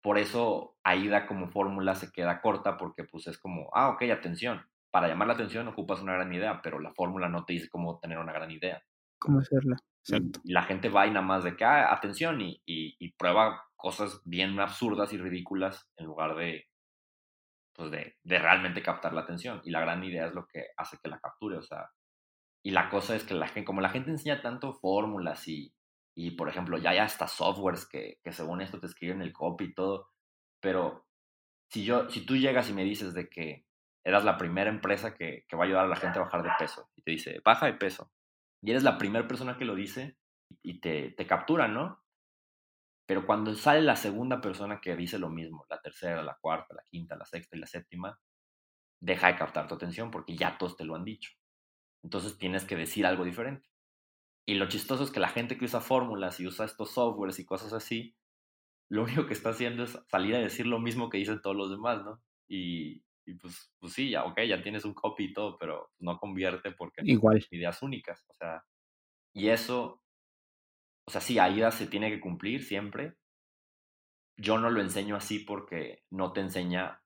por 0.07 0.17
eso 0.17 0.77
AIDA 0.83 1.27
como 1.27 1.49
fórmula 1.49 1.93
se 1.93 2.11
queda 2.11 2.39
corta 2.39 2.77
porque 2.77 3.03
pues 3.03 3.27
es 3.27 3.37
como, 3.37 3.69
ah, 3.73 3.89
ok, 3.89 4.03
atención. 4.03 4.65
Para 4.89 5.09
llamar 5.09 5.27
la 5.27 5.33
atención 5.33 5.67
ocupas 5.67 6.01
una 6.01 6.13
gran 6.13 6.31
idea, 6.33 6.61
pero 6.61 6.79
la 6.79 6.93
fórmula 6.93 7.27
no 7.27 7.43
te 7.43 7.53
dice 7.53 7.69
cómo 7.69 7.99
tener 7.99 8.17
una 8.17 8.31
gran 8.31 8.49
idea. 8.49 8.81
¿Cómo 9.19 9.39
hacerla? 9.39 9.75
Exacto. 10.01 10.39
Y 10.45 10.53
la 10.53 10.63
gente 10.63 10.87
va 10.87 11.07
y 11.07 11.11
nada 11.11 11.25
más 11.25 11.43
de 11.43 11.57
que, 11.57 11.65
ah, 11.65 11.91
atención, 11.91 12.39
y, 12.39 12.61
y, 12.65 13.11
prueba 13.17 13.66
cosas 13.77 14.21
bien 14.25 14.59
absurdas 14.59 15.13
y 15.13 15.17
ridículas 15.17 15.89
en 15.95 16.07
lugar 16.07 16.35
de, 16.35 16.65
pues 17.73 17.91
de, 17.91 18.17
de 18.23 18.39
realmente 18.39 18.81
captar 18.81 19.13
la 19.13 19.21
atención. 19.21 19.61
Y 19.63 19.71
la 19.71 19.81
gran 19.81 20.03
idea 20.03 20.27
es 20.27 20.33
lo 20.33 20.45
que 20.47 20.65
hace 20.75 20.97
que 21.01 21.09
la 21.09 21.19
capture, 21.19 21.57
o 21.57 21.61
sea, 21.61 21.89
y 22.63 22.71
la 22.71 22.89
cosa 22.89 23.15
es 23.15 23.23
que 23.23 23.33
la 23.33 23.47
gente, 23.47 23.65
como 23.65 23.81
la 23.81 23.89
gente 23.89 24.11
enseña 24.11 24.41
tanto 24.41 24.73
fórmulas 24.73 25.47
y, 25.47 25.73
y 26.15 26.31
por 26.31 26.49
ejemplo, 26.49 26.77
ya 26.77 26.89
hay 26.89 26.97
hasta 26.97 27.27
softwares 27.27 27.87
que, 27.87 28.17
que 28.23 28.33
según 28.33 28.61
esto 28.61 28.79
te 28.79 28.87
escriben 28.87 29.21
el 29.21 29.31
copy 29.31 29.65
y 29.65 29.73
todo, 29.73 30.09
pero 30.59 31.05
si, 31.71 31.85
yo, 31.85 32.09
si 32.09 32.25
tú 32.25 32.35
llegas 32.35 32.69
y 32.69 32.73
me 32.73 32.83
dices 32.83 33.13
de 33.13 33.29
que 33.29 33.65
eras 34.03 34.25
la 34.25 34.37
primera 34.37 34.69
empresa 34.69 35.13
que, 35.13 35.45
que 35.47 35.55
va 35.55 35.63
a 35.63 35.67
ayudar 35.67 35.85
a 35.85 35.89
la 35.89 35.95
gente 35.95 36.19
a 36.19 36.23
bajar 36.23 36.43
de 36.43 36.49
peso 36.57 36.89
y 36.95 37.03
te 37.03 37.11
dice, 37.11 37.39
baja 37.45 37.67
de 37.67 37.73
peso, 37.73 38.11
y 38.61 38.71
eres 38.71 38.83
la 38.83 38.97
primera 38.97 39.27
persona 39.27 39.57
que 39.57 39.65
lo 39.65 39.75
dice 39.75 40.17
y 40.63 40.79
te, 40.79 41.11
te 41.11 41.27
captura, 41.27 41.67
¿no? 41.67 42.01
Pero 43.07 43.25
cuando 43.25 43.55
sale 43.55 43.81
la 43.83 43.97
segunda 43.97 44.41
persona 44.41 44.81
que 44.81 44.95
dice 44.97 45.19
lo 45.19 45.29
mismo, 45.29 45.65
la 45.69 45.81
tercera, 45.81 46.23
la 46.23 46.37
cuarta, 46.41 46.75
la 46.75 46.83
quinta, 46.83 47.17
la 47.17 47.25
sexta 47.25 47.57
y 47.57 47.61
la 47.61 47.67
séptima, 47.67 48.19
deja 49.01 49.27
de 49.27 49.35
captar 49.37 49.67
tu 49.67 49.75
atención 49.75 50.11
porque 50.11 50.35
ya 50.35 50.57
todos 50.57 50.77
te 50.77 50.85
lo 50.85 50.95
han 50.95 51.05
dicho. 51.05 51.31
Entonces 52.03 52.37
tienes 52.37 52.65
que 52.65 52.75
decir 52.75 53.05
algo 53.05 53.25
diferente. 53.25 53.69
Y 54.47 54.55
lo 54.55 54.69
chistoso 54.69 55.03
es 55.03 55.11
que 55.11 55.19
la 55.19 55.29
gente 55.29 55.57
que 55.57 55.65
usa 55.65 55.81
fórmulas 55.81 56.39
y 56.39 56.47
usa 56.47 56.65
estos 56.65 56.91
softwares 56.91 57.39
y 57.39 57.45
cosas 57.45 57.73
así, 57.73 58.15
lo 58.89 59.03
único 59.03 59.25
que 59.27 59.33
está 59.33 59.49
haciendo 59.49 59.83
es 59.83 59.99
salir 60.09 60.35
a 60.35 60.39
decir 60.39 60.65
lo 60.67 60.79
mismo 60.79 61.09
que 61.09 61.17
dicen 61.17 61.41
todos 61.41 61.55
los 61.55 61.69
demás, 61.71 62.03
¿no? 62.03 62.23
Y, 62.47 63.01
pues, 63.41 63.73
pues 63.79 63.93
sí, 63.93 64.09
ya, 64.11 64.23
ok, 64.25 64.41
ya 64.47 64.61
tienes 64.63 64.85
un 64.85 64.93
copy 64.93 65.25
y 65.25 65.33
todo, 65.33 65.57
pero 65.57 65.91
no 65.99 66.17
convierte 66.17 66.71
porque 66.71 67.03
Igual. 67.03 67.43
ideas 67.51 67.81
únicas. 67.83 68.25
O 68.29 68.33
sea, 68.33 68.63
y 69.33 69.49
eso, 69.49 70.03
o 71.07 71.11
sea, 71.11 71.21
sí, 71.21 71.39
AIDA 71.39 71.71
se 71.71 71.87
tiene 71.87 72.09
que 72.11 72.19
cumplir 72.19 72.63
siempre. 72.63 73.15
Yo 74.37 74.59
no 74.59 74.69
lo 74.69 74.81
enseño 74.81 75.15
así 75.15 75.39
porque 75.39 76.03
no 76.11 76.33
te 76.33 76.41
enseña 76.41 77.01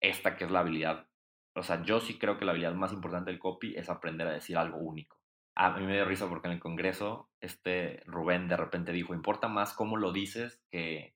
esta 0.00 0.36
que 0.36 0.44
es 0.44 0.50
la 0.50 0.60
habilidad. 0.60 1.08
O 1.54 1.62
sea, 1.62 1.82
yo 1.82 2.00
sí 2.00 2.18
creo 2.18 2.38
que 2.38 2.46
la 2.46 2.52
habilidad 2.52 2.74
más 2.74 2.94
importante 2.94 3.30
del 3.30 3.38
copy 3.38 3.74
es 3.76 3.90
aprender 3.90 4.26
a 4.26 4.32
decir 4.32 4.56
algo 4.56 4.78
único. 4.78 5.20
A 5.54 5.76
mí 5.76 5.84
me 5.84 5.92
dio 5.92 6.06
risa 6.06 6.30
porque 6.30 6.48
en 6.48 6.54
el 6.54 6.60
Congreso, 6.60 7.30
este 7.42 8.02
Rubén 8.06 8.48
de 8.48 8.56
repente 8.56 8.90
dijo, 8.90 9.14
importa 9.14 9.48
más 9.48 9.74
cómo 9.74 9.98
lo 9.98 10.12
dices 10.12 10.62
que, 10.70 11.14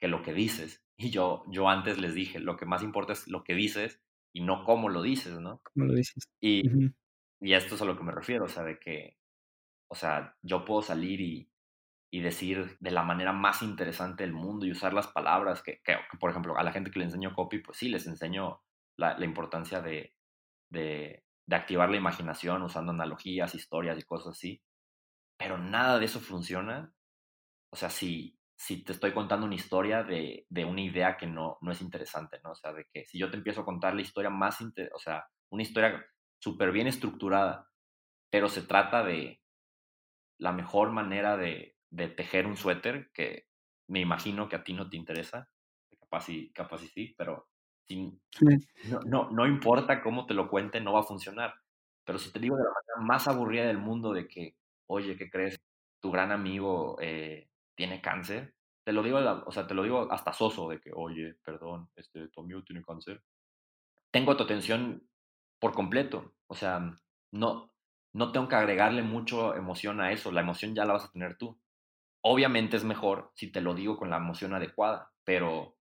que 0.00 0.08
lo 0.08 0.22
que 0.22 0.34
dices. 0.34 0.84
Y 1.00 1.10
yo, 1.10 1.44
yo 1.52 1.68
antes 1.68 1.96
les 1.98 2.12
dije, 2.12 2.40
lo 2.40 2.56
que 2.56 2.66
más 2.66 2.82
importa 2.82 3.12
es 3.12 3.28
lo 3.28 3.44
que 3.44 3.54
dices 3.54 4.02
y 4.34 4.40
no 4.40 4.64
cómo 4.64 4.88
lo 4.88 5.00
dices, 5.00 5.38
¿no? 5.38 5.60
¿Cómo 5.62 5.86
lo 5.86 5.94
dices? 5.94 6.28
Y, 6.40 6.68
y 7.40 7.52
esto 7.52 7.76
es 7.76 7.82
a 7.82 7.84
lo 7.84 7.96
que 7.96 8.02
me 8.02 8.10
refiero, 8.10 8.46
o 8.46 8.48
sea, 8.48 8.64
de 8.64 8.80
que, 8.80 9.17
o 9.88 9.94
sea, 9.94 10.36
yo 10.42 10.64
puedo 10.64 10.82
salir 10.82 11.20
y, 11.20 11.50
y 12.10 12.20
decir 12.20 12.76
de 12.80 12.90
la 12.90 13.02
manera 13.02 13.32
más 13.32 13.62
interesante 13.62 14.24
del 14.24 14.32
mundo 14.32 14.66
y 14.66 14.72
usar 14.72 14.94
las 14.94 15.08
palabras 15.08 15.62
que, 15.62 15.80
que, 15.82 15.96
por 16.18 16.30
ejemplo, 16.30 16.56
a 16.56 16.62
la 16.62 16.72
gente 16.72 16.90
que 16.90 16.98
le 16.98 17.06
enseño 17.06 17.34
copy, 17.34 17.58
pues 17.58 17.78
sí, 17.78 17.88
les 17.88 18.06
enseño 18.06 18.62
la, 18.96 19.18
la 19.18 19.24
importancia 19.24 19.80
de, 19.80 20.14
de, 20.70 21.24
de 21.46 21.56
activar 21.56 21.90
la 21.90 21.96
imaginación 21.96 22.62
usando 22.62 22.92
analogías, 22.92 23.54
historias 23.54 23.98
y 23.98 24.02
cosas 24.02 24.36
así. 24.36 24.62
Pero 25.38 25.58
nada 25.58 25.98
de 25.98 26.06
eso 26.06 26.20
funciona. 26.20 26.92
O 27.70 27.76
sea, 27.76 27.90
si, 27.90 28.38
si 28.56 28.82
te 28.82 28.92
estoy 28.92 29.12
contando 29.12 29.46
una 29.46 29.54
historia 29.54 30.02
de, 30.02 30.46
de, 30.48 30.64
una 30.64 30.80
idea 30.80 31.16
que 31.16 31.26
no, 31.26 31.58
no 31.60 31.72
es 31.72 31.80
interesante, 31.80 32.40
¿no? 32.42 32.52
O 32.52 32.54
sea, 32.54 32.72
de 32.72 32.86
que 32.92 33.04
si 33.04 33.18
yo 33.18 33.30
te 33.30 33.36
empiezo 33.36 33.60
a 33.60 33.64
contar 33.64 33.94
la 33.94 34.02
historia 34.02 34.30
más, 34.30 34.58
o 34.60 34.98
sea, 34.98 35.26
una 35.50 35.62
historia 35.62 36.04
súper 36.40 36.72
bien 36.72 36.86
estructurada, 36.86 37.68
pero 38.30 38.48
se 38.48 38.62
trata 38.62 39.04
de 39.04 39.40
la 40.38 40.52
mejor 40.52 40.90
manera 40.90 41.36
de, 41.36 41.76
de, 41.90 42.08
tejer 42.08 42.46
un 42.46 42.56
suéter, 42.56 43.10
que 43.12 43.46
me 43.88 44.00
imagino 44.00 44.48
que 44.48 44.56
a 44.56 44.64
ti 44.64 44.72
no 44.72 44.88
te 44.88 44.96
interesa, 44.96 45.48
capaz 46.00 46.28
y, 46.28 46.50
capaz 46.52 46.82
y 46.82 46.88
sí, 46.88 47.14
pero 47.16 47.48
no, 47.96 49.00
no, 49.06 49.30
no 49.30 49.46
importa 49.46 50.02
cómo 50.02 50.26
te 50.26 50.34
lo 50.34 50.48
cuente, 50.48 50.80
no 50.80 50.92
va 50.92 51.00
a 51.00 51.04
funcionar. 51.04 51.54
Pero 52.04 52.18
si 52.18 52.32
te 52.32 52.38
digo 52.38 52.56
de 52.56 52.64
la 52.64 52.70
manera 52.70 53.06
más 53.06 53.28
aburrida 53.28 53.66
del 53.66 53.78
mundo 53.78 54.12
de 54.12 54.26
que, 54.28 54.56
oye, 54.86 55.16
¿qué 55.16 55.30
crees? 55.30 55.60
Tu 56.00 56.10
gran 56.10 56.32
amigo 56.32 56.96
eh, 57.00 57.48
tiene 57.74 58.00
cáncer. 58.00 58.54
Te 58.84 58.92
lo 58.92 59.02
digo, 59.02 59.18
o 59.18 59.52
sea, 59.52 59.66
te 59.66 59.74
lo 59.74 59.82
digo 59.82 60.10
hasta 60.10 60.32
soso 60.32 60.68
de 60.68 60.80
que, 60.80 60.90
oye, 60.94 61.34
perdón, 61.44 61.90
este, 61.96 62.28
tu 62.28 62.40
amigo 62.40 62.62
tiene 62.62 62.82
cáncer. 62.82 63.22
Tengo 64.10 64.36
tu 64.36 64.44
atención 64.44 65.06
por 65.58 65.72
completo. 65.72 66.34
O 66.46 66.54
sea, 66.54 66.94
no, 67.32 67.70
no 68.12 68.32
tengo 68.32 68.48
que 68.48 68.56
agregarle 68.56 69.02
mucho 69.02 69.54
emoción 69.54 70.00
a 70.00 70.12
eso. 70.12 70.32
La 70.32 70.40
emoción 70.40 70.74
ya 70.74 70.84
la 70.84 70.94
vas 70.94 71.04
a 71.04 71.12
tener 71.12 71.36
tú. 71.36 71.60
Obviamente 72.22 72.76
es 72.76 72.84
mejor 72.84 73.30
si 73.34 73.50
te 73.52 73.60
lo 73.60 73.74
digo 73.74 73.96
con 73.96 74.10
la 74.10 74.16
emoción 74.16 74.54
adecuada, 74.54 75.12
pero 75.24 75.78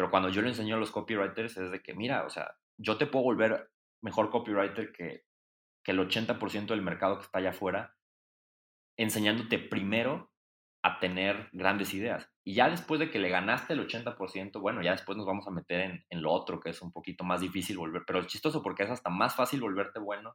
pero 0.00 0.10
cuando 0.10 0.30
yo 0.30 0.40
le 0.40 0.48
enseño 0.48 0.76
a 0.76 0.78
los 0.78 0.92
copywriters 0.92 1.58
es 1.58 1.70
de 1.70 1.82
que, 1.82 1.92
mira, 1.92 2.24
o 2.24 2.30
sea, 2.30 2.56
yo 2.78 2.96
te 2.96 3.06
puedo 3.06 3.22
volver 3.22 3.70
mejor 4.00 4.30
copywriter 4.30 4.92
que, 4.92 5.26
que 5.84 5.92
el 5.92 5.98
80% 5.98 6.68
del 6.68 6.80
mercado 6.80 7.18
que 7.18 7.24
está 7.24 7.38
allá 7.38 7.50
afuera, 7.50 7.96
enseñándote 8.96 9.58
primero 9.58 10.32
a 10.82 11.00
tener 11.00 11.50
grandes 11.52 11.92
ideas. 11.92 12.30
Y 12.44 12.54
ya 12.54 12.70
después 12.70 12.98
de 12.98 13.10
que 13.10 13.18
le 13.18 13.28
ganaste 13.28 13.74
el 13.74 13.86
80%, 13.86 14.58
bueno, 14.58 14.80
ya 14.80 14.92
después 14.92 15.18
nos 15.18 15.26
vamos 15.26 15.46
a 15.46 15.50
meter 15.50 15.80
en, 15.80 16.06
en 16.08 16.22
lo 16.22 16.32
otro, 16.32 16.60
que 16.60 16.70
es 16.70 16.80
un 16.80 16.92
poquito 16.92 17.22
más 17.22 17.42
difícil 17.42 17.76
volver, 17.76 18.04
pero 18.06 18.20
es 18.20 18.26
chistoso 18.26 18.62
porque 18.62 18.84
es 18.84 18.90
hasta 18.90 19.10
más 19.10 19.36
fácil 19.36 19.60
volverte 19.60 20.00
bueno, 20.00 20.34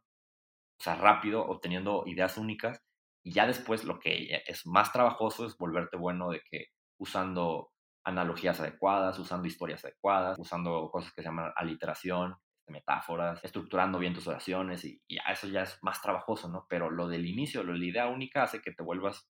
o 0.80 0.84
sea, 0.84 0.96
rápido, 0.96 1.46
obteniendo 1.46 2.04
ideas 2.06 2.38
únicas. 2.38 2.82
Y 3.24 3.32
ya 3.32 3.48
después 3.48 3.84
lo 3.86 4.00
que 4.00 4.44
es 4.46 4.66
más 4.66 4.92
trabajoso 4.92 5.46
es 5.46 5.58
volverte 5.58 5.98
bueno 5.98 6.30
de 6.30 6.42
que 6.50 6.68
usando 7.00 7.72
analogías 8.06 8.60
adecuadas, 8.60 9.18
usando 9.18 9.48
historias 9.48 9.84
adecuadas, 9.84 10.38
usando 10.40 10.90
cosas 10.92 11.12
que 11.14 11.24
se 11.24 11.28
llaman 11.28 11.52
aliteración, 11.56 12.36
metáforas, 12.68 13.44
estructurando 13.44 14.00
bien 14.00 14.14
tus 14.14 14.28
oraciones 14.28 14.86
y, 14.86 15.02
y 15.08 15.18
eso 15.28 15.48
ya 15.48 15.64
es 15.64 15.78
más 15.82 16.02
trabajoso, 16.02 16.50
¿no? 16.50 16.66
Pero 16.70 16.90
lo 16.90 17.08
del 17.08 17.26
inicio, 17.26 17.64
lo 17.64 17.74
de 17.74 17.80
la 17.80 17.86
idea 17.86 18.08
única 18.08 18.44
hace 18.44 18.62
que 18.62 18.74
te 18.74 18.84
vuelvas 18.84 19.28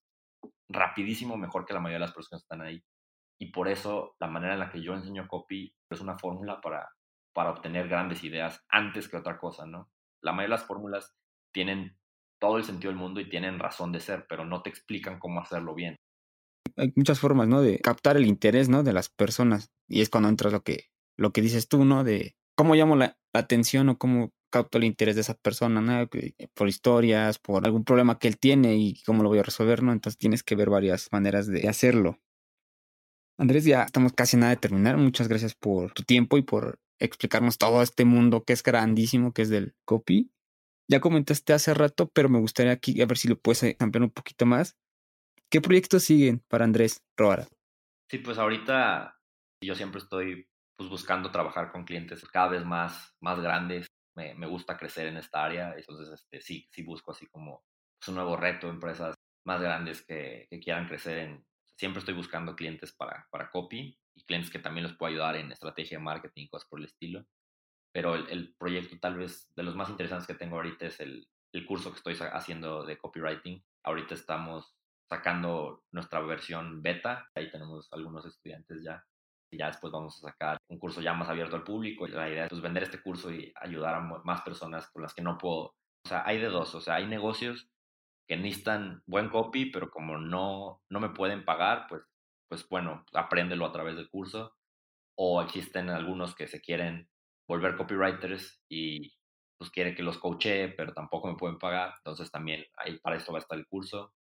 rapidísimo 0.68 1.36
mejor 1.36 1.64
que 1.64 1.74
la 1.74 1.80
mayoría 1.80 1.98
de 1.98 2.06
las 2.06 2.14
personas 2.14 2.42
que 2.42 2.44
están 2.44 2.62
ahí. 2.62 2.82
Y 3.38 3.50
por 3.50 3.68
eso 3.68 4.14
la 4.18 4.28
manera 4.28 4.54
en 4.54 4.60
la 4.60 4.70
que 4.70 4.82
yo 4.82 4.94
enseño 4.94 5.28
copy 5.28 5.74
es 5.90 6.00
una 6.00 6.18
fórmula 6.18 6.60
para, 6.60 6.88
para 7.34 7.50
obtener 7.50 7.88
grandes 7.88 8.24
ideas 8.24 8.64
antes 8.68 9.08
que 9.08 9.16
otra 9.16 9.38
cosa, 9.38 9.66
¿no? 9.66 9.90
La 10.22 10.32
mayoría 10.32 10.56
de 10.56 10.60
las 10.60 10.66
fórmulas 10.66 11.14
tienen 11.56 11.96
todo 12.38 12.58
el 12.58 12.64
sentido 12.64 12.90
del 12.90 13.00
mundo 13.00 13.18
y 13.20 13.30
tienen 13.30 13.58
razón 13.58 13.90
de 13.92 14.00
ser, 14.00 14.26
pero 14.28 14.44
no 14.44 14.60
te 14.60 14.68
explican 14.68 15.18
cómo 15.18 15.40
hacerlo 15.40 15.74
bien 15.74 15.96
hay 16.76 16.92
muchas 16.94 17.18
formas, 17.18 17.48
¿no? 17.48 17.62
De 17.62 17.78
captar 17.78 18.16
el 18.16 18.26
interés, 18.26 18.68
¿no? 18.68 18.82
De 18.82 18.92
las 18.92 19.08
personas. 19.08 19.70
Y 19.88 20.02
es 20.02 20.10
cuando 20.10 20.28
entras 20.28 20.52
lo 20.52 20.62
que, 20.62 20.90
lo 21.16 21.32
que 21.32 21.40
dices 21.40 21.68
tú, 21.68 21.84
¿no? 21.84 22.04
De 22.04 22.36
cómo 22.54 22.74
llamo 22.74 22.96
la, 22.96 23.18
atención 23.32 23.90
o 23.90 23.98
cómo 23.98 24.32
capto 24.50 24.78
el 24.78 24.84
interés 24.84 25.14
de 25.14 25.20
esa 25.20 25.34
persona, 25.34 25.80
¿no? 25.80 26.08
Por 26.54 26.68
historias, 26.68 27.38
por 27.38 27.64
algún 27.66 27.84
problema 27.84 28.18
que 28.18 28.28
él 28.28 28.38
tiene 28.38 28.76
y 28.76 29.02
cómo 29.04 29.22
lo 29.22 29.28
voy 29.28 29.38
a 29.38 29.42
resolver, 29.42 29.82
¿no? 29.82 29.92
Entonces 29.92 30.18
tienes 30.18 30.42
que 30.42 30.54
ver 30.54 30.70
varias 30.70 31.08
maneras 31.12 31.46
de 31.46 31.68
hacerlo. 31.68 32.18
Andrés, 33.38 33.64
ya 33.64 33.82
estamos 33.82 34.14
casi 34.14 34.38
nada 34.38 34.50
de 34.50 34.56
terminar. 34.56 34.96
Muchas 34.96 35.28
gracias 35.28 35.54
por 35.54 35.92
tu 35.92 36.02
tiempo 36.02 36.38
y 36.38 36.42
por 36.42 36.78
explicarnos 36.98 37.58
todo 37.58 37.82
este 37.82 38.06
mundo 38.06 38.44
que 38.44 38.54
es 38.54 38.62
grandísimo, 38.62 39.32
que 39.32 39.42
es 39.42 39.50
del 39.50 39.74
copy. 39.84 40.30
Ya 40.88 41.00
comentaste 41.00 41.52
hace 41.52 41.74
rato, 41.74 42.08
pero 42.08 42.28
me 42.28 42.38
gustaría 42.38 42.72
aquí 42.72 43.00
a 43.02 43.06
ver 43.06 43.18
si 43.18 43.28
lo 43.28 43.36
puedes 43.36 43.76
ampliar 43.80 44.04
un 44.04 44.10
poquito 44.10 44.46
más. 44.46 44.76
¿Qué 45.50 45.60
proyectos 45.60 46.04
siguen 46.04 46.42
para 46.48 46.64
Andrés 46.64 47.04
Roara? 47.16 47.46
Sí, 48.08 48.18
pues 48.18 48.38
ahorita 48.38 49.18
yo 49.60 49.74
siempre 49.74 50.00
estoy 50.00 50.48
pues, 50.76 50.88
buscando 50.88 51.30
trabajar 51.30 51.72
con 51.72 51.84
clientes 51.84 52.24
cada 52.28 52.48
vez 52.48 52.64
más, 52.64 53.14
más 53.20 53.40
grandes. 53.40 53.86
Me, 54.14 54.46
gusta 54.46 54.78
crecer 54.78 55.08
en 55.08 55.18
esta 55.18 55.44
área, 55.44 55.74
entonces 55.76 56.08
este, 56.08 56.40
sí, 56.40 56.66
sí 56.70 56.82
busco 56.82 57.10
así 57.10 57.26
como 57.26 57.64
pues, 57.98 58.08
un 58.08 58.14
nuevo 58.14 58.34
reto, 58.36 58.70
empresas 58.70 59.14
más 59.44 59.60
grandes 59.60 60.02
que, 60.06 60.46
que, 60.48 60.58
quieran 60.58 60.88
crecer 60.88 61.18
en... 61.18 61.46
Siempre 61.76 61.98
estoy 61.98 62.14
buscando 62.14 62.56
clientes 62.56 62.92
para, 62.92 63.28
para 63.30 63.50
copy 63.50 63.98
y 64.14 64.24
clientes 64.24 64.50
que 64.50 64.58
también 64.58 64.84
los 64.84 64.96
puedo 64.96 65.12
ayudar 65.12 65.36
en 65.36 65.52
estrategia 65.52 65.98
de 65.98 66.04
marketing, 66.04 66.46
cosas 66.48 66.66
por 66.66 66.78
el 66.78 66.86
estilo. 66.86 67.26
Pero 67.96 68.14
el, 68.14 68.28
el 68.28 68.54
proyecto 68.58 68.98
tal 69.00 69.16
vez 69.16 69.50
de 69.56 69.62
los 69.62 69.74
más 69.74 69.88
interesantes 69.88 70.26
que 70.26 70.34
tengo 70.34 70.56
ahorita 70.56 70.84
es 70.84 71.00
el, 71.00 71.26
el 71.54 71.64
curso 71.64 71.90
que 71.90 71.96
estoy 71.96 72.14
haciendo 72.30 72.84
de 72.84 72.98
copywriting. 72.98 73.64
Ahorita 73.84 74.12
estamos 74.12 74.76
sacando 75.08 75.82
nuestra 75.92 76.20
versión 76.20 76.82
beta. 76.82 77.26
Ahí 77.34 77.50
tenemos 77.50 77.90
algunos 77.94 78.26
estudiantes 78.26 78.84
ya. 78.84 79.02
Y 79.50 79.56
ya 79.56 79.68
después 79.68 79.94
vamos 79.94 80.18
a 80.18 80.28
sacar 80.28 80.58
un 80.68 80.78
curso 80.78 81.00
ya 81.00 81.14
más 81.14 81.30
abierto 81.30 81.56
al 81.56 81.64
público. 81.64 82.06
La 82.06 82.28
idea 82.28 82.44
es 82.44 82.50
pues, 82.50 82.60
vender 82.60 82.82
este 82.82 83.00
curso 83.00 83.32
y 83.32 83.50
ayudar 83.62 83.94
a 83.94 84.00
más 84.00 84.42
personas 84.42 84.90
con 84.90 85.00
las 85.00 85.14
que 85.14 85.22
no 85.22 85.38
puedo. 85.38 85.74
O 86.04 86.08
sea, 86.08 86.22
hay 86.26 86.38
de 86.38 86.48
dos. 86.48 86.74
O 86.74 86.82
sea, 86.82 86.96
hay 86.96 87.06
negocios 87.06 87.70
que 88.28 88.36
necesitan 88.36 89.02
buen 89.06 89.30
copy, 89.30 89.70
pero 89.70 89.88
como 89.88 90.18
no, 90.18 90.82
no 90.90 91.00
me 91.00 91.08
pueden 91.08 91.46
pagar, 91.46 91.86
pues, 91.88 92.02
pues 92.46 92.68
bueno, 92.68 93.06
apréndelo 93.14 93.64
a 93.64 93.72
través 93.72 93.96
del 93.96 94.10
curso. 94.10 94.54
O 95.16 95.40
existen 95.40 95.88
algunos 95.88 96.34
que 96.34 96.46
se 96.46 96.60
quieren 96.60 97.08
volver 97.48 97.76
copywriters 97.76 98.62
y 98.68 99.12
pues 99.58 99.70
quieren 99.70 99.94
que 99.94 100.02
los 100.02 100.18
coachee, 100.18 100.74
pero 100.76 100.92
tampoco 100.92 101.28
me 101.28 101.36
pueden 101.36 101.58
pagar. 101.58 101.94
Entonces 101.98 102.30
también 102.30 102.64
ahí 102.76 102.98
para 102.98 103.16
esto 103.16 103.32
va 103.32 103.38
a 103.38 103.42
estar 103.42 103.58
el 103.58 103.66
curso 103.66 104.12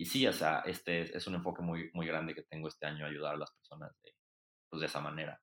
y 0.00 0.06
sí, 0.06 0.26
o 0.26 0.32
sea, 0.32 0.60
este 0.60 1.14
es 1.14 1.26
un 1.26 1.34
enfoque 1.34 1.60
muy, 1.62 1.90
muy 1.92 2.06
grande 2.06 2.34
que 2.34 2.42
tengo 2.44 2.68
este 2.68 2.86
año, 2.86 3.04
ayudar 3.04 3.34
a 3.34 3.38
las 3.38 3.52
personas 3.52 3.92
de, 4.02 4.14
pues, 4.70 4.80
de 4.80 4.86
esa 4.86 5.00
manera. 5.00 5.38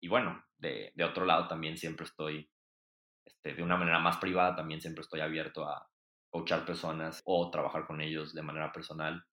Y 0.00 0.08
bueno, 0.08 0.44
de, 0.58 0.90
de 0.96 1.04
otro 1.04 1.24
lado 1.24 1.46
también 1.46 1.78
siempre 1.78 2.06
estoy, 2.06 2.50
este, 3.24 3.54
de 3.54 3.62
una 3.62 3.76
manera 3.76 4.00
más 4.00 4.16
privada, 4.18 4.56
también 4.56 4.80
siempre 4.80 5.02
estoy 5.02 5.20
abierto 5.20 5.68
a 5.68 5.88
coachar 6.32 6.66
personas 6.66 7.22
o 7.24 7.48
trabajar 7.52 7.86
con 7.86 8.00
ellos 8.00 8.34
de 8.34 8.42
manera 8.42 8.72
personal, 8.72 9.24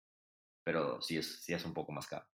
pero 0.64 1.02
sí 1.02 1.18
es, 1.18 1.44
sí 1.44 1.54
es 1.54 1.66
un 1.66 1.74
poco 1.74 1.92
más 1.92 2.08
caro. 2.08 2.28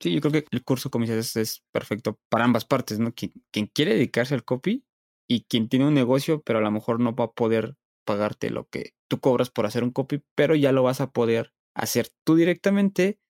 Sí, 0.00 0.14
yo 0.14 0.20
creo 0.20 0.32
que 0.32 0.46
el 0.50 0.64
curso, 0.64 0.90
como 0.90 1.04
dices, 1.04 1.36
es 1.36 1.62
perfecto 1.72 2.18
para 2.30 2.44
ambas 2.44 2.64
partes, 2.64 2.98
¿no? 2.98 3.12
Quien, 3.12 3.32
quien 3.52 3.66
quiere 3.66 3.94
dedicarse 3.94 4.34
al 4.34 4.44
copy 4.44 4.84
y 5.28 5.44
quien 5.44 5.68
tiene 5.68 5.86
un 5.86 5.94
negocio, 5.94 6.42
pero 6.42 6.58
a 6.58 6.62
lo 6.62 6.70
mejor 6.70 7.00
no 7.00 7.14
va 7.14 7.26
a 7.26 7.32
poder 7.32 7.76
pagarte 8.06 8.50
lo 8.50 8.66
que 8.66 8.94
tú 9.08 9.20
cobras 9.20 9.50
por 9.50 9.66
hacer 9.66 9.84
un 9.84 9.92
copy, 9.92 10.22
pero 10.34 10.54
ya 10.54 10.72
lo 10.72 10.82
vas 10.82 11.02
a 11.02 11.10
poder 11.10 11.52
hacer 11.74 12.08
tú 12.24 12.34
directamente. 12.34 13.20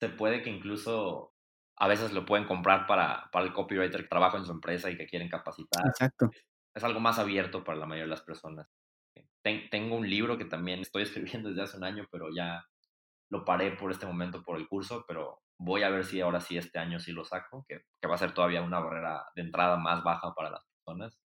Se 0.00 0.08
puede 0.08 0.42
que 0.42 0.50
incluso 0.50 1.32
a 1.76 1.88
veces 1.88 2.12
lo 2.12 2.26
pueden 2.26 2.46
comprar 2.46 2.86
para, 2.86 3.30
para 3.32 3.46
el 3.46 3.52
copywriter 3.52 4.02
que 4.02 4.08
trabaja 4.08 4.38
en 4.38 4.44
su 4.44 4.52
empresa 4.52 4.90
y 4.90 4.96
que 4.96 5.06
quieren 5.06 5.28
capacitar. 5.28 5.86
Exacto. 5.86 6.30
Es 6.74 6.84
algo 6.84 7.00
más 7.00 7.18
abierto 7.18 7.64
para 7.64 7.78
la 7.78 7.86
mayoría 7.86 8.04
de 8.04 8.10
las 8.10 8.22
personas. 8.22 8.68
tengo 9.42 9.96
un 9.96 10.08
libro 10.08 10.36
que 10.36 10.46
también 10.46 10.80
estoy 10.80 11.02
escribiendo 11.42 11.50
desde 11.50 11.62
hace 11.62 11.76
un 11.76 11.84
año, 11.84 12.06
pero 12.10 12.26
ya 12.34 12.66
lo 13.30 13.44
paré 13.44 13.70
por 13.72 13.92
este 13.92 14.06
momento 14.06 14.42
por 14.42 14.58
el 14.58 14.68
curso, 14.68 15.04
pero 15.06 15.40
voy 15.58 15.82
a 15.82 15.90
ver 15.90 16.04
si 16.04 16.20
ahora 16.20 16.40
sí 16.40 16.56
este 16.58 16.78
año 16.78 17.00
sí 17.00 17.12
lo 17.12 17.24
saco, 17.24 17.64
que, 17.68 17.82
que 18.00 18.08
va 18.08 18.14
a 18.14 18.18
ser 18.18 18.32
todavía 18.34 18.62
una 18.62 18.80
barrera 18.80 19.24
de 19.34 19.42
entrada 19.42 19.76
más 19.76 20.02
baja 20.04 20.34
para 20.34 20.50
las 20.50 20.62
personas. 20.64 21.18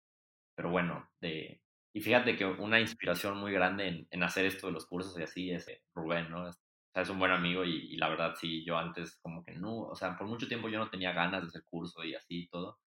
Pero 0.54 0.70
bueno, 0.70 1.08
de, 1.20 1.62
y 1.92 2.00
fíjate 2.00 2.36
que 2.36 2.44
una 2.44 2.80
inspiración 2.80 3.38
muy 3.38 3.52
grande 3.52 3.88
en, 3.88 4.08
en 4.10 4.22
hacer 4.22 4.46
esto 4.46 4.66
de 4.68 4.72
los 4.72 4.86
cursos 4.86 5.18
y 5.18 5.22
así 5.22 5.50
es 5.50 5.68
eh, 5.68 5.82
Rubén, 5.94 6.30
¿no? 6.30 6.48
O 6.48 6.52
sea, 6.92 7.02
es 7.02 7.10
un 7.10 7.18
buen 7.18 7.32
amigo 7.32 7.64
y, 7.64 7.92
y, 7.94 7.96
la 7.96 8.08
verdad 8.08 8.34
sí, 8.38 8.64
yo 8.64 8.76
antes 8.78 9.18
como 9.22 9.44
que 9.44 9.52
no, 9.54 9.80
o 9.80 9.94
sea, 9.96 10.16
por 10.16 10.26
mucho 10.26 10.48
tiempo 10.48 10.68
yo 10.68 10.78
no 10.78 10.90
tenía 10.90 11.12
ganas 11.12 11.42
de 11.42 11.48
hacer 11.48 11.64
curso 11.64 12.04
y 12.04 12.14
así 12.14 12.44
y 12.44 12.48
todo, 12.48 12.78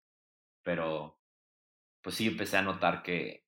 pero 0.64 1.20
pues 2.02 2.16
sí 2.16 2.28
empecé 2.28 2.58
a 2.58 2.64
notar 2.64 3.04
que, 3.04 3.46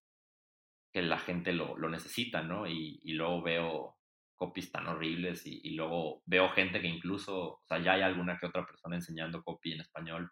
que 0.91 1.01
la 1.01 1.19
gente 1.19 1.53
lo, 1.53 1.77
lo 1.77 1.89
necesita, 1.89 2.43
¿no? 2.43 2.67
Y, 2.67 2.99
y 3.03 3.13
luego 3.13 3.41
veo 3.41 3.97
copies 4.35 4.71
tan 4.71 4.87
horribles 4.87 5.45
y, 5.45 5.75
luego 5.75 6.21
veo 6.25 6.49
gente 6.49 6.81
que 6.81 6.87
incluso, 6.87 7.55
o 7.55 7.61
sea, 7.65 7.79
ya 7.79 7.93
hay 7.93 8.01
alguna 8.01 8.37
que 8.37 8.47
otra 8.47 8.65
persona 8.65 8.95
enseñando 8.95 9.43
copy 9.43 9.73
en 9.73 9.81
español, 9.81 10.31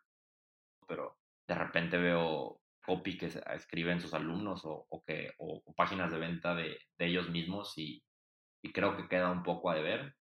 pero 0.87 1.17
de 1.47 1.55
repente 1.55 1.97
veo 1.97 2.59
copy 2.85 3.17
que 3.17 3.27
escriben 3.55 4.01
sus 4.01 4.13
alumnos 4.13 4.65
o, 4.65 4.85
o 4.89 5.03
que, 5.03 5.31
o, 5.37 5.61
páginas 5.75 6.11
de 6.11 6.19
venta 6.19 6.55
de, 6.55 6.77
de 6.97 7.05
ellos 7.05 7.29
mismos 7.29 7.77
y, 7.77 8.03
y, 8.63 8.71
creo 8.71 8.97
que 8.97 9.07
queda 9.07 9.31
un 9.31 9.43
poco 9.43 9.69
a 9.69 9.75
deber. 9.75 10.15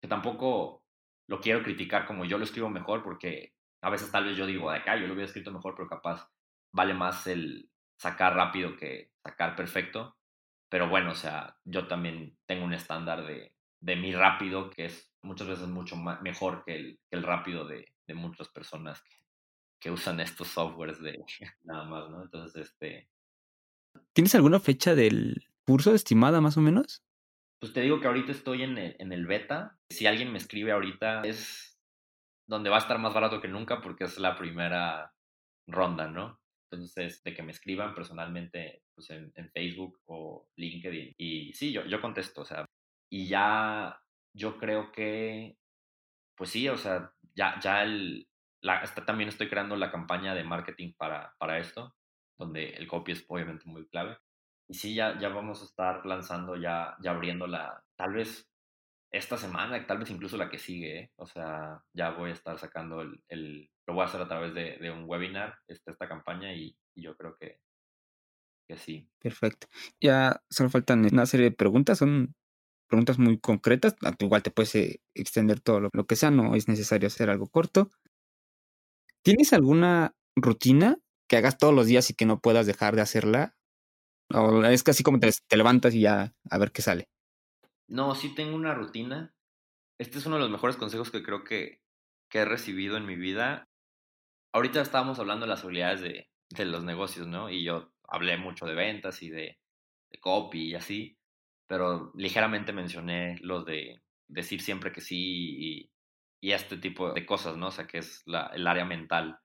Que 0.00 0.08
tampoco 0.08 0.84
lo 1.28 1.40
quiero 1.40 1.62
criticar 1.62 2.06
como 2.06 2.24
yo 2.24 2.38
lo 2.38 2.44
escribo 2.44 2.68
mejor 2.68 3.02
porque 3.02 3.52
a 3.82 3.90
veces 3.90 4.10
tal 4.10 4.24
vez 4.24 4.36
yo 4.36 4.46
digo, 4.46 4.70
de 4.70 4.78
acá 4.78 4.96
yo 4.96 5.06
lo 5.06 5.14
hubiera 5.14 5.26
escrito 5.26 5.50
mejor, 5.52 5.74
pero 5.76 5.88
capaz 5.88 6.28
vale 6.72 6.94
más 6.94 7.26
el 7.26 7.70
sacar 7.98 8.34
rápido 8.34 8.76
que 8.76 9.10
sacar 9.22 9.56
perfecto. 9.56 10.15
Pero 10.68 10.88
bueno, 10.88 11.12
o 11.12 11.14
sea, 11.14 11.56
yo 11.64 11.86
también 11.86 12.36
tengo 12.46 12.64
un 12.64 12.72
estándar 12.72 13.26
de, 13.26 13.54
de 13.80 13.96
mi 13.96 14.12
rápido 14.12 14.70
que 14.70 14.86
es 14.86 15.12
muchas 15.22 15.48
veces 15.48 15.68
mucho 15.68 15.96
más, 15.96 16.20
mejor 16.22 16.64
que 16.64 16.74
el, 16.76 17.00
que 17.08 17.16
el 17.16 17.22
rápido 17.22 17.66
de, 17.66 17.92
de 18.06 18.14
muchas 18.14 18.48
personas 18.48 19.02
que, 19.02 19.16
que 19.80 19.90
usan 19.90 20.20
estos 20.20 20.48
softwares 20.48 21.00
de 21.00 21.18
nada 21.64 21.84
más, 21.84 22.10
¿no? 22.10 22.22
Entonces, 22.22 22.70
este... 22.70 23.08
¿Tienes 24.12 24.34
alguna 24.34 24.60
fecha 24.60 24.94
del 24.94 25.48
curso 25.64 25.94
estimada 25.94 26.40
más 26.40 26.56
o 26.56 26.60
menos? 26.60 27.02
Pues 27.60 27.72
te 27.72 27.80
digo 27.80 28.00
que 28.00 28.06
ahorita 28.06 28.32
estoy 28.32 28.62
en 28.62 28.76
el, 28.76 28.96
en 28.98 29.12
el 29.12 29.26
beta. 29.26 29.78
Si 29.88 30.06
alguien 30.06 30.30
me 30.30 30.38
escribe 30.38 30.72
ahorita 30.72 31.22
es 31.22 31.80
donde 32.46 32.70
va 32.70 32.76
a 32.76 32.80
estar 32.80 32.98
más 32.98 33.14
barato 33.14 33.40
que 33.40 33.48
nunca 33.48 33.80
porque 33.80 34.04
es 34.04 34.18
la 34.18 34.36
primera 34.36 35.14
ronda, 35.66 36.08
¿no? 36.08 36.40
Entonces, 36.70 37.22
de 37.22 37.34
que 37.34 37.42
me 37.42 37.52
escriban 37.52 37.94
personalmente 37.94 38.82
pues 38.94 39.10
en, 39.10 39.32
en, 39.36 39.50
Facebook 39.50 40.00
o 40.06 40.48
LinkedIn. 40.56 41.14
Y 41.18 41.52
sí, 41.54 41.72
yo, 41.72 41.84
yo 41.86 42.00
contesto, 42.00 42.42
o 42.42 42.44
sea, 42.44 42.66
y 43.10 43.28
ya 43.28 44.00
yo 44.34 44.58
creo 44.58 44.90
que, 44.92 45.56
pues 46.36 46.50
sí, 46.50 46.68
o 46.68 46.76
sea, 46.76 47.12
ya, 47.34 47.58
ya 47.60 47.82
el, 47.84 48.28
la, 48.62 48.82
está, 48.82 49.04
también 49.04 49.28
estoy 49.28 49.48
creando 49.48 49.76
la 49.76 49.92
campaña 49.92 50.34
de 50.34 50.44
marketing 50.44 50.92
para, 50.96 51.34
para 51.38 51.58
esto, 51.58 51.94
donde 52.38 52.70
el 52.70 52.88
copy 52.88 53.12
es 53.12 53.24
obviamente 53.28 53.64
muy 53.66 53.86
clave. 53.88 54.18
Y 54.68 54.74
sí, 54.74 54.94
ya, 54.94 55.18
ya 55.18 55.28
vamos 55.28 55.62
a 55.62 55.64
estar 55.66 56.04
lanzando, 56.04 56.56
ya, 56.56 56.96
ya 57.00 57.12
abriéndola, 57.12 57.82
tal 57.96 58.14
vez 58.14 58.50
esta 59.12 59.36
semana, 59.36 59.86
tal 59.86 59.98
vez 59.98 60.10
incluso 60.10 60.36
la 60.36 60.50
que 60.50 60.58
sigue, 60.58 60.98
¿eh? 60.98 61.12
o 61.16 61.26
sea, 61.26 61.82
ya 61.92 62.10
voy 62.10 62.30
a 62.30 62.34
estar 62.34 62.58
sacando 62.58 63.00
el, 63.00 63.22
el, 63.28 63.70
lo 63.86 63.94
voy 63.94 64.02
a 64.02 64.06
hacer 64.06 64.20
a 64.20 64.28
través 64.28 64.54
de, 64.54 64.90
un 64.90 65.04
webinar, 65.06 65.58
esta, 65.68 65.90
esta 65.90 66.08
campaña, 66.08 66.52
y, 66.54 66.76
yo 66.96 67.16
creo 67.16 67.36
que, 67.38 67.60
que 68.66 68.76
sí. 68.78 69.08
Perfecto. 69.18 69.68
Ya 70.00 70.42
solo 70.50 70.70
faltan 70.70 71.04
una 71.04 71.26
serie 71.26 71.50
de 71.50 71.56
preguntas, 71.56 71.98
son 71.98 72.34
preguntas 72.88 73.18
muy 73.18 73.38
concretas, 73.38 73.96
igual 74.18 74.42
te 74.42 74.50
puedes 74.50 74.74
eh, 74.74 75.00
extender 75.14 75.60
todo 75.60 75.80
lo, 75.80 75.90
lo 75.92 76.06
que 76.06 76.16
sea, 76.16 76.30
no 76.30 76.54
es 76.54 76.68
necesario 76.68 77.06
hacer 77.06 77.30
algo 77.30 77.48
corto. 77.48 77.90
¿Tienes 79.22 79.52
alguna 79.52 80.14
rutina 80.36 80.98
que 81.28 81.36
hagas 81.36 81.58
todos 81.58 81.74
los 81.74 81.86
días 81.86 82.10
y 82.10 82.14
que 82.14 82.26
no 82.26 82.40
puedas 82.40 82.66
dejar 82.66 82.96
de 82.96 83.02
hacerla? 83.02 83.56
¿O 84.32 84.64
es 84.64 84.82
casi 84.82 85.02
como 85.02 85.20
te 85.20 85.56
levantas 85.56 85.94
y 85.94 86.00
ya 86.02 86.34
a 86.50 86.58
ver 86.58 86.72
qué 86.72 86.82
sale? 86.82 87.08
No, 87.88 88.14
sí 88.14 88.34
tengo 88.34 88.56
una 88.56 88.74
rutina. 88.74 89.34
Este 89.98 90.18
es 90.18 90.26
uno 90.26 90.36
de 90.36 90.42
los 90.42 90.50
mejores 90.50 90.76
consejos 90.76 91.10
que 91.10 91.22
creo 91.22 91.44
que, 91.44 91.80
que 92.28 92.40
he 92.40 92.44
recibido 92.44 92.96
en 92.96 93.06
mi 93.06 93.16
vida. 93.16 93.68
Ahorita 94.52 94.80
estábamos 94.80 95.18
hablando 95.18 95.46
de 95.46 95.50
las 95.50 95.64
habilidades 95.64 96.00
de, 96.00 96.28
de 96.50 96.64
los 96.64 96.84
negocios, 96.84 97.26
¿no? 97.26 97.50
Y 97.50 97.64
yo 97.64 97.92
hablé 98.08 98.36
mucho 98.36 98.66
de 98.66 98.74
ventas 98.74 99.22
y 99.22 99.30
de, 99.30 99.58
de 100.10 100.20
copy 100.20 100.70
y 100.70 100.74
así, 100.74 101.18
pero 101.66 102.12
ligeramente 102.14 102.72
mencioné 102.72 103.36
lo 103.40 103.62
de 103.64 104.02
decir 104.28 104.60
siempre 104.60 104.92
que 104.92 105.00
sí 105.00 105.90
y, 106.40 106.52
este 106.52 106.76
tipo 106.76 107.12
de 107.12 107.26
cosas, 107.26 107.56
¿no? 107.56 107.68
O 107.68 107.70
sea, 107.72 107.88
que 107.88 107.98
es 107.98 108.22
el 108.24 108.66
área 108.68 108.84
mental. 108.84 109.40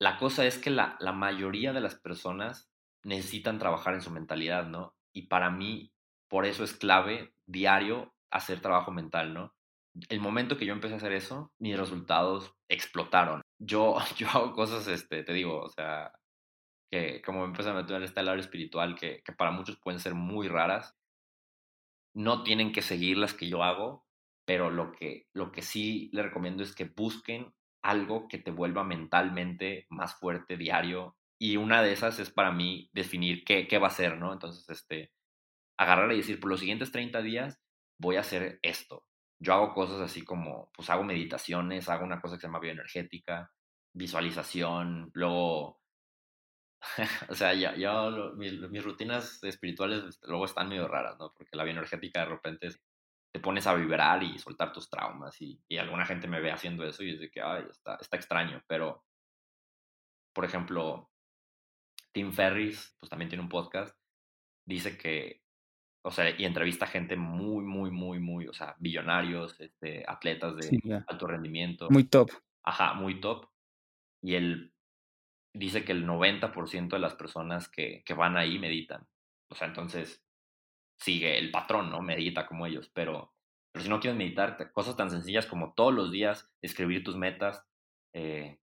La 0.00 0.18
cosa 0.18 0.44
es 0.44 0.58
que 0.58 0.70
la, 0.70 0.96
la 0.98 1.12
mayoría 1.12 1.72
de 1.72 1.80
las 1.80 1.94
personas 1.94 2.68
necesitan 3.04 3.60
trabajar 3.60 3.94
en 3.94 4.00
su 4.00 4.10
mentalidad, 4.10 4.66
¿no? 4.66 4.96
Y 5.12 5.28
para 5.28 5.50
mí, 5.50 5.92
por 6.28 6.46
eso 6.46 6.64
es 6.64 6.74
clave 6.74 7.32
diario 7.46 8.14
hacer 8.30 8.60
trabajo 8.60 8.90
mental, 8.90 9.34
¿no? 9.34 9.54
El 10.08 10.20
momento 10.20 10.56
que 10.56 10.66
yo 10.66 10.72
empecé 10.72 10.94
a 10.94 10.98
hacer 10.98 11.12
eso, 11.12 11.52
mis 11.58 11.78
resultados 11.78 12.54
explotaron. 12.68 13.42
Yo, 13.58 13.96
yo 14.18 14.28
hago 14.28 14.52
cosas, 14.52 14.86
este, 14.88 15.22
te 15.22 15.32
digo, 15.32 15.60
o 15.60 15.70
sea, 15.70 16.12
que 16.90 17.22
como 17.22 17.40
me 17.40 17.46
empecé 17.46 17.70
a 17.70 17.74
meter 17.74 17.96
en 17.96 18.02
este 18.02 18.22
lado 18.22 18.38
espiritual, 18.38 18.96
que, 18.96 19.22
que 19.24 19.32
para 19.32 19.50
muchos 19.50 19.78
pueden 19.78 20.00
ser 20.00 20.14
muy 20.14 20.48
raras, 20.48 20.94
no 22.14 22.42
tienen 22.42 22.72
que 22.72 22.82
seguir 22.82 23.18
las 23.18 23.34
que 23.34 23.48
yo 23.48 23.62
hago, 23.62 24.06
pero 24.46 24.70
lo 24.70 24.92
que, 24.92 25.26
lo 25.34 25.52
que 25.52 25.62
sí 25.62 26.08
le 26.12 26.22
recomiendo 26.22 26.62
es 26.62 26.74
que 26.74 26.84
busquen 26.84 27.52
algo 27.82 28.26
que 28.28 28.38
te 28.38 28.50
vuelva 28.50 28.84
mentalmente 28.84 29.86
más 29.90 30.14
fuerte 30.14 30.56
diario. 30.56 31.16
Y 31.38 31.56
una 31.58 31.82
de 31.82 31.92
esas 31.92 32.18
es 32.18 32.30
para 32.30 32.52
mí 32.52 32.88
definir 32.92 33.44
qué, 33.44 33.68
qué 33.68 33.78
va 33.78 33.88
a 33.88 33.90
ser, 33.90 34.16
¿no? 34.18 34.32
Entonces, 34.32 34.68
este, 34.70 35.12
agarrar 35.76 36.12
y 36.12 36.18
decir, 36.18 36.40
por 36.40 36.50
los 36.50 36.60
siguientes 36.60 36.92
30 36.92 37.22
días 37.22 37.60
voy 37.98 38.16
a 38.16 38.20
hacer 38.20 38.58
esto. 38.62 39.06
Yo 39.38 39.54
hago 39.54 39.74
cosas 39.74 40.00
así 40.00 40.24
como, 40.24 40.70
pues 40.74 40.88
hago 40.90 41.04
meditaciones, 41.04 41.88
hago 41.88 42.04
una 42.04 42.20
cosa 42.20 42.36
que 42.36 42.42
se 42.42 42.46
llama 42.46 42.60
bioenergética, 42.60 43.52
visualización, 43.92 45.10
luego, 45.14 45.80
o 47.28 47.34
sea, 47.34 47.54
ya, 47.54 47.76
ya 47.76 48.10
mis, 48.36 48.84
rutinas 48.84 49.42
espirituales 49.42 50.18
luego 50.22 50.46
están 50.46 50.68
medio 50.68 50.88
raras, 50.88 51.18
¿no? 51.18 51.32
Porque 51.36 51.56
la 51.56 51.64
bioenergética 51.64 52.20
de 52.20 52.26
repente 52.26 52.68
te 53.32 53.40
pones 53.40 53.66
a 53.66 53.74
vibrar 53.74 54.22
y 54.22 54.38
soltar 54.38 54.72
tus 54.72 54.88
traumas 54.88 55.40
y, 55.42 55.60
y, 55.68 55.76
alguna 55.76 56.06
gente 56.06 56.28
me 56.28 56.40
ve 56.40 56.50
haciendo 56.50 56.84
eso 56.84 57.02
y 57.02 57.18
de 57.18 57.30
que, 57.30 57.42
ay, 57.42 57.64
está, 57.70 57.96
está 58.00 58.16
extraño, 58.16 58.62
pero, 58.66 59.04
por 60.32 60.44
ejemplo, 60.46 61.10
Tim 62.12 62.32
Ferris, 62.32 62.96
pues 62.98 63.10
también 63.10 63.28
tiene 63.28 63.42
un 63.42 63.50
podcast, 63.50 63.94
dice 64.64 64.96
que, 64.96 65.45
o 66.06 66.12
sea, 66.12 66.30
y 66.38 66.44
entrevista 66.44 66.86
gente 66.86 67.16
muy, 67.16 67.64
muy, 67.64 67.90
muy, 67.90 68.20
muy, 68.20 68.46
o 68.46 68.52
sea, 68.52 68.76
billonarios, 68.78 69.58
este, 69.58 70.04
atletas 70.06 70.54
de 70.54 70.62
sí, 70.62 70.80
alto 71.04 71.26
rendimiento. 71.26 71.88
Muy 71.90 72.04
top. 72.04 72.30
Ajá, 72.62 72.94
muy 72.94 73.20
top. 73.20 73.48
Y 74.22 74.36
él 74.36 74.72
dice 75.52 75.84
que 75.84 75.90
el 75.90 76.06
90% 76.06 76.90
de 76.90 76.98
las 77.00 77.16
personas 77.16 77.68
que, 77.68 78.04
que 78.06 78.14
van 78.14 78.36
ahí 78.36 78.56
meditan. 78.60 79.04
O 79.50 79.56
sea, 79.56 79.66
entonces, 79.66 80.24
sigue 80.96 81.38
el 81.38 81.50
patrón, 81.50 81.90
¿no? 81.90 82.00
Medita 82.02 82.46
como 82.46 82.66
ellos, 82.66 82.88
pero, 82.94 83.34
pero 83.72 83.82
si 83.82 83.88
no 83.88 83.98
quieres 83.98 84.16
meditar, 84.16 84.70
cosas 84.72 84.96
tan 84.96 85.10
sencillas 85.10 85.46
como 85.46 85.74
todos 85.74 85.92
los 85.92 86.12
días 86.12 86.48
escribir 86.62 87.02
tus 87.02 87.16
metas, 87.16 87.66
eh, 88.12 88.60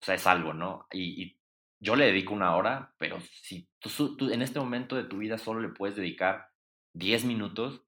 o 0.00 0.06
sea, 0.06 0.14
es 0.14 0.26
algo, 0.26 0.54
¿no? 0.54 0.86
Y, 0.90 1.22
y, 1.22 1.38
yo 1.84 1.96
le 1.96 2.06
dedico 2.06 2.32
una 2.32 2.54
hora, 2.54 2.94
pero 2.96 3.20
si 3.20 3.68
tú, 3.80 4.16
tú, 4.16 4.30
en 4.30 4.40
este 4.40 4.60
momento 4.60 4.94
de 4.94 5.02
tu 5.02 5.18
vida 5.18 5.36
solo 5.36 5.60
le 5.60 5.68
puedes 5.68 5.96
dedicar 5.96 6.51
10 6.94 7.24
minutos, 7.24 7.84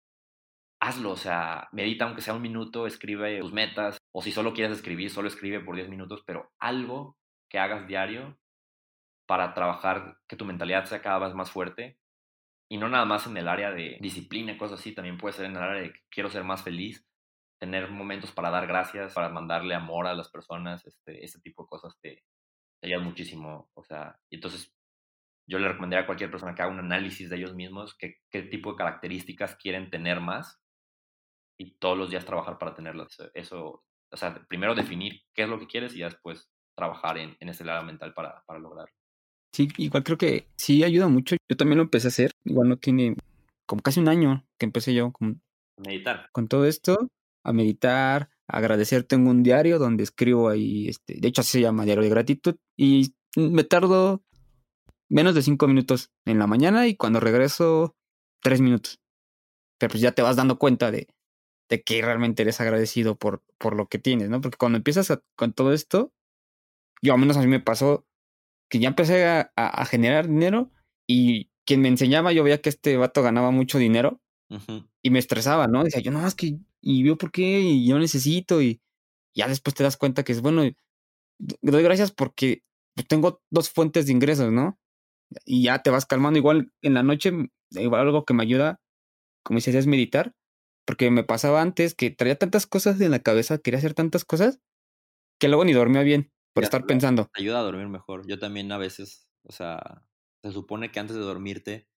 hazlo, 0.80 1.12
o 1.12 1.16
sea, 1.16 1.68
medita 1.72 2.04
aunque 2.04 2.22
sea 2.22 2.34
un 2.34 2.42
minuto, 2.42 2.86
escribe 2.86 3.40
tus 3.40 3.52
metas, 3.52 3.98
o 4.12 4.22
si 4.22 4.32
solo 4.32 4.52
quieres 4.52 4.76
escribir, 4.76 5.10
solo 5.10 5.28
escribe 5.28 5.60
por 5.60 5.76
10 5.76 5.88
minutos, 5.88 6.22
pero 6.26 6.52
algo 6.58 7.16
que 7.48 7.58
hagas 7.58 7.86
diario 7.86 8.38
para 9.26 9.54
trabajar, 9.54 10.18
que 10.28 10.36
tu 10.36 10.44
mentalidad 10.44 10.84
sea 10.84 11.02
cada 11.02 11.18
vez 11.18 11.34
más 11.34 11.50
fuerte. 11.50 11.98
Y 12.70 12.78
no 12.78 12.88
nada 12.88 13.04
más 13.04 13.26
en 13.26 13.36
el 13.36 13.48
área 13.48 13.70
de 13.70 13.98
disciplina 14.00 14.58
cosas 14.58 14.80
así, 14.80 14.94
también 14.94 15.18
puede 15.18 15.34
ser 15.34 15.46
en 15.46 15.56
el 15.56 15.62
área 15.62 15.82
de 15.82 15.92
quiero 16.10 16.30
ser 16.30 16.44
más 16.44 16.62
feliz, 16.62 17.06
tener 17.60 17.90
momentos 17.90 18.32
para 18.32 18.50
dar 18.50 18.66
gracias, 18.66 19.14
para 19.14 19.28
mandarle 19.28 19.74
amor 19.74 20.06
a 20.06 20.14
las 20.14 20.30
personas, 20.30 20.84
este, 20.86 21.24
ese 21.24 21.40
tipo 21.40 21.62
de 21.62 21.68
cosas 21.68 21.96
te, 22.00 22.24
te 22.80 22.88
ayudan 22.88 23.04
muchísimo. 23.04 23.70
O 23.74 23.84
sea, 23.84 24.18
y 24.30 24.36
entonces 24.36 24.74
yo 25.46 25.58
le 25.58 25.68
recomendaría 25.68 26.04
a 26.04 26.06
cualquier 26.06 26.30
persona 26.30 26.54
que 26.54 26.62
haga 26.62 26.72
un 26.72 26.78
análisis 26.78 27.28
de 27.28 27.36
ellos 27.36 27.54
mismos, 27.54 27.94
que, 27.96 28.16
qué 28.30 28.42
tipo 28.42 28.72
de 28.72 28.78
características 28.78 29.56
quieren 29.56 29.90
tener 29.90 30.20
más 30.20 30.60
y 31.58 31.76
todos 31.78 31.96
los 31.96 32.10
días 32.10 32.24
trabajar 32.24 32.58
para 32.58 32.74
tenerlas. 32.74 33.16
Eso, 33.34 33.84
o 34.10 34.16
sea, 34.16 34.34
primero 34.48 34.74
definir 34.74 35.22
qué 35.34 35.42
es 35.42 35.48
lo 35.48 35.58
que 35.58 35.66
quieres 35.66 35.94
y 35.94 35.98
ya 35.98 36.06
después 36.06 36.50
trabajar 36.76 37.18
en, 37.18 37.36
en 37.40 37.48
ese 37.48 37.64
lado 37.64 37.84
mental 37.84 38.14
para, 38.14 38.42
para 38.46 38.58
lograrlo. 38.58 38.92
Sí, 39.54 39.68
igual 39.76 40.02
creo 40.02 40.18
que 40.18 40.48
sí 40.56 40.82
ayuda 40.82 41.06
mucho. 41.06 41.36
Yo 41.48 41.56
también 41.56 41.78
lo 41.78 41.84
empecé 41.84 42.08
a 42.08 42.10
hacer. 42.10 42.32
Igual 42.44 42.68
no 42.70 42.76
tiene 42.76 43.14
como 43.66 43.82
casi 43.82 44.00
un 44.00 44.08
año 44.08 44.44
que 44.58 44.66
empecé 44.66 44.94
yo 44.94 45.12
con 45.12 45.40
meditar. 45.76 46.28
Con 46.32 46.48
todo 46.48 46.66
esto, 46.66 47.08
a 47.44 47.52
meditar, 47.52 48.30
a 48.48 48.58
agradecer. 48.58 49.04
Tengo 49.04 49.30
un 49.30 49.44
diario 49.44 49.78
donde 49.78 50.02
escribo 50.02 50.48
ahí, 50.48 50.88
este, 50.88 51.20
de 51.20 51.28
hecho 51.28 51.42
así 51.42 51.52
se 51.52 51.60
llama 51.60 51.84
Diario 51.84 52.02
de 52.02 52.10
Gratitud. 52.10 52.56
Y 52.76 53.14
me 53.36 53.62
tardo 53.62 54.24
menos 55.10 55.34
de 55.34 55.42
cinco 55.42 55.66
minutos 55.68 56.10
en 56.24 56.38
la 56.38 56.46
mañana 56.46 56.86
y 56.86 56.96
cuando 56.96 57.20
regreso, 57.20 57.96
tres 58.42 58.60
minutos. 58.60 59.00
Pero 59.78 59.90
pues 59.90 60.00
ya 60.00 60.12
te 60.12 60.22
vas 60.22 60.36
dando 60.36 60.58
cuenta 60.58 60.90
de, 60.90 61.08
de 61.68 61.82
que 61.82 62.02
realmente 62.02 62.42
eres 62.42 62.60
agradecido 62.60 63.16
por, 63.16 63.42
por 63.58 63.76
lo 63.76 63.88
que 63.88 63.98
tienes, 63.98 64.28
¿no? 64.28 64.40
Porque 64.40 64.58
cuando 64.58 64.76
empiezas 64.76 65.12
con 65.36 65.52
todo 65.52 65.72
esto, 65.72 66.12
yo 67.02 67.14
al 67.14 67.20
menos 67.20 67.36
a 67.36 67.40
mí 67.40 67.46
me 67.46 67.60
pasó 67.60 68.06
que 68.70 68.78
ya 68.78 68.88
empecé 68.88 69.26
a, 69.26 69.52
a, 69.56 69.84
generar 69.84 70.26
dinero 70.26 70.70
y 71.06 71.50
quien 71.66 71.80
me 71.80 71.88
enseñaba, 71.88 72.32
yo 72.32 72.42
veía 72.42 72.60
que 72.60 72.70
este 72.70 72.96
vato 72.96 73.22
ganaba 73.22 73.50
mucho 73.50 73.78
dinero 73.78 74.20
y 75.02 75.10
me 75.10 75.18
estresaba, 75.18 75.66
¿no? 75.66 75.84
Decía 75.84 76.00
yo, 76.00 76.10
no, 76.10 76.26
es 76.26 76.34
que, 76.34 76.58
y 76.80 77.02
vio 77.02 77.16
por 77.18 77.30
qué, 77.30 77.60
y 77.60 77.86
yo 77.86 77.98
necesito, 77.98 78.62
y 78.62 78.80
ya 79.34 79.48
después 79.48 79.74
te 79.74 79.82
das 79.82 79.96
cuenta 79.96 80.22
que 80.22 80.32
es 80.32 80.40
bueno, 80.40 80.62
doy 81.38 81.82
gracias 81.82 82.12
porque 82.12 82.62
pues, 82.94 83.06
tengo 83.08 83.42
dos 83.50 83.70
fuentes 83.70 84.06
de 84.06 84.12
ingresos, 84.12 84.52
¿no? 84.52 84.78
Y 85.44 85.64
ya 85.64 85.80
te 85.82 85.90
vas 85.90 86.06
calmando. 86.06 86.38
Igual 86.38 86.72
en 86.82 86.94
la 86.94 87.02
noche, 87.02 87.32
igual 87.70 88.00
algo 88.02 88.24
que 88.24 88.34
me 88.34 88.42
ayuda, 88.42 88.80
como 89.44 89.58
dices, 89.58 89.74
es 89.74 89.86
meditar, 89.86 90.32
porque 90.86 91.10
me 91.10 91.24
pasaba 91.24 91.62
antes 91.62 91.94
que 91.94 92.10
traía 92.10 92.36
tantas 92.36 92.66
cosas 92.66 93.00
en 93.00 93.10
la 93.10 93.20
cabeza, 93.20 93.58
quería 93.58 93.78
hacer 93.78 93.94
tantas 93.94 94.24
cosas, 94.24 94.60
que 95.40 95.48
luego 95.48 95.64
ni 95.64 95.72
dormía 95.72 96.02
bien 96.02 96.32
por 96.54 96.64
estar 96.64 96.86
pensando. 96.86 97.28
Ayuda 97.34 97.60
a 97.60 97.62
dormir 97.62 97.88
mejor. 97.88 98.26
Yo 98.26 98.38
también 98.38 98.70
a 98.72 98.78
veces, 98.78 99.28
o 99.44 99.52
sea, 99.52 100.06
se 100.42 100.52
supone 100.52 100.90
que 100.90 101.00
antes 101.00 101.16
de 101.16 101.22
dormirte, 101.22 101.88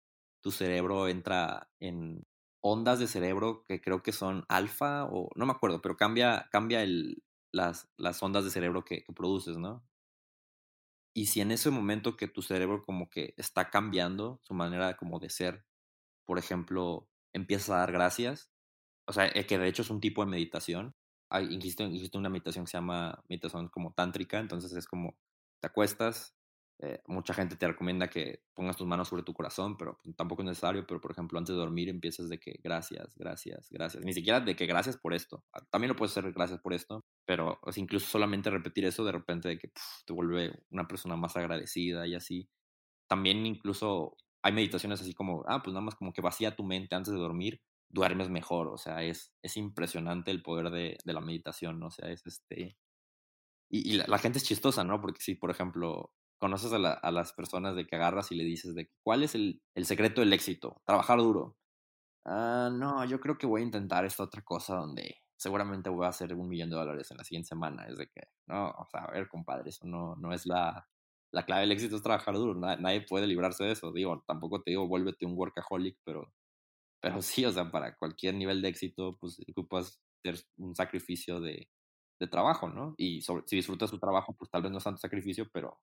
tu 0.42 0.52
cerebro 0.52 1.08
entra 1.08 1.70
en 1.80 2.26
ondas 2.62 3.00
de 3.00 3.08
cerebro 3.08 3.66
que 3.68 3.82
creo 3.82 4.02
que 4.02 4.12
son 4.12 4.46
alfa 4.50 5.06
o 5.06 5.30
no 5.36 5.46
me 5.46 5.52
acuerdo, 5.52 5.82
pero 5.82 5.96
cambia, 5.96 6.48
cambia 6.52 6.84
el, 6.84 7.24
las, 7.52 7.90
las 7.98 8.22
ondas 8.24 8.46
de 8.46 8.52
cerebro 8.52 8.84
que, 8.84 9.04
que 9.04 9.14
produces, 9.14 9.58
¿no? 9.58 9.86
Y 11.18 11.26
si 11.26 11.42
en 11.42 11.50
ese 11.50 11.72
momento 11.72 12.16
que 12.16 12.28
tu 12.28 12.44
cerebro 12.44 12.84
como 12.84 13.10
que 13.10 13.34
está 13.38 13.72
cambiando 13.72 14.40
su 14.44 14.54
manera 14.54 14.98
como 14.98 15.20
de 15.20 15.32
ser, 15.32 15.66
por 16.26 16.38
ejemplo, 16.38 17.10
empiezas 17.34 17.72
a 17.72 17.78
dar 17.78 17.92
gracias, 17.92 18.52
o 19.08 19.14
sea, 19.14 19.26
eh, 19.26 19.48
que 19.48 19.58
de 19.58 19.68
hecho 19.68 19.82
es 19.82 19.90
un 19.90 20.00
tipo 20.00 20.24
de 20.24 20.30
meditación, 20.30 20.96
existe, 21.32 21.86
existe 21.86 22.20
una 22.20 22.30
meditación 22.30 22.66
que 22.66 22.70
se 22.70 22.78
llama 22.78 23.24
meditación 23.30 23.68
como 23.70 23.94
tántrica, 23.94 24.38
entonces 24.38 24.72
es 24.74 24.86
como 24.86 25.18
te 25.60 25.66
acuestas, 25.66 26.37
eh, 26.80 27.02
mucha 27.08 27.34
gente 27.34 27.56
te 27.56 27.68
recomienda 27.68 28.08
que 28.08 28.44
pongas 28.54 28.78
tus 28.78 28.86
manos 28.86 29.08
sobre 29.08 29.24
tu 29.24 29.34
corazón, 29.34 29.78
pero 29.78 29.98
pues, 30.04 30.16
tampoco 30.16 30.44
es 30.44 30.48
necesario. 30.48 30.86
Pero, 30.86 31.02
por 31.02 31.12
ejemplo, 31.12 31.40
antes 31.40 31.56
de 31.56 31.60
dormir 31.60 31.90
empiezas 31.90 32.30
de 32.30 32.40
que 32.40 32.60
gracias, 32.64 33.16
gracias, 33.16 33.68
gracias. 33.72 34.04
Ni 34.04 34.14
siquiera 34.14 34.40
de 34.42 34.56
que 34.56 34.68
gracias 34.68 34.98
por 34.98 35.14
esto. 35.14 35.44
Ah, 35.54 35.66
también 35.72 35.90
lo 35.90 35.96
puedes 35.96 36.16
hacer 36.16 36.32
gracias 36.34 36.60
por 36.60 36.74
esto, 36.74 37.04
pero 37.26 37.60
incluso 37.76 38.06
solamente 38.06 38.50
repetir 38.50 38.86
eso 38.86 39.04
de 39.04 39.12
repente 39.12 39.50
de 39.50 39.58
que 39.58 39.72
te 40.06 40.14
vuelve 40.14 40.54
una 40.70 40.88
persona 40.88 41.16
más 41.16 41.36
agradecida 41.36 42.06
y 42.06 42.14
así. 42.14 42.48
También 43.08 43.46
incluso 43.46 44.16
hay 44.44 44.54
meditaciones 44.54 45.02
así 45.02 45.14
como, 45.14 45.44
ah, 45.48 45.64
pues 45.64 45.74
nada 45.74 45.84
más 45.84 45.96
como 45.96 46.14
que 46.14 46.22
vacía 46.22 46.56
tu 46.56 46.64
mente 46.64 46.96
antes 46.96 47.12
de 47.12 47.20
dormir, 47.20 47.62
duermes 47.90 48.30
mejor. 48.30 48.68
O 48.68 48.78
sea, 48.78 49.04
es, 49.04 49.34
es 49.42 49.58
impresionante 49.58 50.30
el 50.30 50.44
poder 50.44 50.70
de, 50.70 50.98
de 51.04 51.14
la 51.14 51.22
meditación, 51.22 51.80
¿no? 51.80 51.88
O 51.88 51.92
sea, 51.92 52.10
es 52.12 52.26
este... 52.28 52.78
Y, 53.70 53.94
y 53.94 53.98
la, 53.98 54.06
la, 54.08 54.18
gente 54.18 54.38
es 54.38 54.46
chistosa, 54.46 54.86
¿no? 54.86 55.02
Porque 55.02 55.20
si, 55.22 55.36
por 55.36 55.52
ejemplo, 55.52 56.14
conoces 56.40 56.72
a, 56.74 56.80
la, 56.80 56.94
a, 56.94 57.12
las 57.12 57.34
personas 57.34 57.76
de 57.76 57.86
que 57.88 57.96
agarras 57.96 58.32
y 58.32 58.36
le 58.36 58.44
dices 58.44 58.76
de 58.76 58.90
cuál 59.04 59.24
es 59.24 59.36
el, 59.36 59.62
el 59.76 59.86
secreto 59.86 60.22
del 60.22 60.34
éxito, 60.34 60.82
trabajar 60.86 61.20
duro. 61.20 61.58
Uh, 62.26 62.70
no, 62.72 63.06
yo 63.06 63.20
creo 63.20 63.38
que 63.38 63.48
voy 63.48 63.62
a 63.62 63.66
intentar 63.66 64.06
esta 64.06 64.24
otra 64.24 64.42
cosa 64.44 64.76
donde 64.76 65.18
seguramente 65.38 65.90
voy 65.90 66.06
a 66.06 66.10
hacer 66.10 66.34
un 66.34 66.50
millón 66.50 66.70
de 66.70 66.76
dólares 66.76 67.10
en 67.12 67.18
la 67.18 67.24
siguiente 67.24 67.48
semana. 67.48 67.86
Es 67.88 67.98
de 67.98 68.08
que, 68.08 68.22
no, 68.48 68.70
o 68.70 68.88
sea, 68.92 69.02
a 69.06 69.12
ver, 69.12 69.28
compadre, 69.28 69.70
eso 69.70 69.88
no, 69.88 70.16
no 70.18 70.34
es 70.34 70.46
la, 70.46 70.88
la 71.32 71.46
clave 71.46 71.62
del 71.62 71.72
éxito, 71.72 71.96
es 71.96 72.02
trabajar 72.04 72.36
duro. 72.36 72.56
Nadie, 72.56 72.82
nadie 72.82 73.02
puede 73.02 73.28
librarse 73.28 73.64
de 73.64 73.72
eso. 73.72 73.92
Digo, 73.92 74.24
tampoco 74.28 74.62
te 74.62 74.72
digo, 74.72 74.88
vuélvete 74.88 75.26
un 75.26 75.38
workaholic, 75.38 75.98
pero, 76.04 76.34
pero 77.02 77.22
sí, 77.22 77.46
o 77.46 77.52
sea, 77.52 77.72
para 77.72 77.96
cualquier 77.98 78.36
nivel 78.36 78.62
de 78.62 78.70
éxito, 78.70 79.18
pues 79.20 79.40
ocupas 79.50 80.02
hacer 80.26 80.44
un 80.58 80.76
sacrificio 80.76 81.40
de, 81.40 81.70
de 82.20 82.28
trabajo, 82.28 82.70
¿no? 82.70 82.96
Y 82.98 83.22
sobre, 83.22 83.44
si 83.48 83.56
disfrutas 83.56 83.92
tu 83.92 84.00
trabajo, 84.00 84.36
pues 84.38 84.50
tal 84.52 84.64
vez 84.64 84.72
no 84.72 84.80
es 84.80 84.84
tanto 84.84 85.00
sacrificio, 85.00 85.48
pero 85.54 85.80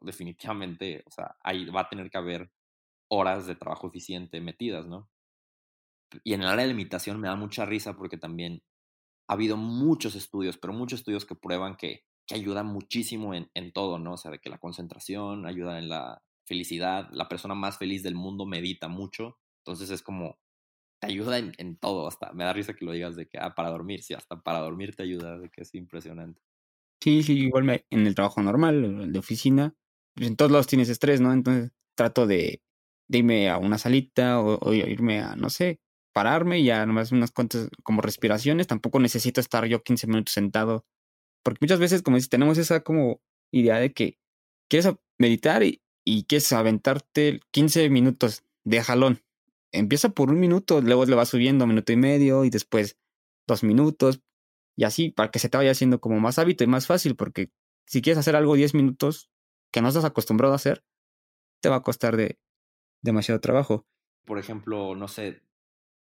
definitivamente, 0.00 1.02
o 1.06 1.10
sea, 1.10 1.36
ahí 1.40 1.66
va 1.66 1.82
a 1.82 1.88
tener 1.88 2.10
que 2.10 2.18
haber 2.18 2.50
horas 3.08 3.46
de 3.46 3.54
trabajo 3.54 3.88
eficiente 3.88 4.40
metidas, 4.40 4.86
¿no? 4.86 5.10
Y 6.22 6.34
en 6.34 6.42
el 6.42 6.48
área 6.48 6.66
de 6.66 6.72
limitación 6.72 7.20
me 7.20 7.28
da 7.28 7.36
mucha 7.36 7.64
risa 7.64 7.96
porque 7.96 8.18
también 8.18 8.62
ha 9.28 9.34
habido 9.34 9.56
muchos 9.56 10.14
estudios, 10.14 10.58
pero 10.58 10.72
muchos 10.72 11.00
estudios 11.00 11.24
que 11.24 11.34
prueban 11.34 11.76
que, 11.76 12.04
que 12.26 12.34
ayudan 12.34 12.66
muchísimo 12.66 13.34
en, 13.34 13.72
todo, 13.72 13.98
¿no? 13.98 14.14
O 14.14 14.16
sea, 14.16 14.30
de 14.30 14.38
que 14.38 14.50
la 14.50 14.58
concentración 14.58 15.46
ayuda 15.46 15.78
en 15.78 15.88
la 15.88 16.22
felicidad, 16.46 17.08
la 17.10 17.28
persona 17.28 17.54
más 17.54 17.78
feliz 17.78 18.02
del 18.02 18.14
mundo 18.14 18.46
medita 18.46 18.88
mucho, 18.88 19.38
entonces 19.64 19.90
es 19.90 20.02
como, 20.02 20.38
te 21.00 21.08
ayuda 21.08 21.38
en, 21.38 21.52
en, 21.58 21.76
todo, 21.78 22.06
hasta 22.06 22.32
me 22.32 22.44
da 22.44 22.52
risa 22.52 22.74
que 22.74 22.84
lo 22.84 22.92
digas 22.92 23.16
de 23.16 23.26
que, 23.26 23.38
ah, 23.38 23.54
para 23.54 23.70
dormir, 23.70 24.02
sí, 24.02 24.14
hasta 24.14 24.42
para 24.42 24.60
dormir 24.60 24.94
te 24.94 25.02
ayuda, 25.04 25.38
de 25.38 25.50
que 25.50 25.62
es 25.62 25.74
impresionante. 25.74 26.40
Sí, 27.04 27.22
sí, 27.22 27.34
igual 27.34 27.64
me, 27.64 27.84
en 27.90 28.06
el 28.06 28.14
trabajo 28.14 28.42
normal, 28.42 29.12
de 29.12 29.18
oficina, 29.18 29.74
pues 30.14 30.26
en 30.26 30.36
todos 30.36 30.50
lados 30.50 30.66
tienes 30.66 30.88
estrés, 30.88 31.20
¿no? 31.20 31.34
Entonces 31.34 31.70
trato 31.94 32.26
de, 32.26 32.62
irme 33.10 33.50
a 33.50 33.58
una 33.58 33.76
salita 33.76 34.40
o, 34.40 34.72
irme 34.72 35.20
a, 35.20 35.36
no 35.36 35.50
sé, 35.50 35.80
pararme 36.14 36.60
y 36.60 36.64
ya 36.64 36.86
nomás 36.86 37.12
unas 37.12 37.30
cuantas 37.30 37.68
como 37.82 38.00
respiraciones. 38.00 38.68
Tampoco 38.68 39.00
necesito 39.00 39.42
estar 39.42 39.66
yo 39.66 39.82
15 39.82 40.06
minutos 40.06 40.32
sentado. 40.32 40.86
Porque 41.44 41.58
muchas 41.60 41.78
veces, 41.78 42.00
como 42.00 42.16
dices, 42.16 42.30
tenemos 42.30 42.56
esa 42.56 42.80
como 42.80 43.20
idea 43.52 43.78
de 43.78 43.92
que 43.92 44.18
quieres 44.70 44.94
meditar 45.18 45.62
y, 45.62 45.82
y 46.06 46.24
quieres 46.24 46.50
aventarte 46.54 47.40
15 47.50 47.90
minutos 47.90 48.44
de 48.64 48.82
jalón. 48.82 49.20
Empieza 49.72 50.08
por 50.10 50.30
un 50.30 50.40
minuto, 50.40 50.80
luego 50.80 51.04
le 51.04 51.16
vas 51.16 51.28
subiendo 51.28 51.64
un 51.64 51.70
minuto 51.70 51.92
y 51.92 51.96
medio 51.96 52.46
y 52.46 52.50
después 52.50 52.96
dos 53.46 53.62
minutos, 53.62 54.22
y 54.76 54.84
así, 54.84 55.10
para 55.10 55.30
que 55.30 55.38
se 55.38 55.48
te 55.48 55.56
vaya 55.56 55.70
haciendo 55.70 56.00
como 56.00 56.20
más 56.20 56.38
hábito 56.38 56.64
y 56.64 56.66
más 56.66 56.86
fácil, 56.86 57.16
porque 57.16 57.50
si 57.86 58.02
quieres 58.02 58.18
hacer 58.18 58.36
algo 58.36 58.54
10 58.54 58.74
minutos 58.74 59.30
que 59.72 59.82
no 59.82 59.88
estás 59.88 60.04
acostumbrado 60.04 60.52
a 60.52 60.56
hacer, 60.56 60.84
te 61.60 61.68
va 61.68 61.76
a 61.76 61.82
costar 61.82 62.16
de 62.16 62.38
demasiado 63.02 63.40
trabajo. 63.40 63.86
Por 64.24 64.38
ejemplo, 64.38 64.94
no 64.94 65.08
sé, 65.08 65.42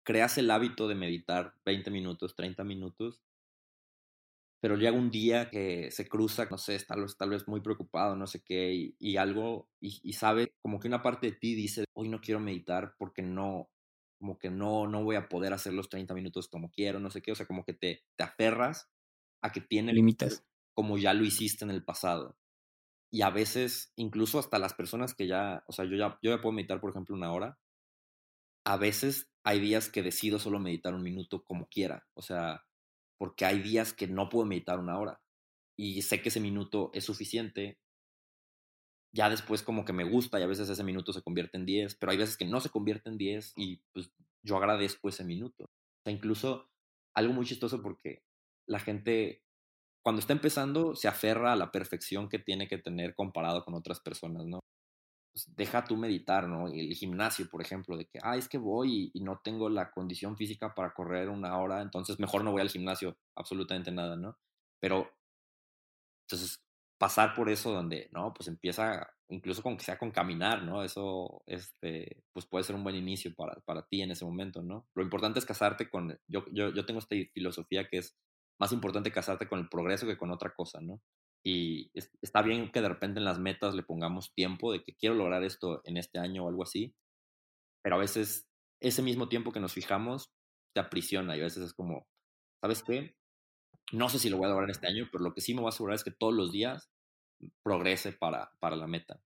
creas 0.05 0.39
el 0.39 0.51
hábito 0.51 0.89
de 0.89 0.95
meditar 0.95 1.55
20 1.65 1.91
minutos, 1.91 2.35
30 2.35 2.65
minutos, 2.65 3.23
pero 4.61 4.77
llega 4.77 4.93
un 4.93 5.11
día 5.11 5.51
que 5.51 5.91
se 5.91 6.09
cruza, 6.09 6.47
no 6.49 6.57
sé, 6.57 6.79
tal 6.87 7.03
vez, 7.03 7.17
tal 7.17 7.31
vez 7.31 7.49
muy 7.49 7.61
preocupado, 7.61 8.15
no 8.15 8.29
sé 8.29 8.43
qué, 8.45 8.95
y, 8.99 9.17
algo, 9.17 9.69
y, 9.81 10.01
y, 10.05 10.13
sabe, 10.13 10.55
como 10.63 10.79
que 10.79 10.87
una 10.87 11.03
parte 11.03 11.33
de 11.33 11.37
ti 11.37 11.57
dice, 11.57 11.85
hoy 11.95 12.09
no 12.09 12.21
quiero 12.21 12.39
meditar 12.39 12.95
porque 12.97 13.23
no, 13.23 13.71
como 14.23 14.39
que 14.39 14.51
no, 14.51 14.87
no 14.87 15.03
voy 15.03 15.17
a 15.17 15.29
poder 15.29 15.53
hacer 15.53 15.73
los 15.73 15.89
30 15.89 16.15
minutos 16.15 16.47
como 16.47 16.71
quiero, 16.71 17.01
no 17.01 17.11
sé 17.11 17.21
qué, 17.21 17.33
o 17.33 17.35
sea, 17.35 17.45
como 17.45 17.65
que 17.65 17.75
te, 17.75 18.05
te 18.17 18.23
aferras 18.23 18.89
a 19.43 19.51
que 19.51 19.61
tiene 19.61 19.93
límites 19.93 20.45
como 20.75 20.97
ya 20.97 21.13
lo 21.13 21.25
hiciste 21.25 21.65
en 21.65 21.73
el 21.73 21.85
pasado. 21.85 22.39
Y 23.11 23.23
a 23.23 23.31
veces, 23.31 23.93
incluso 23.97 24.39
hasta 24.39 24.61
las 24.61 24.75
personas 24.75 25.13
que 25.13 25.27
ya, 25.27 25.65
o 25.67 25.73
sea, 25.73 25.87
yo 25.87 25.97
ya, 25.97 26.21
yo 26.23 26.31
ya 26.31 26.41
puedo 26.41 26.53
meditar, 26.53 26.81
por 26.81 26.91
ejemplo, 26.91 27.17
una 27.17 27.33
hora, 27.33 27.59
a 28.65 28.77
veces 28.77 29.29
hay 29.43 29.59
días 29.59 29.91
que 29.91 30.05
decido 30.05 30.39
solo 30.39 30.61
meditar 30.61 30.95
un 30.95 31.03
minuto 31.03 31.43
como 31.43 31.67
quiera, 31.67 32.07
o 32.15 32.23
sea, 32.23 32.65
porque 33.19 33.45
hay 33.45 33.59
días 33.59 33.93
que 33.93 34.07
no 34.07 34.29
puedo 34.29 34.47
meditar 34.47 34.79
una 34.79 35.01
hora. 35.01 35.21
Y 35.77 36.01
sé 36.03 36.23
que 36.23 36.29
ese 36.29 36.39
minuto 36.39 36.93
es 36.95 37.07
suficiente 37.07 37.81
ya 39.15 39.29
después 39.29 39.63
como 39.63 39.85
que 39.85 39.93
me 39.93 40.05
gusta 40.05 40.41
y 40.41 40.43
a 40.43 40.47
veces 40.47 40.69
ese 40.69 40.85
minuto 40.85 41.13
se 41.13 41.23
convierte 41.23 41.59
en 41.59 41.67
10, 41.67 41.97
pero 41.97 42.13
hay 42.13 42.19
veces 42.19 42.37
que 42.37 42.47
no 42.47 42.61
se 42.61 42.71
convierte 42.71 43.11
en 43.11 43.19
10 43.19 43.53
y 43.57 43.83
pues 43.93 44.11
yo 44.43 44.57
agradezco 44.57 45.09
ese 45.09 45.25
minuto. 45.25 45.65
O 45.65 46.03
sea, 46.05 46.13
incluso 46.13 46.71
algo 47.15 47.35
muy 47.35 47.45
chistoso 47.45 47.83
porque 47.83 48.23
la 48.67 48.81
gente, 48.81 49.43
cuando 50.03 50.21
está 50.21 50.33
empezando, 50.33 50.95
se 50.95 51.09
aferra 51.09 51.53
a 51.53 51.57
la 51.57 51.71
perfección 51.71 52.29
que 52.29 52.39
tiene 52.39 52.69
que 52.69 52.79
tener 52.79 53.15
comparado 53.15 53.65
con 53.65 53.75
otras 53.75 54.01
personas, 54.01 54.47
¿no? 54.47 54.61
Pues 55.35 55.55
deja 55.57 55.85
tú 55.85 55.97
meditar, 55.97 56.49
¿no? 56.49 56.69
El 56.69 56.95
gimnasio, 56.95 57.49
por 57.51 57.63
ejemplo, 57.63 57.97
de 57.97 58.07
que, 58.07 58.19
ah, 58.23 58.37
es 58.37 58.49
que 58.49 58.59
voy 58.59 59.11
y, 59.15 59.19
y, 59.19 59.23
no 59.23 59.41
tengo 59.43 59.69
la 59.71 59.91
condición 59.91 60.37
física 60.37 60.75
para 60.75 60.93
correr 60.93 61.29
una 61.29 61.59
hora, 61.59 61.81
entonces 61.83 62.19
mejor 62.19 62.45
no 62.45 62.53
voy 62.53 62.61
al 62.61 62.71
gimnasio, 62.71 63.17
absolutamente 63.37 63.91
nada, 63.91 64.17
¿no? 64.17 64.37
Pero, 64.81 65.11
entonces, 66.27 66.62
pasar 67.03 67.35
por 67.35 67.51
eso 67.51 67.73
donde, 67.73 68.09
¿no? 68.13 68.33
Pues 68.33 68.47
empieza, 68.47 69.13
incluso 69.29 69.61
con 69.61 69.77
que 69.77 69.83
sea 69.83 69.99
con 69.99 70.13
caminar, 70.13 70.63
¿no? 70.63 70.85
Eso, 70.85 71.43
este, 71.47 72.23
pues 72.33 72.47
puede 72.47 72.63
ser 72.63 72.77
un 72.77 72.85
buen 72.85 72.95
inicio 72.95 73.35
para, 73.35 73.61
para 73.63 73.85
ti 73.89 74.03
en 74.03 74.13
ese 74.13 74.25
momento, 74.25 74.63
¿no? 74.63 74.87
Lo 74.95 75.03
importante 75.03 75.41
es 75.41 75.45
casarte 75.45 75.91
con, 75.91 76.17
yo, 76.29 76.45
yo, 76.53 76.73
yo 76.73 76.87
tengo 76.87 77.01
esta 77.01 77.17
filosofía 77.35 77.89
que 77.89 77.99
es 77.99 78.17
más 78.61 78.71
importante 78.71 79.11
casarte 79.11 79.49
con 79.49 79.59
el 79.59 79.69
progreso 79.69 80.07
que 80.07 80.17
con 80.17 80.31
otra 80.31 80.55
cosa, 80.55 80.81
¿no? 80.81 81.03
Y 81.45 81.91
está 82.23 82.41
bien 82.41 82.71
que 82.71 82.81
de 82.81 82.91
repente 82.91 83.19
en 83.19 83.25
las 83.25 83.41
metas 83.41 83.75
le 83.75 83.83
pongamos 83.83 84.33
tiempo 84.33 84.71
de 84.71 84.85
que 84.85 84.95
quiero 84.95 85.17
lograr 85.17 85.43
esto 85.43 85.81
en 85.83 85.97
este 85.97 86.21
año 86.21 86.45
o 86.45 86.49
algo 86.49 86.63
así, 86.63 86.95
pero 87.83 87.97
a 87.97 87.99
veces 87.99 88.47
ese 88.81 89.03
mismo 89.03 89.29
tiempo 89.29 89.51
que 89.51 89.59
nos 89.59 89.73
fijamos 89.73 90.31
te 90.73 90.79
aprisiona 90.79 91.37
y 91.37 91.41
a 91.41 91.45
veces 91.51 91.65
es 91.65 91.75
como, 91.75 92.07
¿sabes 92.61 92.85
qué? 92.85 93.17
No 93.91 94.09
sé 94.09 94.21
si 94.21 94.31
lo 94.31 94.37
voy 94.37 94.47
a 94.47 94.51
lograr 94.51 94.71
este 94.71 94.87
año, 94.87 95.09
pero 95.11 95.25
lo 95.25 95.35
que 95.35 95.41
sí 95.41 95.53
me 95.53 95.63
voy 95.63 95.67
a 95.67 95.71
asegurar 95.71 95.97
es 95.97 96.05
que 96.05 96.13
todos 96.13 96.33
los 96.33 96.53
días 96.53 96.92
progrese 97.63 98.13
para, 98.13 98.53
para 98.61 98.77
la 98.77 98.87
meta. 98.87 99.21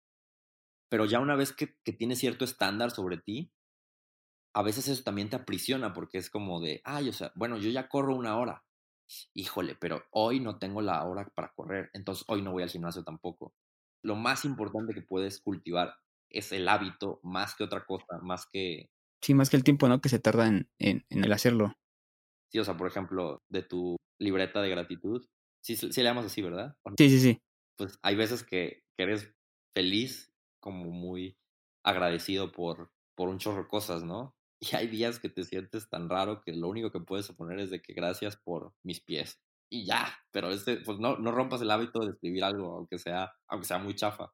Pero 0.89 1.05
ya 1.05 1.21
una 1.21 1.37
vez 1.37 1.53
que, 1.53 1.77
que 1.85 1.93
tienes 1.93 2.19
cierto 2.19 2.45
estándar 2.45 2.91
sobre 2.91 3.19
ti, 3.19 3.53
a 4.55 4.63
veces 4.63 4.89
eso 4.89 5.03
también 5.03 5.29
te 5.29 5.37
aprisiona 5.37 5.93
porque 5.93 6.19
es 6.19 6.31
como 6.31 6.61
de, 6.61 6.81
ay, 6.85 7.09
o 7.09 7.13
sea, 7.13 7.33
bueno, 7.35 7.59
yo 7.59 7.71
ya 7.71 7.89
corro 7.89 8.17
una 8.17 8.39
hora, 8.39 8.65
híjole, 9.35 9.75
pero 9.75 10.05
hoy 10.11 10.41
no 10.41 10.59
tengo 10.59 10.81
la 10.81 11.05
hora 11.05 11.31
para 11.35 11.53
correr, 11.55 11.91
entonces 11.93 12.25
hoy 12.29 12.43
no 12.43 12.53
voy 12.53 12.63
al 12.63 12.71
gimnasio 12.71 13.05
tampoco. 13.05 13.55
Lo 14.03 14.17
más 14.17 14.45
importante 14.45 14.95
que 14.95 15.03
puedes 15.03 15.41
cultivar 15.41 15.97
es 16.31 16.53
el 16.53 16.69
hábito 16.69 17.21
más 17.23 17.55
que 17.55 17.65
otra 17.65 17.85
cosa, 17.85 18.19
más 18.23 18.47
que... 18.47 18.91
Sí, 19.23 19.35
más 19.35 19.51
que 19.51 19.57
el 19.57 19.65
tiempo, 19.65 19.89
¿no? 19.89 20.01
Que 20.01 20.09
se 20.09 20.21
tarda 20.21 20.47
en, 20.47 20.71
en, 20.79 21.05
en 21.11 21.25
el 21.25 21.33
hacerlo. 21.33 21.75
Sí, 22.51 22.59
o 22.59 22.65
sea, 22.65 22.77
por 22.77 22.87
ejemplo, 22.87 23.43
de 23.49 23.63
tu 23.63 23.97
libreta 24.21 24.63
de 24.63 24.71
gratitud, 24.71 25.27
sí, 25.63 25.77
sí 25.77 25.89
le 25.89 26.05
llamas 26.05 26.27
así, 26.27 26.43
¿verdad? 26.43 26.77
Sí, 26.97 27.11
sí, 27.11 27.19
sí. 27.19 27.43
Pues 27.77 27.99
hay 28.03 28.17
veces 28.17 28.43
que, 28.43 28.85
que 28.97 29.05
eres 29.05 29.35
feliz, 29.75 30.33
como 30.61 30.91
muy 30.91 31.39
agradecido 31.85 32.51
por, 32.51 32.91
por 33.15 33.29
un 33.29 33.39
chorro 33.39 33.63
de 33.63 33.69
cosas, 33.69 34.03
¿no? 34.03 34.35
Y 34.59 34.75
hay 34.75 34.87
días 34.87 35.21
que 35.21 35.29
te 35.29 35.45
sientes 35.45 35.89
tan 35.91 36.09
raro 36.09 36.41
que 36.41 36.53
lo 36.53 36.69
único 36.69 36.91
que 36.91 37.01
puedes 37.01 37.27
suponer 37.27 37.61
es 37.61 37.69
de 37.69 37.83
que 37.83 37.93
gracias 37.93 38.39
por 38.39 38.73
mis 38.83 39.01
pies. 39.01 39.39
Y 39.71 39.85
ya, 39.85 40.19
pero 40.31 40.51
este, 40.51 40.79
pues 40.79 40.99
no, 40.99 41.19
no 41.19 41.31
rompas 41.31 41.61
el 41.61 41.71
hábito 41.71 42.01
de 42.01 42.13
escribir 42.13 42.43
algo, 42.43 42.73
aunque 42.73 42.99
sea, 42.99 43.35
aunque 43.49 43.67
sea 43.67 43.79
muy 43.79 43.95
chafa. 43.95 44.33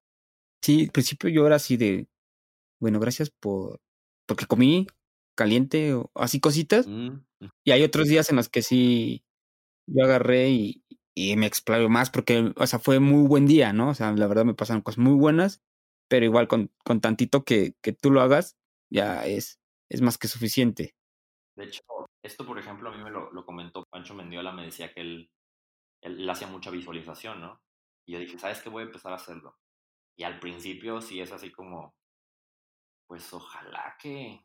Sí, 0.63 0.85
al 0.85 0.91
principio 0.91 1.29
yo 1.29 1.47
era 1.47 1.57
así 1.57 1.77
de, 1.77 2.09
bueno, 2.81 3.01
gracias 3.01 3.31
por, 3.31 3.81
porque 4.27 4.47
comí 4.47 4.87
caliente 5.35 5.95
o 5.95 6.11
así 6.15 6.39
cositas. 6.39 6.87
Mm. 6.87 7.25
Y 7.65 7.71
hay 7.73 7.83
otros 7.83 8.09
días 8.09 8.31
en 8.31 8.37
los 8.37 8.49
que 8.49 8.63
sí, 8.63 9.25
yo 9.87 10.05
agarré 10.05 10.51
y, 10.51 10.82
y 11.15 11.37
me 11.37 11.47
explayo 11.47 11.89
más 11.89 12.11
porque, 12.11 12.53
o 12.57 12.67
sea, 12.67 12.79
fue 12.79 13.01
muy 13.01 13.27
buen 13.27 13.47
día, 13.47 13.73
¿no? 13.73 13.91
O 13.91 13.95
sea, 13.95 14.13
la 14.13 14.27
verdad 14.27 14.45
me 14.45 14.55
pasaron 14.55 14.83
cosas 14.83 14.99
muy 14.99 15.15
buenas, 15.15 15.63
pero 16.09 16.25
igual 16.25 16.49
con, 16.49 16.71
con 16.85 17.01
tantito 17.01 17.45
que, 17.45 17.75
que 17.83 17.93
tú 17.93 18.11
lo 18.11 18.21
hagas, 18.21 18.57
ya 18.91 19.27
es, 19.27 19.61
es 19.91 20.01
más 20.01 20.19
que 20.19 20.29
suficiente. 20.29 20.95
De 21.57 21.65
hecho, 21.65 21.83
esto, 22.23 22.47
por 22.47 22.59
ejemplo, 22.59 22.91
a 22.91 22.97
mí 22.97 23.03
me 23.03 23.11
lo, 23.11 23.31
lo 23.33 23.45
comentó 23.45 23.85
Pancho 23.91 24.15
Mendiola, 24.15 24.53
me 24.53 24.65
decía 24.65 24.93
que 24.93 25.01
él, 25.01 25.31
él, 26.01 26.21
él, 26.21 26.31
hacía 26.31 26.47
mucha 26.47 26.71
visualización, 26.71 27.41
¿no? 27.41 27.61
Y 28.07 28.13
yo 28.13 28.19
dije, 28.19 28.39
¿sabes 28.39 28.61
qué? 28.61 28.71
Voy 28.71 28.83
a 28.83 28.87
empezar 28.87 29.13
a 29.13 29.17
hacerlo. 29.17 29.57
Y 30.17 30.25
al 30.25 30.41
principio 30.41 31.01
sí 31.01 31.21
es 31.21 31.33
así 31.33 31.51
como, 31.51 31.95
pues 33.07 33.33
ojalá 33.33 33.97
que 34.01 34.45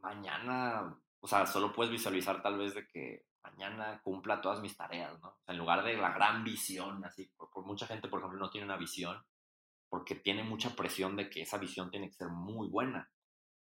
mañana, 0.00 1.00
o 1.20 1.26
sea, 1.26 1.46
solo 1.46 1.72
puedes 1.72 1.90
visualizar 1.90 2.42
tal 2.42 2.58
vez 2.58 2.74
de 2.74 2.86
que 2.86 3.24
mañana 3.50 4.00
cumpla 4.02 4.40
todas 4.40 4.60
mis 4.60 4.76
tareas, 4.76 5.20
¿no? 5.20 5.28
O 5.28 5.42
sea, 5.44 5.52
en 5.52 5.58
lugar 5.58 5.84
de 5.84 5.96
la 5.96 6.12
gran 6.12 6.44
visión, 6.44 7.04
así, 7.04 7.30
por, 7.36 7.50
por 7.50 7.64
mucha 7.64 7.86
gente, 7.86 8.08
por 8.08 8.20
ejemplo, 8.20 8.38
no 8.38 8.50
tiene 8.50 8.66
una 8.66 8.76
visión 8.76 9.16
porque 9.88 10.16
tiene 10.16 10.42
mucha 10.42 10.70
presión 10.74 11.16
de 11.16 11.30
que 11.30 11.42
esa 11.42 11.58
visión 11.58 11.90
tiene 11.90 12.08
que 12.08 12.16
ser 12.16 12.28
muy 12.28 12.68
buena 12.68 13.10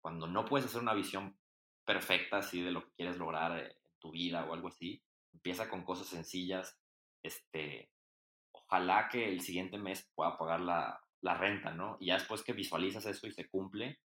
cuando 0.02 0.28
no 0.28 0.46
puedes 0.46 0.68
hacer 0.68 0.82
una 0.82 0.94
visión 0.94 1.38
perfecta 1.84 2.38
así 2.38 2.62
de 2.62 2.72
lo 2.72 2.84
que 2.84 2.94
quieres 2.94 3.18
lograr 3.18 3.60
en 3.60 3.72
tu 4.00 4.12
vida 4.12 4.46
o 4.46 4.54
algo 4.54 4.68
así, 4.68 5.04
empieza 5.34 5.70
con 5.70 5.84
cosas 5.84 6.08
sencillas. 6.08 6.80
Este, 7.24 7.92
ojalá 8.52 9.08
que 9.10 9.28
el 9.28 9.42
siguiente 9.42 9.78
mes 9.78 10.08
pueda 10.14 10.38
pagar 10.38 10.62
la, 10.62 11.02
la 11.22 11.34
renta, 11.36 11.72
¿no? 11.72 11.98
Y 12.00 12.08
ya 12.08 12.16
después 12.16 12.44
que 12.44 12.54
visualizas 12.54 13.06
eso 13.08 13.26
y 13.26 13.32
se 13.32 13.50
cumple, 13.50 14.00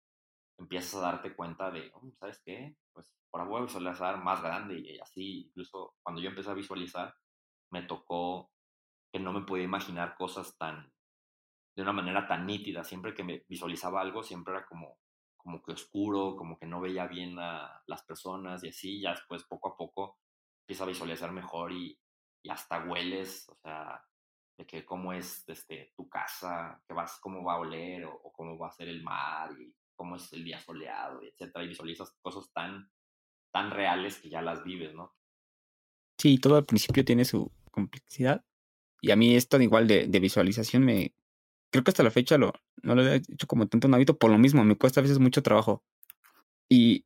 empiezas 0.57 0.95
a 0.95 1.01
darte 1.01 1.35
cuenta 1.35 1.71
de, 1.71 1.91
oh, 1.93 2.09
¿sabes 2.17 2.41
qué? 2.45 2.75
Pues 2.99 3.15
ahora 3.31 3.49
voy 3.49 3.61
a 3.61 3.65
visualizar 3.65 4.21
más 4.23 4.41
grande 4.41 4.79
y 4.79 4.99
así, 4.99 5.47
incluso 5.47 5.95
cuando 6.03 6.21
yo 6.21 6.29
empecé 6.29 6.49
a 6.49 6.55
visualizar, 6.55 7.13
me 7.71 7.83
tocó 7.83 8.51
que 9.11 9.19
no 9.19 9.31
me 9.31 9.41
podía 9.41 9.63
imaginar 9.63 10.15
cosas 10.15 10.57
tan, 10.57 10.91
de 11.75 11.81
una 11.81 11.93
manera 11.93 12.27
tan 12.27 12.45
nítida. 12.45 12.83
Siempre 12.83 13.13
que 13.13 13.23
me 13.23 13.45
visualizaba 13.47 14.01
algo, 14.01 14.23
siempre 14.23 14.53
era 14.53 14.65
como, 14.65 14.97
como 15.37 15.61
que 15.61 15.71
oscuro, 15.71 16.35
como 16.35 16.57
que 16.57 16.65
no 16.65 16.81
veía 16.81 17.07
bien 17.07 17.39
a 17.39 17.81
las 17.87 18.03
personas 18.03 18.63
y 18.63 18.69
así, 18.69 19.01
ya 19.01 19.11
después 19.11 19.43
poco 19.45 19.69
a 19.69 19.77
poco 19.77 20.19
empieza 20.63 20.83
a 20.83 20.87
visualizar 20.87 21.31
mejor 21.31 21.71
y, 21.71 21.99
y 22.43 22.49
hasta 22.49 22.83
hueles, 22.85 23.47
o 23.49 23.55
sea, 23.55 24.03
de 24.57 24.67
que 24.67 24.85
cómo 24.85 25.13
es 25.13 25.47
este, 25.47 25.93
tu 25.95 26.09
casa, 26.09 26.81
que 26.85 26.93
vas, 26.93 27.19
cómo 27.21 27.43
va 27.43 27.53
a 27.53 27.59
oler 27.59 28.05
o, 28.05 28.13
o, 28.13 28.31
cómo 28.33 28.57
va 28.57 28.67
a 28.67 28.71
ser 28.71 28.89
el 28.89 29.01
mar 29.01 29.51
y 29.59 29.73
cómo 29.99 30.15
es 30.15 30.31
el 30.31 30.45
día 30.45 30.57
soleado, 30.61 31.21
etcétera, 31.21 31.65
y 31.65 31.67
visualizas 31.67 32.15
cosas 32.21 32.49
tan, 32.53 32.89
tan 33.51 33.69
reales 33.69 34.17
que 34.17 34.29
ya 34.29 34.41
las 34.41 34.63
vives, 34.63 34.95
¿no? 34.95 35.13
Sí, 36.17 36.37
todo 36.37 36.55
al 36.55 36.65
principio 36.65 37.03
tiene 37.03 37.25
su 37.25 37.51
complejidad 37.69 38.45
y 39.01 39.11
a 39.11 39.17
mí 39.17 39.35
esto 39.35 39.59
igual 39.61 39.89
de, 39.89 40.07
de 40.07 40.19
visualización 40.21 40.85
me, 40.85 41.13
creo 41.69 41.83
que 41.83 41.91
hasta 41.91 42.03
la 42.03 42.11
fecha 42.11 42.37
lo, 42.37 42.53
no 42.81 42.95
lo 42.95 43.05
he 43.05 43.17
hecho 43.17 43.45
como 43.45 43.67
tanto 43.67 43.89
un 43.89 43.93
hábito 43.93 44.17
por 44.17 44.31
lo 44.31 44.37
mismo, 44.37 44.63
me 44.63 44.77
cuesta 44.77 45.01
a 45.01 45.03
veces 45.03 45.19
mucho 45.19 45.43
trabajo. 45.43 45.83
Y 46.69 47.05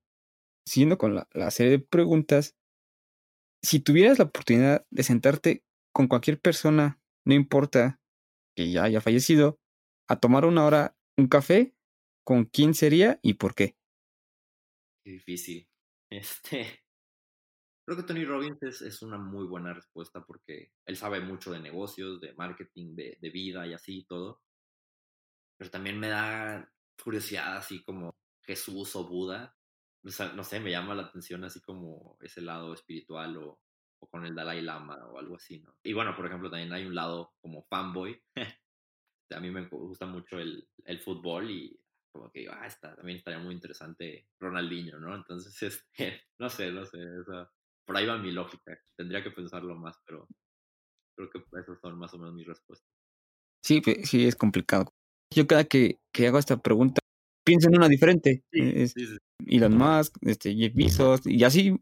siguiendo 0.67 0.99
con 0.99 1.15
la, 1.15 1.27
la, 1.33 1.49
serie 1.49 1.71
de 1.71 1.79
preguntas, 1.79 2.55
si 3.63 3.79
tuvieras 3.79 4.19
la 4.19 4.25
oportunidad 4.25 4.85
de 4.91 5.01
sentarte 5.01 5.63
con 5.91 6.07
cualquier 6.07 6.39
persona, 6.39 6.99
no 7.25 7.33
importa 7.33 7.99
que 8.55 8.69
ya 8.69 8.83
haya 8.83 9.01
fallecido, 9.01 9.57
a 10.07 10.17
tomar 10.17 10.45
una 10.45 10.63
hora 10.63 10.95
un 11.17 11.27
café, 11.27 11.73
¿con 12.23 12.45
quién 12.45 12.73
sería 12.73 13.19
y 13.21 13.35
por 13.35 13.55
qué? 13.55 13.75
Qué 15.03 15.11
difícil. 15.11 15.67
Este. 16.09 16.83
Creo 17.85 17.97
que 17.97 18.03
Tony 18.03 18.23
Robbins 18.23 18.61
es, 18.61 19.01
una 19.01 19.17
muy 19.17 19.47
buena 19.47 19.73
respuesta 19.73 20.23
porque 20.23 20.71
él 20.85 20.95
sabe 20.95 21.21
mucho 21.21 21.51
de 21.51 21.59
negocios, 21.59 22.21
de 22.21 22.33
marketing, 22.35 22.95
de, 22.95 23.29
vida 23.31 23.65
y 23.65 23.73
así 23.73 24.05
todo 24.05 24.43
pero 25.57 25.71
también 25.71 25.99
me 25.99 26.09
da 26.09 26.71
curiosidad 27.03 27.57
así 27.57 27.83
como 27.83 28.15
Jesús 28.41 28.95
o 28.95 29.07
Buda. 29.07 29.55
No 30.03 30.43
sé, 30.43 30.59
me 30.59 30.71
llama 30.71 30.93
la 30.93 31.03
atención 31.03 31.43
así 31.45 31.61
como 31.61 32.17
ese 32.21 32.41
lado 32.41 32.73
espiritual 32.73 33.37
o, 33.37 33.59
con 34.09 34.25
el 34.25 34.35
Dalai 34.35 34.61
Lama 34.61 35.07
o 35.07 35.17
algo 35.17 35.37
así, 35.37 35.59
¿no? 35.59 35.75
Y 35.81 35.93
bueno, 35.93 36.15
por 36.15 36.25
ejemplo, 36.25 36.49
también 36.49 36.73
hay 36.73 36.85
un 36.85 36.95
lado 36.95 37.33
como 37.41 37.63
fanboy. 37.63 38.21
a 39.31 39.39
mí 39.39 39.49
me 39.49 39.67
gusta 39.67 40.05
mucho 40.05 40.37
el 40.37 40.99
fútbol 40.99 41.49
y 41.49 41.79
como 42.13 42.31
que 42.31 42.47
ah, 42.49 42.65
está, 42.65 42.95
también 42.95 43.17
estaría 43.17 43.39
muy 43.39 43.53
interesante 43.53 44.27
Ronaldinho, 44.39 44.99
¿no? 44.99 45.15
Entonces, 45.15 45.61
este, 45.97 46.23
no 46.39 46.49
sé, 46.49 46.71
no 46.71 46.85
sé, 46.85 46.99
por 47.85 47.97
ahí 47.97 48.05
va 48.05 48.17
mi 48.17 48.31
lógica. 48.31 48.79
Tendría 48.95 49.21
que 49.21 49.31
pensarlo 49.31 49.75
más, 49.75 49.99
pero 50.05 50.27
creo 51.17 51.29
que 51.29 51.39
esas 51.59 51.79
son 51.81 51.97
más 51.97 52.13
o 52.13 52.17
menos 52.17 52.33
mis 52.33 52.47
respuestas. 52.47 52.89
Sí, 53.61 53.81
sí, 54.05 54.25
es 54.25 54.35
complicado 54.35 54.93
yo 55.33 55.47
cada 55.47 55.63
que, 55.65 55.99
que 56.11 56.27
hago 56.27 56.39
esta 56.39 56.57
pregunta 56.57 57.01
pienso 57.45 57.67
en 57.67 57.77
una 57.77 57.89
diferente. 57.89 58.43
Sí, 58.51 58.59
es, 58.75 58.91
sí, 58.91 59.05
sí. 59.05 59.17
Elon 59.45 59.77
Musk, 59.77 60.15
este, 60.21 60.55
Jeff 60.55 60.73
Bezos, 60.73 61.21
y 61.25 61.43
así. 61.43 61.75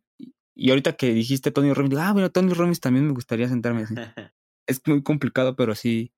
Y 0.55 0.69
ahorita 0.69 0.95
que 0.95 1.13
dijiste 1.13 1.51
Tony 1.51 1.73
Robbins, 1.73 1.91
digo, 1.91 2.01
ah, 2.01 2.13
bueno, 2.13 2.31
Tony 2.31 2.53
Robbins 2.53 2.79
también 2.79 3.07
me 3.07 3.13
gustaría 3.13 3.47
sentarme 3.47 3.83
así. 3.83 3.95
es 4.67 4.81
muy 4.85 5.03
complicado, 5.03 5.55
pero 5.55 5.75
sí, 5.75 6.13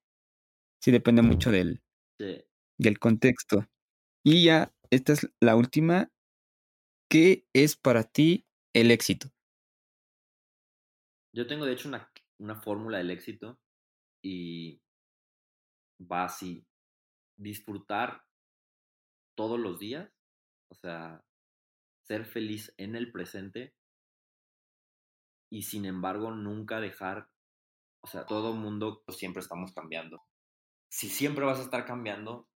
sí 0.82 0.92
depende 0.92 1.22
mucho 1.22 1.52
del, 1.52 1.82
sí. 2.20 2.44
del 2.78 3.00
contexto. 3.00 3.68
Y 4.24 4.46
ya, 4.46 4.74
esta 4.90 5.14
es 5.14 5.30
la 5.42 5.56
última. 5.58 6.10
¿Qué 7.10 7.46
es 7.54 7.76
para 7.76 8.04
ti 8.04 8.48
el 8.74 8.90
éxito? 8.90 9.28
Yo 11.36 11.46
tengo, 11.46 11.66
de 11.66 11.74
hecho, 11.74 11.90
una, 11.90 12.10
una 12.40 12.62
fórmula 12.62 13.00
del 13.00 13.12
éxito 13.12 13.60
y 14.24 14.82
va 16.00 16.24
así 16.24 16.66
disfrutar 17.38 18.24
todos 19.36 19.60
los 19.60 19.80
días, 19.80 20.10
o 20.72 20.76
sea, 20.76 21.26
ser 22.08 22.26
feliz 22.26 22.74
en 22.78 22.96
el 22.96 23.12
presente 23.12 23.76
y 25.52 25.64
sin 25.64 25.86
embargo 25.86 26.32
nunca 26.32 26.80
dejar, 26.80 27.30
o 28.02 28.08
sea, 28.08 28.26
todo 28.26 28.54
mundo 28.54 29.04
pues, 29.06 29.18
siempre 29.18 29.42
estamos 29.42 29.74
cambiando. 29.74 30.22
Si 30.90 31.10
siempre 31.10 31.46
vas 31.46 31.60
a 31.60 31.64
estar 31.64 31.86
cambiando, 31.86 32.48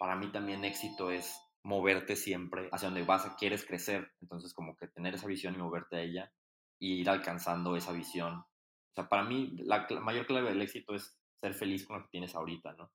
para 0.00 0.16
mí 0.16 0.32
también 0.32 0.64
éxito 0.64 1.10
es 1.10 1.38
moverte 1.62 2.16
siempre 2.16 2.70
hacia 2.72 2.88
donde 2.88 3.04
vas, 3.04 3.28
quieres 3.38 3.66
crecer. 3.66 4.10
Entonces, 4.22 4.54
como 4.54 4.74
que 4.74 4.88
tener 4.88 5.14
esa 5.14 5.26
visión 5.26 5.54
y 5.54 5.58
moverte 5.58 5.96
a 5.96 6.00
ella 6.00 6.32
y 6.80 7.02
ir 7.02 7.10
alcanzando 7.10 7.76
esa 7.76 7.92
visión. 7.92 8.32
O 8.38 8.94
sea, 8.94 9.10
para 9.10 9.24
mí 9.24 9.54
la, 9.58 9.86
mayor 10.00 10.26
clave 10.26 10.48
del 10.48 10.62
éxito 10.62 10.94
es 10.94 11.20
ser 11.38 11.52
feliz 11.52 11.86
con 11.86 11.98
lo 11.98 12.04
que 12.04 12.12
tienes 12.12 12.34
ahorita, 12.34 12.72
¿no? 12.72 12.90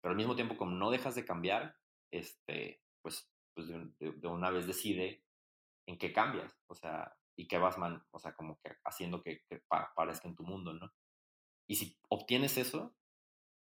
Pero 0.00 0.12
al 0.12 0.16
mismo 0.16 0.36
tiempo, 0.36 0.56
como 0.56 0.76
no 0.76 0.92
dejas 0.92 1.16
de 1.16 1.24
cambiar, 1.24 1.76
este, 2.12 2.80
pues, 3.02 3.28
pues 3.52 3.66
de, 3.66 4.28
una 4.28 4.50
vez 4.50 4.68
decide 4.68 5.24
en 5.88 5.98
qué 5.98 6.12
cambias, 6.12 6.56
o 6.68 6.76
sea, 6.76 7.16
y 7.36 7.48
qué 7.48 7.58
vas, 7.58 7.78
man, 7.78 8.00
o 8.12 8.20
sea, 8.20 8.32
como 8.34 8.60
que 8.60 8.76
haciendo 8.84 9.24
que 9.24 9.42
parezca 9.96 10.28
en 10.28 10.36
tu 10.36 10.44
mundo, 10.44 10.72
¿no? 10.72 10.92
Y 11.68 11.74
si 11.74 11.98
obtienes 12.08 12.58
eso, 12.58 12.94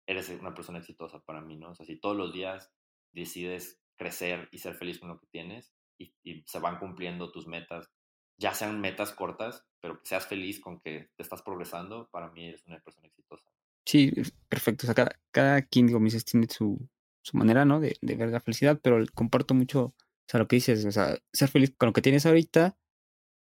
eres 0.07 0.29
una 0.29 0.53
persona 0.53 0.79
exitosa 0.79 1.19
para 1.23 1.41
mí, 1.41 1.57
¿no? 1.57 1.71
O 1.71 1.75
sea, 1.75 1.85
si 1.85 1.99
todos 1.99 2.15
los 2.15 2.31
días 2.31 2.74
decides 3.15 3.79
crecer 3.95 4.49
y 4.51 4.59
ser 4.59 4.75
feliz 4.75 4.99
con 4.99 5.09
lo 5.09 5.19
que 5.19 5.27
tienes 5.27 5.73
y, 5.97 6.13
se 6.45 6.59
van 6.59 6.79
cumpliendo 6.79 7.31
tus 7.31 7.47
metas, 7.47 7.89
ya 8.37 8.53
sean 8.53 8.81
metas 8.81 9.11
cortas, 9.11 9.65
pero 9.79 9.99
que 9.99 10.07
seas 10.07 10.27
feliz 10.27 10.59
con 10.59 10.79
que 10.81 11.09
te 11.15 11.23
estás 11.23 11.41
progresando, 11.41 12.09
para 12.11 12.29
mí 12.31 12.47
eres 12.47 12.65
una 12.67 12.79
persona 12.79 13.07
exitosa. 13.07 13.49
Sí, 13.85 14.11
perfecto. 14.49 14.85
O 14.87 14.93
sea, 14.93 15.09
cada, 15.31 15.61
quien, 15.61 15.87
digo, 15.87 15.99
me 15.99 16.05
dices, 16.05 16.25
tiene 16.25 16.47
su, 16.49 16.89
su 17.21 17.37
manera, 17.37 17.65
¿no? 17.65 17.79
De, 17.79 17.97
de, 18.01 18.15
ver 18.15 18.29
la 18.29 18.41
felicidad, 18.41 18.79
pero 18.81 19.03
comparto 19.13 19.53
mucho, 19.53 19.83
o 19.85 19.95
sea, 20.27 20.39
lo 20.39 20.47
que 20.47 20.57
dices, 20.57 20.83
o 20.85 20.91
sea, 20.91 21.17
ser 21.31 21.49
feliz 21.49 21.73
con 21.77 21.87
lo 21.87 21.93
que 21.93 22.01
tienes 22.01 22.25
ahorita, 22.25 22.77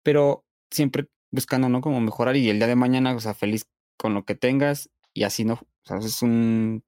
pero 0.03 0.45
siempre 0.69 1.07
buscando, 1.31 1.69
¿no? 1.69 1.81
Como 1.81 1.99
mejorar 2.01 2.35
y 2.35 2.49
el 2.49 2.57
día 2.57 2.67
de 2.67 2.75
mañana, 2.75 3.15
o 3.15 3.19
sea, 3.19 3.33
feliz 3.33 3.67
con 3.97 4.13
lo 4.13 4.25
que 4.25 4.35
tengas 4.35 4.91
y 5.13 5.23
así, 5.23 5.45
¿no? 5.45 5.53
O 5.53 5.85
sea, 5.85 5.97
es 5.97 6.21
un 6.21 6.83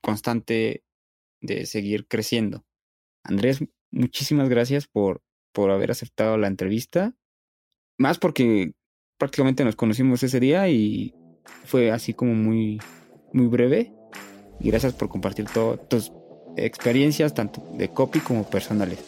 constante 0.00 0.84
de 1.40 1.66
seguir 1.66 2.06
creciendo. 2.06 2.64
Andrés, 3.22 3.64
muchísimas 3.90 4.48
gracias 4.48 4.86
por, 4.86 5.22
por 5.52 5.70
haber 5.70 5.90
aceptado 5.90 6.36
la 6.36 6.46
entrevista. 6.46 7.14
Más 7.98 8.18
porque 8.18 8.72
prácticamente 9.18 9.64
nos 9.64 9.76
conocimos 9.76 10.22
ese 10.22 10.40
día 10.40 10.68
y 10.68 11.14
fue 11.64 11.90
así 11.90 12.14
como 12.14 12.34
muy, 12.34 12.80
muy 13.32 13.46
breve. 13.46 13.92
Y 14.58 14.70
gracias 14.70 14.94
por 14.94 15.08
compartir 15.08 15.46
todas 15.52 15.88
tus 15.88 16.12
experiencias, 16.56 17.34
tanto 17.34 17.62
de 17.76 17.88
copy 17.88 18.20
como 18.20 18.48
personales. 18.48 18.98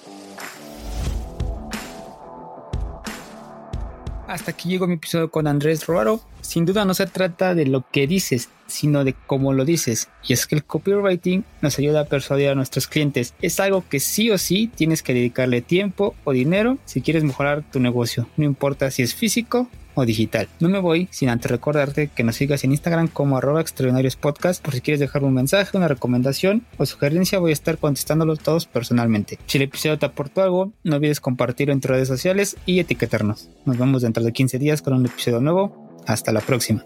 Hasta 4.26 4.50
aquí 4.50 4.70
llegó 4.70 4.86
mi 4.86 4.94
episodio 4.94 5.30
con 5.30 5.46
Andrés 5.46 5.86
Ruaro. 5.86 6.20
Sin 6.42 6.66
duda 6.66 6.84
no 6.84 6.92
se 6.92 7.06
trata 7.06 7.54
de 7.54 7.64
lo 7.64 7.86
que 7.90 8.06
dices, 8.06 8.50
sino 8.66 9.04
de 9.04 9.14
cómo 9.26 9.52
lo 9.52 9.64
dices. 9.64 10.08
Y 10.26 10.34
es 10.34 10.46
que 10.46 10.56
el 10.56 10.64
copywriting 10.64 11.44
nos 11.62 11.78
ayuda 11.78 12.00
a 12.00 12.04
persuadir 12.06 12.50
a 12.50 12.54
nuestros 12.54 12.86
clientes. 12.86 13.34
Es 13.40 13.60
algo 13.60 13.84
que 13.88 14.00
sí 14.00 14.30
o 14.30 14.38
sí 14.38 14.70
tienes 14.74 15.02
que 15.02 15.14
dedicarle 15.14 15.62
tiempo 15.62 16.14
o 16.24 16.32
dinero 16.32 16.78
si 16.84 17.00
quieres 17.00 17.24
mejorar 17.24 17.62
tu 17.70 17.80
negocio. 17.80 18.28
No 18.36 18.44
importa 18.44 18.90
si 18.90 19.02
es 19.02 19.14
físico 19.14 19.68
o 19.94 20.04
digital. 20.04 20.48
No 20.60 20.68
me 20.68 20.78
voy 20.78 21.08
sin 21.10 21.28
antes 21.28 21.50
recordarte 21.50 22.08
que 22.08 22.22
nos 22.22 22.36
sigas 22.36 22.64
en 22.64 22.72
Instagram 22.72 23.08
como 23.08 23.36
arroba 23.36 23.60
extraordinarios 23.60 24.16
podcast 24.16 24.62
por 24.62 24.74
si 24.74 24.80
quieres 24.80 25.00
dejar 25.00 25.24
un 25.24 25.34
mensaje, 25.34 25.76
una 25.76 25.88
recomendación 25.88 26.64
o 26.78 26.86
sugerencia 26.86 27.38
voy 27.38 27.50
a 27.50 27.54
estar 27.54 27.78
contestándolos 27.78 28.40
todos 28.40 28.66
personalmente. 28.66 29.38
Si 29.46 29.58
el 29.58 29.64
episodio 29.64 29.98
te 29.98 30.06
aportó 30.06 30.42
algo, 30.42 30.72
no 30.82 30.96
olvides 30.96 31.20
compartirlo 31.20 31.72
en 31.72 31.80
tus 31.80 31.90
redes 31.90 32.08
sociales 32.08 32.56
y 32.66 32.80
etiquetarnos. 32.80 33.50
Nos 33.64 33.78
vemos 33.78 34.02
dentro 34.02 34.22
de 34.22 34.32
15 34.32 34.58
días 34.58 34.82
con 34.82 34.94
un 34.94 35.06
episodio 35.06 35.40
nuevo. 35.40 35.81
Hasta 36.06 36.32
la 36.32 36.40
próxima. 36.40 36.84